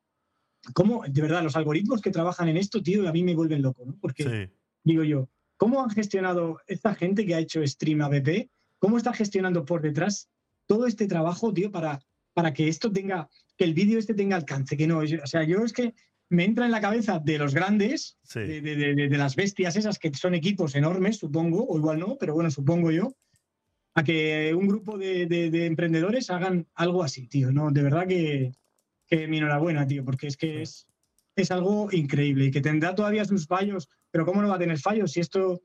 cómo, 0.75 1.03
de 1.09 1.23
verdad, 1.23 1.43
los 1.43 1.57
algoritmos 1.57 2.01
que 2.01 2.11
trabajan 2.11 2.49
en 2.49 2.57
esto, 2.57 2.83
tío, 2.83 3.09
a 3.09 3.13
mí 3.13 3.23
me 3.23 3.35
vuelven 3.35 3.63
loco, 3.63 3.85
¿no? 3.87 3.97
Porque, 4.01 4.51
digo 4.85 5.05
yo, 5.05 5.29
¿cómo 5.57 5.83
han 5.83 5.91
gestionado 5.91 6.59
esta 6.67 6.95
gente 6.95 7.25
que 7.25 7.35
ha 7.35 7.39
hecho 7.39 7.67
Stream 7.67 8.03
ABP? 8.03 8.51
¿Cómo 8.79 8.97
está 8.97 9.13
gestionando 9.13 9.65
por 9.65 9.83
detrás 9.83 10.29
todo 10.67 10.87
este 10.87 11.07
trabajo, 11.07 11.53
tío, 11.53 11.71
para, 11.71 12.01
para 12.35 12.53
que 12.53 12.69
esto 12.69 12.93
tenga, 12.93 13.29
que 13.57 13.65
el 13.65 13.75
vídeo 13.75 13.99
este 13.99 14.15
tenga 14.15 14.37
alcance? 14.37 14.77
Que 14.77 14.87
no, 14.87 14.99
o 14.99 15.27
sea, 15.27 15.45
yo 15.45 15.65
es 15.65 15.73
que 15.73 15.95
me 16.31 16.45
entra 16.45 16.67
en 16.67 16.73
la 16.73 16.81
cabeza 16.81 17.19
de 17.19 17.39
los 17.39 17.55
grandes, 17.55 18.19
de, 18.35 19.09
las 19.11 19.37
bestias 19.37 19.77
esas 19.77 19.99
que 19.99 20.13
son 20.15 20.35
equipos 20.35 20.75
enormes, 20.75 21.17
supongo, 21.17 21.67
o 21.67 21.79
igual 21.79 21.99
no, 21.99 22.17
pero 22.19 22.35
bueno, 22.35 22.51
supongo 22.51 22.91
yo, 22.91 23.17
a 23.95 24.05
que 24.05 24.55
un 24.55 24.69
grupo 24.69 24.99
de, 24.99 25.67
emprendedores 25.67 26.31
hagan 26.31 26.67
algo 26.75 27.03
así, 27.03 27.27
tío. 27.27 27.51
No, 27.51 27.71
de 27.71 27.83
verdad 27.83 28.07
que, 28.07 28.53
que 29.07 29.27
mi 29.27 29.39
enhorabuena, 29.39 29.87
tío, 29.87 30.05
porque 30.05 30.27
es 30.27 30.37
que 30.37 30.63
es, 30.63 30.87
es 31.35 31.51
algo 31.51 31.89
increíble 31.93 32.47
y 32.47 32.51
que 32.51 32.61
tendrá 32.61 32.95
todavía 32.95 33.25
sus 33.25 33.47
fallos, 33.47 33.89
pero 34.11 34.27
¿cómo 34.27 34.43
no 34.43 34.49
va 34.49 34.57
a 34.57 34.61
tener 34.61 34.79
fallos 34.79 35.13
si 35.13 35.21
esto, 35.21 35.63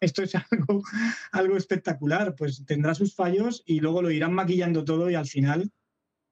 esto 0.00 0.22
es 0.22 0.34
algo, 0.50 0.82
algo 1.32 1.56
espectacular? 1.56 2.34
Pues 2.34 2.64
tendrá 2.64 2.94
sus 2.94 3.14
fallos 3.14 3.62
y 3.66 3.80
luego 3.80 4.02
lo 4.02 4.10
irán 4.10 4.32
maquillando 4.32 4.84
todo 4.84 5.10
y 5.10 5.14
al 5.14 5.26
final 5.26 5.70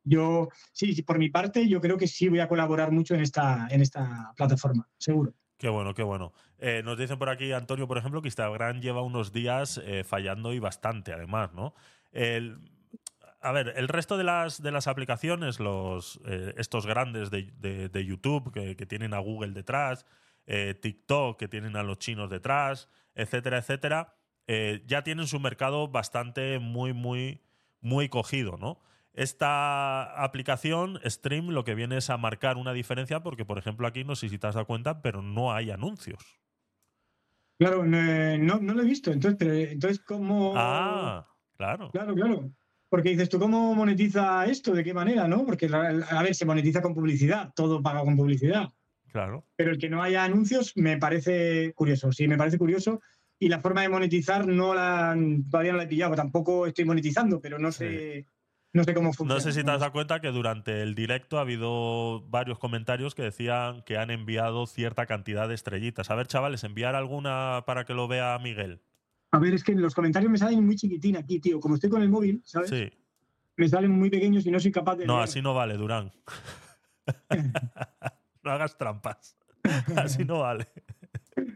yo, 0.05 0.49
sí, 0.73 1.03
por 1.03 1.19
mi 1.19 1.31
parte, 1.31 1.67
yo 1.69 1.81
creo 1.81 1.97
que 1.97 2.07
sí 2.07 2.29
voy 2.29 2.41
a 2.41 2.49
colaborar 2.49 2.93
mucho 2.93 3.15
en 3.15 3.23
esta, 3.23 3.67
en 3.71 3.81
esta 3.81 4.33
plataforma, 4.37 4.87
seguro. 4.99 5.33
Qué 5.57 5.69
bueno, 5.69 5.95
qué 5.95 6.03
bueno. 6.03 6.33
Eh, 6.59 6.83
nos 6.85 6.99
dicen 6.99 7.19
por 7.19 7.31
aquí, 7.31 7.53
Antonio, 7.53 7.89
por 7.89 7.97
ejemplo, 7.97 8.21
que 8.21 8.29
Instagram 8.29 8.81
lleva 8.81 9.03
unos 9.03 9.33
días 9.33 9.81
eh, 9.85 10.05
fallando 10.05 10.53
y 10.53 10.59
bastante, 10.59 11.13
además, 11.13 11.53
¿no? 11.53 11.75
a 13.41 13.53
ver, 13.53 13.75
el 13.77 13.89
resto 13.89 14.17
de 14.17 14.25
las, 14.25 14.63
de 14.63 14.71
las 14.71 14.87
aplicaciones, 14.87 15.59
los, 15.59 16.21
eh, 16.27 16.55
estos 16.57 16.87
grandes 16.87 17.31
de, 17.31 18.05
YouTube 18.07 18.53
que, 18.53 18.77
que, 18.77 18.87
tienen 18.87 19.15
a 19.15 19.19
Google 19.19 19.53
detrás, 19.53 20.07
TikTok 20.47 21.39
que 21.39 21.49
tienen 21.49 21.77
a 21.77 21.83
los 21.83 21.99
chinos 21.99 22.31
detrás, 22.31 22.89
etcétera, 23.15 23.59
etcétera, 23.59 24.15
ya 24.87 25.03
tienen 25.03 25.27
su 25.27 25.41
mercado 25.41 25.89
bastante 25.89 26.59
muy, 26.61 26.93
muy, 26.93 27.43
muy 27.81 28.09
cogido, 28.09 28.57
¿no? 28.57 28.81
Esta 29.15 30.23
aplicación 30.25 30.99
Stream 31.05 31.51
lo 31.51 31.63
que 31.65 31.77
viene 31.77 31.99
es 31.99 32.11
a 32.11 32.17
marcar 32.17 32.57
una 32.57 32.73
diferencia 32.73 33.21
porque, 33.21 33.45
por 33.45 33.59
ejemplo, 33.59 33.87
aquí 33.87 34.03
no 34.03 34.17
sé 34.17 34.29
si 34.29 34.39
te 34.39 34.49
has 34.49 34.55
dado 34.55 34.67
cuenta, 34.67 35.03
pero 35.03 35.23
no 35.23 35.53
hay 35.53 35.71
anuncios. 35.71 36.41
Claro, 37.59 37.85
no, 37.85 38.59
no 38.59 38.75
lo 38.75 38.83
he 38.83 38.87
visto. 38.87 39.13
Entonces, 39.13 39.73
entonces 39.73 40.01
¿cómo...? 40.01 40.55
Ah, 40.57 41.27
claro. 41.57 41.91
Claro, 41.93 42.15
claro. 42.15 42.51
Porque 42.89 43.11
dices, 43.11 43.29
¿tú 43.29 43.39
cómo 43.39 43.75
monetiza 43.75 44.47
esto? 44.47 44.73
¿De 44.73 44.83
qué 44.83 44.93
manera? 44.93 45.29
¿no? 45.29 45.45
Porque, 45.45 45.67
a 45.73 46.23
ver, 46.23 46.35
se 46.35 46.45
monetiza 46.45 46.83
con 46.83 46.95
publicidad, 46.95 47.53
todo 47.55 47.83
paga 47.83 48.01
con 48.01 48.17
publicidad. 48.17 48.69
Claro. 49.13 49.47
Pero 49.55 49.71
el 49.71 49.79
que 49.79 49.89
no 49.89 50.03
haya 50.03 50.25
anuncios 50.25 50.73
me 50.77 50.99
parece 50.99 51.73
curioso, 51.75 52.11
sí, 52.11 52.27
me 52.27 52.37
parece 52.37 52.59
curioso. 52.59 53.01
Y 53.39 53.49
la 53.49 53.61
forma 53.61 53.83
de 53.83 53.89
monetizar 53.89 54.47
no 54.47 54.75
la, 54.75 55.17
todavía 55.49 55.73
no 55.73 55.79
la 55.79 55.85
he 55.85 55.89
pillado, 55.89 56.17
tampoco 56.17 56.67
estoy 56.67 56.85
monetizando, 56.85 57.41
pero 57.41 57.59
no 57.59 57.71
sé, 57.71 58.27
no 58.75 58.85
sé 58.85 58.93
cómo 58.93 59.13
funciona. 59.13 59.35
No 59.35 59.41
sé 59.41 59.53
si 59.53 59.65
te 59.65 59.71
has 59.71 59.81
dado 59.81 59.93
cuenta 59.93 60.21
que 60.21 60.33
durante 60.33 60.83
el 60.83 60.95
directo 60.95 61.39
ha 61.39 61.43
habido 61.43 62.23
varios 62.29 62.59
comentarios 62.59 63.15
que 63.15 63.23
decían 63.23 63.83
que 63.83 63.97
han 63.97 64.11
enviado 64.11 64.67
cierta 64.67 65.07
cantidad 65.07 65.49
de 65.49 65.55
estrellitas. 65.55 66.11
A 66.11 66.15
ver, 66.17 66.27
chavales, 66.27 66.65
enviar 66.65 66.97
alguna 66.97 67.63
para 67.67 67.85
que 67.85 67.95
lo 67.95 68.09
vea 68.09 68.39
Miguel. 68.43 68.81
A 69.31 69.39
ver, 69.39 69.55
es 69.55 69.65
que 69.65 69.75
los 69.75 69.95
comentarios 69.95 70.31
me 70.31 70.39
salen 70.39 70.67
muy 70.67 70.77
chiquitín 70.77 71.17
aquí, 71.17 71.39
tío. 71.39 71.61
Como 71.61 71.77
estoy 71.77 71.89
con 71.89 72.03
el 72.03 72.09
móvil, 72.09 72.43
¿sabes? 72.45 72.69
Sí. 72.69 72.91
Me 73.57 73.69
salen 73.69 73.93
muy 73.93 74.11
pequeños 74.11 74.45
y 74.45 74.51
no 74.51 74.59
soy 74.59 74.73
capaz 74.73 74.97
de. 74.97 75.07
No, 75.07 75.21
así 75.21 75.41
no 75.41 75.55
vale, 75.55 75.77
Durán. 75.77 76.13
no 78.43 78.51
hagas 78.51 78.77
trampas. 78.77 79.37
Así 79.97 80.25
no 80.25 80.41
vale. 80.41 80.69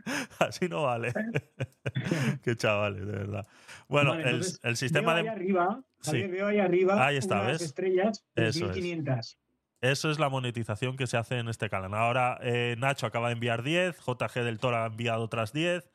Así 0.38 0.68
no 0.68 0.82
vale. 0.82 1.12
Qué 2.42 2.56
chavales, 2.56 3.06
de 3.06 3.12
verdad. 3.12 3.46
Bueno, 3.88 4.14
el, 4.14 4.76
sistema 4.76 5.14
de. 5.14 5.20
Ahí 5.20 5.28
arriba, 5.28 5.82
veo 6.12 6.46
ahí 6.46 6.58
arriba. 6.58 7.06
Ahí 7.06 7.16
está, 7.16 7.42
¿ves? 7.42 7.62
estrellas, 7.62 8.24
Eso 8.34 8.70
Es. 8.72 9.38
Eso 9.80 10.10
es 10.10 10.18
la 10.18 10.28
monetización 10.28 10.96
que 10.96 11.06
se 11.06 11.16
hace 11.16 11.38
en 11.38 11.48
este 11.48 11.70
canal. 11.70 11.94
Ahora 11.94 12.38
eh, 12.42 12.74
Nacho 12.78 13.06
acaba 13.06 13.28
de 13.28 13.34
enviar 13.34 13.62
10, 13.62 13.96
JG 13.96 14.42
del 14.42 14.58
Toro 14.58 14.76
ha 14.76 14.86
enviado 14.86 15.22
otras 15.22 15.52
10, 15.52 15.88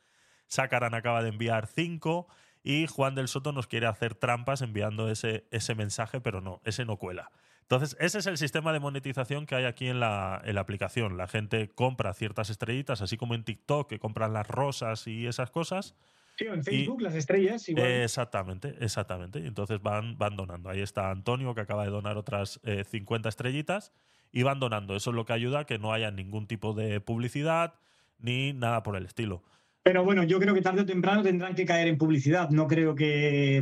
Sakaran 0.48 0.94
acaba 0.94 1.22
de 1.22 1.30
enviar 1.30 1.68
5 1.68 2.28
y 2.64 2.88
Juan 2.88 3.14
del 3.14 3.28
Soto 3.28 3.52
nos 3.52 3.68
quiere 3.68 3.88
hacer 3.88 4.16
trampas 4.16 4.62
enviando 4.62 5.10
ese, 5.10 5.46
ese 5.52 5.76
mensaje, 5.76 6.22
pero 6.22 6.40
no, 6.40 6.62
ese 6.64 6.86
no 6.86 6.96
cuela. 6.96 7.30
Entonces, 7.64 7.98
ese 8.00 8.20
es 8.20 8.28
el 8.28 8.38
sistema 8.38 8.72
de 8.72 8.80
monetización 8.80 9.46
que 9.46 9.56
hay 9.56 9.66
aquí 9.66 9.88
en 9.88 10.00
la, 10.00 10.36
aplicación. 10.58 11.18
La 11.18 11.28
gente 11.28 11.70
compra 11.70 12.14
ciertas 12.14 12.50
estrellitas, 12.50 13.02
así 13.02 13.18
como 13.18 13.36
en 13.36 13.44
TikTok, 13.44 13.90
que 13.90 14.00
compran 14.00 14.34
las 14.34 14.48
rosas 14.48 15.08
y 15.08 15.26
esas 15.26 15.50
cosas. 15.50 15.96
Sí, 16.38 16.46
en 16.46 16.64
Facebook 16.64 17.02
las 17.02 17.16
estrellas 17.16 17.68
igual. 17.70 17.86
exactamente, 17.86 18.76
exactamente. 18.80 19.40
Y 19.40 19.48
entonces 19.48 19.82
van, 19.82 20.18
van 20.18 20.36
donando. 20.36 20.70
Ahí 20.70 20.82
está 20.82 21.10
Antonio, 21.10 21.54
que 21.56 21.62
acaba 21.62 21.84
de 21.84 21.92
donar 21.92 22.18
otras 22.18 22.60
50 22.64 23.28
eh, 23.28 23.30
estrellitas, 23.30 23.92
y 24.32 24.44
van 24.44 24.60
donando. 24.60 24.96
Eso 24.96 25.12
es 25.12 25.16
lo 25.16 25.26
que 25.26 25.34
ayuda 25.34 25.60
a 25.60 25.66
que 25.66 25.80
no 25.80 25.94
haya 25.94 26.12
ningún 26.12 26.48
tipo 26.48 26.74
de 26.74 27.00
publicidad 27.00 27.76
ni 28.20 28.52
nada 28.52 28.84
por 28.84 28.96
el 28.98 29.06
estilo. 29.06 29.44
Pero 29.84 30.04
bueno, 30.04 30.24
yo 30.24 30.40
creo 30.40 30.54
que 30.54 30.62
tarde 30.62 30.82
o 30.82 30.86
temprano 30.86 31.24
tendrán 31.24 31.56
que 31.56 31.66
caer 31.66 31.88
en 31.88 31.98
publicidad. 31.98 32.50
No 32.50 32.68
creo 32.68 32.96
que 32.96 33.62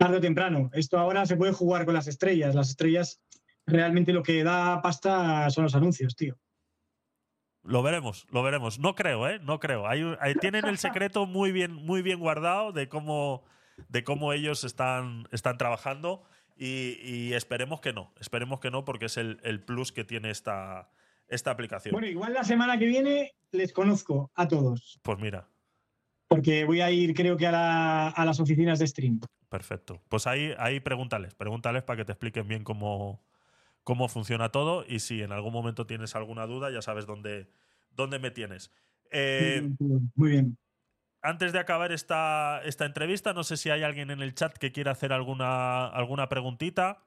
tarde 0.00 0.16
o 0.16 0.20
temprano. 0.20 0.70
Esto 0.72 0.98
ahora 0.98 1.26
se 1.26 1.36
puede 1.36 1.52
jugar 1.52 1.84
con 1.84 1.92
las 1.92 2.06
estrellas. 2.06 2.54
Las 2.54 2.70
estrellas 2.70 3.20
realmente 3.66 4.14
lo 4.14 4.22
que 4.22 4.42
da 4.42 4.80
pasta 4.80 5.50
son 5.50 5.64
los 5.64 5.74
anuncios, 5.74 6.16
tío. 6.16 6.38
Lo 7.62 7.82
veremos, 7.82 8.26
lo 8.30 8.42
veremos. 8.42 8.78
No 8.78 8.94
creo, 8.94 9.28
¿eh? 9.28 9.38
No 9.40 9.60
creo. 9.60 9.84
tienen 10.40 10.64
el 10.64 10.78
secreto 10.78 11.26
muy 11.26 11.52
bien, 11.52 11.74
muy 11.74 12.00
bien 12.00 12.18
guardado 12.18 12.72
de 12.72 12.88
cómo, 12.88 13.44
de 13.90 14.02
cómo 14.02 14.32
ellos 14.32 14.64
están, 14.64 15.28
están 15.32 15.58
trabajando 15.58 16.22
y, 16.56 17.34
esperemos 17.34 17.82
que 17.82 17.92
no. 17.92 18.14
Esperemos 18.18 18.58
que 18.60 18.70
no 18.70 18.86
porque 18.86 19.04
es 19.04 19.18
el, 19.18 19.38
el, 19.42 19.62
plus 19.62 19.92
que 19.92 20.04
tiene 20.04 20.30
esta, 20.30 20.90
esta 21.28 21.50
aplicación. 21.50 21.92
Bueno, 21.92 22.08
igual 22.08 22.32
la 22.32 22.44
semana 22.44 22.78
que 22.78 22.86
viene 22.86 23.32
les 23.52 23.74
conozco 23.74 24.30
a 24.34 24.48
todos. 24.48 24.98
Pues 25.02 25.18
mira. 25.18 25.46
Porque 26.26 26.64
voy 26.64 26.80
a 26.80 26.90
ir, 26.90 27.12
creo 27.12 27.36
que, 27.36 27.46
a, 27.46 28.08
a 28.08 28.24
las 28.24 28.40
oficinas 28.40 28.78
de 28.78 28.86
stream. 28.86 29.20
Perfecto. 29.50 30.00
Pues 30.08 30.28
ahí, 30.28 30.54
ahí 30.58 30.78
pregúntales, 30.78 31.34
pregúntales 31.34 31.82
para 31.82 31.96
que 31.98 32.04
te 32.04 32.12
expliquen 32.12 32.46
bien 32.46 32.62
cómo, 32.62 33.20
cómo 33.82 34.08
funciona 34.08 34.50
todo 34.50 34.84
y 34.86 35.00
si 35.00 35.22
en 35.22 35.32
algún 35.32 35.52
momento 35.52 35.86
tienes 35.86 36.14
alguna 36.14 36.46
duda, 36.46 36.70
ya 36.70 36.82
sabes 36.82 37.04
dónde, 37.04 37.50
dónde 37.90 38.20
me 38.20 38.30
tienes. 38.30 38.70
Eh, 39.10 39.68
muy 40.14 40.30
bien. 40.30 40.56
Antes 41.20 41.52
de 41.52 41.58
acabar 41.58 41.90
esta, 41.90 42.62
esta 42.64 42.86
entrevista, 42.86 43.32
no 43.34 43.42
sé 43.42 43.56
si 43.56 43.70
hay 43.70 43.82
alguien 43.82 44.10
en 44.10 44.22
el 44.22 44.34
chat 44.34 44.56
que 44.56 44.70
quiera 44.70 44.92
hacer 44.92 45.12
alguna, 45.12 45.88
alguna 45.88 46.28
preguntita. 46.28 47.04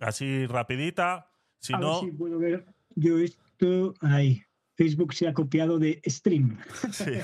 Así 0.00 0.46
rapidita. 0.46 1.30
Si 1.60 1.74
no. 1.74 2.00
Ver 2.00 2.10
si 2.10 2.16
puedo 2.16 2.38
ver. 2.38 2.66
Yo 2.96 3.18
esto. 3.18 3.92
Ahí. 4.00 4.42
Facebook 4.74 5.12
se 5.12 5.28
ha 5.28 5.34
copiado 5.34 5.78
de 5.78 6.00
Stream. 6.06 6.58
Sí. 6.90 7.12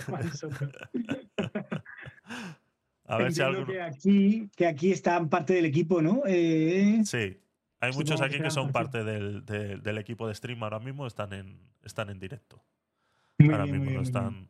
A 3.09 3.17
ver 3.17 3.33
si 3.33 3.43
que, 3.67 3.81
aquí, 3.81 4.51
que 4.55 4.67
aquí 4.67 4.93
están 4.93 5.31
parte 5.31 5.55
del 5.55 5.65
equipo, 5.65 6.03
¿no? 6.03 6.23
Eh, 6.27 7.01
sí. 7.05 7.39
Hay 7.81 7.93
muchos 7.93 8.21
aquí 8.21 8.39
que 8.39 8.51
son 8.51 8.71
parte 8.71 9.03
del, 9.03 9.99
equipo 9.99 10.29
de 10.29 10.35
stream 10.35 10.63
ahora 10.63 10.79
mismo, 10.79 11.07
están 11.07 11.33
en, 11.33 11.59
están 11.83 12.11
en 12.11 12.19
directo. 12.19 12.63
ahora 13.39 13.67
mismo 13.67 13.91
nos, 13.91 14.09
están, 14.09 14.49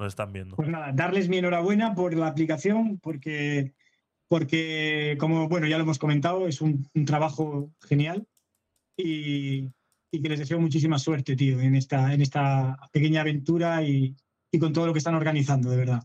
están 0.00 0.32
viendo. 0.32 0.56
Pues 0.56 0.68
nada, 0.68 0.90
darles 0.92 1.28
mi 1.28 1.36
enhorabuena 1.36 1.94
por 1.94 2.14
la 2.14 2.26
aplicación, 2.26 2.98
porque, 2.98 3.72
porque 4.26 5.16
como 5.20 5.48
bueno, 5.48 5.66
ya 5.66 5.76
lo 5.76 5.84
hemos 5.84 5.98
comentado, 5.98 6.48
es 6.48 6.60
un, 6.60 6.88
trabajo 7.04 7.70
genial 7.82 8.26
y, 8.96 9.68
que 10.10 10.28
les 10.28 10.40
deseo 10.40 10.58
muchísima 10.58 10.98
suerte, 10.98 11.36
tío, 11.36 11.60
en 11.60 11.76
esta, 11.76 12.12
en 12.12 12.20
esta 12.20 12.78
pequeña 12.90 13.20
aventura 13.20 13.82
y, 13.82 14.16
y 14.50 14.58
con 14.58 14.72
todo 14.72 14.86
lo 14.86 14.92
que 14.92 14.98
están 14.98 15.14
organizando, 15.14 15.70
de 15.70 15.76
verdad. 15.76 16.02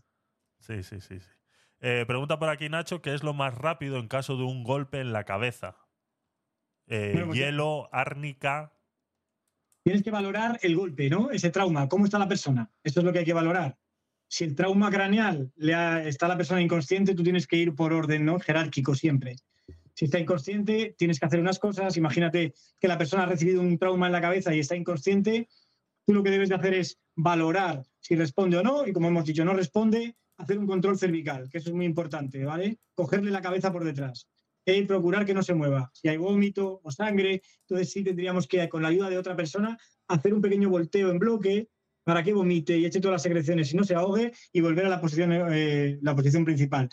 Sí, 0.60 0.82
sí, 0.82 1.00
sí, 1.00 1.18
sí. 1.18 1.37
Eh, 1.80 2.04
pregunta 2.06 2.38
por 2.38 2.48
aquí 2.48 2.68
Nacho, 2.68 3.02
¿qué 3.02 3.14
es 3.14 3.22
lo 3.22 3.34
más 3.34 3.54
rápido 3.54 3.98
en 3.98 4.08
caso 4.08 4.36
de 4.36 4.44
un 4.44 4.64
golpe 4.64 5.00
en 5.00 5.12
la 5.12 5.24
cabeza? 5.24 5.76
Eh, 6.88 7.22
pues 7.24 7.38
hielo, 7.38 7.88
árnica. 7.92 8.72
Tienes 9.84 10.02
que 10.02 10.10
valorar 10.10 10.58
el 10.62 10.76
golpe, 10.76 11.08
¿no? 11.08 11.30
Ese 11.30 11.50
trauma, 11.50 11.88
cómo 11.88 12.04
está 12.04 12.18
la 12.18 12.28
persona. 12.28 12.70
Esto 12.82 13.00
es 13.00 13.06
lo 13.06 13.12
que 13.12 13.20
hay 13.20 13.24
que 13.24 13.32
valorar. 13.32 13.78
Si 14.28 14.44
el 14.44 14.54
trauma 14.54 14.90
craneal 14.90 15.52
le 15.56 16.08
está 16.08 16.28
la 16.28 16.36
persona 16.36 16.60
inconsciente, 16.60 17.14
tú 17.14 17.22
tienes 17.22 17.46
que 17.46 17.56
ir 17.56 17.74
por 17.74 17.92
orden, 17.92 18.24
¿no? 18.24 18.38
Jerárquico 18.38 18.94
siempre. 18.94 19.36
Si 19.94 20.04
está 20.04 20.18
inconsciente, 20.18 20.94
tienes 20.98 21.18
que 21.18 21.26
hacer 21.26 21.40
unas 21.40 21.58
cosas. 21.58 21.96
Imagínate 21.96 22.54
que 22.78 22.88
la 22.88 22.98
persona 22.98 23.22
ha 23.22 23.26
recibido 23.26 23.60
un 23.60 23.78
trauma 23.78 24.06
en 24.06 24.12
la 24.12 24.20
cabeza 24.20 24.54
y 24.54 24.60
está 24.60 24.76
inconsciente. 24.76 25.48
Tú 26.06 26.12
lo 26.12 26.22
que 26.22 26.30
debes 26.30 26.50
de 26.50 26.54
hacer 26.56 26.74
es 26.74 27.00
valorar 27.16 27.84
si 28.00 28.14
responde 28.14 28.58
o 28.58 28.62
no. 28.62 28.86
Y 28.86 28.92
como 28.92 29.08
hemos 29.08 29.24
dicho, 29.24 29.44
no 29.44 29.54
responde, 29.54 30.14
hacer 30.38 30.58
un 30.58 30.66
control 30.66 30.98
cervical, 30.98 31.48
que 31.50 31.58
eso 31.58 31.70
es 31.70 31.74
muy 31.74 31.84
importante, 31.84 32.44
¿vale? 32.44 32.78
Cogerle 32.94 33.30
la 33.30 33.42
cabeza 33.42 33.72
por 33.72 33.84
detrás 33.84 34.28
y 34.76 34.82
procurar 34.84 35.24
que 35.24 35.34
no 35.34 35.42
se 35.42 35.54
mueva. 35.54 35.90
Si 35.92 36.08
hay 36.08 36.16
vómito 36.16 36.80
o 36.82 36.90
sangre, 36.90 37.42
entonces 37.60 37.90
sí 37.90 38.04
tendríamos 38.04 38.46
que, 38.46 38.68
con 38.68 38.82
la 38.82 38.88
ayuda 38.88 39.10
de 39.10 39.18
otra 39.18 39.36
persona, 39.36 39.78
hacer 40.08 40.34
un 40.34 40.40
pequeño 40.40 40.68
volteo 40.68 41.10
en 41.10 41.18
bloque 41.18 41.68
para 42.04 42.22
que 42.22 42.32
vomite 42.32 42.76
y 42.76 42.84
eche 42.84 43.00
todas 43.00 43.14
las 43.14 43.22
secreciones 43.22 43.72
y 43.72 43.76
no 43.76 43.84
se 43.84 43.94
ahogue 43.94 44.32
y 44.52 44.60
volver 44.60 44.86
a 44.86 44.88
la 44.88 45.00
posición, 45.00 45.32
eh, 45.52 45.98
la 46.02 46.14
posición 46.14 46.44
principal. 46.44 46.88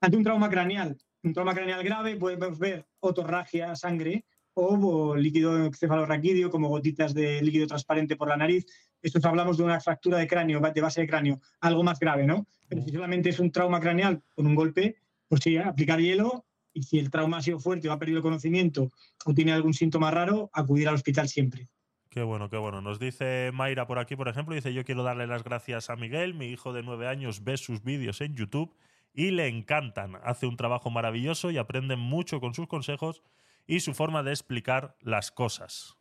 Ante 0.00 0.16
un 0.16 0.24
trauma 0.24 0.48
craneal, 0.48 0.96
un 1.22 1.32
trauma 1.32 1.54
craneal 1.54 1.82
grave, 1.82 2.16
podemos 2.16 2.58
ver 2.58 2.86
otorragia, 3.00 3.74
sangre, 3.74 4.24
o 4.58 5.14
líquido 5.14 5.70
cefalorraquídeo, 5.72 6.50
como 6.50 6.68
gotitas 6.68 7.12
de 7.12 7.42
líquido 7.42 7.66
transparente 7.66 8.16
por 8.16 8.28
la 8.28 8.38
nariz. 8.38 8.64
Esto 9.02 9.20
hablamos 9.28 9.58
de 9.58 9.64
una 9.64 9.80
fractura 9.80 10.18
de 10.18 10.26
cráneo, 10.26 10.60
de 10.60 10.80
base 10.80 11.02
de 11.02 11.06
cráneo, 11.06 11.40
algo 11.60 11.82
más 11.82 11.98
grave, 11.98 12.26
¿no? 12.26 12.46
Pero 12.68 12.82
si 12.82 12.90
solamente 12.90 13.28
es 13.28 13.38
un 13.38 13.52
trauma 13.52 13.80
craneal 13.80 14.22
con 14.34 14.46
un 14.46 14.54
golpe, 14.54 14.96
pues 15.28 15.42
sí, 15.42 15.56
aplicar 15.56 16.00
hielo 16.00 16.46
y 16.72 16.82
si 16.82 16.98
el 16.98 17.10
trauma 17.10 17.38
ha 17.38 17.42
sido 17.42 17.58
fuerte 17.58 17.88
o 17.88 17.92
ha 17.92 17.98
perdido 17.98 18.18
el 18.18 18.22
conocimiento 18.22 18.90
o 19.24 19.34
tiene 19.34 19.52
algún 19.52 19.74
síntoma 19.74 20.10
raro, 20.10 20.50
acudir 20.52 20.88
al 20.88 20.94
hospital 20.94 21.28
siempre. 21.28 21.68
Qué 22.10 22.22
bueno, 22.22 22.48
qué 22.48 22.56
bueno. 22.56 22.80
Nos 22.80 22.98
dice 22.98 23.50
Mayra 23.52 23.86
por 23.86 23.98
aquí, 23.98 24.16
por 24.16 24.28
ejemplo, 24.28 24.54
dice, 24.54 24.72
yo 24.72 24.84
quiero 24.84 25.02
darle 25.02 25.26
las 25.26 25.44
gracias 25.44 25.90
a 25.90 25.96
Miguel, 25.96 26.34
mi 26.34 26.46
hijo 26.46 26.72
de 26.72 26.82
nueve 26.82 27.08
años 27.08 27.44
ve 27.44 27.56
sus 27.56 27.82
vídeos 27.82 28.20
en 28.20 28.34
YouTube 28.34 28.74
y 29.12 29.30
le 29.30 29.48
encantan. 29.48 30.16
Hace 30.22 30.46
un 30.46 30.56
trabajo 30.56 30.90
maravilloso 30.90 31.50
y 31.50 31.58
aprende 31.58 31.96
mucho 31.96 32.40
con 32.40 32.54
sus 32.54 32.66
consejos 32.68 33.22
y 33.66 33.80
su 33.80 33.94
forma 33.94 34.22
de 34.22 34.30
explicar 34.30 34.96
las 35.00 35.30
cosas. 35.30 35.96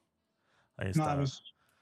Ahí 0.77 0.91
está. 0.91 1.15
Pues, 1.15 1.41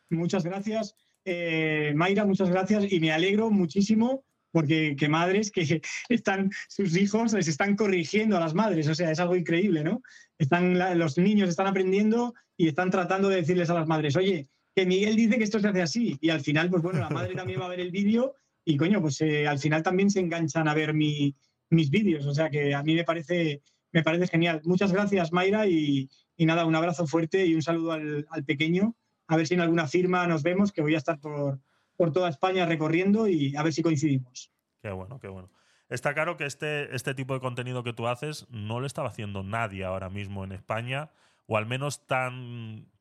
muchas 0.09 0.43
gracias, 0.43 0.95
eh, 1.26 1.93
Mayra, 1.95 2.26
muchas 2.26 2.49
gracias 2.49 2.91
y 2.91 2.99
me 2.99 3.11
alegro 3.11 3.49
muchísimo 3.49 4.24
porque 4.51 4.95
que 4.95 5.09
madres 5.09 5.51
que 5.51 5.82
están, 6.09 6.51
sus 6.69 6.95
hijos 6.95 7.34
les 7.34 7.47
están 7.47 7.76
corrigiendo 7.76 8.38
a 8.38 8.39
las 8.39 8.53
madres, 8.53 8.88
o 8.88 8.95
sea, 8.95 9.11
es 9.11 9.19
algo 9.19 9.36
increíble, 9.36 9.84
¿no? 9.84 10.01
Están, 10.38 10.78
los 10.97 11.17
niños 11.17 11.49
están 11.49 11.67
aprendiendo 11.67 12.34
y 12.55 12.67
están 12.67 12.91
tratando 12.91 13.30
de 13.30 13.38
decirles 13.38 13.69
a 13.69 13.74
las 13.74 13.88
madres, 13.88 14.15
oye, 14.15 14.47
que 14.76 14.86
Miguel 14.86 15.15
dice 15.15 15.38
que 15.38 15.43
esto 15.43 15.59
se 15.59 15.67
hace 15.67 15.82
así, 15.82 16.17
y 16.21 16.30
al 16.30 16.41
final, 16.41 16.69
pues 16.69 16.84
bueno, 16.84 16.99
la 16.99 17.09
madre 17.09 17.36
también 17.36 17.59
va 17.59 17.65
a 17.65 17.69
ver 17.69 17.80
el 17.80 17.91
vídeo 17.91 18.36
y 18.65 18.78
coño, 18.78 19.01
pues 19.01 19.19
eh, 19.21 19.47
al 19.47 19.59
final 19.59 19.84
también 19.84 20.09
se 20.09 20.19
enganchan 20.19 20.67
a 20.67 20.74
ver 20.74 20.93
mis 20.93 21.89
vídeos, 21.89 22.26
o 22.26 22.34
sea 22.34 22.49
que 22.49 22.74
a 22.74 22.84
mí 22.84 22.95
me 22.95 23.03
parece 23.03 23.61
me 23.93 24.03
parece 24.03 24.28
genial. 24.28 24.61
Muchas 24.65 24.91
gracias, 24.91 25.32
Mayra, 25.32 25.67
y, 25.67 26.09
nada, 26.39 26.65
un 26.65 26.76
abrazo 26.76 27.07
fuerte 27.07 27.45
y 27.45 27.55
un 27.55 27.61
saludo 27.61 27.93
al, 27.93 28.43
pequeño. 28.45 28.95
A 29.34 29.36
ver 29.36 29.47
si 29.47 29.55
en 29.55 29.61
alguna 29.61 29.88
firma 29.88 30.27
nos 30.27 30.43
vemos, 30.43 30.71
que 30.71 30.84
voy 30.84 30.93
a 30.93 30.99
estar 30.99 31.19
por, 31.19 31.59
por 31.97 32.11
toda 32.11 32.29
España 32.29 32.67
recorriendo 32.67 33.27
y 33.27 33.55
a 33.55 33.63
ver 33.63 33.73
si 33.73 33.81
coincidimos. 33.81 34.51
Qué 34.79 34.91
bueno, 34.91 35.19
qué 35.19 35.27
bueno. 35.27 35.49
Está 35.89 36.13
claro 36.13 36.38
que 36.38 36.45
este, 36.45 36.95
este 36.95 37.15
tipo 37.15 37.34
de 37.34 37.39
contenido 37.39 37.84
que 37.84 37.93
tú 37.93 38.07
haces 38.07 38.45
no 38.51 38.79
lo 38.79 38.86
estaba 38.86 39.09
haciendo 39.09 39.41
nadie 39.41 39.86
ahora 39.86 40.11
mismo 40.11 40.43
en 40.43 40.51
España, 40.51 41.09
o 41.47 41.57
al 41.57 41.65
menos 41.65 42.05
tan, 42.05 42.91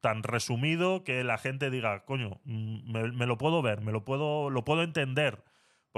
tan 0.00 0.22
resumido 0.22 1.04
que 1.04 1.24
la 1.24 1.38
gente 1.38 1.70
diga, 1.70 2.04
coño, 2.04 2.42
mm, 2.44 3.16
me, 3.16 3.26
lo 3.26 3.38
puedo 3.38 3.62
ver, 3.62 3.80
me 3.80 3.92
lo 3.92 4.04
puedo, 4.04 4.50
lo 4.50 4.66
puedo 4.66 4.82
entender. 4.82 5.42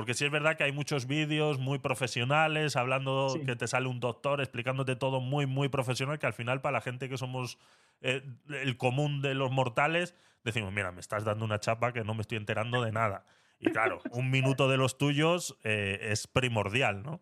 Porque 0.00 0.14
sí 0.14 0.24
es 0.24 0.30
verdad 0.30 0.56
que 0.56 0.64
hay 0.64 0.72
muchos 0.72 1.06
vídeos 1.06 1.58
muy 1.58 1.78
profesionales, 1.78 2.74
hablando 2.74 3.38
que 3.44 3.54
te 3.54 3.68
sale 3.68 3.86
un 3.86 4.00
doctor 4.00 4.40
explicándote 4.40 4.96
todo 4.96 5.20
muy, 5.20 5.44
muy 5.44 5.68
profesional, 5.68 6.18
que 6.18 6.24
al 6.24 6.32
final 6.32 6.62
para 6.62 6.78
la 6.78 6.80
gente 6.80 7.10
que 7.10 7.18
somos 7.18 7.58
eh, 8.00 8.22
el 8.48 8.78
común 8.78 9.20
de 9.20 9.34
los 9.34 9.50
mortales, 9.50 10.14
decimos, 10.42 10.72
mira, 10.72 10.90
me 10.90 11.00
estás 11.00 11.24
dando 11.24 11.44
una 11.44 11.60
chapa 11.60 11.92
que 11.92 12.02
no 12.02 12.14
me 12.14 12.22
estoy 12.22 12.38
enterando 12.38 12.82
de 12.82 12.92
nada. 12.92 13.26
Y 13.58 13.72
claro, 13.72 14.00
un 14.12 14.30
minuto 14.30 14.70
de 14.70 14.78
los 14.78 14.96
tuyos 14.96 15.58
eh, 15.64 15.98
es 16.00 16.26
primordial, 16.26 17.02
¿no? 17.02 17.20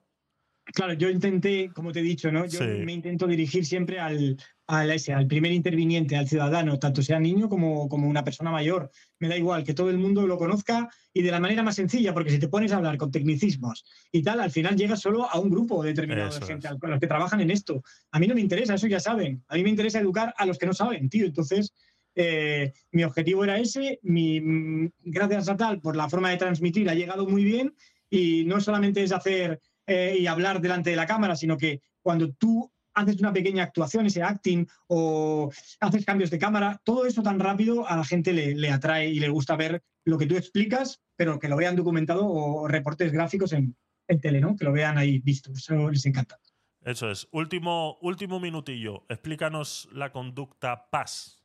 Claro, 0.75 0.93
yo 0.93 1.09
intenté, 1.09 1.71
como 1.73 1.93
te 1.93 2.01
he 2.01 2.03
dicho, 2.03 2.31
¿no? 2.31 2.45
Yo 2.45 2.61
me 2.61 2.93
intento 2.93 3.27
dirigir 3.27 3.65
siempre 3.65 3.99
al, 3.99 4.37
al, 4.67 4.91
ese, 4.91 5.15
al 5.15 5.27
primer 5.27 5.53
interviniente, 5.53 6.15
al 6.15 6.29
ciudadano, 6.29 6.79
tanto 6.79 7.03
sea 7.03 7.19
niño 7.19 7.49
como, 7.49 7.89
como 7.89 8.07
una 8.07 8.23
persona 8.23 8.51
mayor. 8.51 8.91
Me 9.19 9.29
da 9.29 9.37
igual 9.37 9.65
que 9.65 9.73
todo 9.73 9.89
el 9.89 9.97
mundo 9.97 10.27
lo 10.27 10.37
conozca 10.37 10.91
y 11.13 11.23
de 11.23 11.31
la 11.31 11.41
manera 11.41 11.63
más 11.63 11.77
sencilla, 11.77 12.13
porque 12.13 12.31
si 12.31 12.39
te 12.39 12.49
pones 12.49 12.73
a 12.73 12.77
hablar 12.77 12.99
con 12.99 13.11
tecnicismos 13.11 13.85
y 14.13 14.23
tal, 14.23 14.41
al 14.41 14.51
final 14.51 14.77
llegas 14.77 15.01
solo 15.01 15.29
a 15.31 15.39
un 15.39 15.49
grupo 15.49 15.83
determinado 15.83 16.39
de 16.39 16.47
gente, 16.47 16.69
a 16.69 16.77
los 16.81 17.01
que 17.01 17.07
trabajan 17.07 17.41
en 17.41 17.51
esto. 17.51 17.83
A 18.13 18.19
mí 18.19 18.27
no 18.27 18.35
me 18.35 18.43
interesa, 18.43 18.75
eso 18.75 18.87
ya 18.87 19.01
saben. 19.01 19.43
A 19.49 19.55
mí 19.55 19.63
me 19.63 19.71
interesa 19.71 20.01
educar 20.01 20.35
a 20.37 20.45
los 20.45 20.59
que 20.59 20.67
no 20.67 20.75
saben, 20.75 21.09
tío. 21.09 21.25
Entonces, 21.25 21.73
eh, 22.15 22.73
mi 22.93 23.05
objetivo 23.05 23.45
era 23.45 23.59
ese. 23.59 24.01
Mi, 24.03 24.39
mm, 24.39 24.91
gracias 25.05 25.49
a 25.49 25.57
tal, 25.57 25.81
por 25.81 25.97
la 25.97 26.11
forma 26.11 26.29
de 26.29 26.37
transmitir, 26.37 26.91
ha 26.91 26.95
llegado 26.95 27.27
muy 27.27 27.45
bien 27.45 27.75
y 28.11 28.45
no 28.45 28.61
solamente 28.61 29.03
es 29.03 29.13
hacer 29.13 29.61
eh, 29.89 30.19
y 30.21 30.27
hablar 30.27 30.61
delante 30.61 30.91
de 30.91 30.97
la 30.97 31.07
cámara, 31.07 31.35
sino 31.35 31.57
que 31.57 31.81
cuando 32.03 32.31
tú 32.33 32.71
haces 32.93 33.19
una 33.21 33.33
pequeña 33.33 33.63
actuación, 33.63 34.05
ese 34.05 34.23
acting, 34.23 34.67
o 34.89 35.51
haces 35.81 36.05
cambios 36.05 36.31
de 36.31 36.39
cámara, 36.39 36.81
todo 36.85 37.07
eso 37.07 37.23
tan 37.23 37.39
rápido 37.41 37.89
a 37.89 37.97
la 37.97 38.05
gente 38.05 38.33
le, 38.33 38.71
atrae 38.71 39.09
y 39.09 39.19
le 39.19 39.31
gusta 39.31 39.57
ver 39.57 39.83
lo 40.05 40.19
que 40.19 40.27
tú 40.27 40.37
explicas, 40.37 41.01
pero 41.17 41.39
que 41.39 41.49
lo 41.49 41.57
vean 41.57 41.75
documentado 41.75 42.29
o 42.29 42.69
reportes 42.69 43.13
gráficos 43.13 43.53
en, 43.55 43.75
en 44.09 44.21
tele, 44.21 44.41
¿no? 44.41 44.57
Que 44.57 44.65
lo 44.65 44.73
vean 44.73 44.99
ahí 44.99 45.21
visto. 45.21 45.53
Eso 45.53 45.91
les 45.91 46.05
encanta. 46.07 46.39
Eso 46.85 47.11
es. 47.11 47.29
Último, 47.33 47.99
último 48.03 48.41
minutillo. 48.41 49.07
Explícanos 49.09 49.89
la 49.93 50.13
conducta 50.13 50.91
PAS. 50.91 51.43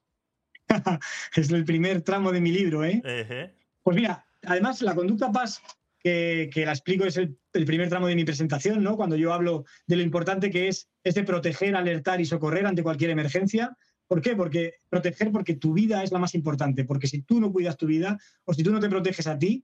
es 1.36 1.50
el 1.50 1.64
primer 1.64 2.02
tramo 2.02 2.32
de 2.32 2.42
mi 2.42 2.52
libro, 2.52 2.84
¿eh? 2.84 3.54
Pues 3.82 3.96
mira, 3.96 4.26
además 4.46 4.82
la 4.82 4.96
conducta 4.96 5.32
PAS 5.32 5.62
que, 6.04 6.64
la 6.66 6.74
explico, 6.74 7.06
es 7.06 7.18
el, 7.18 7.38
primer 7.66 7.88
tramo 7.88 8.08
de 8.08 8.16
mi 8.16 8.26
presentación, 8.26 8.84
¿no? 8.84 8.98
Cuando 8.98 9.16
yo 9.16 9.34
hablo 9.34 9.64
de 9.88 9.96
lo 9.96 10.02
importante 10.02 10.50
que 10.50 10.68
es, 10.68 10.90
es 11.04 11.16
de 11.16 11.24
proteger, 11.24 11.76
alertar 11.76 12.20
y 12.20 12.26
socorrer 12.26 12.66
ante 12.66 12.84
cualquier 12.84 13.12
emergencia. 13.12 13.76
¿Por 14.08 14.22
qué? 14.22 14.36
Porque 14.36 14.74
proteger 14.90 15.32
porque 15.32 15.56
tu 15.56 15.74
vida 15.74 16.04
es 16.04 16.12
la 16.12 16.20
más 16.20 16.36
importante, 16.36 16.84
porque 16.84 17.08
si 17.08 17.22
tú 17.22 17.40
no 17.40 17.52
cuidas 17.54 17.78
tu 17.78 17.86
vida 17.88 18.18
o 18.44 18.54
si 18.54 18.64
tú 18.64 18.72
no 18.72 18.82
te 18.82 18.90
proteges 18.90 19.28
a 19.28 19.40
ti, 19.40 19.64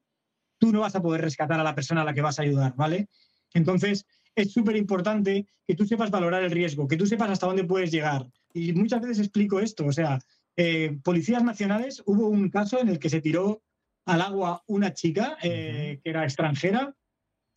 tú 0.58 0.72
no 0.72 0.80
vas 0.82 0.96
a 0.96 1.02
poder 1.02 1.22
rescatar 1.22 1.60
a 1.60 1.64
la 1.64 1.76
persona 1.76 2.02
a 2.02 2.06
la 2.06 2.14
que 2.14 2.22
vas 2.22 2.40
a 2.40 2.44
ayudar, 2.44 2.74
¿vale? 2.76 3.10
Entonces, 3.54 4.06
es 4.34 4.54
súper 4.54 4.78
importante 4.78 5.46
que 5.68 5.76
tú 5.76 5.86
sepas 5.86 6.10
valorar 6.10 6.44
el 6.44 6.52
riesgo, 6.52 6.88
que 6.88 6.98
tú 6.98 7.06
sepas 7.06 7.30
hasta 7.30 7.48
dónde 7.48 7.66
puedes 7.66 7.92
llegar. 7.92 8.26
Y 8.54 8.72
muchas 8.74 9.02
veces 9.02 9.20
explico 9.20 9.60
esto, 9.60 9.86
o 9.86 9.92
sea, 9.92 10.20
eh, 10.56 10.98
policías 11.04 11.44
nacionales, 11.44 12.02
hubo 12.06 12.28
un 12.28 12.50
caso 12.50 12.80
en 12.80 12.90
el 12.90 13.00
que 13.00 13.10
se 13.10 13.22
tiró 13.22 13.62
al 14.10 14.22
agua 14.22 14.64
una 14.68 14.93
chica 14.93 15.38
eh, 15.43 15.99
que 16.03 16.10
era 16.10 16.24
extranjera, 16.24 16.95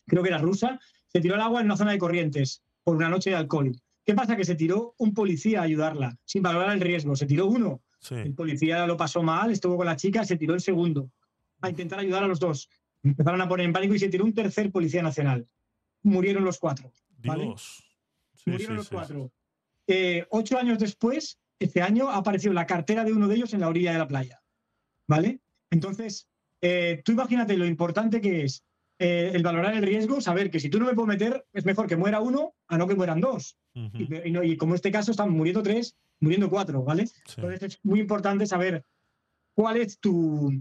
creo 0.06 0.22
que 0.22 0.28
era 0.28 0.38
rusa, 0.38 0.78
se 1.08 1.20
tiró 1.20 1.34
al 1.34 1.40
agua 1.40 1.60
en 1.60 1.66
una 1.66 1.76
zona 1.76 1.92
de 1.92 1.98
corrientes 1.98 2.62
por 2.84 2.96
una 2.96 3.08
noche 3.08 3.30
de 3.30 3.36
alcohol. 3.36 3.72
¿Qué 4.04 4.14
pasa? 4.14 4.36
Que 4.36 4.44
se 4.44 4.54
tiró 4.54 4.94
un 4.98 5.14
policía 5.14 5.60
a 5.60 5.64
ayudarla, 5.64 6.18
sin 6.24 6.42
valorar 6.42 6.72
el 6.72 6.80
riesgo. 6.80 7.16
Se 7.16 7.26
tiró 7.26 7.46
uno. 7.46 7.82
El 8.10 8.34
policía 8.34 8.86
lo 8.86 8.96
pasó 8.96 9.22
mal, 9.22 9.50
estuvo 9.50 9.76
con 9.76 9.86
la 9.86 9.96
chica, 9.96 10.24
se 10.24 10.36
tiró 10.36 10.54
el 10.54 10.60
segundo 10.60 11.10
a 11.60 11.70
intentar 11.70 12.00
ayudar 12.00 12.24
a 12.24 12.26
los 12.26 12.40
dos. 12.40 12.68
Empezaron 13.02 13.40
a 13.40 13.48
poner 13.48 13.66
en 13.66 13.72
pánico 13.72 13.94
y 13.94 13.98
se 13.98 14.08
tiró 14.08 14.24
un 14.24 14.34
tercer 14.34 14.70
policía 14.70 15.02
nacional. 15.02 15.46
Murieron 16.02 16.44
los 16.44 16.58
cuatro. 16.58 16.92
Murieron 18.44 18.76
los 18.76 18.88
cuatro. 18.88 19.32
Eh, 19.86 20.26
ocho 20.30 20.58
años 20.58 20.78
después, 20.80 21.38
este 21.58 21.80
año, 21.80 22.10
ha 22.10 22.16
aparecido 22.16 22.52
la 22.52 22.66
cartera 22.66 23.04
de 23.04 23.12
uno 23.12 23.28
de 23.28 23.36
ellos 23.36 23.54
en 23.54 23.60
la 23.60 23.68
orilla 23.68 23.92
de 23.92 23.98
la 23.98 24.08
playa. 24.08 24.42
¿Vale? 25.06 25.40
Entonces, 25.70 26.28
eh, 26.62 27.02
tú 27.04 27.12
imagínate 27.12 27.56
lo 27.56 27.66
importante 27.66 28.20
que 28.20 28.44
es 28.44 28.64
eh, 28.98 29.32
el 29.34 29.42
valorar 29.42 29.74
el 29.74 29.82
riesgo, 29.82 30.20
saber 30.20 30.48
que 30.48 30.60
si 30.60 30.70
tú 30.70 30.78
no 30.78 30.86
me 30.86 30.94
puedo 30.94 31.08
meter, 31.08 31.44
es 31.52 31.64
mejor 31.64 31.88
que 31.88 31.96
muera 31.96 32.20
uno 32.20 32.54
a 32.68 32.78
no 32.78 32.86
que 32.86 32.94
mueran 32.94 33.20
dos. 33.20 33.58
y, 33.74 34.56
como 34.56 34.72
en 34.72 34.76
este 34.76 34.92
caso 34.92 35.10
están 35.10 35.30
muriendo 35.30 35.62
tres, 35.62 35.96
muriendo 36.20 36.48
cuatro, 36.48 36.84
¿vale? 36.84 37.08
Entonces 37.36 37.62
es 37.62 37.80
muy 37.82 37.98
importante 37.98 38.46
saber 38.46 38.84
cuál 39.54 39.78
es 39.78 39.98
tu, 39.98 40.52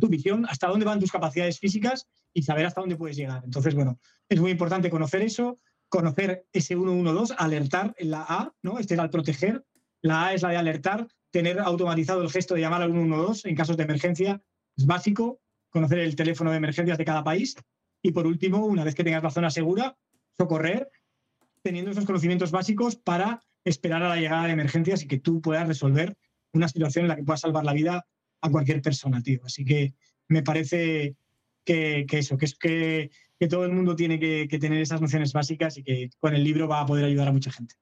tu 0.00 0.08
visión, 0.08 0.46
hasta 0.46 0.66
dónde 0.66 0.84
van 0.84 0.98
tus 0.98 1.12
capacidades 1.12 1.60
físicas 1.60 2.08
y 2.32 2.42
saber 2.42 2.66
hasta 2.66 2.80
dónde 2.80 2.96
puedes 2.96 3.16
llegar. 3.16 3.42
Entonces, 3.44 3.74
bueno, 3.76 4.00
es 4.28 4.40
muy 4.40 4.50
importante 4.50 4.90
conocer 4.90 5.22
eso, 5.22 5.60
conocer 5.88 6.46
ese 6.52 6.74
112, 6.74 7.34
alertar 7.38 7.94
en 7.98 8.10
la 8.10 8.26
A, 8.28 8.52
¿no? 8.62 8.80
Este 8.80 8.94
era 8.94 9.04
el 9.04 9.10
proteger. 9.10 9.64
La 10.02 10.26
A 10.26 10.34
es 10.34 10.42
la 10.42 10.48
de 10.48 10.56
alertar, 10.56 11.06
tener 11.30 11.60
automatizado 11.60 12.20
el 12.22 12.30
gesto 12.30 12.54
de 12.54 12.62
llamar 12.62 12.82
al 12.82 12.90
112 12.90 13.48
en 13.48 13.54
casos 13.54 13.76
de 13.76 13.84
emergencia 13.84 14.42
es 14.76 14.86
básico 14.86 15.40
conocer 15.70 15.98
el 15.98 16.16
teléfono 16.16 16.50
de 16.50 16.58
emergencias 16.58 16.98
de 16.98 17.04
cada 17.04 17.24
país. 17.24 17.56
Y 18.02 18.12
por 18.12 18.26
último, 18.26 18.64
una 18.66 18.84
vez 18.84 18.94
que 18.94 19.04
tengas 19.04 19.22
la 19.22 19.30
zona 19.30 19.50
segura, 19.50 19.96
socorrer 20.36 20.88
teniendo 21.62 21.90
esos 21.90 22.04
conocimientos 22.04 22.50
básicos 22.50 22.96
para 22.96 23.40
esperar 23.64 24.02
a 24.02 24.08
la 24.08 24.16
llegada 24.16 24.46
de 24.46 24.52
emergencias 24.52 25.02
y 25.02 25.08
que 25.08 25.18
tú 25.18 25.40
puedas 25.40 25.66
resolver 25.66 26.16
una 26.52 26.68
situación 26.68 27.06
en 27.06 27.08
la 27.08 27.16
que 27.16 27.24
puedas 27.24 27.40
salvar 27.40 27.64
la 27.64 27.72
vida 27.72 28.06
a 28.42 28.50
cualquier 28.50 28.82
persona, 28.82 29.22
tío. 29.22 29.40
Así 29.44 29.64
que 29.64 29.94
me 30.28 30.42
parece 30.42 31.16
que, 31.64 32.06
eso, 32.12 32.36
que 32.36 32.44
es 32.44 32.54
que, 32.56 33.10
todo 33.50 33.64
el 33.66 33.72
mundo 33.72 33.94
tiene 33.94 34.18
que, 34.18 34.58
tener 34.58 34.80
esas 34.80 35.00
nociones 35.00 35.32
básicas 35.32 35.76
y 35.76 35.82
que 35.82 36.10
con 36.18 36.34
el 36.34 36.44
libro 36.44 36.68
va 36.68 36.80
a 36.80 36.86
poder 36.86 37.04
ayudar 37.04 37.28
a 37.28 37.32
mucha 37.32 37.50
gente. 37.50 37.74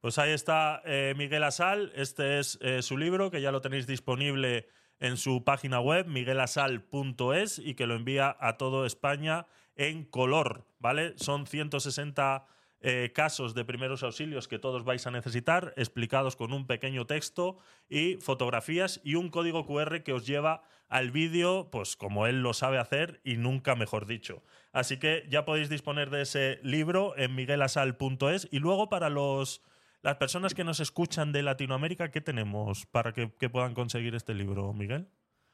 Pues 0.00 0.18
ahí 0.18 0.32
está 0.32 0.82
eh, 0.84 1.14
Miguel 1.16 1.42
Asal, 1.42 1.92
este 1.94 2.38
es 2.38 2.58
eh, 2.60 2.82
su 2.82 2.96
libro, 2.96 3.30
que 3.30 3.40
ya 3.40 3.50
lo 3.50 3.60
tenéis 3.60 3.86
disponible 3.86 4.66
en 5.00 5.16
su 5.16 5.44
página 5.44 5.80
web, 5.80 6.06
miguelasal.es, 6.06 7.58
y 7.58 7.74
que 7.74 7.86
lo 7.86 7.94
envía 7.94 8.36
a 8.40 8.56
toda 8.56 8.86
España 8.86 9.46
en 9.76 10.04
color, 10.04 10.64
¿vale? 10.80 11.14
Son 11.16 11.46
160 11.46 12.46
eh, 12.80 13.10
casos 13.12 13.54
de 13.54 13.64
primeros 13.64 14.04
auxilios 14.04 14.46
que 14.46 14.60
todos 14.60 14.84
vais 14.84 15.04
a 15.06 15.10
necesitar, 15.10 15.74
explicados 15.76 16.36
con 16.36 16.52
un 16.52 16.64
pequeño 16.64 17.06
texto 17.06 17.58
y 17.88 18.16
fotografías 18.16 19.00
y 19.02 19.16
un 19.16 19.30
código 19.30 19.66
QR 19.66 20.04
que 20.04 20.12
os 20.12 20.26
lleva 20.26 20.62
al 20.88 21.10
vídeo, 21.10 21.70
pues 21.72 21.96
como 21.96 22.28
él 22.28 22.40
lo 22.40 22.54
sabe 22.54 22.78
hacer 22.78 23.20
y 23.24 23.36
nunca 23.36 23.74
mejor 23.74 24.06
dicho. 24.06 24.44
Así 24.72 24.98
que 24.98 25.26
ya 25.28 25.44
podéis 25.44 25.68
disponer 25.68 26.10
de 26.10 26.22
ese 26.22 26.60
libro 26.62 27.16
en 27.16 27.34
miguelasal.es 27.34 28.46
y 28.52 28.60
luego 28.60 28.88
para 28.88 29.10
los 29.10 29.60
las 30.02 30.16
personas 30.16 30.54
que 30.54 30.64
nos 30.64 30.80
escuchan 30.80 31.32
de 31.32 31.42
Latinoamérica, 31.42 32.10
¿qué 32.10 32.20
tenemos 32.20 32.86
para 32.86 33.12
que, 33.12 33.28
puedan 33.48 33.74
conseguir 33.74 34.14
este 34.14 34.34
libro, 34.34 34.72
Miguel? 34.72 35.08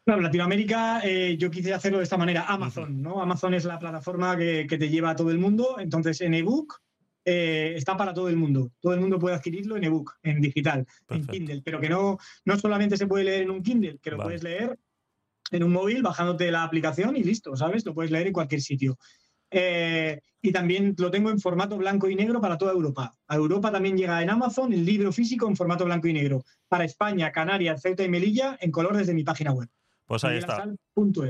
Claro, 0.05 0.21
Latinoamérica 0.21 1.01
eh, 1.03 1.37
yo 1.39 1.51
quise 1.51 1.73
hacerlo 1.73 1.99
de 1.99 2.05
esta 2.05 2.19
manera. 2.19 2.45
Amazon, 2.47 3.01
¿no? 3.01 3.23
Amazon 3.23 3.55
es 3.55 3.65
la 3.65 3.79
plataforma 3.79 4.37
que, 4.37 4.67
te 4.67 4.89
lleva 4.89 5.11
a 5.11 5.17
todo 5.17 5.31
el 5.31 5.39
mundo. 5.39 5.77
Entonces, 5.79 6.21
en 6.21 6.35
ebook 6.35 6.79
eh, 7.25 7.73
está 7.75 7.97
para 7.97 8.13
todo 8.13 8.29
el 8.29 8.37
mundo. 8.37 8.71
Todo 8.81 8.93
el 8.93 9.01
mundo 9.01 9.19
puede 9.19 9.35
adquirirlo 9.35 9.77
en 9.77 9.85
ebook, 9.85 10.13
en 10.23 10.43
digital, 10.43 10.87
en 11.09 11.27
Kindle. 11.27 11.63
Pero 11.65 11.81
que 11.81 11.89
no, 11.89 12.19
no 12.45 12.59
solamente 12.59 12.99
se 12.99 13.07
puede 13.07 13.25
leer 13.25 13.43
en 13.43 13.51
un 13.51 13.63
Kindle, 13.63 13.99
que 14.03 14.11
lo 14.11 14.19
puedes 14.19 14.43
leer 14.43 14.79
en 15.51 15.63
un 15.63 15.73
móvil, 15.73 16.03
bajándote 16.03 16.51
la 16.51 16.65
aplicación 16.65 17.17
y 17.17 17.23
listo, 17.23 17.57
¿sabes? 17.57 17.85
Lo 17.87 17.95
puedes 17.95 18.11
leer 18.11 18.27
en 18.27 18.33
cualquier 18.33 18.61
sitio. 18.61 18.99
Eh, 19.57 20.21
y 20.43 20.53
también 20.53 20.95
lo 20.99 21.11
tengo 21.13 21.31
en 21.31 21.39
formato 21.39 21.79
blanco 21.79 22.11
y 22.11 22.17
negro 22.17 22.41
para 22.41 22.59
toda 22.59 22.73
Europa. 22.73 23.15
A 23.29 23.37
Europa 23.37 23.71
también 23.71 23.97
llega 23.97 24.21
en 24.21 24.29
Amazon 24.29 24.73
el 24.73 24.85
libro 24.85 25.13
físico 25.13 25.49
en 25.49 25.57
formato 25.57 25.85
blanco 25.85 26.09
y 26.09 26.13
negro. 26.13 26.43
Para 26.69 26.85
España, 26.85 27.31
Canarias, 27.31 27.81
Ceuta 27.81 28.03
y 28.03 28.09
Melilla 28.09 28.59
en 28.61 28.73
color 28.73 28.97
desde 28.97 29.15
mi 29.15 29.23
página 29.23 29.53
web. 29.53 29.69
Pues 30.07 30.25
ahí 30.25 30.39
está. 30.39 30.69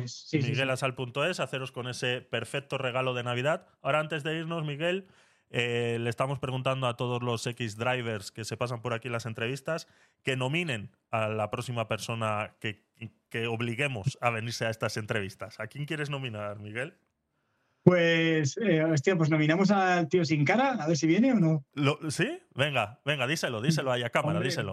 Sí, 0.07 0.39
Miguelasal.es, 0.39 1.39
haceros 1.39 1.71
con 1.71 1.87
ese 1.87 2.23
perfecto 2.23 2.79
regalo 2.79 3.15
de 3.15 3.23
Navidad. 3.23 3.67
Ahora, 3.83 4.01
antes 4.01 4.25
de 4.25 4.39
irnos, 4.39 4.65
Miguel, 4.65 5.07
eh, 5.51 5.99
le 6.01 6.11
estamos 6.11 6.41
preguntando 6.41 6.89
a 6.89 6.97
todos 6.97 7.23
los 7.23 7.47
X 7.47 7.77
drivers 7.77 8.33
que 8.33 8.45
se 8.45 8.57
pasan 8.57 8.83
por 8.83 8.95
aquí 8.95 9.09
en 9.09 9.13
las 9.13 9.27
entrevistas 9.27 9.87
que 10.25 10.37
nominen 10.37 10.91
a 11.11 11.29
la 11.29 11.51
próxima 11.51 11.87
persona 11.87 12.57
que, 12.59 12.85
que 13.29 13.47
obliguemos 13.47 14.19
a 14.21 14.31
venirse 14.31 14.67
a 14.67 14.71
estas 14.71 14.97
entrevistas. 14.97 15.61
¿A 15.61 15.69
quién 15.69 15.85
quieres 15.85 16.11
nominar, 16.11 16.59
Miguel? 16.59 16.99
Pues, 17.85 18.57
eh, 18.57 18.83
hostia, 18.83 19.15
pues 19.15 19.29
nominamos 19.29 19.71
al 19.71 20.09
tío 20.09 20.25
sin 20.25 20.43
cara, 20.43 20.71
a 20.83 20.89
ver 20.89 20.97
si 20.97 21.07
viene 21.07 21.33
o 21.33 21.35
no. 21.35 21.67
¿Sí? 22.09 22.39
Venga, 22.55 22.99
venga, 23.05 23.27
díselo, 23.27 23.61
díselo 23.61 23.93
ahí 23.93 24.03
a 24.03 24.09
cámara, 24.09 24.41
díselo. 24.41 24.73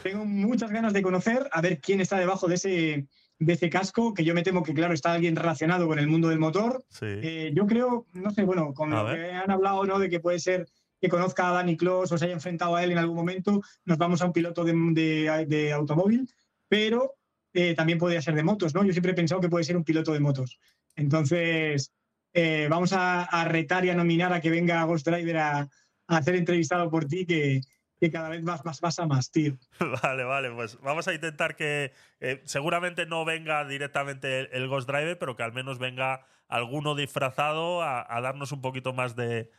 Tengo 0.00 0.24
muchas 0.24 0.70
ganas 0.70 0.92
de 0.92 1.02
conocer, 1.02 1.48
a 1.50 1.60
ver 1.60 1.80
quién 1.80 2.00
está 2.00 2.16
debajo 2.16 2.46
de 2.46 2.54
ese, 2.54 3.08
de 3.40 3.52
ese 3.52 3.68
casco, 3.68 4.14
que 4.14 4.22
yo 4.22 4.34
me 4.34 4.44
temo 4.44 4.62
que, 4.62 4.72
claro, 4.72 4.94
está 4.94 5.14
alguien 5.14 5.34
relacionado 5.34 5.88
con 5.88 5.98
el 5.98 6.06
mundo 6.06 6.28
del 6.28 6.38
motor. 6.38 6.84
Eh, 7.00 7.50
yo 7.54 7.66
creo, 7.66 8.06
no 8.12 8.30
sé, 8.30 8.44
bueno, 8.44 8.72
con 8.72 8.90
lo 8.90 9.04
que 9.06 9.32
han 9.32 9.50
hablado, 9.50 9.84
¿no? 9.84 9.98
De 9.98 10.08
que 10.08 10.20
puede 10.20 10.38
ser 10.38 10.68
que 11.00 11.08
conozca 11.08 11.48
a 11.48 11.52
Dani 11.52 11.76
Clos 11.76 12.12
o 12.12 12.18
se 12.18 12.26
haya 12.26 12.34
enfrentado 12.34 12.76
a 12.76 12.84
él 12.84 12.92
en 12.92 12.98
algún 12.98 13.16
momento, 13.16 13.62
nos 13.84 13.98
vamos 13.98 14.22
a 14.22 14.26
un 14.26 14.32
piloto 14.32 14.64
de, 14.64 15.72
automóvil, 15.74 16.28
pero 16.68 17.16
eh, 17.52 17.74
también 17.74 17.98
podría 17.98 18.22
ser 18.22 18.36
de 18.36 18.44
motos, 18.44 18.74
¿no? 18.74 18.84
Yo 18.84 18.92
siempre 18.92 19.10
he 19.10 19.16
pensado 19.16 19.40
que 19.40 19.48
puede 19.48 19.64
ser 19.64 19.76
un 19.76 19.84
piloto 19.84 20.12
de 20.12 20.20
motos. 20.20 20.60
Entonces, 20.94 21.92
eh, 22.32 22.66
vamos 22.70 22.92
a, 22.92 23.44
retar 23.46 23.84
y 23.84 23.90
a 23.90 23.94
nominar 23.94 24.32
a 24.32 24.40
que 24.40 24.50
venga 24.50 24.84
Ghost 24.84 25.06
Driver 25.06 25.36
a, 25.38 25.68
a 26.08 26.22
ser 26.22 26.34
entrevistado 26.34 26.90
por 26.90 27.04
ti, 27.04 27.26
que, 27.26 27.60
cada 28.10 28.28
vez 28.28 28.42
más, 28.42 28.64
más 28.64 28.80
más, 29.08 29.30
tío. 29.30 29.56
Vale, 30.02 30.24
vale, 30.24 30.50
pues 30.52 30.78
vamos 30.80 31.08
a 31.08 31.14
intentar 31.14 31.56
que 31.56 31.92
eh, 32.20 32.40
seguramente 32.44 33.06
no 33.06 33.24
venga 33.24 33.64
directamente 33.64 34.56
el, 34.56 34.68
Ghost 34.68 34.88
Driver, 34.88 35.18
pero 35.18 35.36
que 35.36 35.42
al 35.42 35.52
menos 35.52 35.78
venga 35.78 36.24
alguno 36.46 36.94
disfrazado 36.94 37.82
a, 37.82 38.20
darnos 38.20 38.52
un 38.52 38.62
poquito 38.62 38.92
más 38.92 39.16
de, 39.16 39.50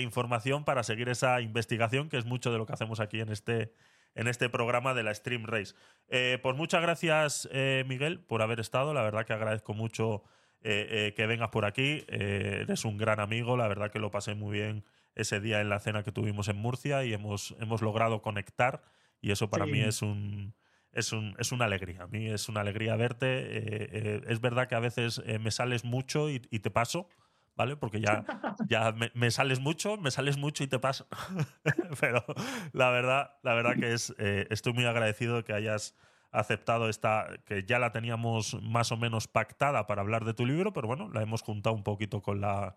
información 0.00 0.64
para 0.64 0.82
seguir 0.82 1.08
esa 1.08 1.40
investigación, 1.40 2.08
que 2.08 2.18
es 2.18 2.26
mucho 2.26 2.52
de 2.52 2.58
lo 2.58 2.66
que 2.66 2.74
hacemos 2.74 3.00
aquí 3.00 3.20
en 3.20 3.30
este, 3.30 3.72
en 4.14 4.28
este 4.28 4.50
programa 4.50 4.92
de 4.92 5.02
la 5.02 5.14
Stream 5.14 5.44
Race. 5.46 5.74
Eh, 6.08 6.38
pues 6.42 6.54
muchas 6.56 6.82
gracias, 6.82 7.48
Miguel, 7.86 8.20
por 8.20 8.42
haber 8.42 8.60
estado. 8.60 8.92
La 8.92 9.02
verdad 9.02 9.24
que 9.24 9.32
agradezco 9.32 9.72
mucho 9.72 10.24
eh, 10.64 11.08
eh, 11.08 11.14
que 11.14 11.26
vengas 11.26 11.48
por 11.48 11.64
aquí. 11.64 12.04
Eh, 12.06 12.60
eres 12.62 12.84
un 12.84 12.96
gran 12.96 13.18
amigo, 13.18 13.56
la 13.56 13.66
verdad 13.66 13.90
que 13.90 13.98
lo 13.98 14.10
pasé 14.10 14.34
muy 14.34 14.58
bien 14.58 14.84
ese 15.16 15.40
día 15.40 15.60
en 15.60 15.68
la 15.68 15.80
cena 15.80 16.04
que 16.04 16.12
tuvimos 16.12 16.46
en 16.48 16.56
Murcia 16.56 17.04
y 17.04 17.12
hemos, 17.12 17.56
hemos 17.60 17.82
logrado 17.82 18.22
conectar 18.22 18.82
y 19.20 19.32
eso 19.32 19.50
para 19.50 19.66
mí 19.66 19.80
es 19.80 20.02
un, 20.02 20.54
es, 20.92 21.12
un, 21.12 21.34
es 21.38 21.50
una 21.50 21.64
alegría. 21.64 22.04
A 22.04 22.06
mí 22.06 22.28
es 22.28 22.48
una 22.48 22.60
alegría 22.60 22.94
verte. 22.96 24.30
es 24.30 24.40
verdad 24.40 24.68
que 24.68 24.74
a 24.74 24.80
veces 24.80 25.22
me 25.40 25.50
sales 25.50 25.84
mucho 25.84 26.30
y, 26.30 26.38
te 26.38 26.70
paso. 26.70 27.08
¿Vale? 27.54 27.76
Porque 27.76 28.00
ya, 28.00 28.24
ya 28.68 28.94
me, 29.14 29.30
sales 29.30 29.60
mucho, 29.60 29.98
me 29.98 30.10
sales 30.10 30.38
mucho 30.38 30.64
y 30.64 30.68
te 30.68 30.78
paso. 30.78 31.06
Pero 32.00 32.24
la 32.72 32.90
verdad, 32.90 33.36
la 33.42 33.54
verdad 33.54 33.74
que 33.78 33.92
es, 33.92 34.14
estoy 34.18 34.72
muy 34.72 34.86
agradecido 34.86 35.36
de 35.36 35.44
que 35.44 35.52
hayas 35.52 35.94
aceptado 36.32 36.88
esta, 36.88 37.28
que 37.44 37.64
ya 37.64 37.78
la 37.78 37.92
teníamos 37.92 38.60
más 38.62 38.90
o 38.90 38.96
menos 38.96 39.28
pactada 39.28 39.86
para 39.86 40.00
hablar 40.00 40.24
de 40.24 40.34
tu 40.34 40.46
libro, 40.46 40.72
pero 40.72 40.88
bueno, 40.88 41.08
la 41.10 41.22
hemos 41.22 41.42
juntado 41.42 41.76
un 41.76 41.84
poquito 41.84 42.22
con 42.22 42.40
la, 42.40 42.76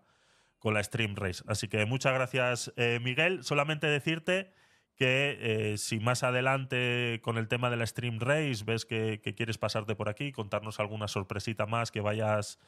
con 0.58 0.74
la 0.74 0.82
Stream 0.82 1.16
Race. 1.16 1.42
Así 1.48 1.66
que 1.66 1.84
muchas 1.86 2.12
gracias, 2.12 2.72
eh, 2.76 3.00
Miguel. 3.02 3.42
Solamente 3.44 3.86
decirte 3.86 4.52
que 4.94 5.38
eh, 5.40 5.78
si 5.78 6.00
más 6.00 6.22
adelante 6.22 7.20
con 7.22 7.38
el 7.38 7.48
tema 7.48 7.70
de 7.70 7.76
la 7.76 7.86
Stream 7.86 8.20
Race 8.20 8.62
ves 8.64 8.84
que, 8.84 9.20
que, 9.22 9.34
quieres 9.34 9.58
pasarte 9.58 9.94
por 9.94 10.08
aquí, 10.08 10.32
contarnos 10.32 10.78
alguna 10.78 11.08
sorpresita 11.08 11.66
más 11.66 11.90
que 11.90 12.00
vayas, 12.00 12.58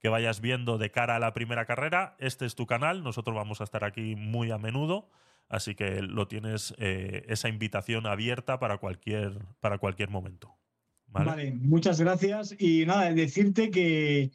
que 0.00 0.08
vayas 0.08 0.40
viendo 0.40 0.78
de 0.78 0.90
cara 0.90 1.16
a 1.16 1.18
la 1.18 1.32
primera 1.32 1.64
carrera, 1.64 2.16
este 2.18 2.46
es 2.46 2.54
tu 2.54 2.66
canal. 2.66 3.02
Nosotros 3.02 3.34
vamos 3.34 3.60
a 3.60 3.64
estar 3.64 3.84
aquí 3.84 4.14
muy 4.14 4.52
a 4.52 4.58
menudo. 4.58 5.08
Así 5.48 5.74
que 5.74 6.02
lo 6.02 6.26
tienes 6.26 6.74
eh, 6.78 7.24
esa 7.28 7.48
invitación 7.48 8.06
abierta 8.06 8.58
para 8.58 8.78
cualquier, 8.78 9.38
para 9.60 9.78
cualquier 9.78 10.10
momento. 10.10 10.56
¿vale? 11.08 11.52
muchas 11.52 12.00
gracias. 12.00 12.54
Y 12.58 12.84
nada, 12.86 13.12
decirte 13.12 13.70
que, 13.70 14.30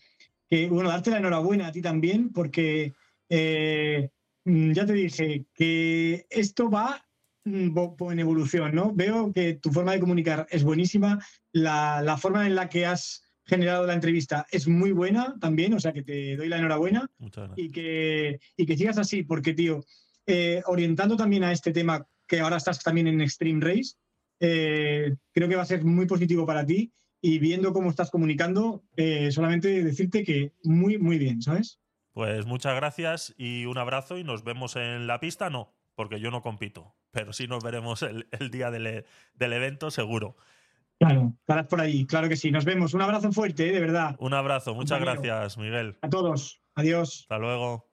bueno, 0.70 0.90
darte 0.90 1.12
la 1.12 1.18
enhorabuena 1.18 1.68
a 1.68 1.72
ti 1.72 1.82
también, 1.82 2.32
porque 2.32 2.94
eh, 3.30 4.10
mm, 4.46 4.72
ya 4.72 4.86
te 4.86 4.94
dije 4.94 5.46
que 5.54 6.26
esto 6.30 6.70
va 6.70 7.06
mm, 7.46 7.78
en 8.12 8.20
evolución, 8.20 8.74
¿no? 8.74 8.94
Veo 8.94 9.32
que 9.34 9.56
tu 9.56 9.72
forma 9.72 9.94
de 9.94 10.00
comunicar 10.00 10.48
es 10.50 10.64
buenísima, 10.64 11.20
la, 11.52 12.02
la, 12.02 12.18
forma 12.18 12.46
en 12.48 12.56
la 12.56 12.70
que 12.70 12.86
has 12.86 13.24
generado 13.46 13.86
la 13.86 13.94
entrevista 13.94 14.46
es 14.52 14.68
muy 14.68 14.92
buena 14.92 15.36
también, 15.40 15.74
o 15.74 15.80
sea 15.80 15.92
que 15.92 16.04
te 16.04 16.38
doy 16.38 16.48
la 16.48 16.58
enhorabuena 16.58 17.10
y 17.56 17.70
que, 17.70 18.40
y 18.56 18.66
que 18.66 18.78
sigas 18.78 18.98
así, 18.98 19.24
porque, 19.24 19.54
tío, 19.54 19.84
eh, 20.32 20.64
orientando 20.66 21.18
también 21.18 21.44
a 21.44 21.52
este 21.52 21.72
tema 21.72 22.08
que 22.26 22.40
ahora 22.40 22.58
estás 22.58 22.82
también 22.82 23.08
en 23.08 23.20
Extreme 23.20 23.60
Race, 23.60 23.95
eh, 24.40 25.16
creo 25.34 25.49
que 25.49 25.56
va 25.58 25.64
a 25.64 25.66
ser 25.66 25.84
muy 25.84 26.06
positivo 26.06 26.45
para 26.45 26.66
ti 26.66 26.94
y 27.22 27.38
viendo 27.40 27.74
cómo 27.74 27.90
estás 27.90 28.10
comunicando, 28.10 28.84
eh, 28.95 29.30
solamente 29.32 29.84
decirte 29.84 30.24
que 30.24 30.53
muy, 30.64 30.98
muy 30.98 31.18
bien, 31.18 31.41
¿sabes? 31.41 31.80
Pues 32.14 32.45
muchas 32.45 32.76
gracias 32.76 33.34
y 33.38 33.66
un 33.66 33.78
abrazo 33.78 34.18
y 34.18 34.24
nos 34.24 34.44
vemos 34.44 34.78
en 34.78 35.06
la 35.06 35.20
pista, 35.20 35.49
no, 35.49 35.76
porque 35.95 36.20
yo 36.20 36.32
no 36.32 36.41
compito, 36.41 36.95
pero 37.12 37.34
sí 37.34 37.48
nos 37.48 37.64
veremos 37.64 38.02
el, 38.02 38.26
día 38.52 38.72
del, 38.72 39.06
evento, 39.38 39.91
seguro. 39.91 40.38
Claro, 40.98 41.34
estarás 41.41 41.68
por 41.68 41.82
ahí, 41.82 42.06
claro 42.06 42.30
que 42.30 42.38
sí. 42.38 42.52
Nos 42.52 42.64
vemos. 42.64 42.94
Un 42.94 43.02
abrazo 43.02 43.32
fuerte, 43.32 43.72
de 43.72 43.80
verdad. 43.80 44.16
Un 44.20 44.34
abrazo, 44.34 44.76
muchas 44.76 44.99
gracias, 45.02 45.58
Miguel. 45.58 45.98
A 46.02 46.10
todos. 46.10 46.62
Adiós. 46.76 47.22
Hasta 47.24 47.38
luego. 47.38 47.91